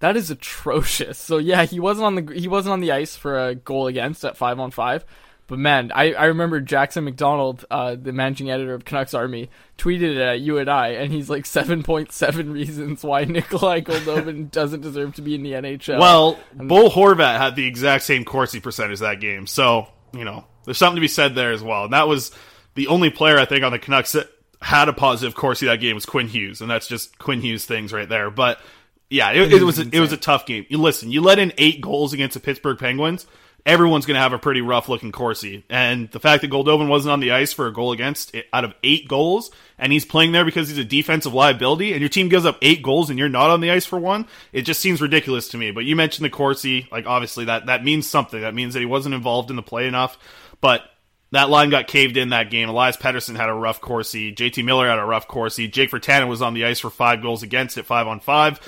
That 0.00 0.16
is 0.16 0.30
atrocious. 0.30 1.18
So 1.28 1.38
yeah, 1.38 1.64
he 1.64 1.80
wasn't 1.80 2.06
on 2.06 2.14
the 2.14 2.34
he 2.34 2.48
wasn't 2.48 2.72
on 2.72 2.80
the 2.80 2.92
ice 2.92 3.16
for 3.16 3.48
a 3.48 3.54
goal 3.54 3.86
against 3.86 4.24
at 4.24 4.36
five 4.36 4.58
on 4.58 4.70
five. 4.70 5.04
But 5.48 5.58
man, 5.58 5.90
I, 5.94 6.12
I 6.12 6.26
remember 6.26 6.60
Jackson 6.60 7.04
McDonald, 7.04 7.64
uh, 7.70 7.96
the 8.00 8.12
managing 8.12 8.50
editor 8.50 8.74
of 8.74 8.84
Canucks 8.84 9.14
Army, 9.14 9.48
tweeted 9.78 10.16
it 10.16 10.18
at 10.18 10.40
you 10.40 10.58
and 10.58 10.68
I, 10.68 10.88
and 10.88 11.10
he's 11.10 11.30
like 11.30 11.46
seven 11.46 11.82
point 11.82 12.12
seven 12.12 12.52
reasons 12.52 13.02
why 13.02 13.24
Nikolai 13.24 13.80
Goldobin 13.80 14.50
doesn't 14.52 14.82
deserve 14.82 15.14
to 15.14 15.22
be 15.22 15.34
in 15.34 15.42
the 15.42 15.52
NHL. 15.52 15.98
Well, 15.98 16.38
Bo 16.54 16.90
Horvat 16.90 17.38
had 17.38 17.56
the 17.56 17.66
exact 17.66 18.04
same 18.04 18.26
Corsi 18.26 18.60
percentage 18.60 19.00
that 19.00 19.20
game, 19.20 19.46
so 19.46 19.88
you 20.12 20.24
know 20.24 20.44
there's 20.66 20.76
something 20.76 20.96
to 20.96 21.00
be 21.00 21.08
said 21.08 21.34
there 21.34 21.52
as 21.52 21.62
well. 21.62 21.84
And 21.84 21.94
that 21.94 22.06
was 22.06 22.30
the 22.74 22.88
only 22.88 23.08
player 23.08 23.38
I 23.38 23.46
think 23.46 23.64
on 23.64 23.72
the 23.72 23.78
Canucks 23.78 24.12
that 24.12 24.30
had 24.60 24.90
a 24.90 24.92
positive 24.92 25.34
Corsi 25.34 25.64
that 25.64 25.80
game 25.80 25.94
was 25.94 26.04
Quinn 26.04 26.28
Hughes, 26.28 26.60
and 26.60 26.70
that's 26.70 26.88
just 26.88 27.18
Quinn 27.18 27.40
Hughes 27.40 27.64
things 27.64 27.90
right 27.90 28.08
there. 28.08 28.30
But 28.30 28.60
yeah, 29.08 29.30
it, 29.30 29.50
it 29.50 29.62
was 29.62 29.78
a, 29.78 29.88
it 29.90 30.00
was 30.00 30.12
a 30.12 30.18
tough 30.18 30.44
game. 30.44 30.66
You 30.68 30.76
listen, 30.76 31.10
you 31.10 31.22
let 31.22 31.38
in 31.38 31.54
eight 31.56 31.80
goals 31.80 32.12
against 32.12 32.34
the 32.34 32.40
Pittsburgh 32.40 32.78
Penguins. 32.78 33.26
Everyone's 33.68 34.06
going 34.06 34.14
to 34.14 34.20
have 34.20 34.32
a 34.32 34.38
pretty 34.38 34.62
rough 34.62 34.88
looking 34.88 35.12
Corsi, 35.12 35.62
and 35.68 36.10
the 36.10 36.20
fact 36.20 36.40
that 36.40 36.50
Goldobin 36.50 36.88
wasn't 36.88 37.12
on 37.12 37.20
the 37.20 37.32
ice 37.32 37.52
for 37.52 37.66
a 37.66 37.72
goal 37.72 37.92
against 37.92 38.34
eh, 38.34 38.42
out 38.50 38.64
of 38.64 38.72
eight 38.82 39.06
goals, 39.06 39.50
and 39.78 39.92
he's 39.92 40.06
playing 40.06 40.32
there 40.32 40.46
because 40.46 40.70
he's 40.70 40.78
a 40.78 40.84
defensive 40.84 41.34
liability, 41.34 41.92
and 41.92 42.00
your 42.00 42.08
team 42.08 42.30
gives 42.30 42.46
up 42.46 42.56
eight 42.62 42.82
goals 42.82 43.10
and 43.10 43.18
you're 43.18 43.28
not 43.28 43.50
on 43.50 43.60
the 43.60 43.70
ice 43.70 43.84
for 43.84 43.98
one, 43.98 44.26
it 44.54 44.62
just 44.62 44.80
seems 44.80 45.02
ridiculous 45.02 45.48
to 45.50 45.58
me. 45.58 45.70
But 45.70 45.84
you 45.84 45.96
mentioned 45.96 46.24
the 46.24 46.30
Corsi, 46.30 46.88
like 46.90 47.04
obviously 47.04 47.44
that 47.44 47.66
that 47.66 47.84
means 47.84 48.08
something. 48.08 48.40
That 48.40 48.54
means 48.54 48.72
that 48.72 48.80
he 48.80 48.86
wasn't 48.86 49.14
involved 49.14 49.50
in 49.50 49.56
the 49.56 49.62
play 49.62 49.86
enough, 49.86 50.16
but 50.62 50.84
that 51.32 51.50
line 51.50 51.68
got 51.68 51.88
caved 51.88 52.16
in 52.16 52.30
that 52.30 52.50
game. 52.50 52.70
Elias 52.70 52.96
Pettersson 52.96 53.36
had 53.36 53.50
a 53.50 53.54
rough 53.54 53.80
Corsi. 53.82 54.34
JT 54.34 54.64
Miller 54.64 54.88
had 54.88 54.98
a 54.98 55.04
rough 55.04 55.28
Corsi. 55.28 55.68
Jake 55.68 55.90
Virtanen 55.90 56.28
was 56.28 56.40
on 56.40 56.54
the 56.54 56.64
ice 56.64 56.80
for 56.80 56.90
five 56.90 57.20
goals 57.20 57.42
against 57.42 57.76
it, 57.76 57.84
five 57.84 58.06
on 58.06 58.20
five. 58.20 58.60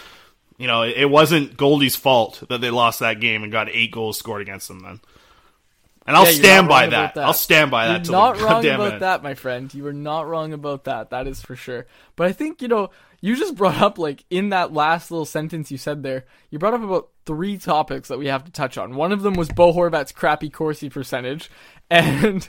You 0.60 0.66
know, 0.66 0.82
it 0.82 1.06
wasn't 1.06 1.56
Goldie's 1.56 1.96
fault 1.96 2.42
that 2.50 2.60
they 2.60 2.70
lost 2.70 3.00
that 3.00 3.18
game 3.18 3.42
and 3.42 3.50
got 3.50 3.70
eight 3.70 3.92
goals 3.92 4.18
scored 4.18 4.42
against 4.42 4.68
them 4.68 4.80
then. 4.80 5.00
And 6.06 6.16
I'll 6.16 6.26
Yeah, 6.26 6.32
stand 6.32 6.68
by 6.68 6.82
wrong 6.82 6.90
that. 6.90 7.16
I'll 7.16 7.32
stand 7.32 7.70
by 7.70 7.86
that 7.88 8.04
You're 8.04 8.12
not 8.12 8.38
wrong 8.40 8.66
about 8.66 8.92
end. 8.94 9.02
that, 9.02 9.22
my 9.22 9.34
friend. 9.34 9.72
You 9.72 9.84
were 9.84 9.92
not 9.92 10.26
wrong 10.28 10.52
about 10.52 10.84
that. 10.84 11.10
That 11.10 11.26
is 11.26 11.40
for 11.40 11.56
sure. 11.56 11.86
But 12.16 12.26
I 12.26 12.32
think 12.32 12.60
you 12.60 12.68
know 12.68 12.90
you 13.22 13.36
just 13.36 13.54
brought 13.54 13.78
up 13.80 13.98
like 13.98 14.24
in 14.28 14.50
that 14.50 14.72
last 14.72 15.10
little 15.10 15.24
sentence 15.24 15.70
you 15.70 15.78
said 15.78 16.02
there. 16.02 16.26
You 16.50 16.58
brought 16.58 16.74
up 16.74 16.82
about 16.82 17.08
three 17.26 17.56
topics 17.56 18.08
that 18.08 18.18
we 18.18 18.26
have 18.26 18.44
to 18.44 18.52
touch 18.52 18.76
on. 18.76 18.96
One 18.96 19.12
of 19.12 19.22
them 19.22 19.34
was 19.34 19.48
Bo 19.48 19.72
Horvat's 19.72 20.12
crappy 20.12 20.50
Corsi 20.50 20.90
percentage, 20.90 21.50
and 21.90 22.48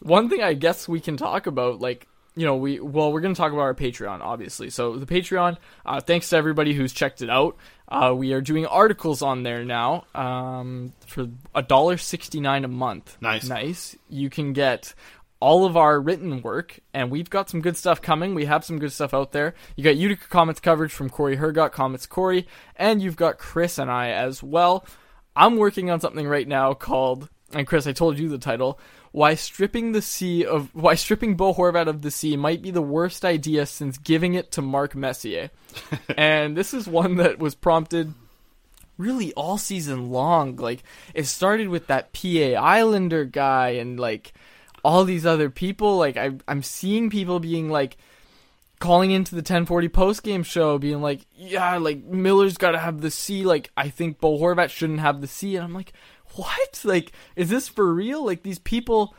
one 0.00 0.28
thing 0.28 0.42
I 0.42 0.54
guess 0.54 0.88
we 0.88 0.98
can 1.00 1.16
talk 1.16 1.46
about 1.46 1.80
like. 1.80 2.08
You 2.34 2.46
know, 2.46 2.56
we 2.56 2.80
well, 2.80 3.12
we're 3.12 3.20
going 3.20 3.34
to 3.34 3.38
talk 3.38 3.52
about 3.52 3.62
our 3.62 3.74
Patreon, 3.74 4.20
obviously. 4.20 4.70
So 4.70 4.96
the 4.96 5.06
Patreon, 5.06 5.58
uh, 5.84 6.00
thanks 6.00 6.30
to 6.30 6.36
everybody 6.36 6.72
who's 6.72 6.92
checked 6.92 7.20
it 7.20 7.28
out. 7.28 7.56
Uh, 7.88 8.14
we 8.16 8.32
are 8.32 8.40
doing 8.40 8.64
articles 8.64 9.20
on 9.20 9.42
there 9.42 9.64
now 9.64 10.04
um, 10.14 10.94
for 11.06 11.28
a 11.54 11.62
dollar 11.62 11.98
sixty 11.98 12.40
nine 12.40 12.64
a 12.64 12.68
month. 12.68 13.18
Nice. 13.20 13.46
nice. 13.46 13.96
You 14.08 14.30
can 14.30 14.54
get 14.54 14.94
all 15.40 15.66
of 15.66 15.76
our 15.76 16.00
written 16.00 16.40
work, 16.40 16.78
and 16.94 17.10
we've 17.10 17.28
got 17.28 17.50
some 17.50 17.60
good 17.60 17.76
stuff 17.76 18.00
coming. 18.00 18.34
We 18.34 18.44
have 18.44 18.64
some 18.64 18.78
good 18.78 18.92
stuff 18.92 19.12
out 19.12 19.32
there. 19.32 19.54
You 19.74 19.82
got 19.82 19.96
Utica 19.96 20.28
Comets 20.28 20.60
coverage 20.60 20.92
from 20.92 21.10
Corey 21.10 21.36
Hergott, 21.36 21.72
Comets 21.72 22.06
Corey, 22.06 22.46
and 22.76 23.02
you've 23.02 23.16
got 23.16 23.38
Chris 23.38 23.76
and 23.76 23.90
I 23.90 24.10
as 24.10 24.42
well. 24.42 24.86
I'm 25.34 25.56
working 25.56 25.90
on 25.90 26.00
something 26.00 26.28
right 26.28 26.46
now 26.46 26.74
called, 26.74 27.28
and 27.52 27.66
Chris, 27.66 27.86
I 27.88 27.92
told 27.92 28.18
you 28.18 28.28
the 28.28 28.38
title. 28.38 28.78
Why 29.12 29.34
stripping 29.34 29.92
the 29.92 30.02
C 30.02 30.44
of 30.44 30.74
why 30.74 30.94
stripping 30.94 31.36
Bo 31.36 31.52
Horvat 31.54 31.86
of 31.86 32.02
the 32.02 32.10
C 32.10 32.36
might 32.36 32.62
be 32.62 32.70
the 32.70 32.82
worst 32.82 33.24
idea 33.24 33.66
since 33.66 33.98
giving 33.98 34.34
it 34.34 34.50
to 34.52 34.62
Mark 34.62 34.94
Messier. 34.94 35.50
and 36.16 36.56
this 36.56 36.72
is 36.72 36.86
one 36.88 37.16
that 37.16 37.38
was 37.38 37.54
prompted 37.54 38.14
really 38.96 39.32
all 39.34 39.58
season 39.58 40.10
long. 40.10 40.56
Like 40.56 40.82
it 41.14 41.26
started 41.26 41.68
with 41.68 41.88
that 41.88 42.12
PA 42.12 42.58
Islander 42.58 43.24
guy 43.24 43.70
and 43.70 44.00
like 44.00 44.32
all 44.82 45.04
these 45.04 45.26
other 45.26 45.50
people. 45.50 45.98
Like 45.98 46.16
I 46.16 46.32
I'm 46.48 46.62
seeing 46.62 47.10
people 47.10 47.38
being 47.38 47.68
like 47.68 47.98
calling 48.78 49.12
into 49.12 49.36
the 49.36 49.40
1040 49.40 49.88
post 49.88 50.22
game 50.22 50.42
show 50.42 50.78
being 50.78 51.00
like, 51.00 51.26
yeah, 51.36 51.76
like 51.76 52.02
Miller's 52.02 52.56
got 52.56 52.72
to 52.72 52.78
have 52.78 53.00
the 53.00 53.10
C. 53.10 53.44
Like 53.44 53.70
I 53.76 53.88
think 53.90 54.20
Bo 54.20 54.38
Horvat 54.38 54.70
shouldn't 54.70 55.00
have 55.00 55.20
the 55.20 55.28
C. 55.28 55.56
And 55.56 55.64
I'm 55.64 55.74
like, 55.74 55.92
what? 56.34 56.80
Like 56.84 57.12
is 57.36 57.48
this 57.48 57.68
for 57.68 57.92
real? 57.92 58.24
Like 58.24 58.42
these 58.42 58.58
people 58.58 59.14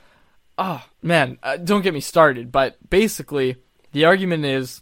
Oh, 0.57 0.85
man, 1.01 1.39
uh, 1.41 1.57
don't 1.57 1.81
get 1.81 1.93
me 1.93 1.99
started, 1.99 2.51
but 2.51 2.77
basically 2.89 3.55
the 3.91 4.05
argument 4.05 4.45
is 4.45 4.81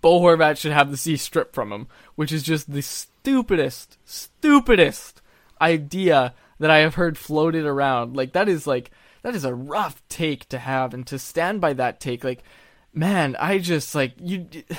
Bo 0.00 0.20
Horvat 0.20 0.58
should 0.58 0.72
have 0.72 0.90
the 0.90 0.96
C 0.96 1.16
stripped 1.16 1.54
from 1.54 1.72
him, 1.72 1.86
which 2.14 2.30
is 2.30 2.42
just 2.42 2.70
the 2.70 2.82
stupidest, 2.82 3.96
stupidest 4.04 5.22
idea 5.60 6.34
that 6.58 6.70
I 6.70 6.78
have 6.78 6.96
heard 6.96 7.16
floated 7.16 7.64
around. 7.64 8.16
Like 8.16 8.32
that 8.32 8.48
is 8.48 8.66
like 8.66 8.90
that 9.22 9.34
is 9.34 9.44
a 9.44 9.54
rough 9.54 10.02
take 10.10 10.46
to 10.50 10.58
have 10.58 10.92
and 10.92 11.06
to 11.06 11.18
stand 11.18 11.62
by 11.62 11.72
that 11.74 12.00
take. 12.00 12.22
Like 12.22 12.42
man, 12.92 13.36
I 13.38 13.58
just 13.58 13.94
like 13.94 14.14
you. 14.20 14.46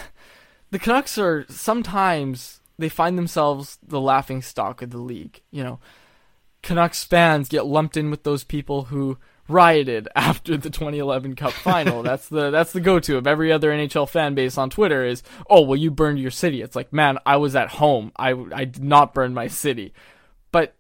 The 0.71 0.79
Canucks 0.79 1.17
are 1.17 1.45
sometimes 1.47 2.59
they 2.77 2.89
find 2.89 3.17
themselves 3.17 3.77
the 3.87 4.01
laughing 4.01 4.41
stock 4.41 4.81
of 4.81 4.89
the 4.89 4.97
league. 4.97 5.41
You 5.49 5.63
know, 5.63 5.79
Canucks 6.65 7.03
fans 7.03 7.47
get 7.47 7.67
lumped 7.67 7.95
in 7.95 8.09
with 8.09 8.23
those 8.23 8.43
people 8.43 8.85
who 8.85 9.19
rioted 9.47 10.07
after 10.15 10.57
the 10.57 10.71
2011 10.71 11.35
Cup 11.35 11.53
final. 11.53 12.01
that's 12.03 12.27
the 12.27 12.49
that's 12.49 12.73
the 12.73 12.81
go-to 12.81 13.17
of 13.17 13.27
every 13.27 13.51
other 13.51 13.69
NHL 13.69 14.09
fan 14.09 14.33
base 14.33 14.57
on 14.57 14.71
Twitter 14.71 15.05
is, 15.05 15.21
"Oh, 15.47 15.61
well 15.61 15.77
you 15.77 15.91
burned 15.91 16.19
your 16.19 16.31
city." 16.31 16.63
It's 16.63 16.75
like, 16.75 16.91
"Man, 16.91 17.19
I 17.23 17.37
was 17.37 17.55
at 17.55 17.69
home. 17.69 18.11
I 18.17 18.31
I 18.51 18.65
did 18.65 18.83
not 18.83 19.13
burn 19.13 19.35
my 19.35 19.47
city." 19.47 19.93
But 20.51 20.75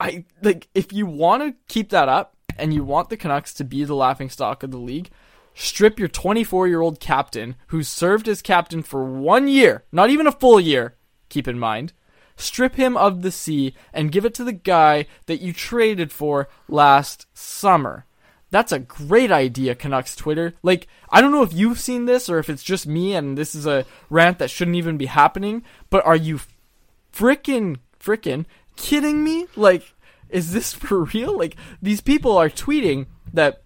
I 0.00 0.24
like 0.42 0.68
if 0.74 0.92
you 0.92 1.06
want 1.06 1.44
to 1.44 1.54
keep 1.72 1.90
that 1.90 2.08
up 2.08 2.36
and 2.58 2.74
you 2.74 2.82
want 2.82 3.08
the 3.08 3.16
Canucks 3.16 3.54
to 3.54 3.64
be 3.64 3.84
the 3.84 3.94
laughing 3.94 4.28
stock 4.28 4.64
of 4.64 4.72
the 4.72 4.78
league, 4.78 5.10
strip 5.54 5.96
your 5.96 6.08
24-year-old 6.08 6.98
captain 6.98 7.54
who 7.68 7.84
served 7.84 8.26
as 8.26 8.42
captain 8.42 8.82
for 8.82 9.04
1 9.04 9.46
year, 9.48 9.84
not 9.92 10.10
even 10.10 10.26
a 10.26 10.32
full 10.32 10.60
year, 10.60 10.96
keep 11.28 11.46
in 11.46 11.58
mind 11.58 11.92
strip 12.36 12.76
him 12.76 12.96
of 12.96 13.22
the 13.22 13.30
C, 13.30 13.74
and 13.92 14.12
give 14.12 14.24
it 14.24 14.34
to 14.34 14.44
the 14.44 14.52
guy 14.52 15.06
that 15.26 15.40
you 15.40 15.52
traded 15.52 16.12
for 16.12 16.48
last 16.68 17.26
summer. 17.34 18.06
That's 18.50 18.70
a 18.70 18.78
great 18.78 19.32
idea, 19.32 19.74
Canucks 19.74 20.14
Twitter. 20.14 20.54
Like, 20.62 20.86
I 21.10 21.20
don't 21.20 21.32
know 21.32 21.42
if 21.42 21.52
you've 21.52 21.80
seen 21.80 22.04
this 22.04 22.28
or 22.28 22.38
if 22.38 22.48
it's 22.48 22.62
just 22.62 22.86
me 22.86 23.14
and 23.14 23.36
this 23.36 23.52
is 23.52 23.66
a 23.66 23.84
rant 24.10 24.38
that 24.38 24.48
shouldn't 24.48 24.76
even 24.76 24.96
be 24.96 25.06
happening, 25.06 25.64
but 25.90 26.06
are 26.06 26.14
you 26.14 26.38
frickin' 27.12 27.78
frickin' 27.98 28.46
kidding 28.76 29.24
me? 29.24 29.48
Like, 29.56 29.92
is 30.28 30.52
this 30.52 30.72
for 30.72 31.02
real? 31.02 31.36
Like, 31.36 31.56
these 31.82 32.00
people 32.00 32.38
are 32.38 32.48
tweeting 32.48 33.06
that, 33.32 33.62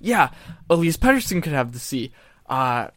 yeah, 0.00 0.30
Elias 0.70 0.96
Pettersson 0.96 1.42
could 1.42 1.52
have 1.52 1.72
the 1.72 1.80
C. 1.80 2.12
Uh, 2.48 2.88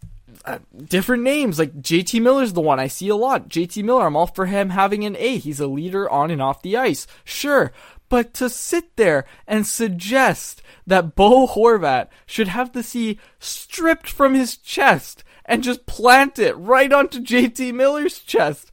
uh, 0.45 0.59
different 0.85 1.23
names 1.23 1.59
like 1.59 1.81
JT 1.81 2.21
Miller's 2.21 2.53
the 2.53 2.61
one 2.61 2.79
I 2.79 2.87
see 2.87 3.09
a 3.09 3.15
lot. 3.15 3.49
JT 3.49 3.83
Miller, 3.83 4.05
I'm 4.05 4.15
all 4.15 4.27
for 4.27 4.45
him 4.45 4.69
having 4.69 5.05
an 5.05 5.15
A. 5.17 5.37
He's 5.37 5.59
a 5.59 5.67
leader 5.67 6.09
on 6.09 6.31
and 6.31 6.41
off 6.41 6.61
the 6.61 6.77
ice. 6.77 7.07
Sure. 7.23 7.71
But 8.09 8.33
to 8.35 8.49
sit 8.49 8.95
there 8.95 9.25
and 9.47 9.67
suggest 9.67 10.61
that 10.87 11.15
Bo 11.15 11.47
Horvat 11.47 12.07
should 12.25 12.47
have 12.47 12.73
the 12.73 12.83
C 12.83 13.19
stripped 13.39 14.09
from 14.09 14.33
his 14.33 14.57
chest 14.57 15.23
and 15.45 15.63
just 15.63 15.85
plant 15.85 16.39
it 16.39 16.53
right 16.53 16.91
onto 16.91 17.19
JT 17.19 17.73
Miller's 17.73 18.19
chest. 18.19 18.71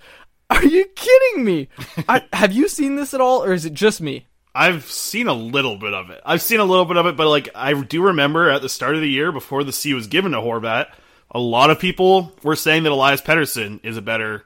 Are 0.48 0.64
you 0.64 0.86
kidding 0.94 1.44
me? 1.44 1.68
I, 2.08 2.24
have 2.32 2.52
you 2.52 2.68
seen 2.68 2.96
this 2.96 3.12
at 3.12 3.20
all 3.20 3.42
or 3.42 3.52
is 3.52 3.64
it 3.64 3.74
just 3.74 4.00
me? 4.00 4.26
I've 4.54 4.86
seen 4.86 5.26
a 5.26 5.34
little 5.34 5.76
bit 5.76 5.92
of 5.92 6.08
it. 6.08 6.22
I've 6.24 6.40
seen 6.40 6.60
a 6.60 6.64
little 6.64 6.86
bit 6.86 6.96
of 6.96 7.04
it, 7.04 7.16
but 7.16 7.28
like 7.28 7.50
I 7.54 7.74
do 7.74 8.04
remember 8.04 8.48
at 8.48 8.62
the 8.62 8.70
start 8.70 8.94
of 8.94 9.02
the 9.02 9.08
year 9.08 9.30
before 9.30 9.64
the 9.64 9.72
C 9.72 9.92
was 9.92 10.06
given 10.06 10.32
to 10.32 10.38
Horvat, 10.38 10.86
a 11.30 11.38
lot 11.38 11.70
of 11.70 11.78
people 11.78 12.32
were 12.42 12.56
saying 12.56 12.84
that 12.84 12.92
Elias 12.92 13.20
Pettersson 13.20 13.84
is 13.84 13.96
a 13.96 14.02
better 14.02 14.44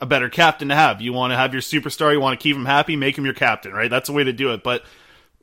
a 0.00 0.06
better 0.06 0.28
captain 0.28 0.68
to 0.68 0.74
have. 0.74 1.00
You 1.00 1.12
want 1.12 1.30
to 1.30 1.36
have 1.36 1.52
your 1.52 1.62
superstar, 1.62 2.12
you 2.12 2.20
want 2.20 2.38
to 2.38 2.42
keep 2.42 2.56
him 2.56 2.64
happy, 2.64 2.96
make 2.96 3.16
him 3.16 3.24
your 3.24 3.34
captain, 3.34 3.72
right? 3.72 3.88
That's 3.88 4.08
the 4.08 4.12
way 4.12 4.24
to 4.24 4.32
do 4.32 4.52
it. 4.52 4.64
But 4.64 4.84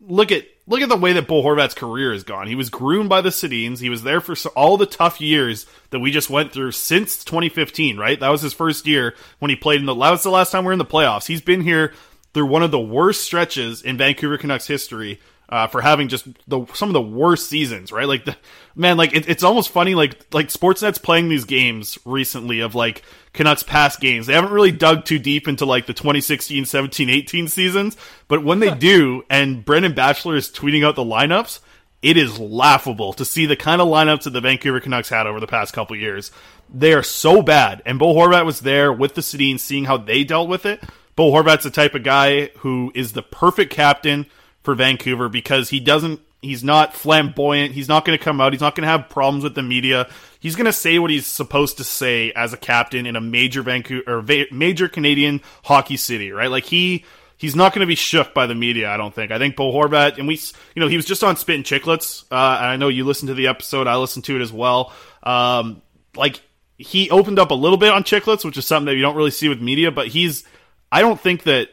look 0.02 0.34
at 0.34 0.46
look 0.68 0.82
at 0.82 0.90
the 0.90 0.98
way 0.98 1.14
that 1.14 1.28
Bo 1.28 1.42
Horvat's 1.42 1.74
career 1.74 2.12
has 2.12 2.24
gone. 2.24 2.48
He 2.48 2.56
was 2.56 2.70
groomed 2.70 3.10
by 3.10 3.22
the 3.22 3.30
Sedins. 3.30 3.80
He 3.80 3.90
was 3.90 4.04
there 4.04 4.22
for 4.22 4.36
all 4.50 4.78
the 4.78 4.86
tough 4.86 5.22
years 5.22 5.66
that 5.92 6.00
we 6.00 6.12
just 6.12 6.30
went 6.30 6.52
through 6.52 6.74
since 6.74 7.24
2015, 7.24 7.98
right? 7.98 8.20
That 8.20 8.30
was 8.30 8.42
his 8.42 8.54
first 8.54 8.86
year 8.86 9.16
when 9.40 9.50
he 9.50 9.56
played 9.56 9.80
in 9.80 9.86
the. 9.86 9.96
That 9.96 10.12
was 10.12 10.24
the 10.24 10.30
last 10.30 10.52
time 10.52 10.66
we 10.66 10.70
are 10.70 10.74
in 10.74 10.80
the 10.80 10.86
playoffs. 10.86 11.28
He's 11.28 11.42
been 11.42 11.62
here 11.62 11.94
through 12.34 12.48
one 12.48 12.64
of 12.64 12.72
the 12.72 12.80
worst 12.80 13.24
stretches 13.24 13.82
in 13.82 13.98
Vancouver 13.98 14.38
Canucks 14.38 14.68
history 14.68 15.20
uh, 15.50 15.66
for 15.68 15.82
having 15.82 16.08
just 16.08 16.28
the 16.48 16.66
some 16.74 16.90
of 16.90 16.94
the 16.94 17.02
worst 17.02 17.50
seasons, 17.50 17.92
right? 17.92 18.08
Like 18.08 18.26
the 18.26 18.38
man, 18.76 18.98
like 18.98 19.16
it, 19.16 19.28
it's 19.28 19.44
almost 19.44 19.70
funny, 19.70 19.96
like 19.96 20.32
like 20.34 20.48
Sportsnet's 20.48 21.00
playing 21.00 21.28
these 21.28 21.46
games 21.46 21.98
recently 22.06 22.60
of 22.60 22.76
like 22.76 23.04
Canucks 23.34 23.64
past 23.64 24.00
games. 24.00 24.28
They 24.28 24.34
haven't 24.34 24.52
really 24.52 24.72
dug 24.72 25.06
too 25.06 25.18
deep 25.18 25.48
into 25.48 25.66
like 25.66 25.88
the 25.88 25.94
2016, 25.94 26.66
17, 26.66 27.10
18 27.10 27.48
seasons, 27.48 27.98
but 28.28 28.44
when 28.44 28.60
they 28.60 28.74
do, 28.74 29.24
and 29.30 29.66
Brendan 29.66 29.96
Batchelor 29.96 30.36
is 30.36 30.50
tweeting 30.50 30.86
out 30.86 30.96
the 30.96 31.04
lineups, 31.04 31.60
it 32.04 32.16
is 32.16 32.40
laughable 32.40 33.14
to 33.14 33.26
see 33.26 33.48
the 33.48 33.56
kind 33.56 33.82
of 33.82 33.88
lineups 33.88 34.24
that 34.24 34.32
the 34.32 34.42
Vancouver 34.42 34.80
Canucks 34.80 35.10
had 35.10 35.26
over 35.26 35.40
the 35.40 35.48
past 35.48 35.74
couple 35.74 35.96
years. 35.96 36.32
They 36.72 36.94
are 36.94 37.04
so 37.04 37.42
bad, 37.42 37.82
and 37.88 37.98
Bo 37.98 38.14
Horvat 38.14 38.46
was 38.46 38.60
there 38.60 38.94
with 38.94 39.16
the 39.16 39.22
Sedins, 39.22 39.62
seeing 39.62 39.86
how 39.86 39.98
they 39.98 40.24
dealt 40.24 40.48
with 40.48 40.68
it. 40.68 40.84
Bo 41.16 41.32
Horvat's 41.32 41.64
the 41.64 41.72
type 41.72 41.96
of 41.96 42.04
guy 42.04 42.50
who 42.60 42.92
is 42.94 43.14
the 43.14 43.24
perfect 43.24 43.74
captain 43.74 44.28
for 44.64 44.76
Vancouver 44.76 45.30
because 45.30 45.70
he 45.70 45.80
doesn't 45.80 46.20
he's 46.42 46.64
not 46.64 46.94
flamboyant. 46.94 47.74
He's 47.74 47.88
not 47.88 48.06
going 48.06 48.18
to 48.18 48.24
come 48.24 48.40
out. 48.40 48.54
He's 48.54 48.62
not 48.62 48.76
going 48.76 48.84
to 48.84 48.90
have 48.90 49.10
problems 49.10 49.44
with 49.44 49.56
the 49.56 49.64
media. 49.64 50.10
He's 50.40 50.56
going 50.56 50.66
to 50.66 50.74
say 50.74 51.00
what 51.00 51.12
he's 51.12 51.28
supposed 51.28 51.78
to 51.78 51.84
say 51.84 52.32
as 52.32 52.54
a 52.54 52.58
captain 52.58 53.06
in 53.06 53.16
a 53.16 53.22
major 53.22 53.62
Vancouver 53.62 54.04
or 54.08 54.22
va- 54.22 54.46
major 54.52 54.88
Canadian 54.88 55.42
hockey 55.64 55.98
city, 55.98 56.32
right? 56.32 56.50
Like 56.50 56.66
he 56.66 57.06
he's 57.38 57.56
not 57.56 57.74
going 57.74 57.82
to 57.82 57.88
be 57.88 57.96
shook 57.96 58.34
by 58.34 58.46
the 58.46 58.56
media. 58.56 58.90
I 58.90 58.98
don't 58.98 59.14
think. 59.14 59.32
I 59.32 59.38
think 59.38 59.56
Bo 59.56 59.72
Horvat 59.72 60.18
and 60.18 60.28
we, 60.28 60.36
you 60.76 60.82
know, 60.82 60.88
he 60.88 60.96
was 60.96 61.06
just 61.06 61.24
on 61.24 61.36
Spittin' 61.36 61.64
Chicklets. 61.64 62.24
Uh, 62.32 62.58
and 62.60 62.66
I 62.66 62.76
know 62.78 62.88
you 62.88 63.06
listened 63.06 63.28
to 63.30 63.34
the 63.34 63.48
episode. 63.48 63.88
I 63.88 63.98
listened 63.98 64.26
to 64.26 64.36
it 64.36 64.42
as 64.42 64.52
well. 64.52 64.94
Um, 65.24 65.82
like 66.16 66.42
he 66.78 67.10
opened 67.10 67.40
up 67.40 67.52
a 67.52 67.56
little 67.56 67.78
bit 67.78 67.92
on 67.92 68.04
Chicklets, 68.04 68.46
which 68.46 68.58
is 68.58 68.66
something 68.66 68.86
that 68.86 68.96
you 68.96 69.02
don't 69.02 69.16
really 69.16 69.32
see 69.32 69.50
with 69.50 69.62
media. 69.62 69.92
But 69.92 70.08
he's, 70.08 70.46
I 70.92 71.02
don't 71.02 71.20
think 71.20 71.44
that 71.44 71.70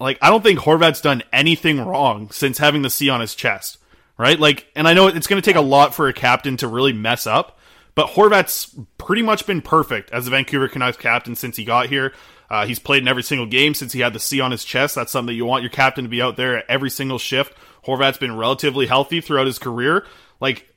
like 0.00 0.18
I 0.20 0.30
don't 0.30 0.42
think 0.42 0.58
Horvat's 0.60 1.00
done 1.00 1.22
anything 1.32 1.80
wrong 1.80 2.30
since 2.30 2.58
having 2.58 2.82
the 2.82 2.90
C 2.90 3.08
on 3.08 3.20
his 3.20 3.34
chest, 3.34 3.78
right? 4.18 4.38
Like, 4.38 4.66
and 4.74 4.88
I 4.88 4.94
know 4.94 5.06
it's 5.08 5.26
going 5.26 5.40
to 5.40 5.46
take 5.48 5.56
a 5.56 5.60
lot 5.60 5.94
for 5.94 6.08
a 6.08 6.12
captain 6.12 6.56
to 6.58 6.68
really 6.68 6.92
mess 6.92 7.26
up, 7.26 7.58
but 7.94 8.08
Horvat's 8.08 8.74
pretty 8.98 9.22
much 9.22 9.46
been 9.46 9.62
perfect 9.62 10.10
as 10.10 10.24
the 10.24 10.30
Vancouver 10.30 10.68
Canucks 10.68 10.96
captain 10.96 11.34
since 11.34 11.56
he 11.56 11.64
got 11.64 11.88
here. 11.88 12.12
Uh, 12.50 12.66
he's 12.66 12.78
played 12.78 13.02
in 13.02 13.08
every 13.08 13.22
single 13.22 13.46
game 13.46 13.74
since 13.74 13.92
he 13.92 14.00
had 14.00 14.12
the 14.12 14.20
C 14.20 14.40
on 14.40 14.50
his 14.50 14.64
chest. 14.64 14.94
That's 14.94 15.10
something 15.10 15.28
that 15.28 15.34
you 15.34 15.46
want 15.46 15.62
your 15.62 15.70
captain 15.70 16.04
to 16.04 16.10
be 16.10 16.22
out 16.22 16.36
there 16.36 16.58
at 16.58 16.66
every 16.68 16.90
single 16.90 17.18
shift. 17.18 17.54
Horvat's 17.86 18.18
been 18.18 18.36
relatively 18.36 18.86
healthy 18.86 19.20
throughout 19.20 19.46
his 19.46 19.58
career. 19.58 20.06
Like, 20.40 20.68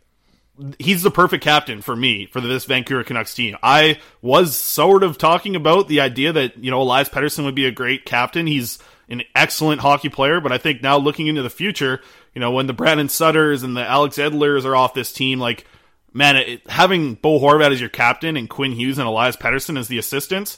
he's 0.80 1.04
the 1.04 1.12
perfect 1.12 1.44
captain 1.44 1.82
for 1.82 1.96
me 1.96 2.26
for 2.26 2.42
this 2.42 2.66
Vancouver 2.66 3.04
Canucks 3.04 3.34
team. 3.34 3.58
I 3.62 4.00
was 4.22 4.56
sort 4.56 5.04
of 5.04 5.18
talking 5.18 5.56
about 5.56 5.88
the 5.88 6.02
idea 6.02 6.34
that, 6.34 6.58
you 6.58 6.72
know, 6.72 6.82
Elias 6.82 7.10
Pettersson 7.10 7.46
would 7.46 7.56
be 7.56 7.66
a 7.66 7.72
great 7.72 8.06
captain. 8.06 8.48
He's 8.48 8.80
an 9.10 9.24
excellent 9.36 9.82
hockey 9.82 10.10
player, 10.10 10.42
but 10.42 10.52
I 10.52 10.58
think 10.58 10.82
now 10.82 10.98
looking 10.98 11.28
into 11.28 11.42
the 11.42 11.50
future, 11.50 12.02
you 12.34 12.42
know, 12.42 12.52
when 12.52 12.68
the 12.68 12.74
Brandon 12.74 13.10
Sutters 13.10 13.64
and 13.64 13.76
the 13.76 13.86
Alex 13.86 14.18
Edlers 14.18 14.66
are 14.66 14.76
off 14.76 14.94
this 14.94 15.14
team, 15.14 15.40
like, 15.40 15.66
man, 16.14 16.36
it, 16.36 16.70
having 16.70 17.16
Bo 17.16 17.40
Horvat 17.40 17.72
as 17.72 17.80
your 17.80 17.90
captain 17.90 18.36
and 18.36 18.50
Quinn 18.50 18.74
Hughes 18.74 18.98
and 18.98 19.08
Elias 19.08 19.36
Pettersson 19.36 19.78
as 19.78 19.88
the 19.88 19.98
assistants, 19.98 20.58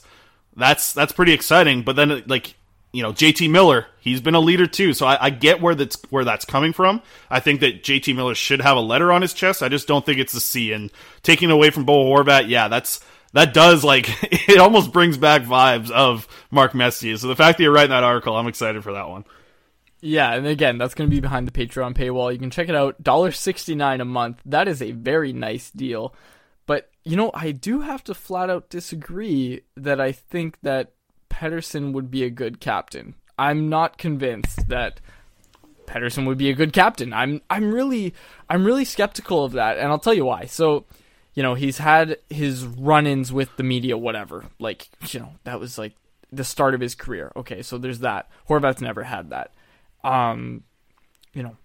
that's 0.56 0.92
that's 0.92 1.12
pretty 1.12 1.32
exciting. 1.32 1.82
But 1.82 1.96
then, 1.96 2.24
like, 2.26 2.54
you 2.92 3.02
know, 3.02 3.12
JT 3.12 3.50
Miller, 3.50 3.86
he's 4.00 4.20
been 4.20 4.34
a 4.34 4.40
leader 4.40 4.66
too, 4.66 4.94
so 4.94 5.06
I, 5.06 5.26
I 5.26 5.30
get 5.30 5.60
where 5.60 5.76
that's 5.76 5.96
where 6.10 6.24
that's 6.24 6.44
coming 6.44 6.72
from. 6.72 7.02
I 7.30 7.38
think 7.38 7.60
that 7.60 7.84
JT 7.84 8.16
Miller 8.16 8.34
should 8.34 8.60
have 8.60 8.76
a 8.76 8.80
letter 8.80 9.12
on 9.12 9.22
his 9.22 9.32
chest. 9.32 9.62
I 9.62 9.68
just 9.68 9.86
don't 9.86 10.04
think 10.04 10.18
it's 10.18 10.34
a 10.34 10.40
C. 10.40 10.72
And 10.72 10.90
taking 11.22 11.50
away 11.50 11.70
from 11.70 11.84
Bo 11.84 12.04
Horvat, 12.04 12.48
yeah, 12.48 12.66
that's 12.66 13.00
that 13.32 13.54
does 13.54 13.84
like 13.84 14.08
it 14.48 14.58
almost 14.58 14.92
brings 14.92 15.16
back 15.16 15.42
vibes 15.42 15.90
of 15.90 16.28
Mark 16.50 16.74
Messier. 16.74 17.16
So 17.16 17.28
the 17.28 17.36
fact 17.36 17.58
that 17.58 17.64
you're 17.64 17.72
writing 17.72 17.90
that 17.90 18.04
article, 18.04 18.36
I'm 18.36 18.46
excited 18.46 18.82
for 18.82 18.92
that 18.92 19.08
one. 19.08 19.24
Yeah, 20.02 20.32
and 20.32 20.46
again, 20.46 20.78
that's 20.78 20.94
going 20.94 21.10
to 21.10 21.14
be 21.14 21.20
behind 21.20 21.46
the 21.46 21.52
Patreon 21.52 21.94
paywall. 21.94 22.32
You 22.32 22.38
can 22.38 22.50
check 22.50 22.70
it 22.70 22.74
out, 22.74 23.02
$1.69 23.02 24.00
a 24.00 24.04
month. 24.04 24.40
That 24.46 24.66
is 24.66 24.80
a 24.80 24.92
very 24.92 25.34
nice 25.34 25.70
deal. 25.70 26.14
But, 26.64 26.90
you 27.04 27.16
know, 27.16 27.30
I 27.34 27.52
do 27.52 27.80
have 27.82 28.02
to 28.04 28.14
flat 28.14 28.48
out 28.48 28.70
disagree 28.70 29.60
that 29.76 30.00
I 30.00 30.12
think 30.12 30.58
that 30.62 30.92
Pettersson 31.28 31.92
would 31.92 32.10
be 32.10 32.24
a 32.24 32.30
good 32.30 32.60
captain. 32.60 33.14
I'm 33.38 33.68
not 33.68 33.98
convinced 33.98 34.68
that 34.68 35.00
Pettersson 35.86 36.26
would 36.26 36.38
be 36.38 36.50
a 36.50 36.54
good 36.54 36.72
captain. 36.72 37.12
I'm 37.12 37.40
I'm 37.50 37.72
really 37.72 38.14
I'm 38.48 38.64
really 38.64 38.84
skeptical 38.84 39.44
of 39.44 39.52
that, 39.52 39.78
and 39.78 39.88
I'll 39.88 39.98
tell 39.98 40.14
you 40.14 40.24
why. 40.24 40.44
So, 40.44 40.84
you 41.34 41.42
know, 41.42 41.54
he's 41.54 41.78
had 41.78 42.18
his 42.28 42.64
run-ins 42.64 43.32
with 43.32 43.56
the 43.56 43.62
media, 43.62 43.96
whatever. 43.96 44.46
Like, 44.58 44.88
you 45.10 45.20
know, 45.20 45.32
that 45.44 45.60
was 45.60 45.78
like 45.78 45.94
the 46.32 46.44
start 46.44 46.74
of 46.74 46.80
his 46.80 46.94
career. 46.94 47.32
Okay, 47.36 47.62
so 47.62 47.78
there's 47.78 48.00
that. 48.00 48.28
Horvat's 48.48 48.80
never 48.80 49.04
had 49.04 49.30
that. 49.30 49.52
Um, 50.02 50.64
you 51.32 51.42
know, 51.42 51.56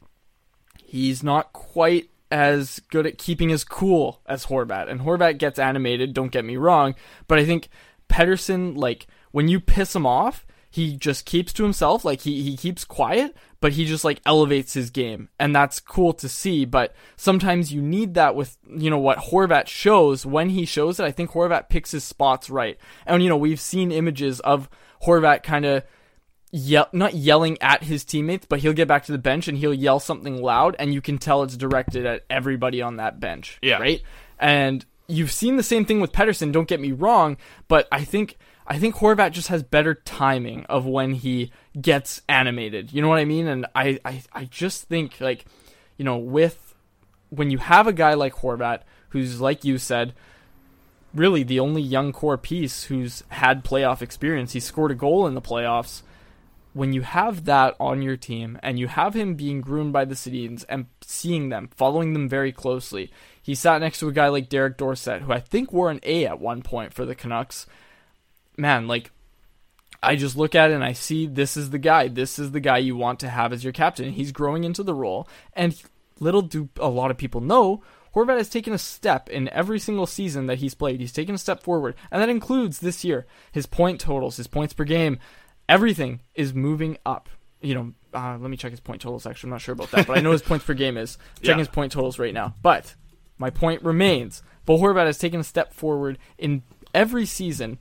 he's 0.83 1.23
not 1.23 1.53
quite 1.53 2.09
as 2.31 2.79
good 2.89 3.05
at 3.05 3.17
keeping 3.17 3.49
his 3.49 3.63
cool 3.63 4.21
as 4.25 4.47
Horvat. 4.47 4.89
And 4.89 5.01
Horvat 5.01 5.37
gets 5.37 5.59
animated, 5.59 6.13
don't 6.13 6.31
get 6.31 6.45
me 6.45 6.57
wrong, 6.57 6.95
but 7.27 7.39
I 7.39 7.45
think 7.45 7.69
Pettersson, 8.09 8.75
like, 8.75 9.07
when 9.31 9.47
you 9.47 9.59
piss 9.59 9.95
him 9.95 10.05
off, 10.05 10.45
he 10.75 10.97
just 10.97 11.25
keeps 11.25 11.53
to 11.53 11.63
himself, 11.63 12.03
like 12.03 12.19
he, 12.19 12.41
he 12.41 12.57
keeps 12.57 12.83
quiet, 12.83 13.33
but 13.61 13.71
he 13.71 13.85
just 13.85 14.03
like 14.03 14.19
elevates 14.25 14.73
his 14.73 14.89
game. 14.89 15.29
And 15.39 15.55
that's 15.55 15.79
cool 15.79 16.11
to 16.15 16.27
see. 16.27 16.65
But 16.65 16.93
sometimes 17.15 17.71
you 17.71 17.81
need 17.81 18.15
that 18.15 18.35
with, 18.35 18.57
you 18.67 18.89
know, 18.89 18.99
what 18.99 19.17
Horvat 19.17 19.67
shows. 19.67 20.25
When 20.25 20.49
he 20.49 20.65
shows 20.65 20.99
it, 20.99 21.05
I 21.05 21.11
think 21.11 21.31
Horvat 21.31 21.69
picks 21.69 21.91
his 21.91 22.03
spots 22.03 22.49
right. 22.49 22.77
And, 23.05 23.23
you 23.23 23.29
know, 23.29 23.37
we've 23.37 23.57
seen 23.57 23.93
images 23.93 24.41
of 24.41 24.69
Horvat 25.05 25.43
kind 25.43 25.63
of 25.63 25.83
yell 26.51 26.89
not 26.91 27.13
yelling 27.13 27.57
at 27.61 27.83
his 27.83 28.03
teammates, 28.03 28.45
but 28.45 28.59
he'll 28.59 28.73
get 28.73 28.89
back 28.89 29.05
to 29.05 29.13
the 29.13 29.17
bench 29.17 29.47
and 29.47 29.57
he'll 29.57 29.73
yell 29.73 30.01
something 30.01 30.41
loud, 30.41 30.75
and 30.77 30.93
you 30.93 30.99
can 30.99 31.17
tell 31.17 31.41
it's 31.43 31.55
directed 31.55 32.05
at 32.05 32.25
everybody 32.29 32.81
on 32.81 32.97
that 32.97 33.21
bench. 33.21 33.59
Yeah. 33.61 33.77
Right. 33.77 34.01
And 34.39 34.85
you've 35.07 35.31
seen 35.31 35.55
the 35.55 35.63
same 35.63 35.85
thing 35.85 36.01
with 36.01 36.11
Pettersson, 36.11 36.51
don't 36.51 36.67
get 36.67 36.81
me 36.81 36.91
wrong, 36.91 37.37
but 37.69 37.87
I 37.93 38.03
think 38.03 38.37
I 38.67 38.79
think 38.79 38.95
Horvat 38.95 39.31
just 39.31 39.49
has 39.49 39.61
better 39.61 39.93
timing 39.93 40.65
of 40.65 40.85
when 40.85 41.13
he 41.13 41.51
gets 41.79 42.21
animated. 42.27 42.91
You 42.91 43.01
know 43.01 43.09
what 43.09 43.19
I 43.19 43.25
mean? 43.25 43.47
And 43.47 43.67
I, 43.75 43.99
I, 44.03 44.23
I 44.33 44.45
just 44.45 44.83
think 44.83 45.21
like, 45.21 45.45
you 45.97 46.05
know, 46.05 46.17
with 46.17 46.73
when 47.29 47.51
you 47.51 47.59
have 47.59 47.87
a 47.87 47.93
guy 47.93 48.15
like 48.15 48.35
Horvat, 48.35 48.81
who's 49.09 49.39
like 49.39 49.63
you 49.63 49.77
said, 49.77 50.13
really 51.13 51.43
the 51.43 51.59
only 51.59 51.81
young 51.81 52.11
core 52.11 52.37
piece 52.37 52.85
who's 52.85 53.23
had 53.29 53.63
playoff 53.63 54.01
experience. 54.01 54.53
He 54.53 54.59
scored 54.59 54.91
a 54.91 54.95
goal 54.95 55.27
in 55.27 55.35
the 55.35 55.41
playoffs. 55.41 56.01
When 56.73 56.91
you 56.91 57.03
have 57.03 57.45
that 57.45 57.75
on 57.79 58.01
your 58.01 58.17
team 58.17 58.59
and 58.61 58.77
you 58.77 58.87
have 58.87 59.15
him 59.15 59.35
being 59.35 59.61
groomed 59.61 59.93
by 59.93 60.03
the 60.03 60.15
Sedins 60.15 60.65
and 60.67 60.87
seeing 61.01 61.47
them, 61.47 61.69
following 61.73 62.11
them 62.11 62.27
very 62.27 62.51
closely, 62.51 63.13
he 63.41 63.55
sat 63.55 63.79
next 63.79 63.99
to 63.99 64.09
a 64.09 64.11
guy 64.11 64.27
like 64.27 64.49
Derek 64.49 64.75
Dorsett, 64.75 65.21
who 65.21 65.31
I 65.31 65.39
think 65.39 65.71
wore 65.71 65.89
an 65.89 66.01
A 66.03 66.25
at 66.25 66.41
one 66.41 66.61
point 66.61 66.93
for 66.93 67.05
the 67.05 67.15
Canucks 67.15 67.65
man, 68.57 68.87
like 68.87 69.11
I 70.03 70.15
just 70.15 70.35
look 70.37 70.55
at 70.55 70.71
it 70.71 70.73
and 70.75 70.83
I 70.83 70.93
see 70.93 71.25
this 71.25 71.57
is 71.57 71.69
the 71.71 71.79
guy. 71.79 72.07
This 72.07 72.37
is 72.39 72.51
the 72.51 72.59
guy 72.59 72.77
you 72.77 72.95
want 72.95 73.19
to 73.21 73.29
have 73.29 73.51
as 73.53 73.63
your 73.63 73.73
captain. 73.73 74.11
He's 74.13 74.31
growing 74.31 74.63
into 74.63 74.83
the 74.83 74.93
role, 74.93 75.27
and 75.53 75.79
little 76.19 76.41
do 76.41 76.69
a 76.79 76.89
lot 76.89 77.11
of 77.11 77.17
people 77.17 77.41
know, 77.41 77.83
Horvat 78.13 78.37
has 78.37 78.49
taken 78.49 78.71
a 78.73 78.77
step 78.77 79.29
in 79.29 79.49
every 79.49 79.79
single 79.79 80.05
season 80.05 80.45
that 80.47 80.59
he's 80.59 80.73
played. 80.73 80.99
He's 81.01 81.11
taken 81.13 81.35
a 81.35 81.39
step 81.39 81.61
forward, 81.63 81.95
and 82.11 82.21
that 82.21 82.29
includes 82.29 82.79
this 82.79 83.03
year. 83.03 83.25
His 83.51 83.65
point 83.65 83.99
totals, 83.99 84.37
his 84.37 84.47
points 84.47 84.73
per 84.73 84.83
game, 84.85 85.19
everything 85.67 86.21
is 86.35 86.53
moving 86.53 86.97
up. 87.05 87.29
You 87.61 87.73
know, 87.75 87.93
uh, 88.13 88.37
let 88.39 88.49
me 88.49 88.57
check 88.57 88.71
his 88.71 88.79
point 88.79 89.01
totals. 89.01 89.25
Actually, 89.25 89.47
I'm 89.47 89.51
not 89.51 89.61
sure 89.61 89.73
about 89.73 89.91
that, 89.91 90.05
but 90.07 90.17
I 90.17 90.21
know 90.21 90.31
his 90.31 90.41
points 90.49 90.65
per 90.65 90.73
game 90.73 90.97
is. 90.97 91.17
Checking 91.37 91.51
Yeah. 91.51 91.57
his 91.59 91.67
point 91.67 91.91
totals 91.91 92.19
right 92.19 92.33
now. 92.33 92.53
But 92.61 92.95
my 93.37 93.49
point 93.49 93.81
remains: 93.83 94.43
Bo 94.65 94.77
Horvat 94.77 95.07
has 95.07 95.17
taken 95.17 95.39
a 95.39 95.43
step 95.43 95.73
forward 95.73 96.17
in 96.37 96.63
every 96.93 97.25
season. 97.25 97.79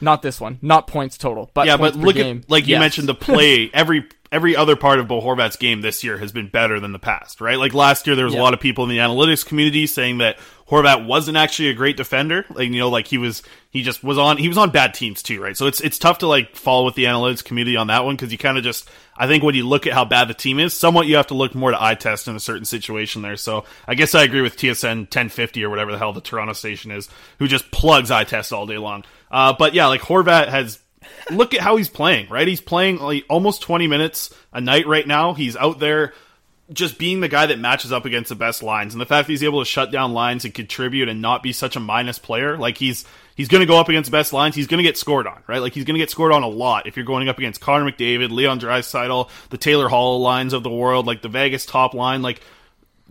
Not 0.00 0.22
this 0.22 0.40
one, 0.40 0.58
not 0.62 0.86
points 0.86 1.18
total, 1.18 1.50
but 1.54 1.66
yeah, 1.66 1.76
but 1.76 1.96
look 1.96 2.14
game. 2.14 2.42
at 2.44 2.50
like 2.50 2.66
you 2.66 2.72
Yes. 2.72 2.80
mentioned 2.80 3.08
the 3.08 3.14
play. 3.14 3.70
every 3.74 4.06
every 4.30 4.54
other 4.56 4.76
part 4.76 4.98
of 4.98 5.08
Bo 5.08 5.20
Horvat's 5.20 5.56
game 5.56 5.80
this 5.80 6.04
year 6.04 6.18
has 6.18 6.32
been 6.32 6.48
better 6.48 6.80
than 6.80 6.92
the 6.92 6.98
past, 6.98 7.40
right? 7.40 7.58
Like 7.58 7.74
last 7.74 8.06
year, 8.06 8.14
there 8.16 8.24
was 8.24 8.34
Yeah. 8.34 8.40
a 8.40 8.42
lot 8.42 8.54
of 8.54 8.60
people 8.60 8.84
in 8.84 8.90
the 8.90 8.98
analytics 8.98 9.44
community 9.44 9.86
saying 9.86 10.18
that 10.18 10.38
Horvat 10.68 11.06
wasn't 11.06 11.38
actually 11.38 11.68
a 11.70 11.74
great 11.74 11.96
defender. 11.96 12.44
Like 12.50 12.68
you 12.68 12.78
know, 12.78 12.90
like 12.90 13.06
he 13.06 13.16
was, 13.16 13.42
he 13.70 13.82
just 13.82 14.04
was 14.04 14.18
on. 14.18 14.36
He 14.36 14.48
was 14.48 14.58
on 14.58 14.70
bad 14.70 14.92
teams 14.94 15.22
too, 15.22 15.40
right? 15.40 15.56
So 15.56 15.66
it's 15.66 15.80
it's 15.80 15.98
tough 15.98 16.18
to 16.18 16.26
like 16.26 16.56
follow 16.56 16.84
with 16.84 16.94
the 16.94 17.04
analytics 17.04 17.42
community 17.42 17.76
on 17.76 17.86
that 17.86 18.04
one 18.04 18.16
because 18.16 18.30
you 18.32 18.38
kind 18.38 18.58
of 18.58 18.64
just. 18.64 18.88
I 19.20 19.26
think 19.26 19.42
when 19.42 19.56
you 19.56 19.66
look 19.66 19.86
at 19.88 19.94
how 19.94 20.04
bad 20.04 20.28
the 20.28 20.34
team 20.34 20.60
is, 20.60 20.74
somewhat 20.74 21.06
you 21.08 21.16
have 21.16 21.26
to 21.28 21.34
look 21.34 21.52
more 21.54 21.72
to 21.72 21.82
eye 21.82 21.94
test 21.96 22.28
in 22.28 22.36
a 22.36 22.40
certain 22.40 22.64
situation 22.64 23.20
there. 23.22 23.36
So 23.36 23.64
I 23.88 23.96
guess 23.96 24.14
I 24.14 24.22
agree 24.22 24.42
with 24.42 24.56
TSN 24.56 24.98
1050 25.10 25.64
or 25.64 25.70
whatever 25.70 25.90
the 25.90 25.98
hell 25.98 26.12
the 26.12 26.20
Toronto 26.20 26.52
station 26.52 26.92
is, 26.92 27.08
who 27.40 27.48
just 27.48 27.68
plugs 27.72 28.12
eye 28.12 28.22
test 28.22 28.52
all 28.52 28.64
day 28.66 28.78
long. 28.78 29.02
Uh, 29.30 29.54
but 29.58 29.74
yeah, 29.74 29.86
like 29.88 30.02
Horvat 30.02 30.48
has 30.48 30.78
look 31.30 31.54
at 31.54 31.60
how 31.60 31.76
he's 31.76 31.88
playing, 31.88 32.28
right? 32.28 32.48
He's 32.48 32.60
playing 32.60 32.98
like 32.98 33.24
almost 33.28 33.62
20 33.62 33.86
minutes 33.86 34.34
a 34.52 34.60
night 34.60 34.86
right 34.86 35.06
now. 35.06 35.34
He's 35.34 35.56
out 35.56 35.78
there 35.78 36.12
just 36.72 36.98
being 36.98 37.20
the 37.20 37.28
guy 37.28 37.46
that 37.46 37.58
matches 37.58 37.92
up 37.92 38.04
against 38.04 38.28
the 38.28 38.34
best 38.34 38.62
lines. 38.62 38.92
And 38.92 39.00
the 39.00 39.06
fact 39.06 39.26
that 39.26 39.32
he's 39.32 39.42
able 39.42 39.60
to 39.60 39.64
shut 39.64 39.90
down 39.90 40.12
lines 40.12 40.44
and 40.44 40.52
contribute 40.52 41.08
and 41.08 41.22
not 41.22 41.42
be 41.42 41.52
such 41.52 41.76
a 41.76 41.80
minus 41.80 42.18
player, 42.18 42.58
like 42.58 42.76
he's 42.76 43.06
he's 43.36 43.48
going 43.48 43.60
to 43.60 43.66
go 43.66 43.78
up 43.78 43.88
against 43.88 44.10
the 44.10 44.16
best 44.16 44.32
lines, 44.32 44.54
he's 44.54 44.66
going 44.66 44.78
to 44.78 44.84
get 44.84 44.98
scored 44.98 45.26
on, 45.26 45.42
right? 45.46 45.60
Like 45.60 45.72
he's 45.72 45.84
going 45.84 45.94
to 45.94 46.00
get 46.00 46.10
scored 46.10 46.32
on 46.32 46.42
a 46.42 46.48
lot 46.48 46.86
if 46.86 46.96
you're 46.96 47.06
going 47.06 47.28
up 47.28 47.38
against 47.38 47.60
Connor 47.60 47.90
McDavid, 47.90 48.30
Leon 48.30 48.60
Draisaitl, 48.60 49.30
the 49.48 49.58
Taylor 49.58 49.88
Hall 49.88 50.20
lines 50.20 50.52
of 50.52 50.62
the 50.62 50.70
world, 50.70 51.06
like 51.06 51.22
the 51.22 51.28
Vegas 51.28 51.64
top 51.64 51.94
line, 51.94 52.20
like 52.20 52.42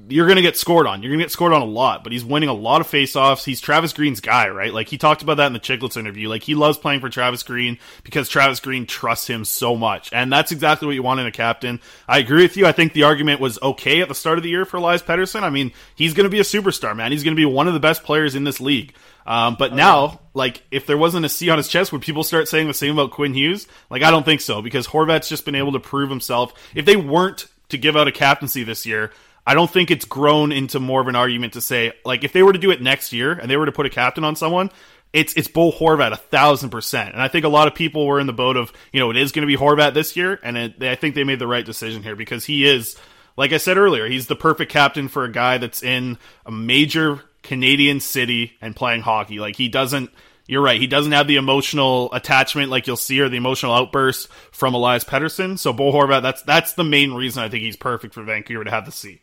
you're 0.09 0.27
going 0.27 0.35
to 0.35 0.43
get 0.43 0.55
scored 0.55 0.85
on. 0.85 1.01
You're 1.01 1.09
going 1.09 1.19
to 1.19 1.25
get 1.25 1.31
scored 1.31 1.53
on 1.53 1.61
a 1.63 1.65
lot, 1.65 2.03
but 2.03 2.13
he's 2.13 2.23
winning 2.23 2.49
a 2.49 2.53
lot 2.53 2.81
of 2.81 2.87
faceoffs. 2.87 3.43
He's 3.43 3.59
Travis 3.59 3.93
Green's 3.93 4.21
guy, 4.21 4.47
right? 4.49 4.71
Like 4.71 4.89
he 4.89 4.97
talked 4.97 5.23
about 5.23 5.37
that 5.37 5.47
in 5.47 5.53
the 5.53 5.59
Chiclets 5.59 5.97
interview. 5.97 6.29
Like 6.29 6.43
he 6.43 6.53
loves 6.53 6.77
playing 6.77 6.99
for 6.99 7.09
Travis 7.09 7.41
Green 7.41 7.79
because 8.03 8.29
Travis 8.29 8.59
Green 8.59 8.85
trusts 8.85 9.27
him 9.27 9.43
so 9.43 9.75
much. 9.75 10.13
And 10.13 10.31
that's 10.31 10.51
exactly 10.51 10.85
what 10.85 10.93
you 10.93 11.01
want 11.01 11.19
in 11.19 11.25
a 11.25 11.31
captain. 11.31 11.81
I 12.07 12.19
agree 12.19 12.43
with 12.43 12.57
you. 12.57 12.67
I 12.67 12.73
think 12.73 12.93
the 12.93 13.03
argument 13.03 13.41
was 13.41 13.59
okay 13.61 14.01
at 14.01 14.07
the 14.07 14.15
start 14.15 14.37
of 14.37 14.43
the 14.43 14.49
year 14.49 14.65
for 14.65 14.77
Elias 14.77 15.01
Pettersson. 15.01 15.41
I 15.41 15.49
mean, 15.49 15.71
he's 15.95 16.13
going 16.13 16.25
to 16.25 16.29
be 16.29 16.39
a 16.39 16.43
superstar, 16.43 16.95
man. 16.95 17.11
He's 17.11 17.23
going 17.23 17.35
to 17.35 17.39
be 17.39 17.45
one 17.45 17.67
of 17.67 17.73
the 17.73 17.79
best 17.79 18.03
players 18.03 18.35
in 18.35 18.43
this 18.43 18.61
league. 18.61 18.93
Um, 19.25 19.57
but 19.57 19.73
now, 19.73 20.21
like, 20.33 20.63
if 20.71 20.85
there 20.85 20.97
wasn't 20.97 21.25
a 21.25 21.29
C 21.29 21.49
on 21.49 21.57
his 21.57 21.67
chest, 21.67 21.91
would 21.91 22.01
people 22.01 22.23
start 22.23 22.47
saying 22.47 22.67
the 22.67 22.73
same 22.73 22.97
about 22.97 23.11
Quinn 23.11 23.33
Hughes? 23.33 23.67
Like, 23.89 24.03
I 24.03 24.11
don't 24.11 24.23
think 24.23 24.41
so 24.41 24.61
because 24.61 24.87
Horvat's 24.87 25.27
just 25.27 25.43
been 25.43 25.55
able 25.55 25.73
to 25.73 25.81
prove 25.81 26.09
himself. 26.09 26.53
If 26.73 26.85
they 26.85 26.95
weren't 26.95 27.47
to 27.69 27.77
give 27.77 27.97
out 27.97 28.07
a 28.07 28.11
captaincy 28.13 28.63
this 28.63 28.85
year, 28.85 29.11
I 29.47 29.53
don't 29.53 29.71
think 29.71 29.89
it's 29.89 30.03
grown 30.03 30.51
into 30.51 30.77
more 30.81 30.99
of 30.99 31.07
an 31.07 31.15
argument 31.15 31.53
to 31.53 31.61
say, 31.61 31.93
like, 32.03 32.25
if 32.25 32.33
they 32.33 32.43
were 32.43 32.51
to 32.51 32.59
do 32.59 32.69
it 32.69 32.81
next 32.81 33.13
year 33.13 33.31
and 33.31 33.49
they 33.49 33.55
were 33.55 33.65
to 33.65 33.71
put 33.71 33.85
a 33.85 33.89
captain 33.89 34.25
on 34.25 34.35
someone, 34.35 34.69
it's 35.13 35.33
it's 35.35 35.47
Bo 35.47 35.71
Horvat 35.71 36.11
a 36.11 36.17
thousand 36.17 36.69
percent. 36.69 37.13
And 37.13 37.21
I 37.21 37.29
think 37.29 37.45
a 37.45 37.49
lot 37.49 37.69
of 37.69 37.73
people 37.73 38.05
were 38.05 38.19
in 38.19 38.27
the 38.27 38.33
boat 38.33 38.57
of, 38.57 38.73
you 38.91 38.99
know, 38.99 39.09
it 39.09 39.15
is 39.15 39.31
going 39.31 39.47
to 39.47 39.47
be 39.47 39.55
Horvat 39.55 39.93
this 39.93 40.17
year, 40.17 40.37
and 40.43 40.57
it, 40.57 40.83
I 40.83 40.95
think 40.95 41.15
they 41.15 41.23
made 41.23 41.39
the 41.39 41.47
right 41.47 41.65
decision 41.65 42.03
here 42.03 42.17
because 42.17 42.43
he 42.43 42.65
is, 42.65 42.97
like 43.37 43.53
I 43.53 43.57
said 43.57 43.77
earlier, 43.77 44.05
he's 44.05 44.27
the 44.27 44.35
perfect 44.35 44.69
captain 44.69 45.07
for 45.07 45.23
a 45.23 45.31
guy 45.31 45.57
that's 45.59 45.81
in 45.81 46.17
a 46.45 46.51
major 46.51 47.21
Canadian 47.41 48.01
city 48.01 48.51
and 48.59 48.75
playing 48.75 48.99
hockey. 48.99 49.39
Like 49.39 49.55
he 49.55 49.69
doesn't. 49.69 50.09
You're 50.45 50.61
right. 50.61 50.79
He 50.79 50.87
doesn't 50.87 51.11
have 51.13 51.27
the 51.27 51.37
emotional 51.37 52.13
attachment 52.13 52.69
like 52.69 52.85
you'll 52.85 52.97
see 52.97 53.21
or 53.21 53.29
the 53.29 53.37
emotional 53.37 53.73
outburst 53.73 54.29
from 54.51 54.73
Elias 54.73 55.05
Pettersson. 55.05 55.57
So 55.57 55.71
Bo 55.71 55.93
Horvat, 55.93 56.21
that's 56.21 56.41
that's 56.41 56.73
the 56.73 56.83
main 56.83 57.13
reason 57.13 57.43
I 57.43 57.49
think 57.49 57.63
he's 57.63 57.77
perfect 57.77 58.13
for 58.13 58.23
Vancouver 58.23 58.65
to 58.65 58.71
have 58.71 58.85
the 58.85 58.91
C. 58.91 59.21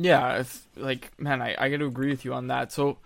Yeah, 0.00 0.42
like 0.76 1.10
man, 1.20 1.42
I, 1.42 1.54
I 1.58 1.68
got 1.68 1.78
to 1.78 1.86
agree 1.86 2.10
with 2.10 2.24
you 2.24 2.32
on 2.32 2.46
that. 2.46 2.70
So 2.72 2.98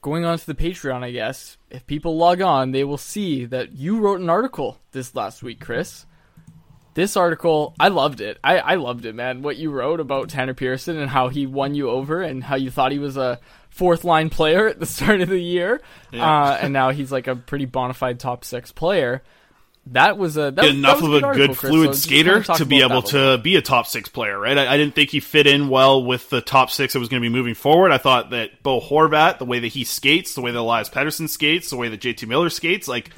going 0.00 0.24
on 0.24 0.38
to 0.38 0.46
the 0.46 0.54
Patreon, 0.54 1.04
I 1.04 1.10
guess 1.10 1.58
if 1.70 1.86
people 1.86 2.16
log 2.16 2.40
on, 2.40 2.72
they 2.72 2.84
will 2.84 2.96
see 2.98 3.44
that 3.44 3.72
you 3.72 4.00
wrote 4.00 4.20
an 4.20 4.30
article 4.30 4.78
this 4.92 5.14
last 5.14 5.42
week, 5.42 5.60
Chris. 5.60 6.06
This 6.94 7.16
article, 7.16 7.74
I 7.80 7.88
loved 7.88 8.20
it. 8.20 8.38
I, 8.44 8.58
I 8.58 8.74
loved 8.74 9.06
it, 9.06 9.14
man. 9.14 9.40
What 9.42 9.56
you 9.56 9.70
wrote 9.70 9.98
about 10.00 10.28
Tanner 10.28 10.52
Pearson 10.52 10.98
and 10.98 11.08
how 11.08 11.28
he 11.28 11.46
won 11.46 11.74
you 11.74 11.88
over 11.88 12.20
and 12.20 12.44
how 12.44 12.56
you 12.56 12.70
thought 12.70 12.92
he 12.92 12.98
was 12.98 13.16
a 13.16 13.40
fourth 13.70 14.04
line 14.04 14.28
player 14.28 14.68
at 14.70 14.78
the 14.78 14.84
start 14.86 15.20
of 15.22 15.28
the 15.30 15.40
year, 15.40 15.80
Yeah. 16.10 16.24
uh, 16.50 16.58
and 16.60 16.72
now 16.74 16.90
he's 16.90 17.10
like 17.10 17.28
a 17.28 17.36
pretty 17.36 17.64
bona 17.64 17.94
fide 17.94 18.20
top 18.20 18.44
six 18.44 18.72
player. 18.72 19.22
That 19.86 20.16
was 20.16 20.36
a 20.36 20.52
that 20.52 20.58
was, 20.58 20.70
enough 20.70 21.00
that 21.00 21.08
was 21.08 21.16
of 21.16 21.22
a 21.22 21.26
article, 21.26 21.46
good 21.48 21.56
Chris, 21.56 21.70
fluid 21.70 21.88
so 21.88 22.00
skater 22.00 22.42
to 22.42 22.64
be 22.64 22.78
able 22.78 22.88
that 22.88 23.12
a 23.12 23.16
little 23.16 23.36
to 23.36 23.42
be 23.42 23.56
a 23.56 23.62
top 23.62 23.88
six 23.88 24.08
player, 24.08 24.38
right? 24.38 24.56
I, 24.56 24.74
I 24.74 24.76
didn't 24.76 24.94
think 24.94 25.10
he 25.10 25.18
fit 25.18 25.48
in 25.48 25.68
well 25.68 26.04
with 26.04 26.30
the 26.30 26.40
top 26.40 26.70
six 26.70 26.92
that 26.92 27.00
was 27.00 27.08
going 27.08 27.20
to 27.20 27.28
be 27.28 27.34
moving 27.34 27.54
forward. 27.54 27.90
I 27.90 27.98
thought 27.98 28.30
that 28.30 28.62
Bo 28.62 28.80
Horvat, 28.80 29.38
the 29.38 29.44
way 29.44 29.58
that 29.58 29.68
he 29.68 29.82
skates, 29.82 30.34
the 30.34 30.40
way 30.40 30.52
that 30.52 30.58
Elias 30.58 30.88
Pettersson 30.88 31.28
skates, 31.28 31.70
the 31.70 31.76
way 31.76 31.88
that 31.88 32.00
JT 32.00 32.28
Miller 32.28 32.48
skates, 32.48 32.86
like 32.86 33.10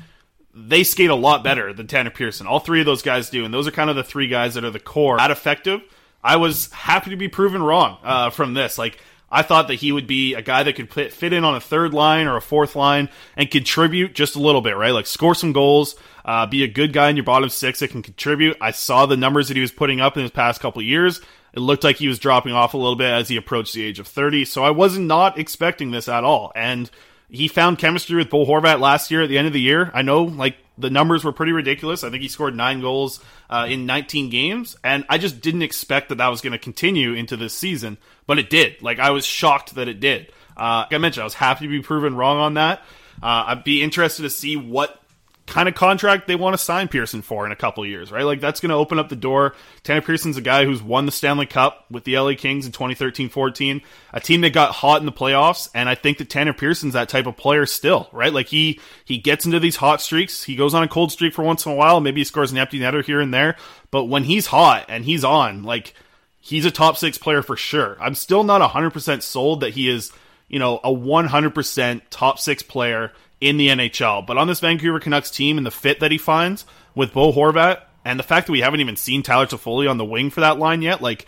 they 0.55 0.85
skate 0.85 1.11
a 1.11 1.15
lot 1.15 1.45
better 1.45 1.75
than 1.75 1.87
Tanner 1.87 2.11
Pearson. 2.11 2.47
All 2.47 2.61
three 2.61 2.81
of 2.81 2.87
those 2.87 3.03
guys 3.03 3.29
do, 3.29 3.45
and 3.45 3.53
those 3.53 3.67
are 3.67 3.73
kind 3.73 3.91
of 3.91 3.97
the 3.97 4.05
three 4.05 4.29
guys 4.29 4.55
that 4.55 4.65
are 4.65 4.71
the 4.71 4.81
core. 4.81 5.19
That 5.19 5.31
effective. 5.31 5.83
I 6.23 6.37
was 6.37 6.71
happy 6.73 7.11
to 7.11 7.17
be 7.17 7.29
proven 7.29 7.63
wrong 7.63 7.99
uh, 8.03 8.31
from 8.31 8.55
this. 8.55 8.79
Like 8.79 8.99
I 9.31 9.43
thought 9.43 9.69
that 9.69 9.77
he 9.77 9.91
would 9.91 10.07
be 10.07 10.35
a 10.35 10.43
guy 10.43 10.63
that 10.63 10.77
could 10.77 10.93
fit, 10.93 11.33
in 11.33 11.45
on 11.45 11.57
a 11.57 11.61
third 11.61 11.93
line 11.93 12.27
or 12.27 12.37
a 12.37 12.43
fourth 12.43 12.77
line 12.77 13.09
and 13.37 13.51
contribute 13.51 14.15
just 14.15 14.37
a 14.37 14.41
little 14.41 14.61
bit, 14.61 14.77
right? 14.77 14.93
Like 14.93 15.07
score 15.07 15.35
some 15.35 15.53
goals, 15.53 15.97
uh, 16.25 16.47
be 16.47 16.63
a 16.63 16.69
good 16.69 16.93
guy 16.93 17.11
in 17.11 17.17
your 17.17 17.25
bottom 17.25 17.49
six 17.49 17.81
that 17.81 17.91
can 17.91 18.03
contribute. 18.03 18.57
I 18.61 18.71
saw 18.71 19.07
the 19.07 19.17
numbers 19.17 19.49
that 19.49 19.57
he 19.57 19.61
was 19.61 19.73
putting 19.73 20.01
up 20.01 20.17
in 20.17 20.23
his 20.23 20.31
past 20.31 20.61
couple 20.61 20.83
years. 20.83 21.21
It 21.53 21.61
looked 21.61 21.85
like 21.85 21.97
he 21.97 22.09
was 22.09 22.19
dropping 22.19 22.53
off 22.53 22.75
a 22.75 22.79
little 22.79 22.97
bit 22.97 23.13
as 23.13 23.29
he 23.29 23.37
approached 23.37 23.75
the 23.75 23.85
age 23.85 23.99
of 23.99 24.09
30. 24.09 24.45
So 24.45 24.65
I 24.65 24.71
was 24.71 24.99
not 24.99 25.39
expecting 25.39 25.91
this 25.91 26.09
at 26.09 26.25
all. 26.25 26.53
And 26.55 26.91
he 27.35 27.49
found 27.49 27.79
chemistry 27.79 28.17
with 28.17 28.31
Bo 28.31 28.47
Horvat 28.47 28.81
last 28.81 29.11
year 29.11 29.23
at 29.23 29.29
the 29.29 29.39
end 29.39 29.47
of 29.47 29.53
the 29.53 29.61
year. 29.61 29.91
I 29.93 30.03
know, 30.03 30.25
like, 30.25 30.57
the 30.77 30.91
numbers 30.91 31.25
were 31.25 31.33
pretty 31.33 31.53
ridiculous. 31.53 32.03
I 32.03 32.11
think 32.11 32.23
he 32.23 32.29
scored 32.29 32.57
nine 32.57 32.81
goals 32.81 33.21
uh, 33.49 33.67
in 33.69 33.87
19 33.87 34.31
games, 34.31 34.77
and 34.83 35.05
I 35.09 35.19
just 35.19 35.41
didn't 35.41 35.63
expect 35.63 36.09
that 36.09 36.17
that 36.17 36.29
was 36.29 36.41
going 36.41 36.53
to 36.53 36.59
continue 36.59 37.13
into 37.15 37.37
this 37.37 37.55
season, 37.55 37.99
but 38.27 38.39
it 38.39 38.51
did. 38.51 38.83
Like, 38.83 38.99
I 38.99 39.11
was 39.11 39.25
shocked 39.25 39.75
that 39.77 39.89
it 39.89 40.01
did. 40.01 40.33
Uh, 40.57 40.85
like 40.87 40.95
I 40.95 40.99
mentioned, 40.99 41.23
I 41.23 41.25
was 41.25 41.35
happy 41.35 41.67
to 41.67 41.71
be 41.71 41.83
proven 41.83 42.17
wrong 42.17 42.39
on 42.39 42.55
that. 42.55 42.81
Uh, 43.23 43.45
I'd 43.49 43.65
be 43.65 43.83
interested 43.83 44.23
to 44.23 44.31
see 44.31 44.57
what 44.57 45.01
kind 45.47 45.69
of 45.69 45.75
contract 45.75 46.27
they 46.27 46.37
want 46.37 46.55
to 46.55 46.59
sign 46.59 46.89
Pearson 46.89 47.21
for 47.21 47.45
in 47.45 47.53
a 47.53 47.57
couple 47.57 47.85
years, 47.85 48.11
right? 48.11 48.25
Like 48.25 48.41
that's 48.41 48.61
going 48.61 48.71
to 48.71 48.77
open 48.77 48.99
up 48.99 49.09
the 49.09 49.17
door. 49.17 49.55
Tanner 49.83 50.01
Pearson's 50.01 50.37
a 50.37 50.41
guy 50.41 50.65
who's 50.65 50.83
won 50.83 51.05
the 51.07 51.13
Stanley 51.13 51.47
Cup 51.47 51.85
with 51.91 52.05
the 52.05 52.19
LA 52.19 52.33
Kings 52.35 52.65
in 52.65 52.73
2013-14, 52.73 53.83
a 54.13 54.21
team 54.21 54.41
that 54.41 54.55
got 54.55 54.73
hot 54.73 55.01
in 55.01 55.07
the 55.07 55.13
playoffs, 55.13 55.69
and 55.75 55.89
I 55.89 55.95
think 55.95 56.19
that 56.19 56.31
Tanner 56.31 56.55
Pearson's 56.55 56.95
that 56.95 57.09
type 57.09 57.27
of 57.27 57.37
player 57.37 57.67
still, 57.67 58.09
right? 58.13 58.33
Like 58.33 58.49
he 58.49 58.81
he 59.05 59.19
gets 59.19 59.45
into 59.45 59.61
these 59.61 59.77
hot 59.77 60.01
streaks, 60.01 60.45
he 60.45 60.57
goes 60.57 60.73
on 60.75 60.83
a 60.83 60.89
cold 60.89 61.13
streak 61.13 61.35
for 61.35 61.43
once 61.43 61.67
in 61.67 61.73
a 61.73 61.75
while, 61.75 62.01
maybe 62.01 62.21
he 62.21 62.25
scores 62.25 62.51
an 62.51 62.59
empty 62.59 62.81
netter 62.81 63.05
here 63.05 63.21
and 63.21 63.35
there, 63.35 63.57
but 63.91 64.05
when 64.05 64.25
he's 64.25 64.47
hot 64.47 64.87
and 64.89 65.05
he's 65.05 65.25
on, 65.25 65.63
like 65.63 65.95
he's 66.41 66.65
a 66.65 66.71
top 66.71 66.97
6 66.97 67.19
player 67.19 67.43
for 67.43 67.57
sure. 67.57 67.97
I'm 68.01 68.15
still 68.15 68.45
not 68.45 68.61
100% 68.61 69.23
sold 69.23 69.61
that 69.61 69.75
he 69.75 69.89
is, 69.89 70.13
you 70.49 70.59
know, 70.59 70.79
a 70.85 70.91
100% 70.91 72.03
top 72.11 72.39
6 72.39 72.63
player 72.65 73.13
in 73.45 73.59
the 73.59 73.69
NHL. 73.69 74.27
But 74.27 74.39
on 74.39 74.49
this 74.49 74.61
Vancouver 74.61 74.99
Canucks 74.99 75.31
team 75.31 75.59
and 75.59 75.67
the 75.67 75.71
fit 75.71 76.01
that 76.01 76.11
he 76.11 76.17
finds 76.19 76.65
with 76.95 77.13
Bo 77.13 77.31
Horvat 77.31 77.83
and 78.03 78.19
the 78.19 78.25
fact 78.25 78.47
that 78.47 78.53
we 78.53 78.63
haven't 78.63 78.81
even 78.81 78.97
seen 78.97 79.23
Tyler 79.23 79.47
Toffoli 79.47 79.89
on 79.89 79.99
the 79.99 80.05
wing 80.05 80.31
for 80.31 80.41
that 80.41 80.59
line 80.59 80.81
yet, 80.81 81.03
like 81.03 81.27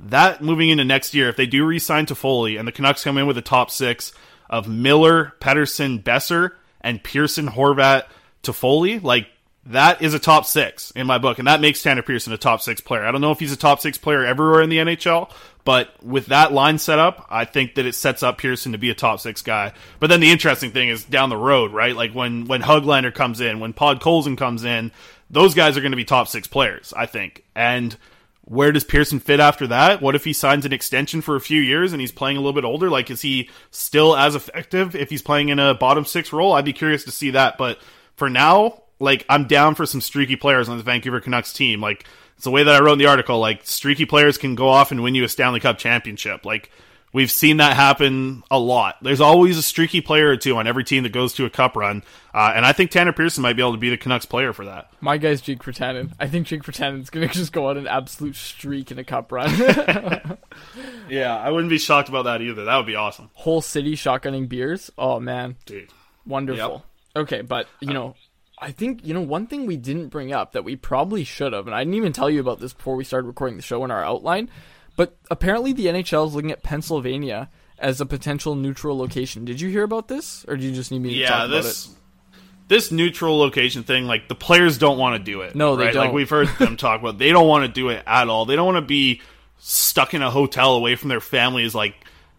that 0.00 0.42
moving 0.42 0.70
into 0.70 0.84
next 0.84 1.14
year, 1.14 1.28
if 1.28 1.36
they 1.36 1.46
do 1.46 1.64
re-sign 1.64 2.06
Toffoli 2.06 2.58
and 2.58 2.66
the 2.66 2.72
Canucks 2.72 3.04
come 3.04 3.16
in 3.16 3.28
with 3.28 3.38
a 3.38 3.42
top 3.42 3.70
six 3.70 4.12
of 4.50 4.68
Miller, 4.68 5.34
Pettersson, 5.40 6.02
Boeser, 6.02 6.50
and 6.80 7.02
Pearson, 7.02 7.46
Horvat, 7.46 8.04
Toffoli, 8.42 9.00
like 9.00 9.28
that 9.66 10.02
is 10.02 10.14
a 10.14 10.18
top 10.18 10.44
six 10.44 10.90
in 10.90 11.06
my 11.06 11.18
book, 11.18 11.38
and 11.38 11.46
that 11.46 11.60
makes 11.60 11.80
Tanner 11.80 12.02
Pearson 12.02 12.32
a 12.32 12.38
top 12.38 12.60
six 12.60 12.80
player. 12.80 13.04
I 13.04 13.12
don't 13.12 13.20
know 13.20 13.30
if 13.30 13.38
he's 13.38 13.52
a 13.52 13.56
top 13.56 13.80
six 13.80 13.96
player 13.98 14.24
everywhere 14.24 14.62
in 14.62 14.70
the 14.70 14.78
NHL, 14.78 15.30
but 15.64 16.02
with 16.02 16.26
that 16.26 16.52
line 16.52 16.78
set 16.78 16.98
up, 16.98 17.26
I 17.30 17.44
think 17.44 17.76
that 17.76 17.86
it 17.86 17.94
sets 17.94 18.22
up 18.22 18.38
Pearson 18.38 18.72
to 18.72 18.78
be 18.78 18.90
a 18.90 18.94
top 18.94 19.20
six 19.20 19.42
guy. 19.42 19.72
But 20.00 20.08
then 20.08 20.20
the 20.20 20.30
interesting 20.30 20.72
thing 20.72 20.88
is 20.88 21.04
down 21.04 21.28
the 21.28 21.36
road, 21.36 21.72
right? 21.72 21.94
Like 21.94 22.12
when 22.12 22.46
when 22.46 22.62
Hoglander 22.62 23.14
comes 23.14 23.40
in, 23.40 23.60
when 23.60 23.72
Podkolzin 23.72 24.36
comes 24.36 24.64
in, 24.64 24.90
those 25.30 25.54
guys 25.54 25.76
are 25.76 25.80
going 25.80 25.92
to 25.92 25.96
be 25.96 26.04
top 26.04 26.28
six 26.28 26.46
players, 26.48 26.92
I 26.96 27.06
think. 27.06 27.44
And 27.54 27.96
where 28.44 28.72
does 28.72 28.84
Pearson 28.84 29.20
fit 29.20 29.40
after 29.40 29.68
that? 29.68 30.02
What 30.02 30.14
if 30.14 30.24
he 30.24 30.32
signs 30.32 30.66
an 30.66 30.72
extension 30.72 31.22
for 31.22 31.36
a 31.36 31.40
few 31.40 31.60
years 31.60 31.92
and 31.92 32.00
he's 32.00 32.12
playing 32.12 32.36
a 32.36 32.40
little 32.40 32.52
bit 32.52 32.64
older? 32.64 32.90
Like, 32.90 33.10
is 33.10 33.22
he 33.22 33.48
still 33.70 34.16
as 34.16 34.34
effective 34.34 34.96
if 34.96 35.10
he's 35.10 35.22
playing 35.22 35.50
in 35.50 35.58
a 35.58 35.74
bottom 35.74 36.04
six 36.04 36.32
role? 36.32 36.52
I'd 36.52 36.64
be 36.64 36.72
curious 36.72 37.04
to 37.04 37.12
see 37.12 37.30
that. 37.30 37.56
But 37.56 37.78
for 38.16 38.28
now, 38.28 38.82
like, 38.98 39.24
I'm 39.28 39.46
down 39.46 39.76
for 39.76 39.86
some 39.86 40.00
streaky 40.00 40.36
players 40.36 40.68
on 40.68 40.76
the 40.76 40.82
Vancouver 40.82 41.20
Canucks 41.20 41.52
team. 41.52 41.80
Like, 41.80 42.04
it's 42.42 42.46
the 42.46 42.50
way 42.50 42.64
that 42.64 42.74
I 42.74 42.80
wrote 42.80 42.94
in 42.94 42.98
the 42.98 43.06
article. 43.06 43.38
Like, 43.38 43.64
streaky 43.64 44.04
players 44.04 44.36
can 44.36 44.56
go 44.56 44.68
off 44.68 44.90
and 44.90 45.00
win 45.00 45.14
you 45.14 45.22
a 45.22 45.28
Stanley 45.28 45.60
Cup 45.60 45.78
championship. 45.78 46.44
Like, 46.44 46.72
We've 47.12 47.30
seen 47.30 47.58
that 47.58 47.76
happen 47.76 48.42
a 48.50 48.58
lot. 48.58 48.96
There's 49.02 49.20
always 49.20 49.58
a 49.58 49.62
streaky 49.62 50.00
player 50.00 50.30
or 50.30 50.36
two 50.38 50.56
on 50.56 50.66
every 50.66 50.82
team 50.82 51.02
that 51.02 51.12
goes 51.12 51.34
to 51.34 51.44
a 51.44 51.50
cup 51.50 51.76
run, 51.76 52.02
uh, 52.32 52.54
and 52.56 52.64
I 52.64 52.72
think 52.72 52.90
Tanner 52.90 53.12
Pearson 53.12 53.42
might 53.42 53.52
be 53.52 53.60
able 53.60 53.72
to 53.72 53.78
be 53.78 53.90
the 53.90 53.98
Canucks 53.98 54.24
player 54.24 54.54
for 54.54 54.64
that. 54.64 54.90
My 55.02 55.18
guy's 55.18 55.42
Jake 55.42 55.62
Virtanen. 55.62 56.12
I 56.18 56.26
think 56.26 56.46
Jake 56.46 56.62
Virtanen's 56.62 57.10
going 57.10 57.28
to 57.28 57.34
just 57.34 57.52
go 57.52 57.66
on 57.66 57.76
an 57.76 57.86
absolute 57.86 58.34
streak 58.34 58.90
in 58.90 58.98
a 58.98 59.04
cup 59.04 59.30
run. 59.30 59.50
yeah, 61.10 61.36
I 61.36 61.50
wouldn't 61.50 61.68
be 61.68 61.76
shocked 61.76 62.08
about 62.08 62.22
that 62.22 62.40
either. 62.40 62.64
That 62.64 62.76
would 62.78 62.86
be 62.86 62.96
awesome. 62.96 63.28
Whole 63.34 63.60
city 63.60 63.94
shotgunning 63.94 64.48
beers. 64.48 64.90
Oh 64.96 65.20
man, 65.20 65.56
dude, 65.66 65.90
wonderful. 66.24 66.82
Yep. 67.14 67.24
Okay, 67.24 67.42
but 67.42 67.66
you 67.80 67.92
know, 67.92 68.14
I 68.62 68.70
think 68.72 69.04
you 69.04 69.12
know 69.12 69.20
one 69.20 69.46
thing 69.46 69.66
we 69.66 69.76
didn't 69.76 70.08
bring 70.08 70.32
up 70.32 70.52
that 70.52 70.64
we 70.64 70.76
probably 70.76 71.24
should 71.24 71.52
have, 71.52 71.66
and 71.66 71.74
I 71.74 71.80
didn't 71.80 71.94
even 71.94 72.12
tell 72.12 72.30
you 72.30 72.40
about 72.40 72.60
this 72.60 72.72
before 72.72 72.96
we 72.96 73.04
started 73.04 73.26
recording 73.26 73.56
the 73.56 73.62
show 73.62 73.84
in 73.84 73.90
our 73.90 74.02
outline 74.02 74.48
but 74.96 75.16
apparently, 75.30 75.72
the 75.72 75.86
NHL 75.86 76.26
is 76.28 76.34
looking 76.34 76.52
at 76.52 76.62
Pennsylvania 76.62 77.50
as 77.78 78.00
a 78.00 78.06
potential 78.06 78.54
neutral 78.54 78.96
location. 78.96 79.44
Did 79.44 79.60
you 79.60 79.68
hear 79.68 79.82
about 79.82 80.08
this, 80.08 80.44
or 80.46 80.56
do 80.56 80.64
you 80.64 80.72
just 80.72 80.90
need 80.90 81.00
me 81.00 81.10
to 81.10 81.16
yeah, 81.16 81.28
talk 81.28 81.50
this, 81.50 81.86
about 81.86 81.96
it? 81.96 82.68
This 82.68 82.92
neutral 82.92 83.38
location 83.38 83.84
thing, 83.84 84.06
like 84.06 84.28
the 84.28 84.34
players 84.34 84.78
don't 84.78 84.98
want 84.98 85.16
to 85.16 85.22
do 85.22 85.40
it. 85.42 85.54
No, 85.54 85.76
they 85.76 85.86
right? 85.86 85.94
don't. 85.94 86.06
Like 86.06 86.14
we've 86.14 86.30
heard 86.30 86.48
them 86.58 86.76
talk 86.76 87.00
about, 87.00 87.18
they 87.18 87.30
don't 87.30 87.48
want 87.48 87.64
to 87.64 87.72
do 87.72 87.88
it 87.88 88.02
at 88.06 88.28
all. 88.28 88.44
They 88.44 88.56
don't 88.56 88.66
want 88.66 88.82
to 88.82 88.86
be 88.86 89.22
stuck 89.58 90.14
in 90.14 90.22
a 90.22 90.30
hotel 90.30 90.74
away 90.74 90.96
from 90.96 91.08
their 91.08 91.20
families, 91.20 91.74
like 91.74 91.94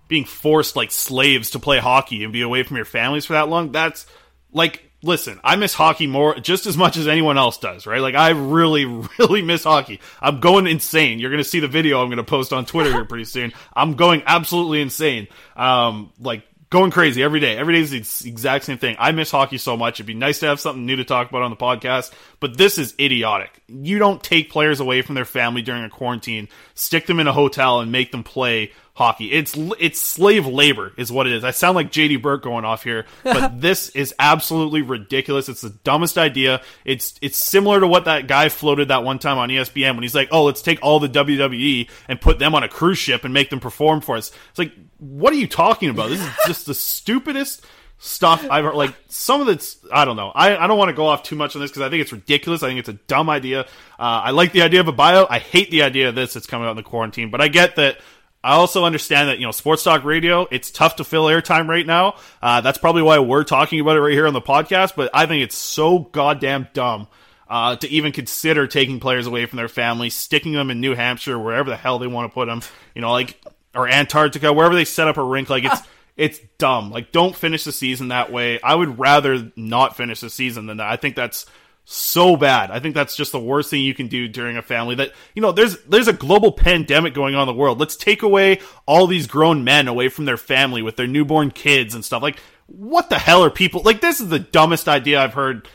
being 0.08 0.26
forced 0.26 0.76
like 0.76 0.92
slaves 0.92 1.52
to 1.52 1.60
play 1.60 1.80
hockey 1.80 2.24
and 2.24 2.32
be 2.32 2.42
away 2.42 2.64
from 2.64 2.78
your 2.78 2.86
families 2.86 3.26
for 3.26 3.34
that 3.34 3.50
long. 3.50 3.72
That's 3.72 4.06
like 4.52 4.92
listen, 5.04 5.40
I 5.44 5.58
miss 5.58 5.74
hockey 5.74 6.08
more 6.08 6.36
just 6.40 6.66
as 6.66 6.78
much 6.78 6.98
as 6.98 7.08
anyone 7.08 7.38
else 7.38 7.58
does, 7.58 7.86
right? 7.86 8.02
Like 8.02 8.16
I 8.16 8.30
really, 8.30 8.86
really 9.20 9.42
miss 9.42 9.64
hockey. 9.66 10.00
I'm 10.22 10.40
going 10.40 10.66
insane. 10.66 11.20
You're 11.20 11.32
gonna 11.32 11.44
see 11.44 11.60
the 11.60 11.68
video 11.68 12.02
I'm 12.02 12.10
gonna 12.10 12.24
post 12.24 12.54
on 12.54 12.66
Twitter 12.66 12.92
here 12.92 13.06
pretty 13.06 13.26
soon. 13.26 13.54
I'm 13.74 13.94
going 13.96 14.24
absolutely 14.26 14.82
insane. 14.82 15.28
Um, 15.56 16.12
like 16.20 16.44
going 16.74 16.90
crazy 16.90 17.22
every 17.22 17.40
day. 17.40 17.56
Every 17.56 17.76
day 17.76 17.82
is 17.82 17.92
the 18.20 18.30
exact 18.30 18.66
same 18.66 18.80
thing. 18.80 18.96
I 18.98 19.12
miss 19.12 19.30
hockey 19.30 19.60
so 19.60 19.78
much. 19.78 19.98
It'd 19.98 20.08
be 20.08 20.16
nice 20.16 20.40
to 20.40 20.48
have 20.48 20.60
something 20.60 20.88
new 20.88 20.96
to 20.96 21.06
talk 21.06 21.30
about 21.30 21.44
on 21.44 21.52
the 21.52 21.56
podcast, 21.56 22.12
but 22.40 22.58
this 22.58 22.80
is 22.80 22.96
idiotic. 23.00 23.52
You 23.68 24.00
don't 24.00 24.24
take 24.24 24.50
players 24.50 24.80
away 24.80 25.04
from 25.04 25.14
their 25.14 25.24
family 25.24 25.62
during 25.62 25.84
a 25.84 25.90
quarantine, 25.92 26.50
stick 26.74 27.06
them 27.06 27.20
in 27.20 27.28
a 27.28 27.32
hotel, 27.32 27.82
and 27.82 27.92
make 27.92 28.12
them 28.12 28.24
play 28.24 28.72
hockey. 28.96 29.32
It's 29.32 29.56
it's 29.80 30.00
slave 30.00 30.46
labor 30.46 30.94
is 30.98 31.12
what 31.12 31.28
it 31.28 31.34
is. 31.34 31.44
I 31.44 31.52
sound 31.52 31.76
like 31.76 31.92
JD 31.92 32.22
Burke 32.22 32.44
going 32.44 32.66
off 32.66 32.84
here, 32.84 33.06
but 33.24 33.60
this 33.62 33.90
is 33.90 34.14
absolutely 34.20 34.82
ridiculous. 34.82 35.50
It's 35.50 35.62
the 35.62 35.72
dumbest 35.72 36.18
idea. 36.18 36.62
It's 36.86 37.16
it's 37.22 37.38
similar 37.38 37.80
to 37.80 37.88
what 37.88 38.06
that 38.06 38.28
guy 38.28 38.50
floated 38.50 38.90
that 38.90 39.04
one 39.04 39.20
time 39.20 39.38
on 39.38 39.50
ESPN 39.50 39.96
when 39.96 40.04
he's 40.04 40.16
like, 40.16 40.30
"Oh, 40.32 40.44
let's 40.46 40.62
take 40.62 40.80
all 40.82 41.00
the 41.00 41.10
WWE 41.10 41.90
and 42.08 42.22
put 42.22 42.40
them 42.40 42.56
on 42.56 42.64
a 42.64 42.70
cruise 42.70 43.00
ship 43.00 43.24
and 43.24 43.34
make 43.34 43.50
them 43.50 43.60
perform 43.60 44.02
for 44.02 44.16
us." 44.16 44.32
It's 44.50 44.60
like, 44.60 44.74
what 45.00 45.34
are 45.34 45.38
you 45.38 45.48
talking 45.48 45.90
about? 45.90 46.10
This 46.10 46.22
is 46.22 46.30
just 46.46 46.66
the 46.66 46.74
stupidest 46.74 47.66
stuff 48.04 48.46
I've 48.50 48.66
heard. 48.66 48.76
Like 48.76 48.94
some 49.08 49.40
of 49.42 49.48
it's, 49.48 49.78
I 49.92 50.04
don't 50.04 50.18
know. 50.18 50.32
I, 50.36 50.58
I 50.58 50.68
don't 50.68 50.78
want 50.78 50.90
to 50.90 50.96
go 50.96 51.08
off 51.08 51.24
too 51.24 51.38
much 51.38 51.56
on 51.56 51.62
this 51.62 51.72
because 51.72 51.84
I 51.84 51.90
think 51.90 52.02
it's 52.02 52.12
ridiculous. 52.12 52.62
I 52.62 52.68
think 52.68 52.80
it's 52.80 52.90
a 52.90 52.94
dumb 52.94 53.30
idea. 53.30 53.62
Uh, 53.62 53.66
I 53.98 54.32
like 54.32 54.52
the 54.52 54.62
idea 54.62 54.82
of 54.82 54.90
a 54.90 54.92
bio. 54.92 55.26
I 55.30 55.40
hate 55.40 55.72
the 55.72 55.84
idea 55.84 56.10
of 56.10 56.16
this. 56.16 56.36
It's 56.36 56.46
coming 56.46 56.68
out 56.68 56.72
in 56.72 56.78
the 56.78 56.84
quarantine, 56.84 57.30
but 57.30 57.40
I 57.40 57.48
get 57.48 57.78
that 57.78 58.00
I 58.44 58.56
also 58.56 58.84
understand 58.84 59.30
that 59.30 59.40
you 59.40 59.46
know 59.46 59.52
sports 59.52 59.84
talk 59.84 60.04
radio. 60.04 60.48
It's 60.52 60.70
tough 60.70 60.98
to 60.98 61.04
fill 61.04 61.26
airtime 61.26 61.68
right 61.68 61.86
now. 61.86 62.16
Uh, 62.42 62.62
that's 62.62 62.78
probably 62.78 63.02
why 63.02 63.20
we're 63.20 63.46
talking 63.46 63.80
about 63.80 63.96
it 63.96 64.02
right 64.02 64.14
here 64.14 64.28
on 64.28 64.34
the 64.34 64.42
podcast. 64.42 64.96
But 64.96 65.10
I 65.14 65.26
think 65.26 65.44
it's 65.44 65.56
so 65.56 66.00
goddamn 66.00 66.68
dumb 66.74 67.08
uh, 67.48 67.78
to 67.78 67.88
even 67.90 68.12
consider 68.12 68.68
taking 68.68 69.00
players 69.00 69.28
away 69.28 69.46
from 69.46 69.58
their 69.58 69.70
families, 69.70 70.14
sticking 70.14 70.54
them 70.54 70.70
in 70.70 70.82
New 70.82 70.94
Hampshire, 70.94 71.40
wherever 71.40 71.70
the 71.70 71.78
hell 71.78 72.00
they 72.00 72.08
want 72.08 72.30
to 72.30 72.34
put 72.34 72.48
them. 72.48 72.62
You 72.94 73.02
know, 73.02 73.12
like 73.12 73.40
or 73.74 73.88
Antarctica, 73.88 74.52
wherever 74.52 74.76
they 74.76 74.86
set 74.86 75.08
up 75.08 75.18
a 75.18 75.24
rink. 75.24 75.50
Like 75.50 75.64
it's 75.64 75.82
it's 76.18 76.40
dumb. 76.58 76.92
Like 76.92 77.12
don't 77.12 77.36
finish 77.36 77.64
the 77.64 77.72
season 77.72 78.10
that 78.10 78.32
way. 78.32 78.62
I 78.62 78.76
would 78.76 79.00
rather 79.00 79.52
not 79.56 79.96
finish 79.96 80.20
the 80.20 80.30
season 80.30 80.66
than 80.66 80.78
that. 80.78 80.90
I 80.90 80.98
think 80.98 81.16
that's 81.16 81.46
so 81.86 82.38
bad. 82.38 82.72
I 82.72 82.80
think 82.80 82.96
that's 82.96 83.16
just 83.16 83.32
the 83.32 83.40
worst 83.40 83.70
thing 83.70 83.82
you 83.82 83.94
can 83.94 84.08
do 84.08 84.28
during 84.28 84.58
a 84.58 84.62
family 84.62 84.96
that, 84.96 85.12
you 85.36 85.42
know, 85.42 85.52
there's 85.52 85.82
there's 85.84 86.08
a 86.08 86.14
global 86.14 86.52
pandemic 86.52 87.14
going 87.14 87.36
on 87.36 87.48
in 87.48 87.54
the 87.54 87.60
world. 87.60 87.80
Let's 87.80 87.96
take 87.96 88.22
away 88.22 88.62
all 88.86 89.08
these 89.08 89.28
grown 89.28 89.64
men 89.64 89.88
away 89.88 90.10
from 90.10 90.26
their 90.26 90.38
family 90.38 90.82
with 90.82 90.96
their 90.96 91.08
newborn 91.08 91.52
kids 91.52 91.94
and 91.94 92.04
stuff. 92.04 92.24
Like 92.24 92.40
what 92.68 93.10
the 93.10 93.20
hell 93.20 93.44
are 93.44 93.50
people 93.50 93.82
like 93.84 94.02
this 94.02 94.22
is 94.22 94.30
the 94.30 94.40
dumbest 94.40 94.88
idea 94.88 95.22
I've 95.22 95.34
heard 95.34 95.68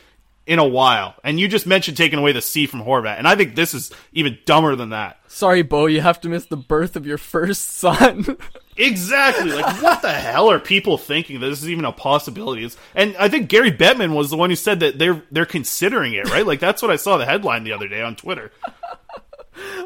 in 0.49 0.57
a 0.57 0.67
while. 0.67 1.13
And 1.23 1.39
you 1.39 1.47
just 1.47 1.67
mentioned 1.67 1.95
taking 1.95 2.17
away 2.17 2.31
the 2.31 2.41
C 2.41 2.65
from 2.65 2.81
Horvat, 2.81 3.19
and 3.19 3.27
I 3.27 3.35
think 3.35 3.53
this 3.53 3.75
is 3.75 3.91
even 4.13 4.39
dumber 4.47 4.75
than 4.75 4.89
that. 4.89 5.19
Sorry, 5.27 5.61
Bo, 5.61 5.85
you 5.85 6.01
have 6.01 6.19
to 6.21 6.27
miss 6.27 6.47
the 6.47 6.57
birth 6.57 6.95
of 6.95 7.05
your 7.05 7.19
first 7.19 7.69
son. 7.69 8.25
exactly. 8.75 9.51
Like, 9.51 9.79
what 9.79 10.01
the 10.01 10.11
hell 10.11 10.49
are 10.49 10.59
people 10.59 10.97
thinking 10.97 11.39
that 11.39 11.49
this 11.49 11.61
is 11.61 11.69
even 11.69 11.85
a 11.85 11.91
possibility? 11.91 12.65
It's, 12.65 12.77
and 12.95 13.15
I 13.17 13.29
think 13.29 13.47
Gary 13.47 13.71
Bettman 13.71 14.15
was 14.15 14.31
the 14.31 14.37
one 14.37 14.49
who 14.49 14.55
said 14.55 14.79
that 14.79 14.97
they're 14.97 15.21
they're 15.29 15.45
considering 15.45 16.13
it, 16.13 16.27
right? 16.31 16.47
Like, 16.47 16.59
that's 16.59 16.81
what 16.81 16.89
I 16.89 16.95
saw 16.95 17.17
the 17.17 17.27
headline 17.27 17.63
the 17.63 17.73
other 17.73 17.87
day 17.87 18.01
on 18.01 18.15
Twitter. 18.15 18.51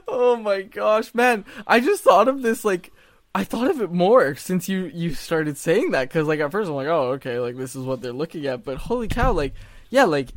oh 0.07 0.37
my 0.37 0.61
gosh, 0.61 1.13
man! 1.13 1.43
I 1.67 1.81
just 1.81 2.03
thought 2.03 2.29
of 2.29 2.41
this 2.41 2.63
like. 2.63 2.91
I 3.35 3.43
thought 3.43 3.71
of 3.71 3.81
it 3.81 3.91
more 3.91 4.35
since 4.35 4.69
you 4.69 4.91
you 4.93 5.15
started 5.15 5.57
saying 5.57 5.91
that 5.91 6.07
because 6.07 6.27
like 6.27 6.39
at 6.39 6.51
first 6.51 6.69
I'm 6.69 6.75
like 6.75 6.85
oh 6.85 7.13
okay 7.13 7.39
like 7.39 7.57
this 7.57 7.75
is 7.75 7.83
what 7.83 7.99
they're 7.99 8.13
looking 8.13 8.45
at 8.45 8.63
but 8.63 8.77
holy 8.77 9.07
cow 9.07 9.31
like 9.31 9.55
yeah 9.89 10.03
like 10.03 10.29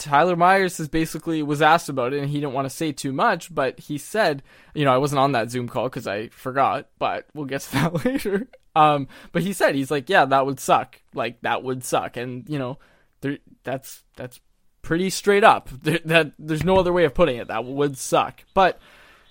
Tyler 0.00 0.34
Myers 0.34 0.80
is 0.80 0.88
basically 0.88 1.42
was 1.42 1.60
asked 1.60 1.90
about 1.90 2.14
it 2.14 2.20
and 2.20 2.30
he 2.30 2.40
didn't 2.40 2.54
want 2.54 2.64
to 2.64 2.74
say 2.74 2.90
too 2.90 3.12
much, 3.12 3.54
but 3.54 3.78
he 3.78 3.98
said, 3.98 4.42
you 4.74 4.84
know, 4.84 4.92
I 4.92 4.98
wasn't 4.98 5.18
on 5.18 5.32
that 5.32 5.50
Zoom 5.50 5.68
call 5.68 5.84
because 5.84 6.06
I 6.06 6.28
forgot, 6.28 6.88
but 6.98 7.26
we'll 7.34 7.44
get 7.44 7.60
to 7.62 7.72
that 7.74 8.04
later. 8.04 8.48
Um, 8.74 9.08
but 9.32 9.42
he 9.42 9.52
said 9.52 9.74
he's 9.74 9.90
like, 9.90 10.08
yeah, 10.08 10.24
that 10.24 10.46
would 10.46 10.58
suck, 10.58 11.00
like 11.14 11.40
that 11.42 11.62
would 11.62 11.84
suck, 11.84 12.16
and 12.16 12.48
you 12.48 12.58
know, 12.58 12.78
there, 13.20 13.38
that's 13.62 14.04
that's 14.16 14.40
pretty 14.80 15.10
straight 15.10 15.44
up. 15.44 15.68
There, 15.82 16.00
that 16.04 16.32
there's 16.38 16.64
no 16.64 16.78
other 16.78 16.92
way 16.92 17.04
of 17.04 17.14
putting 17.14 17.36
it. 17.36 17.48
That 17.48 17.64
would 17.64 17.98
suck, 17.98 18.44
but 18.54 18.80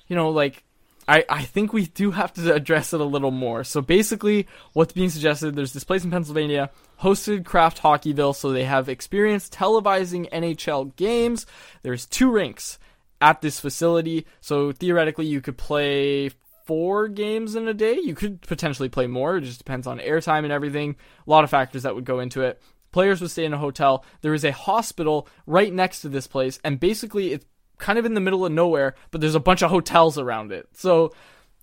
you 0.07 0.15
know, 0.15 0.29
like 0.29 0.63
I, 1.09 1.25
I 1.27 1.43
think 1.43 1.73
we 1.73 1.87
do 1.87 2.11
have 2.11 2.33
to 2.33 2.53
address 2.53 2.93
it 2.93 3.01
a 3.01 3.05
little 3.05 3.31
more. 3.31 3.63
So 3.63 3.81
basically, 3.81 4.47
what's 4.73 4.93
being 4.93 5.09
suggested, 5.09 5.55
there's 5.55 5.73
this 5.73 5.83
place 5.83 6.03
in 6.03 6.11
Pennsylvania, 6.11 6.69
hosted 7.01 7.45
Kraft 7.45 7.81
Hockeyville, 7.81 8.35
so 8.35 8.51
they 8.51 8.65
have 8.65 8.87
experience 8.87 9.49
televising 9.49 10.29
NHL 10.29 10.95
games. 10.95 11.47
There's 11.81 12.05
two 12.05 12.31
rinks 12.31 12.77
at 13.19 13.41
this 13.41 13.59
facility, 13.59 14.27
so 14.39 14.71
theoretically 14.71 15.25
you 15.25 15.41
could 15.41 15.57
play 15.57 16.29
four 16.67 17.07
games 17.07 17.55
in 17.55 17.67
a 17.67 17.73
day. 17.73 17.97
You 17.97 18.13
could 18.13 18.41
potentially 18.41 18.89
play 18.89 19.07
more. 19.07 19.37
It 19.37 19.45
just 19.45 19.57
depends 19.57 19.87
on 19.87 19.97
airtime 19.97 20.43
and 20.43 20.51
everything. 20.51 20.95
A 21.25 21.29
lot 21.29 21.43
of 21.43 21.49
factors 21.49 21.81
that 21.83 21.95
would 21.95 22.05
go 22.05 22.19
into 22.19 22.43
it. 22.43 22.61
Players 22.91 23.19
would 23.19 23.31
stay 23.31 23.45
in 23.45 23.53
a 23.53 23.57
hotel. 23.57 24.05
There 24.21 24.35
is 24.35 24.45
a 24.45 24.51
hospital 24.51 25.27
right 25.47 25.73
next 25.73 26.01
to 26.01 26.09
this 26.09 26.27
place, 26.27 26.59
and 26.63 26.79
basically 26.79 27.33
it's 27.33 27.45
kind 27.79 27.97
of 27.97 28.05
in 28.05 28.13
the 28.13 28.21
middle 28.21 28.45
of 28.45 28.51
nowhere, 28.51 28.95
but 29.09 29.21
there's 29.21 29.35
a 29.35 29.39
bunch 29.39 29.63
of 29.63 29.71
hotels 29.71 30.17
around 30.17 30.51
it. 30.51 30.69
So 30.73 31.11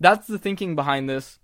that's 0.00 0.26
the 0.26 0.38
thinking 0.38 0.74
behind 0.74 1.08
this. 1.08 1.38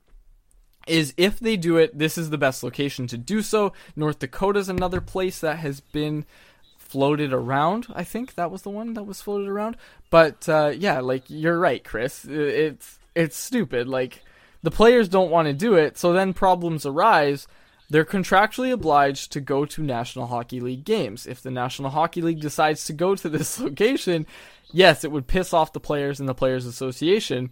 Is 0.89 1.15
if 1.17 1.39
they 1.39 1.57
do 1.57 1.77
it, 1.77 1.97
this 1.97 2.19
is 2.19 2.31
the 2.31 2.39
best 2.39 2.65
location 2.65 3.07
to 3.07 3.17
do 3.17 3.41
so. 3.41 3.73
North 3.95 4.19
Dakota 4.19 4.59
is 4.59 4.69
another 4.69 5.01
place 5.01 5.39
that 5.39 5.59
has 5.59 5.79
been 5.79 6.25
floated 6.77 7.33
around. 7.33 7.87
I 7.95 8.03
think 8.03 8.35
that 8.35 8.51
was 8.51 8.63
the 8.63 8.71
one 8.71 8.95
that 8.95 9.05
was 9.05 9.23
floated 9.23 9.49
around. 9.49 9.77
But 10.11 10.49
uh, 10.49 10.73
yeah, 10.77 10.99
like 10.99 11.23
you're 11.29 11.59
right, 11.59 11.85
Chris. 11.85 12.25
It's 12.25 12.99
it's 13.15 13.37
stupid. 13.37 13.87
Like 13.89 14.25
the 14.63 14.71
players 14.71 15.09
don't 15.09 15.31
want 15.31 15.47
to 15.47 15.55
do 15.55 15.75
it, 15.75 15.97
so 15.97 16.13
then 16.13 16.35
problems 16.35 16.85
arise. 16.85 17.47
They're 17.89 18.05
contractually 18.05 18.73
obliged 18.73 19.33
to 19.33 19.41
go 19.41 19.65
to 19.67 19.83
National 19.83 20.27
Hockey 20.27 20.61
League 20.61 20.85
games. 20.85 21.27
If 21.27 21.43
the 21.43 21.51
National 21.51 21.91
Hockey 21.91 22.23
League 22.23 22.41
decides 22.41 22.85
to 22.87 22.93
go 22.93 23.15
to 23.15 23.29
this 23.29 23.61
location, 23.61 24.27
yes, 24.73 25.05
it 25.05 25.13
would 25.13 25.27
piss 25.27 25.53
off 25.53 25.73
the 25.73 25.81
players 25.81 26.21
and 26.21 26.29
the 26.29 26.35
Players 26.35 26.67
Association, 26.67 27.51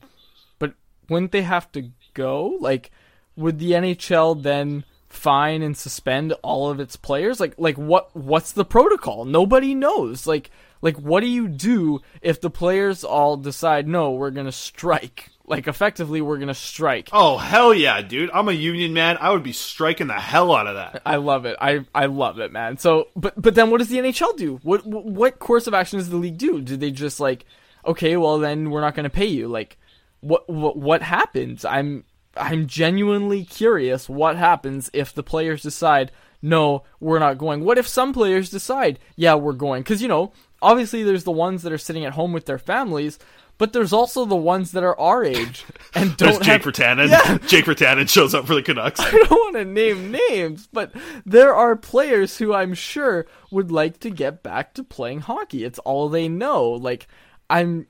but 0.59 0.75
wouldn't 1.09 1.33
they 1.33 1.43
have 1.43 1.71
to 1.73 1.91
go? 2.15 2.57
Like, 2.61 2.91
would 3.37 3.59
the 3.59 3.73
NHL 3.73 4.43
then 4.43 4.85
fine 5.09 5.63
and 5.63 5.77
suspend 5.77 6.33
all 6.43 6.71
of 6.71 6.81
its 6.81 6.97
players? 6.97 7.41
Like, 7.41 7.55
like 7.59 7.77
what? 7.77 8.15
What's 8.17 8.53
the 8.53 8.65
protocol? 8.65 9.25
Nobody 9.25 9.75
knows. 9.75 10.27
Like, 10.27 10.51
like 10.83 10.97
what 10.97 11.21
do 11.21 11.27
you 11.27 11.49
do 11.49 12.01
if 12.23 12.41
the 12.41 12.51
players 12.51 13.05
all 13.05 13.37
decide 13.37 13.87
no, 13.87 14.13
we're 14.13 14.31
gonna 14.31 14.53
strike? 14.53 15.31
Like, 15.51 15.67
effectively, 15.67 16.21
we're 16.21 16.39
gonna 16.39 16.55
strike. 16.55 17.09
Oh 17.13 17.37
hell 17.37 17.75
yeah, 17.75 18.01
dude! 18.03 18.31
I'm 18.33 18.49
a 18.49 18.53
union 18.53 18.93
man. 18.93 19.19
I 19.21 19.31
would 19.31 19.43
be 19.43 19.53
striking 19.53 20.07
the 20.07 20.15
hell 20.15 20.55
out 20.55 20.69
of 20.69 20.77
that. 20.77 21.03
I 21.05 21.17
love 21.17 21.45
it. 21.45 21.57
I 21.61 21.85
I 21.93 22.07
love 22.07 22.39
it, 22.39 22.53
man. 22.53 22.79
So, 22.79 23.09
but 23.17 23.35
but 23.37 23.57
then 23.57 23.71
what 23.71 23.79
does 23.79 23.89
the 23.89 23.99
NHL 23.99 24.37
do? 24.37 24.61
What 24.63 24.87
what 24.87 25.41
course 25.41 25.67
of 25.67 25.75
action 25.75 25.99
does 25.99 26.09
the 26.09 26.17
league 26.17 26.39
do? 26.39 26.61
Do 26.61 26.77
they 26.77 26.93
just 26.93 27.19
like, 27.19 27.45
okay, 27.85 28.17
well 28.17 28.39
then 28.39 28.71
we're 28.71 28.81
not 28.81 28.95
going 28.95 29.05
to 29.05 29.11
pay 29.11 29.27
you? 29.27 29.49
Like, 29.49 29.77
what 30.21 30.49
what 30.49 30.77
what 30.77 31.03
happens? 31.03 31.65
I'm 31.65 32.05
I'm 32.37 32.69
genuinely 32.69 33.45
curious 33.45 34.09
what 34.09 34.37
happens 34.37 34.89
if 34.93 35.13
the 35.13 35.25
players 35.25 35.63
decide 35.63 36.13
no, 36.43 36.85
we're 37.01 37.19
not 37.19 37.39
going. 37.39 37.65
What 37.65 37.79
if 37.79 37.87
some 37.87 38.13
players 38.13 38.51
decide, 38.51 38.99
yeah, 39.17 39.35
we're 39.35 39.53
going? 39.53 39.83
Because 39.83 40.01
you 40.01 40.09
know, 40.09 40.33
obviously 40.63 41.03
there's 41.03 41.25
the 41.25 41.31
ones 41.31 41.63
that 41.63 41.73
are 41.73 41.79
sitting 41.79 42.05
at 42.05 42.15
home 42.15 42.33
with 42.33 42.47
their 42.47 42.59
families. 42.59 43.19
But 43.61 43.75
there's 43.75 43.93
also 43.93 44.25
the 44.25 44.37
ones 44.37 44.73
that 44.73 44.85
are 44.85 44.99
our 44.99 45.23
age 45.23 45.67
and 45.95 46.13
There's 46.13 46.33
don't 46.33 46.43
Jake 46.43 46.65
have 46.65 46.73
Virtanen. 46.73 47.11
Yeah. 47.11 47.37
Jake 47.47 47.67
Virtanen 47.67 48.09
shows 48.09 48.35
up 48.35 48.47
for 48.47 48.55
the 48.55 48.63
Canucks. 48.63 48.99
I 49.01 49.11
don't 49.11 49.31
want 49.31 49.57
to 49.57 49.67
name 49.67 50.11
names, 50.31 50.67
but 50.73 50.93
there 51.27 51.55
are 51.55 51.77
players 51.77 52.39
who 52.39 52.55
I'm 52.55 52.73
sure 52.73 53.27
would 53.51 53.71
like 53.71 54.01
to 54.01 54.09
get 54.09 54.43
back 54.43 54.73
to 54.75 54.83
playing 54.83 55.21
hockey. 55.21 55.63
It's 55.65 55.79
all 55.81 56.09
they 56.09 56.27
know. 56.27 56.71
Like 56.71 57.07
I'm 57.51 57.87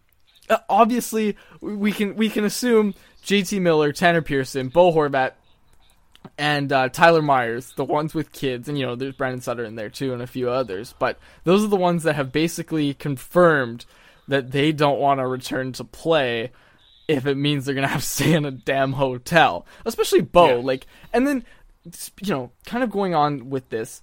uh, 0.48 0.59
obviously 0.68 1.36
we 1.60 1.92
can 1.92 2.16
we 2.16 2.30
can 2.30 2.44
assume 2.44 2.92
JT 3.24 3.60
Miller, 3.60 3.92
Tanner 3.92 4.22
Pearson, 4.22 4.70
Bo 4.70 4.92
Horvat, 4.92 5.34
and 6.36 6.72
uh, 6.72 6.88
Tyler 6.88 7.22
Myers, 7.22 7.74
the 7.76 7.84
ones 7.84 8.12
with 8.12 8.32
kids, 8.32 8.68
and 8.68 8.76
you 8.76 8.84
know 8.84 8.97
there's 8.97 9.14
Brandon 9.14 9.40
Sutter 9.40 9.64
in 9.64 9.76
there 9.76 9.88
too, 9.88 10.12
and 10.12 10.20
a 10.20 10.26
few 10.26 10.51
others. 10.51 10.97
But 10.98 11.20
those 11.44 11.62
are 11.62 11.68
the 11.68 11.76
ones 11.76 12.02
that 12.02 12.16
have 12.16 12.32
basically 12.32 12.92
confirmed 12.92 13.86
that 14.31 14.52
they 14.52 14.73
don't 14.73 14.98
want 14.98 15.20
to 15.20 15.27
return 15.27 15.73
to 15.73 15.85
play 15.85 16.51
if 17.09 17.27
it 17.27 17.36
means 17.36 17.65
they're 17.65 17.74
gonna 17.74 17.89
have 17.89 18.01
to 18.01 18.07
stay 18.16 18.32
in 18.32 18.44
a 18.44 18.51
damn 18.51 18.94
hotel. 18.94 19.66
Especially 19.85 20.20
Bo, 20.23 20.61
like, 20.61 20.86
and 21.12 21.27
then 21.27 21.44
you 21.85 22.32
know, 22.32 22.51
kind 22.66 22.85
of 22.85 22.90
going 22.90 23.15
on 23.15 23.51
with 23.51 23.69
this. 23.70 24.02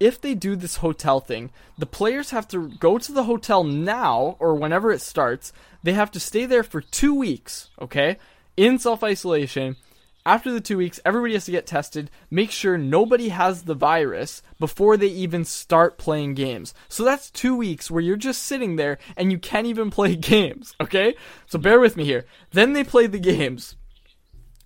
If 0.00 0.20
they 0.20 0.34
do 0.34 0.54
this 0.54 0.76
hotel 0.76 1.18
thing, 1.20 1.50
the 1.76 1.86
players 1.86 2.30
have 2.30 2.46
to 2.48 2.68
go 2.68 2.98
to 2.98 3.12
the 3.12 3.24
hotel 3.24 3.64
now 3.64 4.36
or 4.38 4.54
whenever 4.54 4.92
it 4.92 5.00
starts. 5.00 5.52
They 5.82 5.92
have 5.92 6.12
to 6.12 6.20
stay 6.20 6.46
there 6.46 6.62
for 6.62 6.80
two 6.80 7.14
weeks, 7.14 7.70
okay, 7.80 8.18
in 8.56 8.78
self 8.78 9.02
isolation. 9.02 9.76
After 10.26 10.52
the 10.52 10.60
two 10.60 10.76
weeks, 10.76 11.00
everybody 11.04 11.34
has 11.34 11.46
to 11.46 11.52
get 11.52 11.66
tested, 11.66 12.10
make 12.30 12.50
sure 12.50 12.76
nobody 12.76 13.30
has 13.30 13.62
the 13.62 13.74
virus 13.74 14.42
before 14.58 14.96
they 14.96 15.06
even 15.06 15.44
start 15.44 15.96
playing 15.96 16.34
games. 16.34 16.74
So 16.88 17.04
that's 17.04 17.30
two 17.30 17.56
weeks 17.56 17.90
where 17.90 18.02
you're 18.02 18.16
just 18.16 18.42
sitting 18.42 18.76
there 18.76 18.98
and 19.16 19.32
you 19.32 19.38
can't 19.38 19.66
even 19.66 19.90
play 19.90 20.16
games, 20.16 20.74
okay? 20.80 21.14
So 21.46 21.58
bear 21.58 21.80
with 21.80 21.96
me 21.96 22.04
here. 22.04 22.26
Then 22.50 22.72
they 22.72 22.84
play 22.84 23.06
the 23.06 23.18
games. 23.18 23.76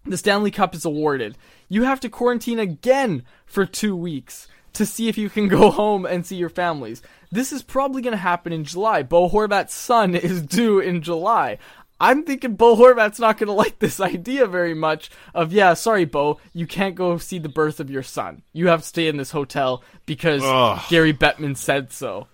The 0.04 0.16
Stanley 0.16 0.50
Cup 0.50 0.74
is 0.74 0.84
awarded. 0.84 1.38
You 1.68 1.84
have 1.84 2.00
to 2.00 2.08
quarantine 2.08 2.58
again 2.58 3.22
for 3.46 3.64
two 3.64 3.94
weeks 3.94 4.48
to 4.72 4.86
see 4.86 5.08
if 5.08 5.16
you 5.16 5.30
can 5.30 5.48
go 5.48 5.70
home 5.70 6.06
and 6.06 6.26
see 6.26 6.36
your 6.36 6.48
families. 6.48 7.02
This 7.30 7.52
is 7.52 7.62
probably 7.62 8.02
going 8.02 8.12
to 8.12 8.18
happen 8.18 8.52
in 8.52 8.64
July. 8.64 9.02
Bo 9.02 9.28
Horvat's 9.28 9.74
son 9.74 10.14
is 10.16 10.42
due 10.42 10.80
in 10.80 11.02
July. 11.02 11.58
I'm 12.02 12.24
thinking 12.24 12.56
Bo 12.56 12.74
Horvat's 12.74 13.20
not 13.20 13.38
going 13.38 13.46
to 13.46 13.52
like 13.52 13.78
this 13.78 14.00
idea 14.00 14.46
very 14.46 14.74
much 14.74 15.08
of, 15.34 15.52
yeah, 15.52 15.74
sorry, 15.74 16.04
Bo, 16.04 16.40
you 16.52 16.66
can't 16.66 16.96
go 16.96 17.16
see 17.16 17.38
the 17.38 17.48
birth 17.48 17.78
of 17.78 17.90
your 17.90 18.02
son. 18.02 18.42
You 18.52 18.66
have 18.66 18.80
to 18.80 18.88
stay 18.88 19.06
in 19.06 19.18
this 19.18 19.30
hotel 19.30 19.84
because 20.04 20.42
Ugh. 20.44 20.82
Gary 20.88 21.12
Bettman 21.14 21.56
said 21.56 21.92
so. 21.92 22.26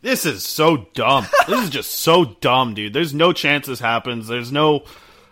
This 0.00 0.24
is 0.24 0.42
so 0.42 0.88
dumb. 0.94 1.26
this 1.48 1.62
is 1.62 1.68
just 1.68 1.90
so 1.90 2.24
dumb, 2.40 2.72
dude. 2.72 2.94
There's 2.94 3.12
no 3.12 3.34
chance 3.34 3.66
this 3.66 3.80
happens. 3.80 4.26
There's 4.26 4.50
no. 4.50 4.84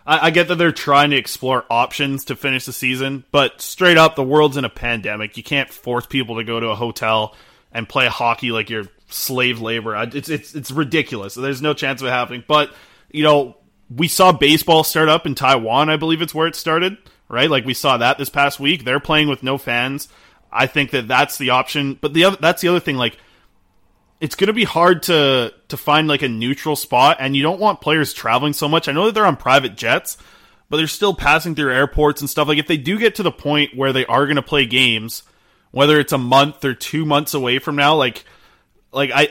I, 0.05 0.27
I 0.27 0.29
get 0.29 0.47
that 0.49 0.55
they're 0.57 0.71
trying 0.71 1.09
to 1.09 1.17
explore 1.17 1.65
options 1.71 2.25
to 2.25 2.35
finish 2.35 2.65
the 2.65 2.73
season, 2.73 3.23
but 3.31 3.59
straight 3.59 3.97
up, 3.97 4.15
the 4.15 4.23
world's 4.23 4.57
in 4.57 4.65
a 4.65 4.69
pandemic. 4.69 5.35
You 5.35 5.41
can't 5.41 5.71
force 5.71 6.05
people 6.05 6.35
to 6.35 6.43
go 6.43 6.59
to 6.59 6.67
a 6.67 6.75
hotel 6.75 7.35
and 7.71 7.89
play 7.89 8.05
hockey 8.07 8.51
like 8.51 8.69
you're 8.69 8.87
slave 9.07 9.61
labor. 9.61 9.95
It's 10.13 10.29
it's 10.29 10.55
it's 10.55 10.71
ridiculous. 10.71 11.35
There's 11.35 11.61
no 11.61 11.73
chance 11.73 12.01
of 12.01 12.07
it 12.07 12.11
happening. 12.11 12.43
But 12.47 12.73
you 13.11 13.23
know, 13.23 13.57
we 13.89 14.07
saw 14.07 14.31
baseball 14.31 14.83
start 14.83 15.09
up 15.09 15.25
in 15.25 15.35
Taiwan. 15.35 15.89
I 15.89 15.97
believe 15.97 16.21
it's 16.21 16.35
where 16.35 16.47
it 16.47 16.55
started, 16.55 16.97
right? 17.29 17.49
Like 17.49 17.65
we 17.65 17.73
saw 17.73 17.97
that 17.97 18.17
this 18.17 18.29
past 18.29 18.59
week. 18.59 18.83
They're 18.83 18.99
playing 18.99 19.29
with 19.29 19.43
no 19.43 19.57
fans. 19.57 20.09
I 20.51 20.67
think 20.67 20.91
that 20.91 21.07
that's 21.07 21.37
the 21.37 21.51
option. 21.51 21.97
But 21.99 22.13
the 22.13 22.25
other 22.25 22.37
that's 22.39 22.61
the 22.61 22.67
other 22.67 22.79
thing. 22.79 22.97
Like 22.97 23.17
it's 24.19 24.35
going 24.35 24.47
to 24.47 24.53
be 24.53 24.63
hard 24.63 25.03
to 25.03 25.53
to 25.67 25.77
find 25.77 26.07
like 26.07 26.21
a 26.21 26.29
neutral 26.29 26.75
spot 26.75 27.17
and 27.19 27.35
you 27.35 27.43
don't 27.43 27.59
want 27.59 27.81
players 27.81 28.13
traveling 28.13 28.53
so 28.53 28.67
much. 28.67 28.87
I 28.87 28.91
know 28.91 29.05
that 29.05 29.13
they're 29.13 29.25
on 29.25 29.37
private 29.37 29.75
jets, 29.77 30.17
but 30.69 30.77
they're 30.77 30.87
still 30.87 31.13
passing 31.13 31.55
through 31.55 31.73
airports 31.73 32.21
and 32.21 32.29
stuff. 32.29 32.47
Like 32.47 32.57
if 32.57 32.67
they 32.67 32.77
do 32.77 32.97
get 32.97 33.15
to 33.15 33.23
the 33.23 33.31
point 33.31 33.75
where 33.75 33.93
they 33.93 34.05
are 34.05 34.25
going 34.25 34.37
to 34.37 34.41
play 34.41 34.65
games, 34.65 35.23
whether 35.71 35.99
it's 35.99 36.13
a 36.13 36.17
month 36.17 36.65
or 36.65 36.73
2 36.73 37.05
months 37.05 37.33
away 37.33 37.59
from 37.59 37.75
now, 37.75 37.95
like 37.95 38.25
like 38.91 39.11
I 39.13 39.29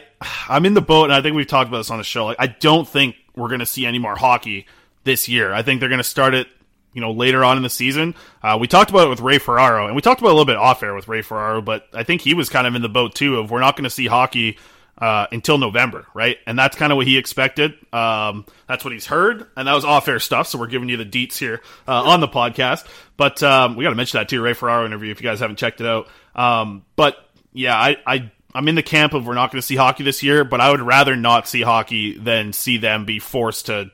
I'm 0.49 0.67
in 0.67 0.75
the 0.75 0.81
boat 0.81 1.05
and 1.05 1.13
I 1.13 1.23
think 1.23 1.37
we've 1.37 1.47
talked 1.47 1.69
about 1.69 1.79
this 1.79 1.91
on 1.91 1.99
the 1.99 2.05
show. 2.05 2.27
Like 2.27 2.37
I 2.39 2.47
don't 2.47 2.89
think 2.89 3.17
we're 3.35 3.49
going 3.49 3.61
to 3.61 3.67
see 3.67 3.87
any 3.87 3.99
more 3.99 4.17
hockey 4.17 4.67
this 5.05 5.29
year. 5.29 5.53
I 5.53 5.63
think 5.63 5.81
they're 5.81 5.89
going 5.89 5.99
to 5.99 6.05
start 6.05 6.35
it 6.35 6.49
you 6.97 7.03
know, 7.03 7.13
later 7.13 7.45
on 7.45 7.59
in 7.59 7.63
the 7.63 7.69
season. 7.69 8.15
Uh, 8.43 8.57
we 8.59 8.67
talked 8.67 8.89
about 8.89 9.07
it 9.07 9.11
with 9.11 9.21
Ray 9.21 9.37
Ferraro, 9.37 9.87
and 9.87 9.95
we 9.95 10.01
talked 10.01 10.23
about 10.23 10.31
a 10.31 10.33
little 10.33 10.47
bit 10.47 10.57
off 10.57 10.83
air 10.83 10.95
with 10.95 11.09
Ray 11.09 11.21
Ferraro, 11.21 11.61
but 11.61 11.87
I 11.93 12.05
think 12.05 12.23
he 12.23 12.33
was 12.33 12.49
kind 12.49 12.67
of 12.67 12.75
in 12.75 12.81
the 12.81 12.89
boat 12.89 13.15
too 13.15 13.37
of 13.37 13.51
we're 13.51 13.61
not 13.61 13.77
going 13.77 13.85
to 13.85 13.91
see 13.91 14.07
hockey 14.07 14.57
uh, 14.99 15.27
until 15.31 15.59
November, 15.59 16.07
right? 16.15 16.39
And 16.47 16.59
that's 16.59 16.75
kind 16.75 16.93
of 16.93 16.97
what 16.97 17.07
he 17.07 17.19
expected. 17.19 17.75
Um, 17.93 18.47
that's 18.67 18.83
what 18.83 18.95
he's 18.95 19.05
heard, 19.05 19.47
and 19.59 19.69
that 19.69 19.75
was 19.75 19.85
off 19.85 20.09
air 20.09 20.19
stuff. 20.19 20.49
So 20.49 20.59
we're 20.59 20.69
giving 20.69 20.89
you 20.89 20.97
the 20.97 21.05
deets 21.05 21.37
here 21.37 21.61
uh, 21.87 22.03
on 22.03 22.21
the 22.21 22.29
podcast. 22.29 22.87
But 23.19 23.43
um, 23.43 23.77
we 23.77 23.85
got 23.85 23.91
to 23.91 23.97
mention 23.97 24.19
that 24.19 24.31
too, 24.31 24.41
Ray 24.41 24.55
Ferraro 24.55 24.87
interview 24.87 25.11
if 25.11 25.21
you 25.21 25.29
guys 25.29 25.41
haven't 25.41 25.57
checked 25.57 25.83
it 25.83 25.87
out. 25.87 26.09
Um, 26.35 26.83
but 26.97 27.17
yeah, 27.53 27.77
I, 27.77 27.99
I 28.07 28.33
I'm 28.57 28.69
in 28.69 28.75
the 28.75 28.83
camp 28.83 29.13
of 29.13 29.27
we're 29.27 29.35
not 29.35 29.53
going 29.53 29.61
to 29.61 29.67
see 29.67 29.77
hockey 29.77 30.03
this 30.03 30.23
year, 30.23 30.43
but 30.43 30.63
I 30.63 30.71
would 30.71 30.81
rather 30.81 31.15
not 31.15 31.47
see 31.47 31.61
hockey 31.61 32.17
than 32.17 32.55
see 32.55 32.79
them 32.79 33.05
be 33.05 33.19
forced 33.19 33.67
to 33.67 33.91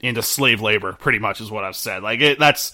into 0.00 0.20
slave 0.20 0.60
labor. 0.60 0.94
Pretty 0.94 1.20
much 1.20 1.40
is 1.40 1.50
what 1.50 1.62
I've 1.62 1.76
said. 1.76 2.02
Like 2.02 2.20
it, 2.20 2.38
that's 2.38 2.72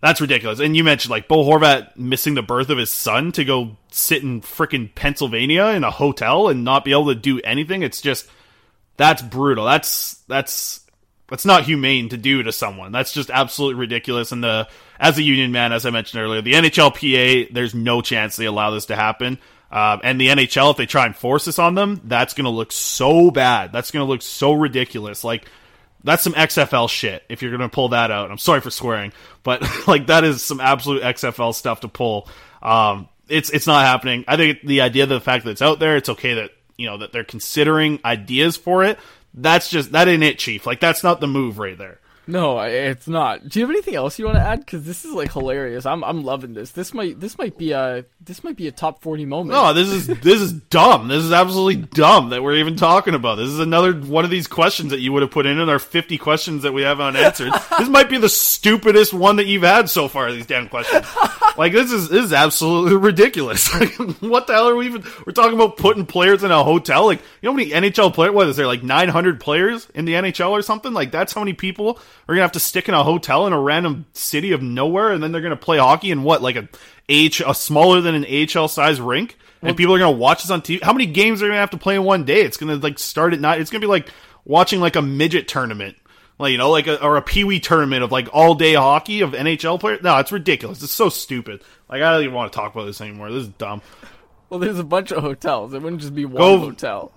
that's 0.00 0.20
ridiculous. 0.20 0.60
And 0.60 0.74
you 0.74 0.84
mentioned 0.84 1.10
like 1.10 1.28
Bo 1.28 1.44
Horvat 1.44 1.96
missing 1.96 2.34
the 2.34 2.42
birth 2.42 2.70
of 2.70 2.78
his 2.78 2.90
son 2.90 3.32
to 3.32 3.44
go 3.44 3.76
sit 3.90 4.22
in 4.22 4.40
frickin' 4.40 4.94
Pennsylvania 4.94 5.66
in 5.66 5.84
a 5.84 5.90
hotel 5.90 6.48
and 6.48 6.64
not 6.64 6.84
be 6.84 6.92
able 6.92 7.08
to 7.08 7.14
do 7.14 7.40
anything. 7.40 7.82
It's 7.82 8.00
just 8.00 8.26
that's 8.96 9.20
brutal. 9.20 9.66
That's 9.66 10.14
that's 10.28 10.80
that's 11.28 11.44
not 11.44 11.64
humane 11.64 12.08
to 12.08 12.16
do 12.16 12.42
to 12.42 12.52
someone. 12.52 12.90
That's 12.90 13.12
just 13.12 13.28
absolutely 13.28 13.80
ridiculous. 13.80 14.32
And 14.32 14.42
the 14.42 14.66
as 14.98 15.18
a 15.18 15.22
union 15.22 15.52
man, 15.52 15.72
as 15.72 15.84
I 15.84 15.90
mentioned 15.90 16.22
earlier, 16.22 16.40
the 16.40 16.54
NHLPA, 16.54 17.52
there's 17.52 17.74
no 17.74 18.00
chance 18.00 18.36
they 18.36 18.46
allow 18.46 18.70
this 18.70 18.86
to 18.86 18.96
happen. 18.96 19.38
Um, 19.70 20.00
and 20.02 20.20
the 20.20 20.28
NHL, 20.28 20.70
if 20.70 20.76
they 20.76 20.86
try 20.86 21.06
and 21.06 21.14
force 21.14 21.44
this 21.44 21.58
on 21.58 21.74
them, 21.74 22.00
that's 22.04 22.34
going 22.34 22.46
to 22.46 22.50
look 22.50 22.72
so 22.72 23.30
bad. 23.30 23.72
That's 23.72 23.90
going 23.90 24.04
to 24.04 24.10
look 24.10 24.22
so 24.22 24.52
ridiculous. 24.52 25.24
Like 25.24 25.46
that's 26.04 26.22
some 26.22 26.32
XFL 26.32 26.88
shit 26.88 27.22
if 27.28 27.42
you're 27.42 27.50
going 27.50 27.68
to 27.68 27.74
pull 27.74 27.90
that 27.90 28.10
out. 28.10 28.30
I'm 28.30 28.38
sorry 28.38 28.60
for 28.60 28.70
swearing, 28.70 29.12
but 29.42 29.62
like 29.86 30.06
that 30.06 30.24
is 30.24 30.42
some 30.42 30.60
absolute 30.60 31.02
XFL 31.02 31.54
stuff 31.54 31.80
to 31.80 31.88
pull. 31.88 32.28
Um, 32.62 33.08
it's 33.28 33.50
it's 33.50 33.66
not 33.66 33.84
happening. 33.84 34.24
I 34.26 34.36
think 34.36 34.62
the 34.62 34.80
idea 34.80 35.02
of 35.02 35.10
the 35.10 35.20
fact 35.20 35.44
that 35.44 35.50
it's 35.50 35.62
out 35.62 35.78
there, 35.78 35.96
it's 35.96 36.08
okay 36.08 36.34
that 36.34 36.50
you 36.76 36.86
know 36.86 36.98
that 36.98 37.12
they're 37.12 37.24
considering 37.24 38.00
ideas 38.04 38.56
for 38.56 38.84
it. 38.84 38.98
That's 39.34 39.68
just 39.68 39.92
that 39.92 40.08
ain't 40.08 40.22
it, 40.22 40.38
chief. 40.38 40.66
Like 40.66 40.80
that's 40.80 41.02
not 41.04 41.20
the 41.20 41.26
move 41.26 41.58
right 41.58 41.76
there. 41.76 42.00
No, 42.28 42.60
it's 42.60 43.08
not. 43.08 43.48
Do 43.48 43.58
you 43.58 43.64
have 43.64 43.74
anything 43.74 43.94
else 43.94 44.18
you 44.18 44.26
want 44.26 44.36
to 44.36 44.42
add? 44.42 44.60
Because 44.60 44.84
this 44.84 45.06
is 45.06 45.14
like 45.14 45.32
hilarious. 45.32 45.86
I'm 45.86 46.04
I'm 46.04 46.24
loving 46.24 46.52
this. 46.52 46.72
This 46.72 46.92
might 46.92 47.18
this 47.18 47.38
might 47.38 47.56
be 47.56 47.72
a 47.72 48.04
this 48.20 48.44
might 48.44 48.54
be 48.54 48.68
a 48.68 48.70
top 48.70 49.00
forty 49.00 49.24
moment. 49.24 49.58
No, 49.58 49.72
this 49.72 49.88
is 49.88 50.08
this 50.08 50.38
is 50.42 50.52
dumb. 50.52 51.08
This 51.08 51.24
is 51.24 51.32
absolutely 51.32 51.76
dumb 51.76 52.28
that 52.28 52.42
we're 52.42 52.56
even 52.56 52.76
talking 52.76 53.14
about. 53.14 53.36
This 53.36 53.48
is 53.48 53.60
another 53.60 53.94
one 53.94 54.26
of 54.26 54.30
these 54.30 54.46
questions 54.46 54.90
that 54.90 55.00
you 55.00 55.10
would 55.14 55.22
have 55.22 55.30
put 55.30 55.46
in 55.46 55.58
in 55.58 55.70
our 55.70 55.78
50 55.78 56.18
questions 56.18 56.64
that 56.64 56.74
we 56.74 56.82
have 56.82 57.00
unanswered. 57.00 57.50
this 57.78 57.88
might 57.88 58.10
be 58.10 58.18
the 58.18 58.28
stupidest 58.28 59.14
one 59.14 59.36
that 59.36 59.46
you've 59.46 59.62
had 59.62 59.88
so 59.88 60.06
far. 60.06 60.30
These 60.30 60.46
damn 60.46 60.68
questions. 60.68 61.06
Like 61.58 61.72
this 61.72 61.90
is 61.90 62.08
this 62.08 62.24
is 62.24 62.32
absolutely 62.32 62.96
ridiculous. 62.96 63.68
Like, 63.78 63.94
what 64.20 64.46
the 64.46 64.54
hell 64.54 64.68
are 64.68 64.76
we 64.76 64.86
even? 64.86 65.04
We're 65.26 65.32
talking 65.32 65.54
about 65.54 65.76
putting 65.76 66.06
players 66.06 66.44
in 66.44 66.52
a 66.52 66.62
hotel. 66.62 67.06
Like 67.06 67.18
you 67.40 67.48
know 67.48 67.52
how 67.52 67.56
many 67.56 67.70
NHL 67.70 68.14
players? 68.14 68.32
What 68.32 68.46
is 68.48 68.56
there? 68.56 68.66
Like 68.66 68.84
900 68.84 69.40
players 69.40 69.88
in 69.92 70.04
the 70.04 70.12
NHL 70.12 70.50
or 70.50 70.62
something? 70.62 70.92
Like 70.92 71.10
that's 71.10 71.32
how 71.32 71.40
many 71.40 71.54
people 71.54 71.98
are 72.28 72.34
gonna 72.34 72.42
have 72.42 72.52
to 72.52 72.60
stick 72.60 72.88
in 72.88 72.94
a 72.94 73.02
hotel 73.02 73.46
in 73.46 73.52
a 73.52 73.60
random 73.60 74.06
city 74.12 74.52
of 74.52 74.62
nowhere, 74.62 75.12
and 75.12 75.22
then 75.22 75.32
they're 75.32 75.40
gonna 75.40 75.56
play 75.56 75.78
hockey 75.78 76.10
in 76.10 76.22
what 76.22 76.42
like 76.42 76.56
a 76.56 76.68
H 77.08 77.40
a 77.44 77.54
smaller 77.54 78.00
than 78.00 78.14
an 78.14 78.24
AHL 78.26 78.68
size 78.68 79.00
rink, 79.00 79.38
and 79.62 79.76
people 79.76 79.94
are 79.94 79.98
gonna 79.98 80.12
watch 80.16 80.42
this 80.42 80.50
on 80.50 80.60
TV. 80.62 80.82
How 80.82 80.92
many 80.92 81.06
games 81.06 81.42
are 81.42 81.46
they 81.46 81.50
gonna 81.50 81.60
have 81.60 81.70
to 81.70 81.78
play 81.78 81.96
in 81.96 82.04
one 82.04 82.24
day? 82.24 82.42
It's 82.42 82.56
gonna 82.58 82.76
like 82.76 82.98
start 82.98 83.32
at 83.32 83.40
night. 83.40 83.60
It's 83.60 83.70
gonna 83.70 83.80
be 83.80 83.86
like 83.86 84.10
watching 84.44 84.80
like 84.80 84.96
a 84.96 85.02
midget 85.02 85.48
tournament 85.48 85.96
Like 86.38 86.52
you 86.52 86.58
know, 86.58 86.70
like 86.70 86.86
a, 86.86 87.02
or 87.02 87.16
a 87.16 87.22
pee 87.22 87.44
wee 87.44 87.60
tournament 87.60 88.02
of 88.04 88.12
like 88.12 88.28
all 88.32 88.54
day 88.54 88.74
hockey 88.74 89.22
of 89.22 89.32
NHL 89.32 89.80
players. 89.80 90.02
No, 90.02 90.16
it's 90.18 90.30
ridiculous. 90.32 90.82
It's 90.82 90.92
so 90.92 91.08
stupid. 91.08 91.62
Like 91.88 92.02
I 92.02 92.12
don't 92.12 92.22
even 92.22 92.34
want 92.34 92.52
to 92.52 92.56
talk 92.56 92.74
about 92.74 92.84
this 92.84 93.00
anymore. 93.00 93.32
This 93.32 93.44
is 93.44 93.48
dumb. 93.48 93.82
Well, 94.50 94.60
there's 94.60 94.78
a 94.78 94.84
bunch 94.84 95.10
of 95.12 95.22
hotels. 95.22 95.74
It 95.74 95.82
wouldn't 95.82 96.00
just 96.02 96.14
be 96.14 96.24
one 96.24 96.40
Go- 96.40 96.58
hotel. 96.58 97.12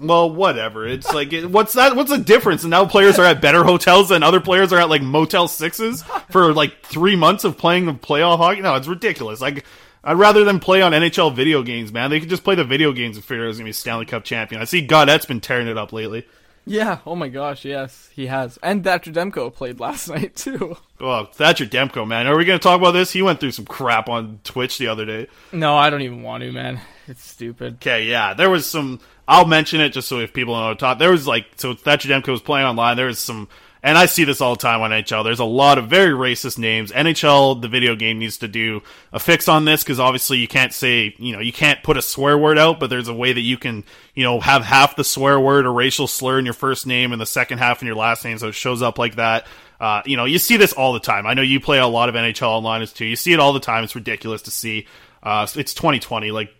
Well, 0.00 0.30
whatever. 0.30 0.86
It's 0.86 1.12
like, 1.12 1.32
it, 1.32 1.50
what's 1.50 1.74
that? 1.74 1.96
What's 1.96 2.10
the 2.10 2.18
difference? 2.18 2.62
And 2.64 2.70
now 2.70 2.86
players 2.86 3.18
are 3.18 3.24
at 3.24 3.40
better 3.40 3.64
hotels 3.64 4.08
than 4.08 4.22
other 4.22 4.40
players 4.40 4.72
are 4.72 4.78
at 4.80 4.88
like 4.88 5.02
Motel 5.02 5.48
Sixes 5.48 6.02
for 6.30 6.52
like 6.52 6.82
three 6.82 7.16
months 7.16 7.44
of 7.44 7.56
playing 7.58 7.86
the 7.86 7.94
playoff 7.94 8.38
hockey. 8.38 8.60
No, 8.60 8.74
it's 8.74 8.88
ridiculous. 8.88 9.40
Like, 9.40 9.64
I'd 10.02 10.18
rather 10.18 10.44
them 10.44 10.60
play 10.60 10.82
on 10.82 10.92
NHL 10.92 11.34
video 11.34 11.62
games, 11.62 11.92
man. 11.92 12.10
They 12.10 12.20
could 12.20 12.28
just 12.28 12.44
play 12.44 12.54
the 12.54 12.64
video 12.64 12.92
games 12.92 13.16
and 13.16 13.24
figure 13.24 13.44
out 13.44 13.46
who's 13.48 13.56
gonna 13.58 13.68
be 13.68 13.72
Stanley 13.72 14.04
Cup 14.06 14.24
champion. 14.24 14.60
I 14.60 14.64
see 14.64 14.86
Gaudette's 14.86 15.26
been 15.26 15.40
tearing 15.40 15.66
it 15.68 15.78
up 15.78 15.92
lately. 15.92 16.26
Yeah. 16.66 16.98
Oh 17.06 17.14
my 17.14 17.28
gosh. 17.28 17.64
Yes, 17.64 18.10
he 18.14 18.26
has. 18.26 18.58
And 18.62 18.82
Thatcher 18.84 19.12
Demko 19.12 19.52
played 19.54 19.80
last 19.80 20.08
night 20.10 20.34
too. 20.36 20.76
Oh, 21.00 21.24
Thatcher 21.26 21.66
Demko, 21.66 22.06
man. 22.06 22.26
Are 22.26 22.36
we 22.36 22.44
gonna 22.44 22.58
talk 22.58 22.78
about 22.80 22.92
this? 22.92 23.12
He 23.12 23.22
went 23.22 23.40
through 23.40 23.52
some 23.52 23.64
crap 23.66 24.08
on 24.08 24.40
Twitch 24.44 24.78
the 24.78 24.88
other 24.88 25.04
day. 25.04 25.26
No, 25.52 25.76
I 25.76 25.90
don't 25.90 26.02
even 26.02 26.22
want 26.22 26.42
to, 26.42 26.52
man. 26.52 26.80
It's 27.08 27.24
stupid. 27.24 27.74
Okay, 27.74 28.04
yeah, 28.04 28.34
there 28.34 28.48
was 28.48 28.66
some. 28.66 29.00
I'll 29.28 29.46
mention 29.46 29.80
it 29.80 29.90
just 29.90 30.08
so 30.08 30.20
if 30.20 30.32
people 30.32 30.54
know 30.54 30.74
talk. 30.74 30.98
There 30.98 31.10
was 31.10 31.26
like 31.26 31.46
so 31.56 31.74
Thatcher 31.74 32.08
Demko 32.08 32.28
was 32.28 32.40
playing 32.40 32.66
online. 32.66 32.96
There 32.96 33.06
was 33.06 33.18
some, 33.18 33.48
and 33.82 33.98
I 33.98 34.06
see 34.06 34.24
this 34.24 34.40
all 34.40 34.54
the 34.54 34.60
time 34.60 34.80
on 34.80 34.90
NHL. 34.90 35.22
There's 35.22 35.38
a 35.38 35.44
lot 35.44 35.76
of 35.76 35.88
very 35.88 36.12
racist 36.12 36.56
names. 36.56 36.92
NHL, 36.92 37.60
the 37.60 37.68
video 37.68 37.94
game, 37.94 38.18
needs 38.18 38.38
to 38.38 38.48
do 38.48 38.82
a 39.12 39.20
fix 39.20 39.48
on 39.48 39.66
this 39.66 39.82
because 39.82 40.00
obviously 40.00 40.38
you 40.38 40.48
can't 40.48 40.72
say, 40.72 41.14
you 41.18 41.34
know, 41.34 41.40
you 41.40 41.52
can't 41.52 41.82
put 41.82 41.98
a 41.98 42.02
swear 42.02 42.38
word 42.38 42.58
out, 42.58 42.80
but 42.80 42.88
there's 42.88 43.08
a 43.08 43.14
way 43.14 43.34
that 43.34 43.40
you 43.40 43.58
can, 43.58 43.84
you 44.14 44.24
know, 44.24 44.40
have 44.40 44.64
half 44.64 44.96
the 44.96 45.04
swear 45.04 45.38
word 45.38 45.66
or 45.66 45.72
racial 45.74 46.06
slur 46.06 46.38
in 46.38 46.46
your 46.46 46.54
first 46.54 46.86
name 46.86 47.12
and 47.12 47.20
the 47.20 47.26
second 47.26 47.58
half 47.58 47.82
in 47.82 47.86
your 47.86 47.96
last 47.96 48.24
name, 48.24 48.38
so 48.38 48.48
it 48.48 48.54
shows 48.54 48.80
up 48.80 48.98
like 48.98 49.16
that. 49.16 49.46
Uh, 49.78 50.00
you 50.06 50.16
know, 50.16 50.24
you 50.24 50.38
see 50.38 50.56
this 50.56 50.72
all 50.72 50.94
the 50.94 51.00
time. 51.00 51.26
I 51.26 51.34
know 51.34 51.42
you 51.42 51.60
play 51.60 51.78
a 51.78 51.86
lot 51.86 52.08
of 52.08 52.14
NHL 52.14 52.48
online 52.48 52.80
as 52.80 52.92
too. 52.92 53.04
You 53.04 53.16
see 53.16 53.34
it 53.34 53.40
all 53.40 53.52
the 53.52 53.60
time. 53.60 53.84
It's 53.84 53.94
ridiculous 53.94 54.42
to 54.42 54.50
see. 54.50 54.86
Uh, 55.22 55.46
it's 55.56 55.74
2020. 55.74 56.30
Like, 56.30 56.54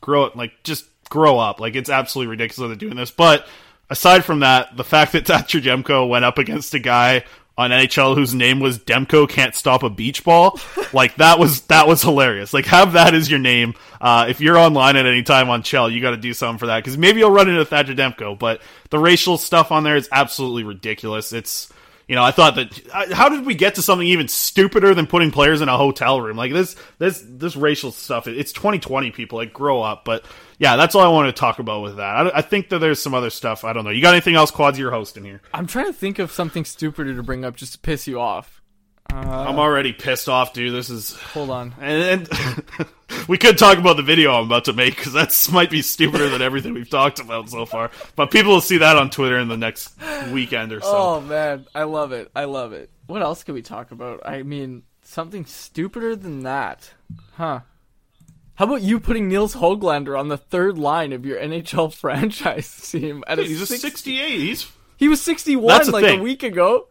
grow 0.00 0.24
up, 0.24 0.36
like 0.36 0.52
just 0.64 0.86
grow 1.08 1.38
up. 1.38 1.60
Like 1.60 1.76
it's 1.76 1.90
absolutely 1.90 2.30
ridiculous 2.30 2.58
that 2.58 2.66
they're 2.68 2.88
doing 2.88 2.96
this. 2.96 3.10
But 3.10 3.46
aside 3.90 4.24
from 4.24 4.40
that, 4.40 4.76
the 4.76 4.84
fact 4.84 5.12
that 5.12 5.26
Thatcher 5.26 5.60
Demko 5.60 6.08
went 6.08 6.24
up 6.24 6.38
against 6.38 6.74
a 6.74 6.78
guy 6.78 7.24
on 7.56 7.70
NHL 7.70 8.14
whose 8.14 8.34
name 8.34 8.60
was 8.60 8.78
Demko 8.78 9.28
can't 9.28 9.52
stop 9.52 9.82
a 9.82 9.90
beach 9.90 10.22
ball, 10.22 10.60
like 10.92 11.16
that 11.16 11.40
was 11.40 11.62
that 11.62 11.88
was 11.88 12.02
hilarious. 12.02 12.54
Like 12.54 12.66
have 12.66 12.92
that 12.92 13.14
as 13.14 13.28
your 13.28 13.40
name. 13.40 13.74
Uh, 14.00 14.26
if 14.28 14.40
you're 14.40 14.56
online 14.56 14.96
at 14.96 15.06
any 15.06 15.24
time 15.24 15.50
on 15.50 15.64
Chell, 15.64 15.90
you 15.90 16.00
got 16.00 16.12
to 16.12 16.16
do 16.16 16.32
something 16.32 16.58
for 16.58 16.66
that 16.66 16.78
because 16.78 16.96
maybe 16.96 17.18
you'll 17.18 17.32
run 17.32 17.48
into 17.48 17.64
Thatcher 17.64 17.94
Demko. 17.94 18.38
But 18.38 18.62
the 18.90 18.98
racial 18.98 19.38
stuff 19.38 19.72
on 19.72 19.82
there 19.82 19.96
is 19.96 20.08
absolutely 20.12 20.62
ridiculous. 20.62 21.32
It's 21.32 21.72
you 22.08 22.14
know, 22.14 22.22
I 22.22 22.30
thought 22.30 22.56
that 22.56 23.12
how 23.12 23.28
did 23.28 23.44
we 23.44 23.54
get 23.54 23.74
to 23.74 23.82
something 23.82 24.06
even 24.08 24.28
stupider 24.28 24.94
than 24.94 25.06
putting 25.06 25.30
players 25.30 25.60
in 25.60 25.68
a 25.68 25.76
hotel 25.76 26.20
room? 26.20 26.38
Like 26.38 26.52
this, 26.54 26.74
this, 26.98 27.22
this 27.26 27.54
racial 27.54 27.92
stuff. 27.92 28.26
It's 28.26 28.50
2020, 28.52 29.10
people. 29.10 29.38
Like, 29.38 29.52
grow 29.52 29.82
up. 29.82 30.06
But 30.06 30.24
yeah, 30.58 30.76
that's 30.76 30.94
all 30.94 31.02
I 31.02 31.08
wanted 31.08 31.36
to 31.36 31.38
talk 31.38 31.58
about 31.58 31.82
with 31.82 31.96
that. 31.96 32.16
I, 32.16 32.38
I 32.38 32.42
think 32.42 32.70
that 32.70 32.78
there's 32.78 33.00
some 33.00 33.12
other 33.12 33.28
stuff. 33.28 33.62
I 33.62 33.74
don't 33.74 33.84
know. 33.84 33.90
You 33.90 34.00
got 34.00 34.14
anything 34.14 34.36
else, 34.36 34.50
Quads? 34.50 34.78
You're 34.78 34.90
hosting 34.90 35.22
here. 35.22 35.42
I'm 35.52 35.66
trying 35.66 35.86
to 35.86 35.92
think 35.92 36.18
of 36.18 36.32
something 36.32 36.64
stupider 36.64 37.14
to 37.14 37.22
bring 37.22 37.44
up 37.44 37.56
just 37.56 37.74
to 37.74 37.78
piss 37.78 38.08
you 38.08 38.18
off. 38.18 38.57
Uh, 39.12 39.16
I'm 39.48 39.58
already 39.58 39.92
pissed 39.92 40.28
off, 40.28 40.52
dude. 40.52 40.74
This 40.74 40.90
is 40.90 41.14
hold 41.16 41.50
on. 41.50 41.74
and, 41.80 42.28
and 42.30 42.88
we 43.28 43.38
could 43.38 43.56
talk 43.56 43.78
about 43.78 43.96
the 43.96 44.02
video 44.02 44.32
I'm 44.34 44.44
about 44.46 44.66
to 44.66 44.72
make 44.74 44.96
because 44.96 45.14
that 45.14 45.48
might 45.52 45.70
be 45.70 45.80
stupider 45.82 46.28
than 46.28 46.42
everything 46.42 46.74
we've 46.74 46.90
talked 46.90 47.18
about 47.18 47.48
so 47.48 47.64
far. 47.64 47.90
But 48.16 48.30
people 48.30 48.52
will 48.52 48.60
see 48.60 48.78
that 48.78 48.96
on 48.96 49.08
Twitter 49.10 49.38
in 49.38 49.48
the 49.48 49.56
next 49.56 49.94
weekend 50.30 50.72
or 50.72 50.80
so. 50.80 50.88
Oh 50.94 51.20
man, 51.22 51.66
I 51.74 51.84
love 51.84 52.12
it. 52.12 52.30
I 52.36 52.44
love 52.44 52.72
it. 52.74 52.90
What 53.06 53.22
else 53.22 53.44
can 53.44 53.54
we 53.54 53.62
talk 53.62 53.90
about? 53.92 54.20
I 54.26 54.42
mean, 54.42 54.82
something 55.02 55.46
stupider 55.46 56.14
than 56.14 56.42
that, 56.42 56.90
huh? 57.32 57.60
How 58.56 58.64
about 58.66 58.82
you 58.82 59.00
putting 59.00 59.28
Nils 59.28 59.54
Hoglander 59.54 60.18
on 60.18 60.28
the 60.28 60.36
third 60.36 60.76
line 60.76 61.12
of 61.12 61.24
your 61.24 61.38
NHL 61.40 61.94
franchise 61.94 62.90
team? 62.90 63.24
At 63.26 63.38
a 63.38 63.44
He's 63.44 63.62
a 63.62 63.66
68. 63.66 64.38
He's 64.38 64.70
He 64.98 65.08
was 65.08 65.22
61 65.22 65.86
like 65.92 66.04
thing. 66.04 66.20
a 66.20 66.22
week 66.22 66.42
ago. 66.42 66.88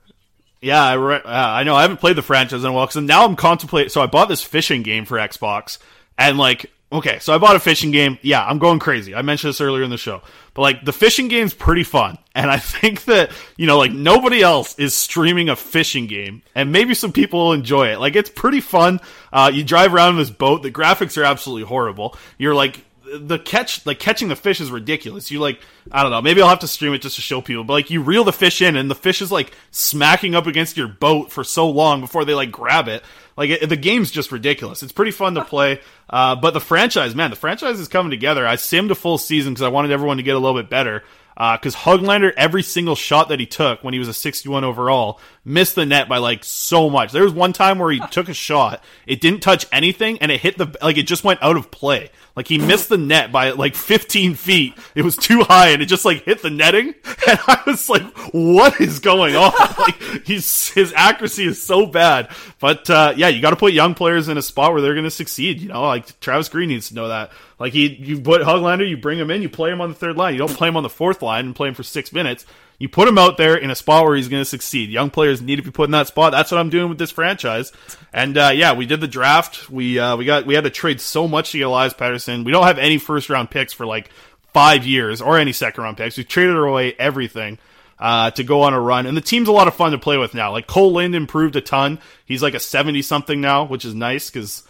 Yeah, 0.61 0.83
I, 0.83 0.93
re- 0.93 1.15
uh, 1.17 1.21
I 1.25 1.63
know. 1.63 1.75
I 1.75 1.83
haven't 1.83 1.97
played 1.97 2.15
the 2.15 2.21
franchise 2.23 2.63
in 2.63 2.69
a 2.69 2.73
while 2.73 2.87
because 2.87 3.01
now 3.03 3.25
I'm 3.25 3.35
contemplating. 3.35 3.89
So 3.89 4.01
I 4.01 4.07
bought 4.07 4.27
this 4.27 4.43
fishing 4.43 4.83
game 4.83 5.05
for 5.05 5.17
Xbox, 5.17 5.77
and 6.17 6.37
like, 6.37 6.71
okay, 6.91 7.19
so 7.19 7.33
I 7.33 7.37
bought 7.37 7.55
a 7.55 7.59
fishing 7.59 7.91
game. 7.91 8.17
Yeah, 8.23 8.43
I'm 8.43 8.57
going 8.57 8.79
crazy. 8.79 9.13
I 9.13 9.21
mentioned 9.21 9.49
this 9.49 9.61
earlier 9.61 9.83
in 9.83 9.91
the 9.91 9.97
show, 9.97 10.23
but 10.55 10.63
like, 10.63 10.83
the 10.83 10.93
fishing 10.93 11.27
game's 11.27 11.53
pretty 11.53 11.83
fun, 11.83 12.17
and 12.33 12.49
I 12.49 12.57
think 12.57 13.05
that 13.05 13.31
you 13.55 13.67
know, 13.67 13.77
like, 13.77 13.91
nobody 13.91 14.41
else 14.41 14.77
is 14.79 14.95
streaming 14.95 15.49
a 15.49 15.55
fishing 15.55 16.07
game, 16.07 16.41
and 16.55 16.71
maybe 16.71 16.95
some 16.95 17.11
people 17.11 17.45
will 17.45 17.53
enjoy 17.53 17.89
it. 17.89 17.99
Like, 17.99 18.15
it's 18.15 18.29
pretty 18.31 18.61
fun. 18.61 18.99
Uh, 19.31 19.51
you 19.53 19.63
drive 19.63 19.93
around 19.93 20.13
in 20.13 20.17
this 20.17 20.31
boat. 20.31 20.63
The 20.63 20.71
graphics 20.71 21.17
are 21.21 21.23
absolutely 21.25 21.67
horrible. 21.67 22.17
You're 22.39 22.55
like 22.55 22.83
the 23.19 23.39
catch 23.39 23.85
like 23.85 23.99
catching 23.99 24.27
the 24.27 24.35
fish 24.35 24.61
is 24.61 24.71
ridiculous. 24.71 25.31
You 25.31 25.39
like 25.39 25.59
I 25.91 26.03
don't 26.03 26.11
know, 26.11 26.21
maybe 26.21 26.41
I'll 26.41 26.49
have 26.49 26.59
to 26.59 26.67
stream 26.67 26.93
it 26.93 27.01
just 27.01 27.15
to 27.15 27.21
show 27.21 27.41
people, 27.41 27.63
but 27.63 27.73
like 27.73 27.89
you 27.89 28.01
reel 28.01 28.23
the 28.23 28.33
fish 28.33 28.61
in 28.61 28.75
and 28.75 28.89
the 28.89 28.95
fish 28.95 29.21
is 29.21 29.31
like 29.31 29.51
smacking 29.71 30.35
up 30.35 30.47
against 30.47 30.77
your 30.77 30.87
boat 30.87 31.31
for 31.31 31.43
so 31.43 31.69
long 31.69 32.01
before 32.01 32.25
they 32.25 32.33
like 32.33 32.51
grab 32.51 32.87
it. 32.87 33.03
Like 33.37 33.49
it, 33.51 33.69
the 33.69 33.77
game's 33.77 34.11
just 34.11 34.31
ridiculous. 34.31 34.83
It's 34.83 34.91
pretty 34.91 35.11
fun 35.11 35.35
to 35.35 35.45
play. 35.45 35.79
Uh, 36.09 36.35
but 36.35 36.53
the 36.53 36.59
franchise, 36.59 37.15
man, 37.15 37.29
the 37.29 37.35
franchise 37.35 37.79
is 37.79 37.87
coming 37.87 38.09
together. 38.09 38.47
I 38.47 38.55
simmed 38.55 38.89
a 38.89 38.95
full 38.95 39.17
season 39.17 39.53
because 39.53 39.63
I 39.63 39.69
wanted 39.69 39.91
everyone 39.91 40.17
to 40.17 40.23
get 40.23 40.35
a 40.35 40.39
little 40.39 40.59
bit 40.59 40.69
better. 40.69 41.03
Because 41.37 41.75
Hoglander, 41.75 42.33
every 42.35 42.63
single 42.63 42.95
shot 42.95 43.29
that 43.29 43.39
he 43.39 43.45
took 43.45 43.83
when 43.83 43.93
he 43.93 43.99
was 43.99 44.07
a 44.07 44.13
61 44.13 44.63
overall, 44.63 45.19
missed 45.45 45.75
the 45.75 45.85
net 45.85 46.09
by 46.09 46.17
like 46.17 46.43
so 46.43 46.89
much. 46.89 47.11
There 47.11 47.23
was 47.23 47.33
one 47.33 47.53
time 47.53 47.77
where 47.77 47.91
he 47.91 47.99
took 48.09 48.27
a 48.27 48.33
shot, 48.33 48.83
it 49.05 49.21
didn't 49.21 49.41
touch 49.41 49.67
anything, 49.71 50.17
and 50.17 50.31
it 50.31 50.41
hit 50.41 50.57
the 50.57 50.75
like 50.81 50.97
it 50.97 51.03
just 51.03 51.23
went 51.23 51.43
out 51.43 51.55
of 51.55 51.69
play. 51.69 52.09
Like 52.37 52.47
he 52.47 52.59
missed 52.59 52.89
the 52.89 52.99
net 52.99 53.31
by 53.31 53.49
like 53.49 53.73
15 53.73 54.35
feet. 54.35 54.75
It 54.93 55.01
was 55.01 55.15
too 55.15 55.41
high, 55.41 55.69
and 55.69 55.81
it 55.81 55.87
just 55.87 56.05
like 56.05 56.23
hit 56.23 56.43
the 56.43 56.51
netting. 56.51 56.93
And 57.27 57.39
I 57.45 57.61
was 57.67 57.89
like, 57.89 58.03
"What 58.31 58.79
is 58.79 58.99
going 58.99 59.35
on?" 59.35 59.51
Like 59.77 60.01
he's 60.25 60.69
his 60.69 60.93
accuracy 60.95 61.45
is 61.45 61.61
so 61.61 61.85
bad. 61.85 62.29
But 62.59 62.89
uh, 62.89 63.13
yeah, 63.17 63.27
you 63.27 63.41
got 63.41 63.49
to 63.49 63.57
put 63.57 63.73
young 63.73 63.95
players 63.95 64.29
in 64.29 64.37
a 64.37 64.41
spot 64.41 64.71
where 64.71 64.81
they're 64.81 64.93
going 64.93 65.03
to 65.03 65.11
succeed. 65.11 65.59
You 65.59 65.69
know, 65.69 65.81
like 65.81 66.17
Travis 66.21 66.47
Green 66.47 66.69
needs 66.69 66.87
to 66.87 66.95
know 66.95 67.09
that. 67.09 67.31
Like 67.59 67.73
he, 67.73 67.87
you 67.87 68.21
put 68.21 68.43
Hoglander, 68.43 68.87
you 68.87 68.95
bring 68.95 69.19
him 69.19 69.29
in, 69.29 69.41
you 69.41 69.49
play 69.49 69.71
him 69.71 69.81
on 69.81 69.89
the 69.89 69.95
third 69.95 70.15
line. 70.15 70.35
You 70.35 70.39
don't 70.39 70.51
play 70.55 70.69
him 70.69 70.77
on 70.77 70.83
the 70.83 70.89
fourth 70.89 71.21
line 71.21 71.47
and 71.47 71.55
play 71.55 71.67
him 71.67 71.73
for 71.73 71.83
six 71.83 72.13
minutes. 72.13 72.45
You 72.79 72.89
put 72.89 73.07
him 73.07 73.17
out 73.17 73.37
there 73.37 73.55
in 73.55 73.71
a 73.71 73.75
spot 73.75 74.05
where 74.05 74.15
he's 74.15 74.27
going 74.27 74.41
to 74.41 74.45
succeed. 74.45 74.89
Young 74.89 75.09
players 75.09 75.41
need 75.41 75.55
to 75.55 75.63
be 75.63 75.71
put 75.71 75.85
in 75.85 75.91
that 75.91 76.07
spot. 76.07 76.31
That's 76.31 76.51
what 76.51 76.59
I'm 76.59 76.69
doing 76.69 76.89
with 76.89 76.99
this 76.99 77.09
franchise. 77.09 77.71
And 78.13 78.37
uh, 78.37 78.51
yeah, 78.53 78.73
we 78.73 78.85
did 78.85 79.01
the 79.01 79.07
draft. 79.07 79.69
We 79.69 79.97
uh, 79.97 80.15
we 80.15 80.25
got 80.25 80.45
we 80.45 80.53
had 80.53 80.63
to 80.65 80.69
trade 80.69 81.01
so 81.01 81.27
much 81.27 81.51
to 81.51 81.57
get 81.57 81.65
Elias 81.65 81.93
Pettersson. 81.93 82.45
We 82.45 82.51
don't 82.51 82.67
have 82.67 82.77
any 82.77 82.99
first 82.99 83.29
round 83.29 83.49
picks 83.49 83.73
for 83.73 83.85
like 83.85 84.11
five 84.53 84.85
years 84.85 85.21
or 85.21 85.37
any 85.37 85.53
second 85.53 85.83
round 85.83 85.97
picks. 85.97 86.17
We 86.17 86.23
traded 86.23 86.55
away 86.55 86.93
everything 86.93 87.57
uh, 87.99 88.31
to 88.31 88.43
go 88.43 88.61
on 88.61 88.73
a 88.73 88.79
run. 88.79 89.05
And 89.05 89.17
the 89.17 89.21
team's 89.21 89.47
a 89.47 89.51
lot 89.51 89.67
of 89.67 89.75
fun 89.75 89.91
to 89.91 89.97
play 89.97 90.17
with 90.17 90.33
now. 90.33 90.51
Like 90.51 90.67
Cole 90.67 90.93
Lind 90.93 91.15
improved 91.15 91.55
a 91.55 91.61
ton. 91.61 91.99
He's 92.25 92.43
like 92.43 92.53
a 92.53 92.59
70 92.59 93.01
something 93.01 93.41
now, 93.41 93.65
which 93.65 93.85
is 93.85 93.93
nice 93.93 94.29
because 94.29 94.63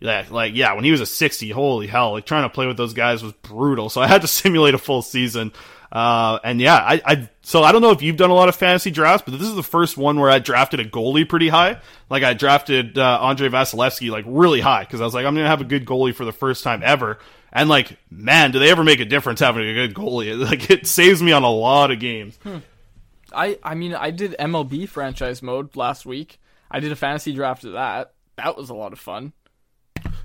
yeah, 0.00 0.26
like 0.30 0.54
yeah, 0.54 0.74
when 0.74 0.84
he 0.84 0.90
was 0.90 1.00
a 1.00 1.06
60, 1.06 1.50
holy 1.50 1.86
hell, 1.86 2.12
like 2.12 2.26
trying 2.26 2.42
to 2.42 2.52
play 2.52 2.66
with 2.66 2.76
those 2.76 2.94
guys 2.94 3.22
was 3.22 3.32
brutal. 3.34 3.88
So 3.88 4.00
I 4.00 4.08
had 4.08 4.22
to 4.22 4.28
simulate 4.28 4.74
a 4.74 4.78
full 4.78 5.02
season. 5.02 5.52
Uh, 5.92 6.38
and 6.42 6.58
yeah, 6.58 6.76
I, 6.76 7.02
I, 7.04 7.28
so 7.42 7.62
I 7.62 7.70
don't 7.70 7.82
know 7.82 7.90
if 7.90 8.00
you've 8.00 8.16
done 8.16 8.30
a 8.30 8.34
lot 8.34 8.48
of 8.48 8.56
fantasy 8.56 8.90
drafts, 8.90 9.24
but 9.28 9.38
this 9.38 9.46
is 9.46 9.54
the 9.54 9.62
first 9.62 9.98
one 9.98 10.18
where 10.18 10.30
I 10.30 10.38
drafted 10.38 10.80
a 10.80 10.86
goalie 10.86 11.28
pretty 11.28 11.50
high. 11.50 11.80
Like 12.08 12.22
I 12.22 12.32
drafted, 12.32 12.96
uh, 12.96 13.20
Andrei 13.22 13.48
Vasilevskiy 13.48 14.10
like 14.10 14.24
really 14.26 14.62
high 14.62 14.84
because 14.84 15.02
I 15.02 15.04
was 15.04 15.12
like, 15.12 15.26
I'm 15.26 15.34
going 15.34 15.44
to 15.44 15.50
have 15.50 15.60
a 15.60 15.64
good 15.64 15.84
goalie 15.84 16.14
for 16.14 16.24
the 16.24 16.32
first 16.32 16.64
time 16.64 16.80
ever. 16.82 17.18
And 17.52 17.68
like, 17.68 17.98
man, 18.10 18.52
do 18.52 18.58
they 18.58 18.70
ever 18.70 18.82
make 18.82 19.00
a 19.00 19.04
difference 19.04 19.40
having 19.40 19.68
a 19.68 19.74
good 19.74 19.94
goalie? 19.94 20.32
Like 20.52 20.70
it 20.70 20.86
saves 20.86 21.22
me 21.22 21.32
on 21.32 21.42
a 21.42 21.50
lot 21.50 21.90
of 21.90 22.00
games. 22.00 22.38
I 23.30 23.58
I 23.62 23.74
mean, 23.74 23.94
I 23.94 24.10
did 24.10 24.34
MLB 24.38 24.88
franchise 24.88 25.42
mode 25.42 25.76
last 25.76 26.06
week. 26.06 26.40
I 26.70 26.80
did 26.80 26.90
a 26.90 26.96
fantasy 26.96 27.34
draft 27.34 27.64
of 27.64 27.74
that. 27.74 28.14
That 28.36 28.56
was 28.56 28.70
a 28.70 28.74
lot 28.74 28.94
of 28.94 28.98
fun. 28.98 29.34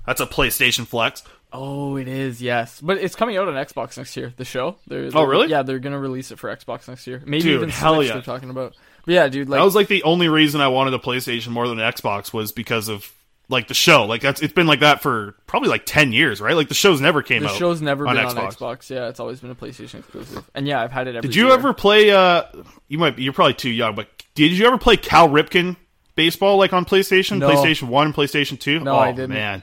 That's 0.06 0.22
a 0.22 0.26
PlayStation 0.26 0.86
Flex. 0.86 1.22
Oh, 1.52 1.96
it 1.96 2.08
is, 2.08 2.42
yes. 2.42 2.80
But 2.80 2.98
it's 2.98 3.14
coming 3.16 3.36
out 3.38 3.48
on 3.48 3.54
Xbox 3.54 3.96
next 3.96 4.16
year. 4.16 4.32
The 4.36 4.44
show. 4.44 4.76
They're, 4.86 5.06
Oh, 5.06 5.10
they're- 5.10 5.26
really? 5.26 5.48
Yeah, 5.48 5.62
they're 5.62 5.78
gonna 5.78 5.98
release 5.98 6.30
it 6.30 6.38
for 6.38 6.54
Xbox 6.54 6.88
next 6.88 7.06
year. 7.06 7.22
Maybe 7.24 7.42
Dude, 7.44 7.54
even 7.56 7.68
hell 7.70 7.94
Switch 7.96 8.08
yeah. 8.08 8.12
They're 8.14 8.22
talking 8.22 8.50
about. 8.50 8.74
But 9.06 9.14
yeah, 9.14 9.28
dude. 9.28 9.48
Like 9.48 9.58
that 9.60 9.64
was 9.64 9.74
like 9.74 9.88
the 9.88 10.02
only 10.02 10.28
reason 10.28 10.60
I 10.60 10.68
wanted 10.68 10.92
a 10.94 10.98
PlayStation 10.98 11.48
more 11.48 11.66
than 11.68 11.80
an 11.80 11.90
Xbox 11.92 12.32
was 12.32 12.52
because 12.52 12.88
of 12.88 13.10
like 13.48 13.66
the 13.68 13.72
show. 13.74 14.04
Like 14.04 14.20
that's 14.20 14.42
it's 14.42 14.52
been 14.52 14.66
like 14.66 14.80
that 14.80 15.00
for 15.00 15.34
probably 15.46 15.70
like 15.70 15.84
ten 15.86 16.12
years, 16.12 16.40
right? 16.42 16.54
Like 16.54 16.68
the 16.68 16.74
show's 16.74 17.00
never 17.00 17.22
came 17.22 17.42
the 17.42 17.48
out. 17.48 17.56
show's 17.56 17.80
never 17.80 18.06
on 18.06 18.16
been 18.16 18.26
Xbox. 18.26 18.36
on 18.38 18.50
Xbox. 18.76 18.90
Yeah, 18.90 19.08
it's 19.08 19.18
always 19.20 19.40
been 19.40 19.50
a 19.50 19.54
PlayStation 19.54 20.00
exclusive. 20.00 20.44
And 20.54 20.66
yeah, 20.68 20.82
I've 20.82 20.92
had 20.92 21.06
it 21.08 21.16
every. 21.16 21.28
Did 21.30 21.34
you 21.34 21.46
year. 21.46 21.54
ever 21.54 21.72
play? 21.72 22.10
uh 22.10 22.42
You 22.88 22.98
might. 22.98 23.16
be 23.16 23.22
You're 23.22 23.32
probably 23.32 23.54
too 23.54 23.70
young, 23.70 23.94
but 23.94 24.08
did 24.34 24.52
you 24.52 24.66
ever 24.66 24.76
play 24.76 24.98
Cal 24.98 25.30
Ripken 25.30 25.76
baseball 26.14 26.58
like 26.58 26.74
on 26.74 26.84
PlayStation, 26.84 27.38
No. 27.38 27.48
PlayStation 27.48 27.84
One, 27.84 28.12
PlayStation 28.12 28.60
Two? 28.60 28.80
No, 28.80 28.92
oh, 28.96 28.98
I 28.98 29.12
didn't. 29.12 29.30
Man, 29.30 29.62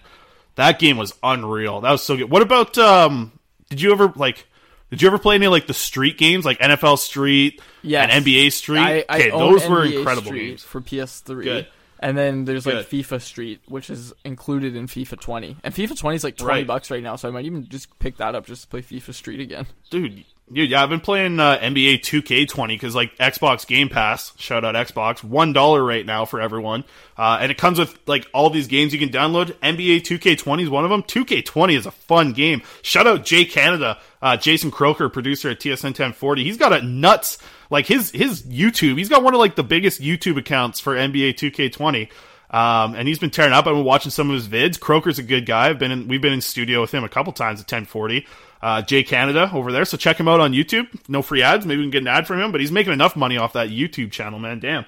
that 0.56 0.80
game 0.80 0.98
was 0.98 1.14
unreal. 1.24 1.82
That 1.82 1.92
was 1.92 2.04
so 2.04 2.18
good. 2.18 2.30
What 2.30 2.42
about? 2.42 2.78
um 2.78 3.32
Did 3.70 3.82
you 3.82 3.92
ever 3.92 4.12
like? 4.16 4.48
Did 4.92 5.02
you 5.02 5.08
ever 5.08 5.18
play 5.18 5.36
any 5.36 5.48
like 5.48 5.68
the 5.68 5.74
street 5.74 6.18
games, 6.18 6.46
like 6.46 6.60
NFL 6.60 6.98
Street 7.00 7.62
Yes. 7.82 8.10
and 8.12 8.24
NBA 8.26 8.52
Street? 8.52 8.80
I, 8.80 9.04
I 9.10 9.18
okay, 9.20 9.30
those 9.32 9.68
were 9.68 9.84
incredible 9.84 10.28
Street 10.28 10.48
games. 10.50 10.64
for 10.64 10.80
PS3. 10.82 11.44
Good. 11.44 11.68
And 12.00 12.18
then 12.18 12.46
there's 12.46 12.66
like 12.66 12.88
Good. 12.90 13.06
FIFA 13.08 13.22
Street, 13.22 13.62
which 13.68 13.90
is 13.90 14.14
included 14.24 14.76
in 14.76 14.86
FIFA 14.88 15.20
20. 15.20 15.58
And 15.64 15.74
FIFA 15.74 15.98
20 15.98 16.16
is 16.18 16.24
like 16.24 16.38
20 16.38 16.50
Right. 16.60 16.68
bucks 16.68 16.92
right 16.92 17.02
now, 17.02 17.16
so 17.16 17.28
I 17.28 17.32
might 17.32 17.46
even 17.46 17.68
just 17.68 17.98
pick 18.00 18.18
that 18.18 18.36
up 18.36 18.46
just 18.46 18.64
to 18.64 18.68
play 18.68 18.82
FIFA 18.82 19.14
Street 19.14 19.40
again. 19.40 19.66
dude. 19.90 20.24
Dude, 20.52 20.70
yeah, 20.70 20.84
I've 20.84 20.90
been 20.90 21.00
playing 21.00 21.40
uh, 21.40 21.58
NBA 21.58 22.02
2K20 22.02 22.68
because 22.68 22.94
like 22.94 23.18
Xbox 23.18 23.66
Game 23.66 23.90
Pass, 23.90 24.32
shout 24.38 24.64
out 24.64 24.76
Xbox, 24.76 25.24
one 25.24 25.54
dollar 25.54 25.84
right 25.84 26.06
now 26.06 26.26
for 26.26 26.40
everyone, 26.40 26.84
uh, 27.18 27.40
and 27.42 27.52
it 27.52 27.58
comes 27.58 27.80
with 27.80 27.98
like 28.06 28.28
all 28.32 28.52
these 28.52 28.68
games 28.68 28.94
you 28.94 29.00
can 29.00 29.10
download. 29.10 29.54
NBA 29.64 30.02
2K20 30.02 30.62
is 30.62 30.70
one 30.70 30.84
of 30.84 30.92
them. 30.92 31.02
2K20 31.02 31.76
is 31.76 31.88
a 31.88 31.92
fun 31.92 32.32
game. 32.34 32.62
Shout 32.84 33.08
out 33.08 33.26
Jay 33.26 33.44
Canada, 33.46 33.98
uh, 34.22 34.38
Jason 34.38 34.70
Croker, 34.70 35.10
producer 35.10 35.50
at 35.50 35.60
TSN 35.60 35.86
1040. 35.86 36.44
He's 36.44 36.58
got 36.58 36.74
a 36.74 36.84
nuts 36.84 37.40
like 37.72 37.88
his 37.88 38.12
his 38.12 38.44
YouTube. 38.44 39.00
He's 39.00 39.10
got 39.10 39.24
one 39.24 39.34
of 39.34 39.40
like 39.40 39.56
the 39.56 39.64
biggest 39.64 40.00
YouTube 40.00 40.38
accounts 40.38 40.80
for 40.80 40.94
NBA 40.94 41.34
2K20. 41.34 42.10
Um, 42.52 42.96
and 42.96 43.08
he's 43.08 43.18
been 43.18 43.32
tearing 43.32 43.52
up. 43.52 43.66
I've 43.66 43.74
been 43.74 43.84
watching 43.84 44.12
some 44.12 44.30
of 44.30 44.36
his 44.36 44.48
vids. 44.48 44.80
Croker's 44.80 45.18
a 45.18 45.24
good 45.24 45.46
guy. 45.48 45.70
I've 45.70 45.80
been 45.80 45.92
in, 45.92 46.08
we've 46.08 46.22
been 46.22 46.34
in 46.34 46.42
studio 46.42 46.82
with 46.82 46.94
him 46.94 47.04
a 47.04 47.10
couple 47.10 47.34
times 47.34 47.60
at 47.60 47.64
1040. 47.66 48.28
Uh, 48.66 48.82
Jay 48.82 49.04
Canada 49.04 49.52
over 49.54 49.72
there. 49.72 49.86
So 49.86 49.96
check 49.96 50.20
him 50.20 50.28
out 50.28 50.40
on 50.40 50.52
YouTube. 50.52 50.88
No 51.08 51.22
free 51.22 51.44
ads. 51.44 51.68
Maybe 51.68 51.78
we 51.78 51.84
can 51.84 51.92
get 51.92 52.02
an 52.02 52.08
ad 52.08 52.26
from 52.26 52.40
him, 52.42 52.52
but 52.52 52.62
he's 52.62 52.72
making 52.72 52.94
enough 52.94 53.16
money 53.16 53.38
off 53.38 53.54
that 53.54 53.70
YouTube 53.70 54.12
channel, 54.12 54.40
man. 54.40 54.60
Damn. 54.60 54.86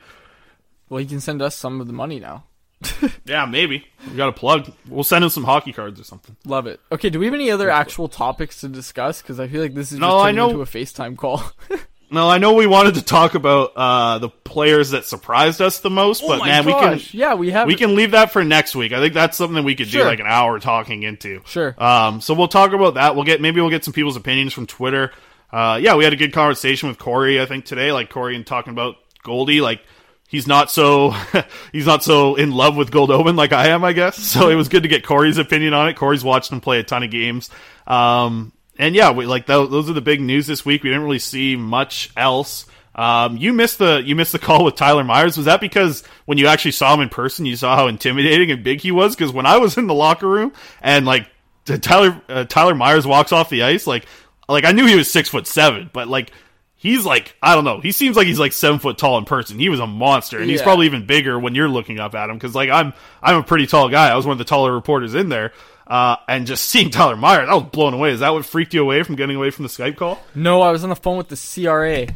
Well, 0.90 0.98
he 0.98 1.06
can 1.06 1.20
send 1.20 1.44
us 1.44 1.56
some 1.56 1.80
of 1.80 1.86
the 1.86 1.94
money 1.94 2.20
now. 2.20 2.45
Yeah, 3.26 3.45
maybe. 3.45 3.86
We 4.10 4.16
got 4.16 4.30
a 4.30 4.34
plug. 4.34 4.72
We'll 4.90 5.04
send 5.04 5.24
him 5.24 5.30
some 5.30 5.44
hockey 5.44 5.74
cards 5.74 5.99
or 5.99 6.06
something. 6.06 6.36
Love 6.45 6.66
it. 6.66 6.80
Okay, 6.91 7.10
do 7.10 7.20
we 7.20 7.26
have 7.26 7.36
any 7.36 7.52
other 7.52 7.70
actual 7.70 8.08
topics 8.08 8.62
to 8.62 8.70
discuss? 8.70 9.22
Because 9.22 9.38
I 9.40 9.48
feel 9.49 9.62
like 9.62 9.74
this 9.74 9.91
is 9.91 9.99
No, 9.99 10.08
just 10.12 10.26
I 10.26 10.32
know- 10.32 10.49
into 10.49 10.62
a 10.62 10.66
FaceTime 10.66 11.18
call. 11.18 11.44
No, 12.09 12.29
I 12.29 12.38
know 12.38 12.53
we 12.53 12.67
wanted 12.67 12.95
to 12.95 13.01
talk 13.01 13.35
about 13.35 13.73
uh, 13.75 14.19
the 14.19 14.29
players 14.29 14.91
that 14.91 15.03
surprised 15.05 15.61
us 15.61 15.79
the 15.79 15.89
most, 15.89 16.23
Oh 16.23 16.27
but 16.29 16.45
man, 16.45 16.63
gosh. 16.65 16.65
we 16.65 16.99
can 17.09 17.19
Yeah, 17.19 17.34
we 17.34 17.51
have- 17.51 17.67
we 17.67 17.75
can 17.75 17.95
leave 17.95 18.11
that 18.11 18.31
for 18.31 18.43
next 18.45 18.75
week. 18.75 18.93
I 18.93 18.99
think 19.01 19.13
that's 19.13 19.35
something 19.35 19.55
that 19.55 19.63
we 19.63 19.75
could 19.75 19.88
Sure. 19.89 20.03
do 20.03 20.09
like 20.09 20.19
an 20.21 20.25
hour 20.27 20.57
talking 20.59 21.03
into. 21.03 21.41
Sure. 21.45 21.75
Um, 21.77 22.21
so 22.21 22.34
we'll 22.34 22.47
talk 22.47 22.71
about 22.71 22.93
that. 22.93 23.15
We'll 23.15 23.25
get 23.25 23.41
maybe 23.41 23.59
we'll 23.59 23.69
get 23.69 23.84
some 23.84 23.93
people's 23.93 24.15
opinions 24.15 24.53
from 24.53 24.67
Twitter. 24.67 25.11
Uh, 25.51 25.79
yeah, 25.81 25.95
we 25.95 26.03
had 26.05 26.13
a 26.13 26.17
good 26.17 26.31
conversation 26.34 26.88
with 26.89 26.97
Corey. 26.97 27.41
I 27.41 27.45
think 27.45 27.65
today, 27.65 27.91
like 27.91 28.09
Corey 28.09 28.35
and 28.38 28.45
talking 28.47 28.71
about 28.71 28.95
Goldie, 29.23 29.59
like 29.61 29.81
he's 30.29 30.47
not 30.47 30.71
so 30.71 31.13
he's 31.73 31.85
not 31.85 32.03
so 32.05 32.35
in 32.35 32.51
love 32.51 32.77
with 32.77 32.89
Gold 32.89 33.09
Goldobin 33.09 33.35
like 33.38 33.51
I 33.51 33.67
am, 33.67 33.84
I 33.84 33.91
guess. 33.93 34.15
So 34.17 34.49
it 34.49 34.55
was 34.55 34.69
good 34.69 34.84
to 34.84 34.89
get 34.89 35.05
Corey's 35.05 35.38
opinion 35.38 35.73
on 35.73 35.89
it. 35.89 35.95
Corey's 35.97 36.23
watched 36.23 36.51
him 36.53 36.61
play 36.61 36.79
a 36.79 36.84
ton 36.84 37.03
of 37.03 37.11
games. 37.11 37.49
Um, 37.85 38.53
and 38.78 38.95
yeah, 38.95 39.12
we 39.12 39.26
like 39.26 39.45
tho- 39.45 39.68
those 39.68 39.90
are 39.90 39.94
the 39.94 40.02
big 40.02 40.22
news 40.22 40.48
this 40.48 40.66
week. 40.66 40.84
We 40.84 40.90
didn't 40.90 41.04
really 41.04 41.20
see 41.20 41.56
much 41.56 42.12
else. 42.16 42.66
Um, 42.95 43.38
you 43.38 43.54
missed 43.54 43.78
the 43.78 44.02
you 44.04 44.16
missed 44.16 44.32
the 44.32 44.40
call 44.48 44.64
with 44.64 44.76
Tyler 44.76 45.04
Myers. 45.04 45.38
Was 45.38 45.45
that 45.45 45.62
because 45.62 46.04
when 46.26 46.38
you 46.38 46.48
actually 46.48 46.72
saw 46.72 46.94
him 46.94 47.02
in 47.02 47.10
person, 47.10 47.45
you 47.45 47.56
saw 47.56 47.76
how 47.76 47.88
intimidating 47.88 48.52
and 48.52 48.64
big 48.64 48.82
he 48.82 48.91
was? 48.91 49.16
Because 49.16 49.32
when 49.32 49.45
I 49.45 49.58
was 49.58 49.78
in 49.78 49.88
the 49.88 49.94
locker 49.94 50.28
room 50.28 50.54
and 50.82 51.06
like 51.06 51.28
Tyler 51.66 52.22
uh, 52.30 52.45
Tyler 52.45 52.76
Myers 52.76 53.06
walks 53.06 53.32
off 53.32 53.49
the 53.49 53.64
ice, 53.64 53.86
like 53.88 54.06
like 54.49 54.66
I 54.66 54.72
knew 54.72 54.86
he 54.86 54.95
was 54.95 55.12
six 55.12 55.30
foot 55.30 55.48
seven, 55.48 55.90
but 55.94 56.08
like 56.08 56.32
he's 56.76 57.06
like 57.06 57.36
I 57.41 57.56
don't 57.56 57.66
know. 57.66 57.82
He 57.82 57.91
seems 57.91 58.16
like 58.16 58.28
he's 58.28 58.40
like 58.40 58.54
seven 58.54 58.80
foot 58.80 58.98
tall 58.98 59.18
in 59.18 59.26
person. 59.26 59.60
He 59.60 59.70
was 59.70 59.80
a 59.80 59.88
monster, 59.88 60.40
and 60.40 60.49
he's 60.49 60.62
probably 60.62 60.86
even 60.88 61.06
bigger 61.06 61.38
when 61.38 61.54
you're 61.56 61.70
looking 61.70 61.99
up 61.99 62.16
at 62.16 62.30
him. 62.30 62.36
Because 62.38 62.56
like 62.56 62.70
I'm 62.70 62.94
I'm 63.22 63.38
a 63.38 63.44
pretty 63.44 63.68
tall 63.68 63.90
guy. 63.90 64.10
I 64.10 64.16
was 64.16 64.26
one 64.26 64.34
of 64.34 64.38
the 64.40 64.45
taller 64.45 64.74
reporters 64.74 65.14
in 65.14 65.30
there. 65.30 65.54
Uh, 65.88 66.18
and 66.27 66.45
just 66.45 66.65
seeing 66.65 66.89
Tyler 66.89 67.15
Myers, 67.15 67.47
I 67.49 67.55
was 67.55 67.64
blown 67.72 67.93
away. 67.93 68.11
Is 68.11 68.19
that 68.19 68.34
what 68.34 68.45
freaked 68.45 68.73
you 68.73 68.81
away 68.81 69.03
from 69.03 69.15
getting 69.15 69.38
away 69.38 69.51
from 69.51 69.64
the 69.64 69.69
Skype 69.69 69.95
call? 69.95 70.19
no, 70.35 70.61
I 70.61 70.72
was 70.72 70.84
on 70.84 70.89
the 70.89 70.95
phone 70.95 71.18
with 71.18 71.30
the 71.30 71.38
CRA. 71.38 72.14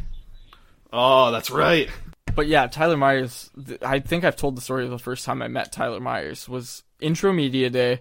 Oh, 0.92 1.30
that's 1.30 1.50
right. 1.50 1.88
But 2.34 2.46
yeah, 2.48 2.66
Tyler 2.66 2.96
Myers. 2.98 3.50
I 3.80 4.00
think 4.00 4.24
I've 4.24 4.36
told 4.36 4.56
the 4.56 4.62
story 4.62 4.84
of 4.84 4.90
the 4.90 4.98
first 4.98 5.24
time 5.24 5.42
I 5.42 5.48
met 5.48 5.72
Tyler 5.72 6.00
Myers 6.00 6.48
was 6.48 6.82
intro 7.00 7.32
media 7.32 7.70
day. 7.70 8.00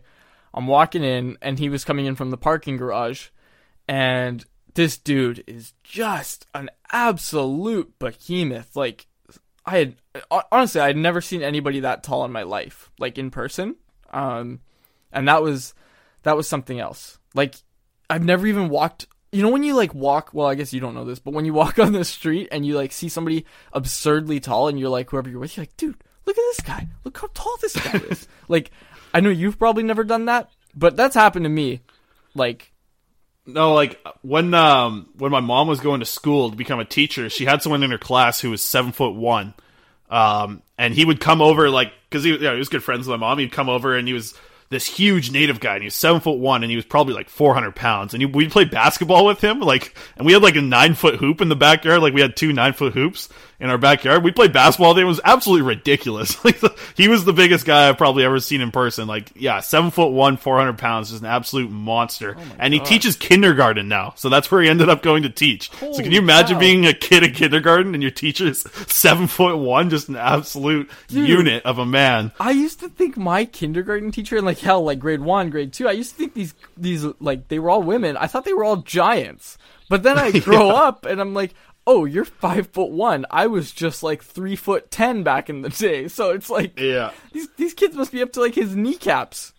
I'm 0.54 0.68
walking 0.68 1.04
in, 1.04 1.38
and 1.42 1.58
he 1.58 1.70
was 1.70 1.86
coming 1.86 2.06
in 2.06 2.16
from 2.16 2.32
the 2.32 2.38
parking 2.38 2.76
garage, 2.76 3.30
and 3.88 4.46
this 4.74 4.98
dude 4.98 5.44
is 5.48 5.74
just 5.84 6.46
an 6.54 6.70
absolute 6.92 7.98
behemoth. 7.98 8.76
Like 8.76 9.08
I 9.66 9.78
had 9.78 9.96
honestly, 10.52 10.82
I 10.82 10.88
had 10.88 10.98
never 10.98 11.22
seen 11.22 11.42
anybody 11.42 11.82
that 11.82 12.04
tall 12.04 12.26
in 12.26 12.32
my 12.32 12.44
life, 12.44 12.92
like 13.00 13.18
in 13.18 13.32
person. 13.32 13.76
Um, 14.12 14.60
and 15.12 15.28
that 15.28 15.42
was 15.42 15.74
that 16.24 16.36
was 16.38 16.48
something 16.48 16.80
else. 16.80 17.18
Like 17.34 17.56
I've 18.10 18.24
never 18.24 18.46
even 18.48 18.70
walked. 18.70 19.08
You 19.32 19.42
know 19.42 19.50
when 19.50 19.64
you 19.64 19.76
like 19.76 19.94
walk? 19.94 20.32
Well, 20.34 20.48
I 20.48 20.56
guess 20.56 20.74
you 20.74 20.82
don't 20.82 20.94
know 20.94 21.06
this, 21.06 21.20
but 21.20 21.34
when 21.34 21.46
you 21.46 21.54
walk 21.62 21.80
on 21.80 21.94
the 21.94 22.04
street 22.04 22.50
and 22.52 22.66
you 22.66 22.76
like 22.76 22.92
see 22.92 23.10
somebody 23.10 23.46
absurdly 23.74 24.40
tall, 24.40 24.68
and 24.68 24.80
you're 24.80 24.90
like, 24.90 25.10
whoever 25.10 25.30
you're 25.30 25.40
with, 25.40 25.56
you're 25.56 25.64
like, 25.64 25.78
dude, 25.78 26.04
look 26.26 26.38
at 26.38 26.44
this 26.50 26.60
guy. 26.62 26.88
Look 27.04 27.18
how 27.18 27.30
tall 27.34 27.58
this 27.62 27.76
guy 27.76 28.00
is. 28.10 28.28
like, 28.48 28.72
I 29.14 29.22
know 29.22 29.30
you've 29.30 29.58
probably 29.60 29.84
never 29.84 30.04
done 30.04 30.26
that, 30.26 30.50
but 30.76 30.96
that's 30.98 31.16
happened 31.16 31.46
to 31.46 31.50
me. 31.50 31.82
Like, 32.34 32.72
No, 33.46 33.74
like 33.74 34.00
when 34.22 34.54
um 34.54 35.10
when 35.18 35.32
my 35.32 35.40
mom 35.42 35.68
was 35.68 35.80
going 35.80 36.00
to 36.02 36.06
school 36.06 36.50
to 36.52 36.56
become 36.56 36.80
a 36.80 36.86
teacher, 36.86 37.30
she 37.30 37.46
had 37.46 37.62
someone 37.62 37.84
in 37.84 37.92
her 37.92 37.98
class 37.98 38.40
who 38.42 38.50
was 38.50 38.62
seven 38.62 38.92
foot 38.92 39.16
one, 39.16 39.54
um, 40.10 40.62
and 40.78 40.94
he 40.94 41.06
would 41.06 41.20
come 41.22 41.42
over 41.42 41.70
like 41.70 41.94
because 42.10 42.24
he, 42.26 42.36
yeah, 42.38 42.52
he 42.52 42.58
was 42.58 42.70
good 42.70 42.84
friends 42.84 43.08
with 43.08 43.20
my 43.20 43.28
mom. 43.28 43.40
He'd 43.40 43.52
come 43.52 43.70
over 43.70 43.98
and 43.98 44.08
he 44.08 44.14
was 44.14 44.34
this 44.72 44.88
huge 44.88 45.32
native 45.32 45.60
guy, 45.60 45.74
and 45.74 45.84
he 45.84 45.88
was 45.88 45.96
seven 45.96 46.22
foot 46.22 46.40
one, 46.40 46.64
and 46.64 46.72
he 46.72 46.78
was 46.78 46.86
probably 46.86 47.14
like 47.14 47.30
four 47.30 47.54
hundred 47.54 47.76
pounds. 47.76 48.14
And 48.14 48.22
he, 48.24 48.26
we'd 48.26 48.52
play 48.52 48.64
basketball 48.64 49.26
with 49.26 49.44
him, 49.44 49.60
like, 49.60 49.96
and 50.16 50.26
we 50.26 50.34
had 50.34 50.42
like 50.42 50.56
a 50.56 50.62
nine 50.62 50.96
foot 50.96 51.16
hoop 51.16 51.42
in 51.42 51.50
the 51.50 51.56
backyard. 51.56 52.02
Like 52.02 52.14
we 52.14 52.22
had 52.22 52.36
two 52.36 52.54
nine 52.54 52.74
foot 52.74 52.94
hoops 52.94 53.30
in 53.62 53.70
our 53.70 53.78
backyard. 53.78 54.24
We 54.24 54.32
played 54.32 54.52
basketball. 54.52 54.98
It 54.98 55.04
was 55.04 55.22
absolutely 55.24 55.68
ridiculous. 55.68 56.36
Like 56.44 56.60
the, 56.60 56.76
he 56.96 57.08
was 57.08 57.24
the 57.24 57.34
biggest 57.34 57.68
guy 57.68 57.88
I've 57.88 58.00
probably 58.00 58.24
ever 58.24 58.40
seen 58.40 58.62
in 58.62 58.72
person. 58.72 59.08
Like 59.08 59.32
yeah, 59.36 59.60
seven 59.60 59.92
foot 59.92 60.12
one, 60.12 60.38
four 60.38 60.58
hundred 60.58 60.80
pounds, 60.80 61.12
just 61.12 61.22
an 61.22 61.28
absolute 61.28 61.70
monster. 61.70 62.36
Oh 62.36 62.44
and 62.58 62.74
he 62.74 62.80
teaches 62.80 63.16
kindergarten 63.16 63.88
now, 63.88 64.14
so 64.16 64.28
that's 64.28 64.50
where 64.50 64.62
he 64.62 64.68
ended 64.68 64.90
up 64.90 65.04
going 65.04 65.22
to 65.24 65.30
teach. 65.30 65.70
so 65.72 65.98
can 65.98 66.12
you 66.12 66.18
imagine 66.18 66.56
cow. 66.56 66.60
being 66.60 66.88
a 66.88 66.94
kid 66.94 67.22
in 67.24 67.34
kindergarten 67.34 67.94
and 67.94 68.02
your 68.02 68.12
teacher's 68.12 68.66
seven 68.92 69.28
foot 69.28 69.60
one, 69.60 69.92
just 69.92 70.10
an 70.10 70.16
absolute 70.16 70.90
Dude. 71.10 71.30
unit 71.30 71.64
of 71.64 71.78
a 71.78 71.86
man? 71.86 72.32
I 72.40 72.52
used 72.52 72.80
to 72.80 72.90
think 72.90 73.18
my 73.18 73.46
kindergarten 73.46 74.12
teacher, 74.12 74.38
and 74.38 74.46
like 74.46 74.60
hell, 74.60 74.84
like 74.84 74.98
grade 74.98 75.22
one, 75.22 75.52
grade 75.52 75.74
two, 75.74 75.88
I 75.88 75.92
used 75.92 76.12
to 76.12 76.18
think 76.18 76.34
these 76.34 76.56
these 76.76 77.06
like 77.20 77.50
they 77.50 77.60
were 77.60 77.70
all 77.70 77.84
women. 77.84 78.18
I 78.18 78.26
thought 78.26 78.46
they 78.46 78.54
were 78.54 78.64
all 78.64 78.78
giants. 78.78 79.60
But 79.92 80.04
then 80.04 80.18
I 80.18 80.32
grow 80.40 80.70
up 80.70 81.06
and 81.06 81.20
I'm 81.20 81.34
like, 81.34 81.54
oh, 81.88 82.06
you're 82.06 82.26
five 82.26 82.68
foot 82.68 82.92
one. 82.92 83.26
I 83.32 83.48
was 83.48 83.72
just 83.72 84.04
like 84.04 84.24
three 84.24 84.56
foot 84.56 84.92
ten 84.92 85.24
back 85.24 85.50
in 85.50 85.62
the 85.62 85.70
day. 85.70 86.08
So 86.08 86.32
it's 86.32 86.50
like 86.50 86.80
Yeah. 86.80 87.12
these 87.34 87.48
these 87.58 87.74
kids 87.74 87.96
must 87.96 88.12
be 88.12 88.22
up 88.22 88.32
to 88.34 88.42
like 88.42 88.56
his 88.56 88.76
kneecaps. 88.76 89.54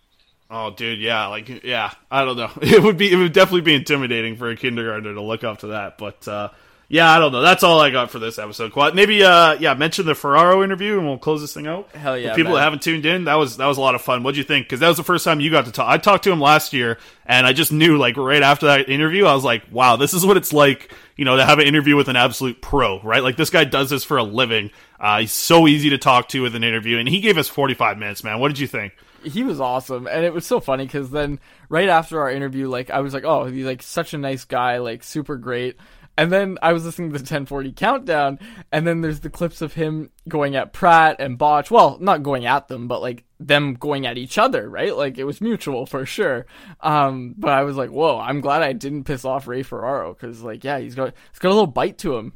Oh, 0.54 0.70
dude, 0.70 1.00
yeah, 1.00 1.28
like, 1.28 1.64
yeah, 1.64 1.92
I 2.10 2.26
don't 2.26 2.36
know. 2.36 2.50
It 2.60 2.82
would 2.82 2.98
be, 2.98 3.10
it 3.10 3.16
would 3.16 3.32
definitely 3.32 3.62
be 3.62 3.74
intimidating 3.74 4.36
for 4.36 4.50
a 4.50 4.56
kindergartner 4.56 5.14
to 5.14 5.22
look 5.22 5.44
up 5.44 5.60
to 5.60 5.68
that. 5.68 5.96
But 5.96 6.28
uh, 6.28 6.50
yeah, 6.92 7.10
I 7.10 7.18
don't 7.18 7.32
know. 7.32 7.40
That's 7.40 7.62
all 7.62 7.80
I 7.80 7.88
got 7.88 8.10
for 8.10 8.18
this 8.18 8.38
episode. 8.38 8.70
Quad. 8.70 8.94
Maybe, 8.94 9.24
uh, 9.24 9.54
yeah, 9.54 9.72
mention 9.72 10.04
the 10.04 10.14
Ferraro 10.14 10.62
interview, 10.62 10.98
and 10.98 11.06
we'll 11.08 11.16
close 11.16 11.40
this 11.40 11.54
thing 11.54 11.66
out. 11.66 11.90
Hell 11.96 12.18
yeah, 12.18 12.32
For 12.32 12.36
people 12.36 12.52
man. 12.52 12.58
that 12.58 12.64
haven't 12.64 12.82
tuned 12.82 13.06
in, 13.06 13.24
that 13.24 13.36
was 13.36 13.56
that 13.56 13.64
was 13.64 13.78
a 13.78 13.80
lot 13.80 13.94
of 13.94 14.02
fun. 14.02 14.22
What'd 14.22 14.36
you 14.36 14.44
think? 14.44 14.66
Because 14.66 14.80
that 14.80 14.88
was 14.88 14.98
the 14.98 15.02
first 15.02 15.24
time 15.24 15.40
you 15.40 15.50
got 15.50 15.64
to 15.64 15.72
talk. 15.72 15.88
I 15.88 15.96
talked 15.96 16.24
to 16.24 16.30
him 16.30 16.38
last 16.38 16.74
year, 16.74 16.98
and 17.24 17.46
I 17.46 17.54
just 17.54 17.72
knew, 17.72 17.96
like, 17.96 18.18
right 18.18 18.42
after 18.42 18.66
that 18.66 18.90
interview, 18.90 19.24
I 19.24 19.32
was 19.34 19.42
like, 19.42 19.62
wow, 19.72 19.96
this 19.96 20.12
is 20.12 20.26
what 20.26 20.36
it's 20.36 20.52
like, 20.52 20.92
you 21.16 21.24
know, 21.24 21.38
to 21.38 21.46
have 21.46 21.58
an 21.60 21.66
interview 21.66 21.96
with 21.96 22.08
an 22.08 22.16
absolute 22.16 22.60
pro, 22.60 23.00
right? 23.00 23.22
Like, 23.22 23.38
this 23.38 23.48
guy 23.48 23.64
does 23.64 23.88
this 23.88 24.04
for 24.04 24.18
a 24.18 24.22
living. 24.22 24.70
Uh, 25.00 25.20
he's 25.20 25.32
so 25.32 25.66
easy 25.66 25.88
to 25.88 25.98
talk 25.98 26.28
to 26.28 26.42
with 26.42 26.54
an 26.54 26.62
interview, 26.62 26.98
and 26.98 27.08
he 27.08 27.20
gave 27.20 27.38
us 27.38 27.48
45 27.48 27.96
minutes, 27.96 28.22
man. 28.22 28.38
What 28.38 28.48
did 28.48 28.58
you 28.58 28.66
think? 28.66 28.92
he 29.24 29.44
was 29.44 29.60
awesome 29.60 30.08
and 30.08 30.24
it 30.24 30.32
was 30.32 30.44
so 30.44 30.58
funny 30.58 30.84
because 30.84 31.10
then 31.10 31.38
right 31.68 31.88
after 31.88 32.20
our 32.20 32.28
interview 32.28 32.68
like 32.68 32.90
i 32.90 32.98
was 32.98 33.14
like 33.14 33.22
oh 33.22 33.44
he's 33.44 33.64
like 33.64 33.80
such 33.80 34.14
a 34.14 34.18
nice 34.18 34.44
guy 34.44 34.78
like 34.78 35.04
super 35.04 35.36
great 35.36 35.76
and 36.16 36.30
then 36.32 36.58
i 36.62 36.72
was 36.72 36.84
listening 36.84 37.08
to 37.08 37.18
the 37.18 37.22
1040 37.22 37.72
countdown 37.72 38.38
and 38.70 38.86
then 38.86 39.00
there's 39.00 39.20
the 39.20 39.30
clips 39.30 39.62
of 39.62 39.74
him 39.74 40.10
going 40.28 40.56
at 40.56 40.72
pratt 40.72 41.16
and 41.18 41.38
botch. 41.38 41.70
Well 41.70 41.98
not 42.00 42.22
going 42.22 42.46
at 42.46 42.68
them 42.68 42.88
but 42.88 43.00
like 43.00 43.24
them 43.40 43.74
going 43.74 44.06
at 44.06 44.18
each 44.18 44.38
other 44.38 44.68
right? 44.68 44.96
Like 44.96 45.18
it 45.18 45.24
was 45.24 45.40
mutual 45.40 45.86
for 45.86 46.06
sure. 46.06 46.46
Um 46.80 47.34
but 47.36 47.50
i 47.50 47.62
was 47.62 47.76
like 47.76 47.90
whoa 47.90 48.18
i'm 48.18 48.40
glad 48.40 48.62
i 48.62 48.72
didn't 48.72 49.04
piss 49.04 49.24
off 49.24 49.48
ray 49.48 49.62
ferraro 49.62 50.14
because 50.14 50.42
like 50.42 50.64
yeah 50.64 50.78
he's 50.78 50.94
got 50.94 51.14
he's 51.32 51.38
got 51.38 51.48
a 51.48 51.54
little 51.54 51.66
bite 51.66 51.98
to 51.98 52.16
him. 52.16 52.34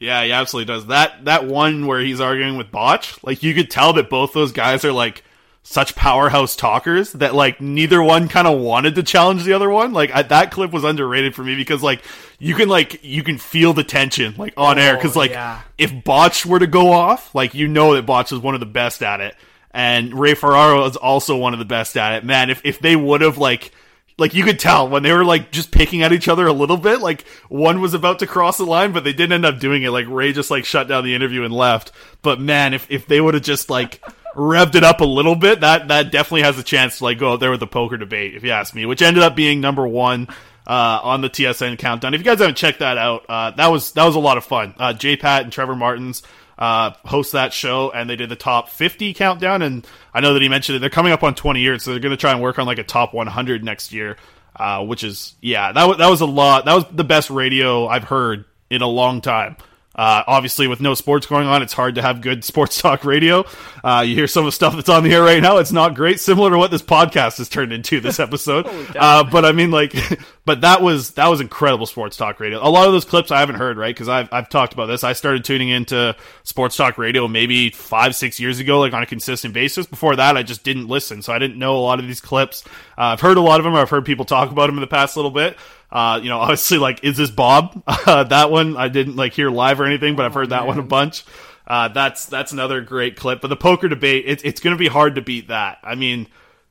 Yeah, 0.00 0.24
he 0.24 0.32
absolutely 0.32 0.72
does. 0.72 0.86
That 0.86 1.26
that 1.26 1.46
one 1.46 1.86
where 1.86 2.00
he's 2.00 2.22
arguing 2.22 2.56
with 2.56 2.70
Botch, 2.70 3.22
like 3.22 3.42
you 3.42 3.52
could 3.52 3.70
tell 3.70 3.92
that 3.92 4.08
both 4.08 4.32
those 4.32 4.50
guys 4.50 4.82
are 4.86 4.92
like 4.92 5.22
such 5.62 5.94
powerhouse 5.94 6.56
talkers 6.56 7.12
that 7.12 7.34
like 7.34 7.60
neither 7.60 8.02
one 8.02 8.28
kind 8.28 8.48
of 8.48 8.58
wanted 8.58 8.94
to 8.94 9.02
challenge 9.02 9.44
the 9.44 9.52
other 9.52 9.68
one. 9.68 9.92
Like 9.92 10.10
I, 10.12 10.22
that 10.22 10.50
clip 10.50 10.72
was 10.72 10.84
underrated 10.84 11.34
for 11.34 11.44
me 11.44 11.54
because 11.54 11.82
like 11.82 12.02
you 12.38 12.54
can 12.54 12.68
like 12.68 13.04
you 13.04 13.22
can 13.22 13.38
feel 13.38 13.72
the 13.72 13.84
tension 13.84 14.34
like 14.36 14.54
on 14.56 14.78
air 14.78 14.94
oh, 14.94 14.96
because 14.96 15.16
like 15.16 15.32
yeah. 15.32 15.60
if 15.78 16.04
Botch 16.04 16.46
were 16.46 16.58
to 16.58 16.66
go 16.66 16.92
off, 16.92 17.34
like 17.34 17.54
you 17.54 17.68
know 17.68 17.94
that 17.94 18.06
Botch 18.06 18.32
is 18.32 18.38
one 18.38 18.54
of 18.54 18.60
the 18.60 18.66
best 18.66 19.02
at 19.02 19.20
it, 19.20 19.36
and 19.70 20.14
Ray 20.14 20.34
Ferraro 20.34 20.84
is 20.86 20.96
also 20.96 21.36
one 21.36 21.52
of 21.52 21.58
the 21.58 21.64
best 21.64 21.96
at 21.96 22.14
it. 22.14 22.24
Man, 22.24 22.50
if 22.50 22.62
if 22.64 22.78
they 22.78 22.96
would 22.96 23.20
have 23.20 23.38
like 23.38 23.72
like 24.20 24.34
you 24.34 24.44
could 24.44 24.58
tell 24.58 24.88
when 24.88 25.02
they 25.02 25.12
were 25.12 25.24
like 25.24 25.50
just 25.50 25.70
picking 25.70 26.02
at 26.02 26.12
each 26.12 26.28
other 26.28 26.46
a 26.46 26.52
little 26.52 26.76
bit. 26.76 27.00
Like 27.00 27.26
one 27.48 27.80
was 27.80 27.94
about 27.94 28.18
to 28.18 28.26
cross 28.26 28.58
the 28.58 28.66
line, 28.66 28.92
but 28.92 29.02
they 29.02 29.12
didn't 29.12 29.32
end 29.32 29.46
up 29.46 29.58
doing 29.58 29.82
it. 29.82 29.90
Like 29.90 30.06
Ray 30.08 30.32
just 30.32 30.50
like 30.50 30.64
shut 30.64 30.88
down 30.88 31.04
the 31.04 31.14
interview 31.14 31.42
and 31.42 31.54
left. 31.54 31.92
But 32.22 32.40
man, 32.40 32.74
if 32.74 32.86
if 32.90 33.06
they 33.06 33.20
would 33.20 33.34
have 33.34 33.42
just 33.42 33.70
like 33.70 34.02
revved 34.34 34.74
it 34.74 34.84
up 34.84 35.00
a 35.00 35.04
little 35.04 35.34
bit, 35.36 35.60
that 35.60 35.88
that 35.88 36.12
definitely 36.12 36.42
has 36.42 36.58
a 36.58 36.62
chance 36.62 36.98
to 36.98 37.04
like 37.04 37.18
go 37.18 37.32
out 37.32 37.40
there 37.40 37.50
with 37.50 37.60
the 37.60 37.66
poker 37.66 37.96
debate, 37.96 38.34
if 38.34 38.44
you 38.44 38.50
ask 38.50 38.74
me, 38.74 38.86
which 38.86 39.02
ended 39.02 39.22
up 39.22 39.36
being 39.36 39.60
number 39.60 39.86
one. 39.86 40.28
Uh, 40.66 41.00
on 41.02 41.20
the 41.20 41.30
TSN 41.30 41.78
countdown. 41.78 42.14
If 42.14 42.20
you 42.20 42.24
guys 42.24 42.38
haven't 42.38 42.56
checked 42.56 42.78
that 42.78 42.96
out, 42.96 43.24
uh, 43.28 43.50
that 43.52 43.68
was 43.68 43.90
that 43.92 44.04
was 44.04 44.14
a 44.14 44.20
lot 44.20 44.36
of 44.36 44.44
fun. 44.44 44.74
Uh, 44.78 44.92
J 44.92 45.16
Pat 45.16 45.42
and 45.42 45.50
Trevor 45.50 45.74
Martins 45.74 46.22
uh, 46.60 46.92
host 47.06 47.32
that 47.32 47.52
show, 47.52 47.90
and 47.90 48.08
they 48.08 48.14
did 48.14 48.28
the 48.28 48.36
top 48.36 48.68
50 48.68 49.14
countdown. 49.14 49.62
And 49.62 49.86
I 50.12 50.20
know 50.20 50.34
that 50.34 50.42
he 50.42 50.48
mentioned 50.48 50.76
it. 50.76 50.78
They're 50.80 50.90
coming 50.90 51.12
up 51.12 51.22
on 51.22 51.34
20 51.34 51.60
years, 51.60 51.82
so 51.82 51.90
they're 51.90 52.00
going 52.00 52.10
to 52.10 52.18
try 52.18 52.32
and 52.32 52.42
work 52.42 52.58
on 52.58 52.66
like 52.66 52.78
a 52.78 52.84
top 52.84 53.14
100 53.14 53.64
next 53.64 53.92
year. 53.92 54.16
Uh, 54.54 54.84
which 54.84 55.04
is 55.04 55.34
yeah, 55.40 55.72
that 55.72 55.84
was 55.86 55.98
that 55.98 56.08
was 56.08 56.20
a 56.20 56.26
lot. 56.26 56.66
That 56.66 56.74
was 56.74 56.84
the 56.92 57.04
best 57.04 57.30
radio 57.30 57.86
I've 57.86 58.04
heard 58.04 58.44
in 58.68 58.82
a 58.82 58.86
long 58.86 59.20
time. 59.22 59.56
Uh, 60.00 60.24
obviously, 60.26 60.66
with 60.66 60.80
no 60.80 60.94
sports 60.94 61.26
going 61.26 61.46
on, 61.46 61.60
it's 61.60 61.74
hard 61.74 61.96
to 61.96 62.00
have 62.00 62.22
good 62.22 62.42
sports 62.42 62.80
talk 62.80 63.04
radio. 63.04 63.44
Uh, 63.84 64.02
you 64.06 64.14
hear 64.14 64.26
some 64.26 64.44
of 64.44 64.46
the 64.46 64.52
stuff 64.52 64.74
that's 64.74 64.88
on 64.88 65.04
the 65.04 65.12
air 65.12 65.22
right 65.22 65.42
now; 65.42 65.58
it's 65.58 65.72
not 65.72 65.94
great. 65.94 66.18
Similar 66.18 66.52
to 66.52 66.56
what 66.56 66.70
this 66.70 66.80
podcast 66.80 67.36
has 67.36 67.50
turned 67.50 67.70
into 67.70 68.00
this 68.00 68.18
episode. 68.20 68.66
uh, 68.96 69.24
but 69.24 69.44
I 69.44 69.52
mean, 69.52 69.70
like, 69.70 69.92
but 70.46 70.62
that 70.62 70.80
was 70.80 71.10
that 71.12 71.28
was 71.28 71.42
incredible 71.42 71.84
sports 71.84 72.16
talk 72.16 72.40
radio. 72.40 72.66
A 72.66 72.70
lot 72.70 72.86
of 72.86 72.94
those 72.94 73.04
clips 73.04 73.30
I 73.30 73.40
haven't 73.40 73.56
heard, 73.56 73.76
right? 73.76 73.94
Because 73.94 74.08
I've 74.08 74.32
I've 74.32 74.48
talked 74.48 74.72
about 74.72 74.86
this. 74.86 75.04
I 75.04 75.12
started 75.12 75.44
tuning 75.44 75.68
into 75.68 76.16
sports 76.44 76.78
talk 76.78 76.96
radio 76.96 77.28
maybe 77.28 77.68
five 77.68 78.16
six 78.16 78.40
years 78.40 78.58
ago, 78.58 78.80
like 78.80 78.94
on 78.94 79.02
a 79.02 79.06
consistent 79.06 79.52
basis. 79.52 79.84
Before 79.84 80.16
that, 80.16 80.34
I 80.34 80.42
just 80.42 80.64
didn't 80.64 80.88
listen, 80.88 81.20
so 81.20 81.34
I 81.34 81.38
didn't 81.38 81.58
know 81.58 81.76
a 81.76 81.84
lot 81.84 81.98
of 81.98 82.06
these 82.06 82.22
clips. 82.22 82.64
Uh, 82.96 83.12
I've 83.12 83.20
heard 83.20 83.36
a 83.36 83.42
lot 83.42 83.60
of 83.60 83.64
them. 83.64 83.74
I've 83.74 83.90
heard 83.90 84.06
people 84.06 84.24
talk 84.24 84.50
about 84.50 84.68
them 84.68 84.76
in 84.76 84.80
the 84.80 84.86
past 84.86 85.16
little 85.16 85.30
bit. 85.30 85.58
Uh, 85.92 86.20
you 86.22 86.28
know, 86.28 86.38
obviously, 86.38 86.78
like, 86.78 87.02
is 87.04 87.16
this 87.16 87.30
Bob? 87.30 87.82
Uh, 88.06 88.24
that 88.24 88.50
one 88.50 88.76
I 88.76 88.88
didn't 88.88 89.16
like 89.16 89.34
hear 89.34 89.50
live 89.50 89.78
or 89.80 89.84
anything, 89.84 90.16
but 90.16 90.24
I've 90.24 90.34
heard 90.34 90.50
that 90.50 90.66
one 90.66 90.78
a 90.78 90.82
bunch. 90.82 91.24
Uh, 91.66 91.86
that's 91.88 92.26
that's 92.26 92.50
another 92.50 92.80
great 92.80 93.14
clip. 93.14 93.40
But 93.40 93.48
the 93.48 93.56
poker 93.56 93.88
debate, 93.88 94.24
it, 94.26 94.44
it's 94.44 94.60
going 94.60 94.74
to 94.74 94.78
be 94.78 94.88
hard 94.88 95.14
to 95.14 95.22
beat 95.22 95.48
that. 95.48 95.78
I 95.84 95.94
mean, 95.94 96.26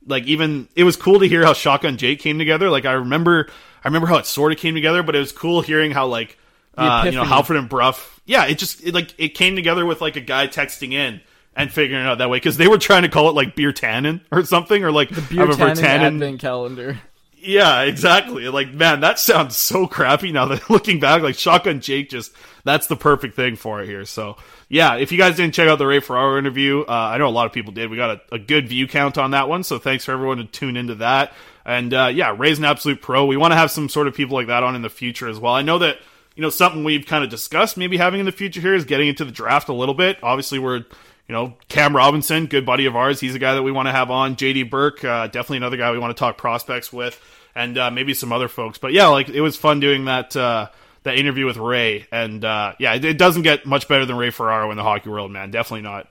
like 0.06 0.24
even 0.24 0.68
it 0.74 0.84
was 0.84 0.96
cool 0.96 1.20
to 1.20 1.26
hear 1.26 1.44
how 1.44 1.54
Shotgun 1.54 1.96
Jake 1.96 2.18
came 2.18 2.38
together. 2.38 2.68
Like 2.68 2.84
I 2.84 2.92
remember, 2.92 3.48
I 3.82 3.88
remember 3.88 4.08
how 4.08 4.16
it 4.16 4.26
sort 4.26 4.52
of 4.52 4.58
came 4.58 4.74
together, 4.74 5.02
but 5.02 5.14
it 5.14 5.20
was 5.20 5.32
cool 5.32 5.62
hearing 5.62 5.92
how 5.92 6.06
like 6.06 6.36
uh, 6.76 7.02
you 7.06 7.12
know. 7.12 7.24
Halford 7.24 7.56
and 7.56 7.68
Brough. 7.68 7.96
Yeah, 8.26 8.46
it 8.46 8.58
just 8.58 8.84
it, 8.84 8.92
like 8.92 9.14
it 9.18 9.30
came 9.30 9.56
together 9.56 9.86
with 9.86 10.00
like 10.00 10.16
a 10.16 10.20
guy 10.20 10.48
texting 10.48 10.92
in. 10.92 11.20
And 11.56 11.70
figuring 11.70 12.04
it 12.04 12.06
out 12.06 12.18
that 12.18 12.30
way 12.30 12.36
because 12.36 12.56
they 12.56 12.68
were 12.68 12.78
trying 12.78 13.02
to 13.02 13.08
call 13.08 13.28
it 13.28 13.34
like 13.34 13.56
beer 13.56 13.72
tannin 13.72 14.20
or 14.30 14.44
something 14.44 14.84
or 14.84 14.92
like 14.92 15.10
the 15.10 15.20
Beer 15.20 15.48
Tannin 15.48 16.14
Advent 16.14 16.40
calendar. 16.40 17.00
Yeah, 17.42 17.82
exactly. 17.82 18.48
Like, 18.48 18.72
man, 18.72 19.00
that 19.00 19.18
sounds 19.18 19.56
so 19.56 19.86
crappy 19.86 20.32
now 20.32 20.46
that 20.46 20.70
looking 20.70 21.00
back, 21.00 21.22
like 21.22 21.36
Shotgun 21.36 21.80
Jake 21.80 22.10
just 22.10 22.32
that's 22.64 22.86
the 22.86 22.96
perfect 22.96 23.36
thing 23.36 23.56
for 23.56 23.82
it 23.82 23.86
here. 23.86 24.04
So 24.04 24.36
yeah, 24.68 24.96
if 24.96 25.12
you 25.12 25.18
guys 25.18 25.36
didn't 25.36 25.54
check 25.54 25.68
out 25.68 25.78
the 25.78 25.86
Ray 25.86 26.00
Ferraro 26.00 26.38
interview, 26.38 26.82
uh, 26.82 26.92
I 26.92 27.18
know 27.18 27.26
a 27.26 27.30
lot 27.30 27.46
of 27.46 27.52
people 27.52 27.72
did. 27.72 27.90
We 27.90 27.96
got 27.96 28.10
a, 28.10 28.34
a 28.34 28.38
good 28.38 28.68
view 28.68 28.86
count 28.86 29.18
on 29.18 29.32
that 29.32 29.48
one, 29.48 29.64
so 29.64 29.78
thanks 29.78 30.04
for 30.04 30.12
everyone 30.12 30.38
to 30.38 30.44
tune 30.44 30.76
into 30.76 30.96
that. 30.96 31.32
And 31.64 31.92
uh, 31.94 32.10
yeah, 32.12 32.34
Ray's 32.36 32.58
an 32.58 32.64
absolute 32.64 33.00
pro. 33.00 33.26
We 33.26 33.36
want 33.36 33.52
to 33.52 33.56
have 33.56 33.70
some 33.70 33.88
sort 33.88 34.08
of 34.08 34.14
people 34.14 34.36
like 34.36 34.48
that 34.48 34.62
on 34.62 34.76
in 34.76 34.82
the 34.82 34.90
future 34.90 35.28
as 35.28 35.38
well. 35.38 35.54
I 35.54 35.62
know 35.62 35.78
that 35.78 35.98
you 36.36 36.42
know 36.42 36.50
something 36.50 36.84
we've 36.84 37.06
kind 37.06 37.24
of 37.24 37.30
discussed 37.30 37.76
maybe 37.76 37.96
having 37.96 38.20
in 38.20 38.26
the 38.26 38.32
future 38.32 38.60
here 38.60 38.74
is 38.74 38.84
getting 38.84 39.08
into 39.08 39.24
the 39.24 39.32
draft 39.32 39.68
a 39.68 39.74
little 39.74 39.94
bit. 39.94 40.18
Obviously, 40.22 40.58
we're 40.58 40.84
you 41.30 41.36
know, 41.36 41.54
Cam 41.68 41.94
Robinson, 41.94 42.46
good 42.46 42.66
buddy 42.66 42.86
of 42.86 42.96
ours. 42.96 43.20
He's 43.20 43.36
a 43.36 43.38
guy 43.38 43.54
that 43.54 43.62
we 43.62 43.70
want 43.70 43.86
to 43.86 43.92
have 43.92 44.10
on. 44.10 44.34
JD 44.34 44.68
Burke, 44.68 45.04
uh, 45.04 45.28
definitely 45.28 45.58
another 45.58 45.76
guy 45.76 45.92
we 45.92 45.98
want 46.00 46.10
to 46.10 46.18
talk 46.18 46.36
prospects 46.36 46.92
with, 46.92 47.22
and 47.54 47.76
uh, 47.78 47.90
maybe 47.90 48.14
some 48.14 48.32
other 48.32 48.48
folks. 48.48 48.78
But 48.78 48.92
yeah, 48.92 49.06
like 49.08 49.28
it 49.28 49.40
was 49.40 49.56
fun 49.56 49.80
doing 49.80 50.06
that 50.06 50.36
uh, 50.36 50.68
that 51.02 51.16
interview 51.16 51.46
with 51.46 51.56
Ray, 51.56 52.06
and 52.12 52.44
uh, 52.44 52.74
yeah, 52.78 52.94
it, 52.94 53.04
it 53.04 53.18
doesn't 53.18 53.42
get 53.42 53.66
much 53.66 53.88
better 53.88 54.06
than 54.06 54.16
Ray 54.16 54.30
Ferraro 54.30 54.70
in 54.70 54.76
the 54.76 54.82
hockey 54.82 55.08
world, 55.08 55.30
man. 55.30 55.50
Definitely 55.50 55.82
not. 55.82 56.08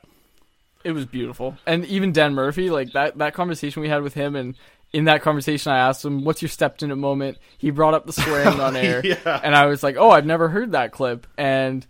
It 0.84 0.94
was 0.94 1.06
beautiful. 1.06 1.58
And 1.66 1.86
even 1.86 2.14
Dan 2.14 2.34
Murphy, 2.34 2.70
like 2.70 2.94
that 2.94 3.18
that 3.18 3.34
conversation 3.34 3.82
we 3.82 3.90
had 3.90 4.02
with 4.02 4.14
him 4.14 4.36
and 4.36 4.56
in 4.92 5.06
that 5.06 5.22
conversation 5.22 5.72
I 5.72 5.80
asked 5.80 6.04
him, 6.04 6.24
What's 6.24 6.42
your 6.42 6.50
stepped 6.50 6.84
in 6.84 6.92
it 6.92 6.96
moment? 6.96 7.38
He 7.58 7.72
brought 7.72 7.94
up 7.94 8.06
the 8.06 8.14
swearing 8.14 8.60
on 8.60 8.76
air. 8.76 9.02
Yeah. 9.04 9.40
And 9.44 9.56
I 9.56 9.68
was 9.68 9.84
like, 9.84 9.98
Oh, 9.98 10.10
I've 10.10 10.26
never 10.26 10.50
heard 10.50 10.72
that 10.72 10.92
clip 10.92 11.28
and 11.38 11.86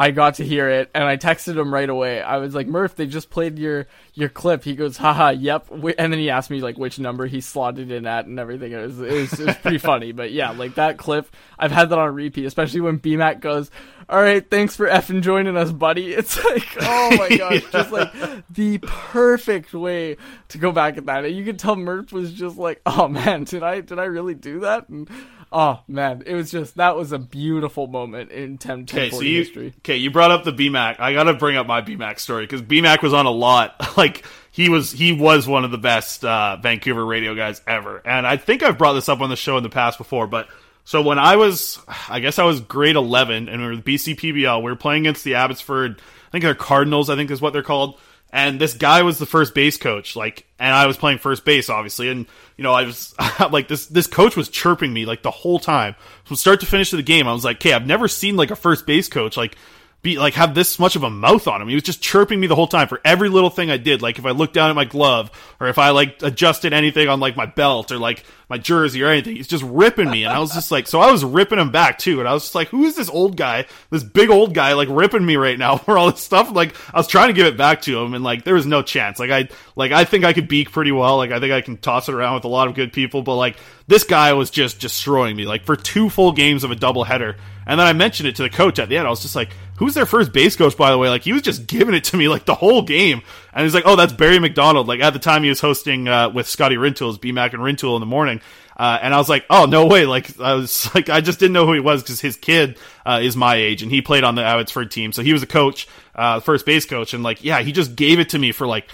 I 0.00 0.12
got 0.12 0.36
to 0.36 0.46
hear 0.46 0.70
it 0.70 0.90
and 0.94 1.04
I 1.04 1.18
texted 1.18 1.58
him 1.58 1.74
right 1.74 1.88
away. 1.88 2.22
I 2.22 2.38
was 2.38 2.54
like, 2.54 2.66
Murph, 2.66 2.96
they 2.96 3.04
just 3.06 3.28
played 3.28 3.58
your 3.58 3.86
your 4.14 4.30
clip. 4.30 4.64
He 4.64 4.74
goes, 4.74 4.96
haha, 4.96 5.28
yep. 5.28 5.66
And 5.70 6.10
then 6.10 6.18
he 6.18 6.30
asked 6.30 6.48
me 6.48 6.62
like 6.62 6.78
which 6.78 6.98
number 6.98 7.26
he 7.26 7.42
slotted 7.42 7.90
in 7.90 8.06
at 8.06 8.24
and 8.24 8.40
everything. 8.40 8.72
It 8.72 8.78
was 8.78 8.98
it 8.98 9.12
was, 9.12 9.38
it 9.38 9.46
was 9.48 9.56
pretty 9.56 9.76
funny. 9.92 10.12
But 10.12 10.32
yeah, 10.32 10.52
like 10.52 10.76
that 10.76 10.96
clip, 10.96 11.28
I've 11.58 11.70
had 11.70 11.90
that 11.90 11.98
on 11.98 12.14
repeat, 12.14 12.46
especially 12.46 12.80
when 12.80 12.98
BMAC 12.98 13.40
goes, 13.40 13.70
All 14.08 14.22
right, 14.22 14.48
thanks 14.50 14.74
for 14.74 14.88
effing 14.88 15.20
joining 15.20 15.58
us, 15.58 15.70
buddy. 15.70 16.14
It's 16.20 16.42
like, 16.44 16.66
oh 16.80 17.16
my 17.18 17.28
gosh, 17.36 17.70
just 17.70 17.92
like 17.92 18.10
the 18.48 18.78
perfect 18.78 19.74
way 19.74 20.16
to 20.48 20.56
go 20.56 20.72
back 20.72 20.96
at 20.96 21.04
that. 21.04 21.26
And 21.26 21.36
you 21.36 21.44
could 21.44 21.58
tell 21.58 21.76
Murph 21.76 22.10
was 22.10 22.32
just 22.32 22.56
like, 22.56 22.80
Oh 22.86 23.06
man, 23.06 23.44
did 23.44 23.62
I 23.62 23.82
did 23.82 23.98
I 23.98 24.04
really 24.04 24.34
do 24.34 24.60
that? 24.60 24.88
And 24.88 25.10
oh 25.52 25.80
man, 25.88 26.22
it 26.26 26.34
was 26.34 26.50
just 26.50 26.76
that 26.76 26.96
was 26.96 27.12
a 27.12 27.18
beautiful 27.18 27.86
moment 27.86 28.30
in 28.30 28.58
10 28.58 28.82
Okay, 28.82 29.10
so 29.10 29.20
you 29.20 29.38
history. 29.38 29.74
okay? 29.78 29.96
You 29.96 30.10
brought 30.10 30.30
up 30.30 30.44
the 30.44 30.52
BMAC. 30.52 31.00
I 31.00 31.12
got 31.12 31.24
to 31.24 31.34
bring 31.34 31.56
up 31.56 31.66
my 31.66 31.82
BMAC 31.82 32.18
story 32.18 32.44
because 32.44 32.62
BMAC 32.62 33.02
was 33.02 33.12
on 33.12 33.26
a 33.26 33.30
lot. 33.30 33.74
Like 33.96 34.24
he 34.50 34.68
was, 34.68 34.92
he 34.92 35.12
was 35.12 35.46
one 35.46 35.64
of 35.64 35.70
the 35.70 35.78
best 35.78 36.24
uh, 36.24 36.56
Vancouver 36.56 37.04
radio 37.04 37.34
guys 37.34 37.60
ever. 37.66 38.00
And 38.04 38.26
I 38.26 38.36
think 38.36 38.62
I've 38.62 38.78
brought 38.78 38.94
this 38.94 39.08
up 39.08 39.20
on 39.20 39.28
the 39.28 39.36
show 39.36 39.56
in 39.58 39.62
the 39.62 39.68
past 39.68 39.98
before. 39.98 40.26
But 40.26 40.48
so 40.84 41.02
when 41.02 41.18
I 41.18 41.36
was, 41.36 41.78
I 42.08 42.20
guess 42.20 42.38
I 42.38 42.44
was 42.44 42.60
grade 42.60 42.96
eleven, 42.96 43.48
and 43.48 43.60
we 43.60 43.68
were 43.68 43.76
the 43.76 43.82
BC 43.82 44.16
PBL. 44.18 44.58
We 44.62 44.70
were 44.70 44.76
playing 44.76 45.02
against 45.06 45.24
the 45.24 45.34
Abbotsford. 45.34 46.00
I 46.00 46.30
think 46.30 46.44
they're 46.44 46.54
Cardinals. 46.54 47.10
I 47.10 47.16
think 47.16 47.30
is 47.30 47.40
what 47.42 47.52
they're 47.52 47.62
called. 47.62 47.98
And 48.32 48.60
this 48.60 48.74
guy 48.74 49.02
was 49.02 49.18
the 49.18 49.26
first 49.26 49.54
base 49.54 49.76
coach, 49.76 50.14
like, 50.14 50.46
and 50.58 50.72
I 50.72 50.86
was 50.86 50.96
playing 50.96 51.18
first 51.18 51.44
base, 51.44 51.68
obviously. 51.68 52.08
And 52.08 52.26
you 52.56 52.62
know, 52.62 52.72
I 52.72 52.84
was 52.84 53.14
like, 53.50 53.66
this 53.66 53.86
this 53.86 54.06
coach 54.06 54.36
was 54.36 54.48
chirping 54.48 54.92
me 54.92 55.04
like 55.04 55.22
the 55.22 55.30
whole 55.30 55.58
time 55.58 55.96
from 56.24 56.36
start 56.36 56.60
to 56.60 56.66
finish 56.66 56.92
of 56.92 56.98
the 56.98 57.02
game. 57.02 57.26
I 57.26 57.32
was 57.32 57.44
like, 57.44 57.56
okay, 57.56 57.72
I've 57.72 57.86
never 57.86 58.06
seen 58.06 58.36
like 58.36 58.50
a 58.50 58.56
first 58.56 58.86
base 58.86 59.08
coach 59.08 59.36
like 59.36 59.56
be 60.02 60.18
like 60.18 60.34
have 60.34 60.54
this 60.54 60.78
much 60.78 60.96
of 60.96 61.02
a 61.02 61.10
mouth 61.10 61.46
on 61.46 61.60
him. 61.60 61.68
He 61.68 61.74
was 61.74 61.82
just 61.84 62.02
chirping 62.02 62.40
me 62.40 62.46
the 62.46 62.54
whole 62.54 62.66
time 62.66 62.88
for 62.88 63.00
every 63.04 63.28
little 63.28 63.50
thing 63.50 63.70
I 63.70 63.76
did. 63.76 64.00
Like 64.00 64.18
if 64.18 64.24
I 64.24 64.30
looked 64.30 64.54
down 64.54 64.70
at 64.70 64.76
my 64.76 64.86
glove 64.86 65.30
or 65.60 65.68
if 65.68 65.78
I 65.78 65.90
like 65.90 66.22
adjusted 66.22 66.72
anything 66.72 67.08
on 67.08 67.20
like 67.20 67.36
my 67.36 67.46
belt 67.46 67.92
or 67.92 67.98
like 67.98 68.24
my 68.48 68.56
jersey 68.56 69.02
or 69.02 69.08
anything, 69.08 69.36
he's 69.36 69.46
just 69.46 69.62
ripping 69.62 70.10
me. 70.10 70.24
And 70.24 70.32
I 70.32 70.38
was 70.38 70.52
just 70.52 70.70
like, 70.70 70.86
so 70.86 71.00
I 71.00 71.12
was 71.12 71.22
ripping 71.22 71.58
him 71.58 71.70
back 71.70 71.98
too. 71.98 72.18
And 72.18 72.28
I 72.28 72.32
was 72.32 72.44
just 72.44 72.54
like, 72.54 72.68
who 72.68 72.84
is 72.84 72.96
this 72.96 73.10
old 73.10 73.36
guy, 73.36 73.66
this 73.90 74.02
big 74.02 74.30
old 74.30 74.54
guy, 74.54 74.72
like 74.72 74.88
ripping 74.90 75.24
me 75.24 75.36
right 75.36 75.58
now 75.58 75.76
for 75.76 75.98
all 75.98 76.10
this 76.10 76.22
stuff? 76.22 76.50
Like 76.50 76.74
I 76.94 76.98
was 76.98 77.06
trying 77.06 77.28
to 77.28 77.34
give 77.34 77.46
it 77.46 77.58
back 77.58 77.82
to 77.82 77.98
him, 77.98 78.14
and 78.14 78.24
like 78.24 78.44
there 78.44 78.54
was 78.54 78.66
no 78.66 78.82
chance. 78.82 79.18
Like 79.18 79.30
I 79.30 79.48
like 79.76 79.92
I 79.92 80.04
think 80.04 80.24
I 80.24 80.32
could 80.32 80.48
beak 80.48 80.72
pretty 80.72 80.92
well. 80.92 81.18
Like 81.18 81.30
I 81.30 81.40
think 81.40 81.52
I 81.52 81.60
can 81.60 81.76
toss 81.76 82.08
it 82.08 82.14
around 82.14 82.36
with 82.36 82.44
a 82.44 82.48
lot 82.48 82.68
of 82.68 82.74
good 82.74 82.92
people, 82.92 83.22
but 83.22 83.36
like 83.36 83.58
this 83.86 84.04
guy 84.04 84.32
was 84.32 84.50
just 84.50 84.80
destroying 84.80 85.36
me. 85.36 85.44
Like 85.44 85.64
for 85.64 85.76
two 85.76 86.08
full 86.08 86.32
games 86.32 86.64
of 86.64 86.70
a 86.70 86.76
doubleheader. 86.76 87.36
And 87.66 87.78
then 87.78 87.86
I 87.86 87.92
mentioned 87.92 88.28
it 88.28 88.34
to 88.36 88.42
the 88.42 88.50
coach 88.50 88.80
at 88.80 88.88
the 88.88 88.96
end. 88.96 89.06
I 89.06 89.10
was 89.10 89.22
just 89.22 89.36
like, 89.36 89.50
who's 89.80 89.94
their 89.94 90.04
first 90.04 90.30
base 90.30 90.56
coach, 90.56 90.76
by 90.76 90.90
the 90.90 90.98
way? 90.98 91.08
Like, 91.08 91.22
he 91.22 91.32
was 91.32 91.40
just 91.40 91.66
giving 91.66 91.94
it 91.94 92.04
to 92.04 92.18
me, 92.18 92.28
like, 92.28 92.44
the 92.44 92.54
whole 92.54 92.82
game. 92.82 93.22
And 93.54 93.64
he's 93.64 93.72
like, 93.72 93.84
oh, 93.86 93.96
that's 93.96 94.12
Barry 94.12 94.38
McDonald. 94.38 94.86
Like, 94.86 95.00
at 95.00 95.14
the 95.14 95.18
time, 95.18 95.42
he 95.42 95.48
was 95.48 95.58
hosting 95.58 96.06
uh, 96.06 96.28
with 96.28 96.46
Scotty 96.46 96.76
Rintoul, 96.76 97.18
BMAC 97.18 97.54
and 97.54 97.62
Rintoul 97.62 97.96
in 97.96 98.00
the 98.00 98.06
morning. 98.06 98.42
Uh, 98.76 98.98
and 99.00 99.14
I 99.14 99.16
was 99.16 99.30
like, 99.30 99.46
oh, 99.48 99.64
no 99.64 99.86
way. 99.86 100.04
Like, 100.04 100.38
I 100.38 100.52
was 100.52 100.88
like, 100.94 101.08
I 101.08 101.22
just 101.22 101.38
didn't 101.38 101.54
know 101.54 101.64
who 101.64 101.72
he 101.72 101.80
was 101.80 102.02
because 102.02 102.20
his 102.20 102.36
kid 102.36 102.78
uh, 103.06 103.20
is 103.22 103.36
my 103.36 103.56
age 103.56 103.82
and 103.82 103.90
he 103.90 104.02
played 104.02 104.22
on 104.22 104.34
the 104.34 104.44
Abbotsford 104.44 104.90
team. 104.90 105.12
So 105.12 105.22
he 105.22 105.32
was 105.32 105.42
a 105.42 105.46
coach, 105.46 105.88
uh, 106.14 106.40
first 106.40 106.66
base 106.66 106.84
coach. 106.84 107.14
And, 107.14 107.22
like, 107.22 107.42
yeah, 107.42 107.60
he 107.62 107.72
just 107.72 107.96
gave 107.96 108.20
it 108.20 108.28
to 108.30 108.38
me 108.38 108.52
for, 108.52 108.66
like, 108.66 108.86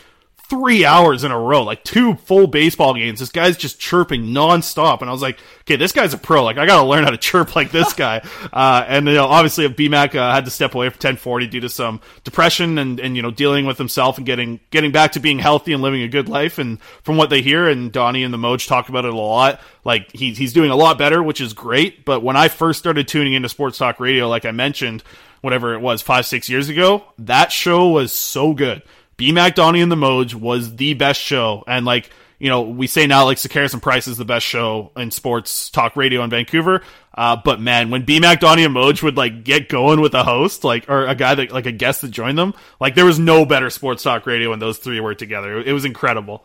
three 0.49 0.85
hours 0.85 1.25
in 1.25 1.33
a 1.33 1.39
row, 1.39 1.63
like 1.63 1.83
two 1.83 2.15
full 2.15 2.47
baseball 2.47 2.95
games. 2.95 3.19
This 3.19 3.31
guy's 3.31 3.57
just 3.57 3.81
chirping 3.81 4.27
nonstop, 4.27 5.01
and 5.01 5.11
I 5.11 5.13
was 5.13 5.23
like, 5.23 5.39
okay, 5.63 5.77
this 5.77 5.93
guy's 5.93 6.15
a 6.15 6.19
pro. 6.19 6.45
Like, 6.45 6.57
I 6.57 6.67
got 6.67 6.81
to 6.81 6.89
learn 6.89 7.05
how 7.05 7.11
to 7.11 7.17
chirp 7.17 7.57
like 7.57 7.73
this 7.73 7.93
guy. 7.95 8.23
uh, 8.53 8.85
and 8.87 9.07
you 9.07 9.15
know, 9.15 9.27
obviously, 9.27 9.69
BMAC 9.69 10.15
uh, 10.15 10.33
had 10.33 10.45
to 10.45 10.51
step 10.51 10.75
away 10.75 10.89
from 10.89 10.97
1040 10.97 11.47
due 11.49 11.61
to 11.61 11.69
some 11.69 12.01
depression 12.25 12.79
and 12.79 13.01
and 13.01 13.17
you 13.17 13.23
know 13.23 13.31
dealing 13.31 13.67
with 13.67 13.79
himself 13.79 14.19
and 14.19 14.27
getting 14.27 14.61
getting 14.71 14.93
back 14.93 15.13
to 15.13 15.21
being 15.21 15.39
healthy 15.39 15.73
and 15.73 15.83
living 15.83 16.03
a 16.03 16.09
good 16.09 16.29
life. 16.29 16.59
And 16.59 16.81
from 17.03 17.17
what 17.17 17.31
they 17.31 17.43
hear, 17.43 17.69
and 17.69 17.91
Donnie 17.91 18.23
and 18.23 18.33
the 18.33 18.39
Moj 18.39 18.67
talk 18.67 18.89
about 18.89 19.05
it 19.05 19.13
a 19.13 19.17
lot. 19.17 19.61
Like 19.85 20.11
he's 20.13 20.39
he's 20.39 20.53
doing 20.53 20.71
a 20.71 20.77
lot 20.77 20.99
better, 20.99 21.23
which 21.23 21.41
is 21.41 21.53
great. 21.53 22.05
But 22.05 22.23
when 22.23 22.37
I 22.37 22.49
first 22.49 22.79
started 22.79 23.09
tuning 23.09 23.33
into 23.33 23.49
sports 23.49 23.79
talk 23.79 23.99
radio, 24.01 24.29
like 24.29 24.45
I 24.45 24.53
mentioned, 24.53 25.03
whatever 25.41 25.75
it 25.75 25.81
was 25.81 26.03
five 26.03 26.27
six 26.27 26.49
years 26.49 26.69
ago, 26.69 27.05
that 27.19 27.53
show 27.53 27.89
was 27.91 28.13
so 28.13 28.53
good. 28.53 28.83
BMAC 29.19 29.55
Donnie 29.55 29.81
and 29.81 29.91
the 29.91 29.97
Moj 29.97 30.35
was 30.35 30.77
the 30.77 30.95
best 30.95 31.21
show. 31.21 31.65
And 31.67 31.87
like, 31.87 32.11
you 32.39 32.51
know, 32.51 32.63
we 32.63 32.87
say 32.87 33.07
now 33.07 33.25
like 33.25 33.39
Sekeres 33.39 33.73
and 33.73 33.83
Price 33.83 34.07
is 34.07 34.19
the 34.19 34.25
best 34.25 34.45
show 34.45 34.93
in 34.97 35.11
sports 35.11 35.71
talk 35.71 35.97
radio 35.97 36.23
in 36.23 36.31
Vancouver. 36.31 36.83
Uh, 37.15 37.37
but 37.43 37.61
man, 37.61 37.89
when 37.91 38.05
BMAC 38.05 38.41
Donnie 38.41 38.65
and 38.65 38.75
Moj 38.75 39.03
would 39.03 39.17
like 39.17 39.43
get 39.43 39.71
going 39.71 40.03
with 40.03 40.13
a 40.15 40.23
host, 40.23 40.65
like, 40.65 40.89
or 40.91 41.07
a 41.07 41.15
guy 41.15 41.35
that, 41.35 41.51
like 41.51 41.65
a 41.65 41.73
guest 41.73 42.03
that 42.03 42.11
joined 42.11 42.37
them, 42.37 42.53
like 42.79 42.95
there 42.95 43.07
was 43.07 43.19
no 43.19 43.47
better 43.47 43.71
sports 43.71 44.03
talk 44.03 44.27
radio 44.27 44.51
when 44.51 44.59
those 44.59 44.77
three 44.79 45.01
were 45.01 45.15
together. 45.15 45.59
It 45.59 45.73
was 45.73 45.87
incredible. 45.87 46.45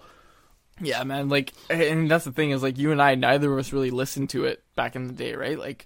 Yeah, 0.79 1.03
man. 1.03 1.29
Like, 1.29 1.51
and 1.69 2.09
that's 2.09 2.25
the 2.25 2.31
thing 2.31 2.49
is, 2.51 2.63
like, 2.63 2.77
you 2.79 2.91
and 2.91 2.99
I, 3.01 3.13
neither 3.13 3.51
of 3.53 3.59
us 3.59 3.71
really 3.71 3.91
listened 3.91 4.31
to 4.31 4.45
it 4.45 4.63
back 4.75 4.95
in 4.95 5.05
the 5.05 5.13
day, 5.13 5.35
right? 5.35 5.59
Like, 5.59 5.85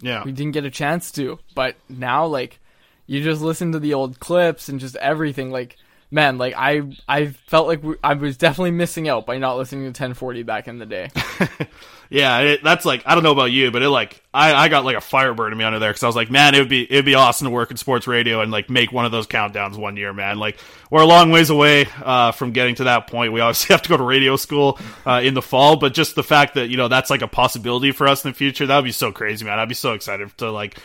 Yeah. 0.00 0.22
we 0.22 0.30
didn't 0.30 0.52
get 0.52 0.64
a 0.64 0.70
chance 0.70 1.10
to. 1.12 1.40
But 1.56 1.74
now, 1.88 2.26
like, 2.26 2.60
you 3.06 3.24
just 3.24 3.40
listen 3.42 3.72
to 3.72 3.80
the 3.80 3.94
old 3.94 4.20
clips 4.20 4.68
and 4.68 4.78
just 4.78 4.94
everything. 4.96 5.50
Like, 5.50 5.76
man, 6.10 6.38
like 6.38 6.54
I, 6.56 6.82
I 7.08 7.26
felt 7.26 7.66
like 7.66 7.82
we, 7.82 7.96
I 8.02 8.14
was 8.14 8.36
definitely 8.36 8.72
missing 8.72 9.08
out 9.08 9.26
by 9.26 9.38
not 9.38 9.56
listening 9.56 9.82
to 9.82 9.88
1040 9.88 10.42
back 10.42 10.68
in 10.68 10.78
the 10.78 10.86
day. 10.86 11.10
Yeah, 12.08 12.38
it, 12.40 12.62
that's 12.62 12.84
like 12.84 13.02
I 13.04 13.14
don't 13.14 13.24
know 13.24 13.32
about 13.32 13.50
you, 13.52 13.70
but 13.70 13.82
it 13.82 13.88
like 13.88 14.22
I, 14.32 14.54
I 14.54 14.68
got 14.68 14.84
like 14.84 14.96
a 14.96 15.00
fire 15.00 15.34
burning 15.34 15.58
me 15.58 15.64
under 15.64 15.78
there 15.78 15.90
because 15.90 16.02
I 16.02 16.06
was 16.06 16.16
like, 16.16 16.30
man, 16.30 16.54
it 16.54 16.60
would 16.60 16.68
be 16.68 16.84
it'd 16.84 17.04
be 17.04 17.14
awesome 17.14 17.46
to 17.46 17.50
work 17.50 17.70
in 17.70 17.76
sports 17.76 18.06
radio 18.06 18.40
and 18.40 18.52
like 18.52 18.70
make 18.70 18.92
one 18.92 19.04
of 19.04 19.12
those 19.12 19.26
countdowns 19.26 19.76
one 19.76 19.96
year, 19.96 20.12
man. 20.12 20.38
Like 20.38 20.58
we're 20.90 21.02
a 21.02 21.06
long 21.06 21.30
ways 21.30 21.50
away 21.50 21.86
uh, 22.02 22.32
from 22.32 22.52
getting 22.52 22.76
to 22.76 22.84
that 22.84 23.08
point. 23.08 23.32
We 23.32 23.40
obviously 23.40 23.72
have 23.74 23.82
to 23.82 23.88
go 23.88 23.96
to 23.96 24.04
radio 24.04 24.36
school 24.36 24.78
uh, 25.04 25.20
in 25.22 25.34
the 25.34 25.42
fall, 25.42 25.76
but 25.76 25.94
just 25.94 26.14
the 26.14 26.22
fact 26.22 26.54
that 26.54 26.70
you 26.70 26.76
know 26.76 26.88
that's 26.88 27.10
like 27.10 27.22
a 27.22 27.28
possibility 27.28 27.90
for 27.92 28.06
us 28.06 28.24
in 28.24 28.30
the 28.30 28.36
future, 28.36 28.66
that 28.66 28.76
would 28.76 28.84
be 28.84 28.92
so 28.92 29.10
crazy, 29.10 29.44
man. 29.44 29.58
I'd 29.58 29.68
be 29.68 29.74
so 29.74 29.94
excited 29.94 30.36
to 30.38 30.50
like 30.52 30.78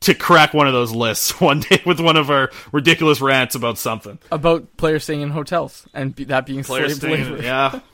to 0.00 0.14
crack 0.14 0.54
one 0.54 0.66
of 0.66 0.72
those 0.72 0.92
lists 0.92 1.40
one 1.40 1.60
day 1.60 1.82
with 1.84 2.00
one 2.00 2.16
of 2.16 2.30
our 2.30 2.50
ridiculous 2.72 3.20
rants 3.20 3.54
about 3.54 3.78
something. 3.78 4.18
About 4.32 4.76
players 4.76 5.04
staying 5.04 5.20
in 5.20 5.30
hotels 5.30 5.86
and 5.94 6.14
be, 6.14 6.24
that 6.24 6.46
being 6.46 6.64
Players 6.64 6.98
slave 6.98 7.14
staying- 7.16 7.30
labor. 7.32 7.42
yeah. 7.42 7.80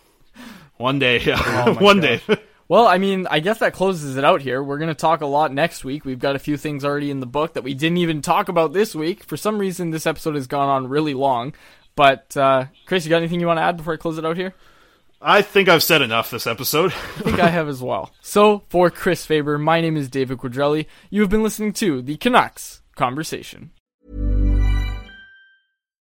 One 0.77 0.99
day, 0.99 1.21
yeah, 1.21 1.41
Oh 1.67 1.73
my 1.73 1.81
one 1.83 2.01
gosh. 2.01 2.21
day. 2.27 2.37
Well, 2.69 2.87
I 2.87 2.99
mean, 2.99 3.27
I 3.31 3.41
guess 3.41 3.61
that 3.61 3.73
closes 3.73 4.19
it 4.19 4.25
out 4.25 4.43
here. 4.43 4.63
We're 4.63 4.77
going 4.77 4.89
to 4.91 4.95
talk 4.95 5.23
a 5.23 5.27
lot 5.27 5.51
next 5.51 5.85
week. 5.87 6.05
We've 6.05 6.19
got 6.19 6.37
a 6.37 6.39
few 6.39 6.59
things 6.59 6.85
already 6.85 7.11
in 7.11 7.21
the 7.21 7.27
book 7.27 7.55
that 7.55 7.63
we 7.65 7.73
didn't 7.73 7.97
even 7.97 8.21
talk 8.21 8.51
about 8.51 8.75
this 8.75 8.95
week. 8.95 9.25
For 9.25 9.39
some 9.39 9.57
reason, 9.59 9.89
this 9.91 10.07
episode 10.07 10.35
has 10.35 10.47
gone 10.47 10.69
on 10.69 10.89
really 10.89 11.15
long. 11.15 11.55
But, 11.95 12.37
uh, 12.37 12.67
Chris, 12.85 13.07
you 13.07 13.09
got 13.11 13.19
anything 13.19 13.41
you 13.41 13.47
want 13.47 13.57
to 13.57 13.63
add 13.63 13.79
before 13.79 13.95
I 13.95 13.97
close 13.97 14.19
it 14.19 14.27
out 14.27 14.37
here? 14.37 14.53
I 15.21 15.43
think 15.43 15.69
I've 15.69 15.83
said 15.83 16.03
enough 16.03 16.31
this 16.31 16.47
episode. 16.47 16.93
I 17.17 17.21
think 17.23 17.41
I 17.41 17.49
have 17.49 17.69
as 17.69 17.83
well. 17.83 18.13
So, 18.21 18.63
for 18.69 18.91
Chris 18.91 19.25
Faber, 19.25 19.59
my 19.59 19.81
name 19.81 19.97
is 19.97 20.09
David 20.09 20.39
Quadrelli. 20.39 20.87
You 21.11 21.23
have 21.23 21.31
been 21.31 21.43
listening 21.43 21.73
to 21.75 22.03
the 22.03 22.17
Canucks 22.17 22.83
Conversation. 22.95 23.71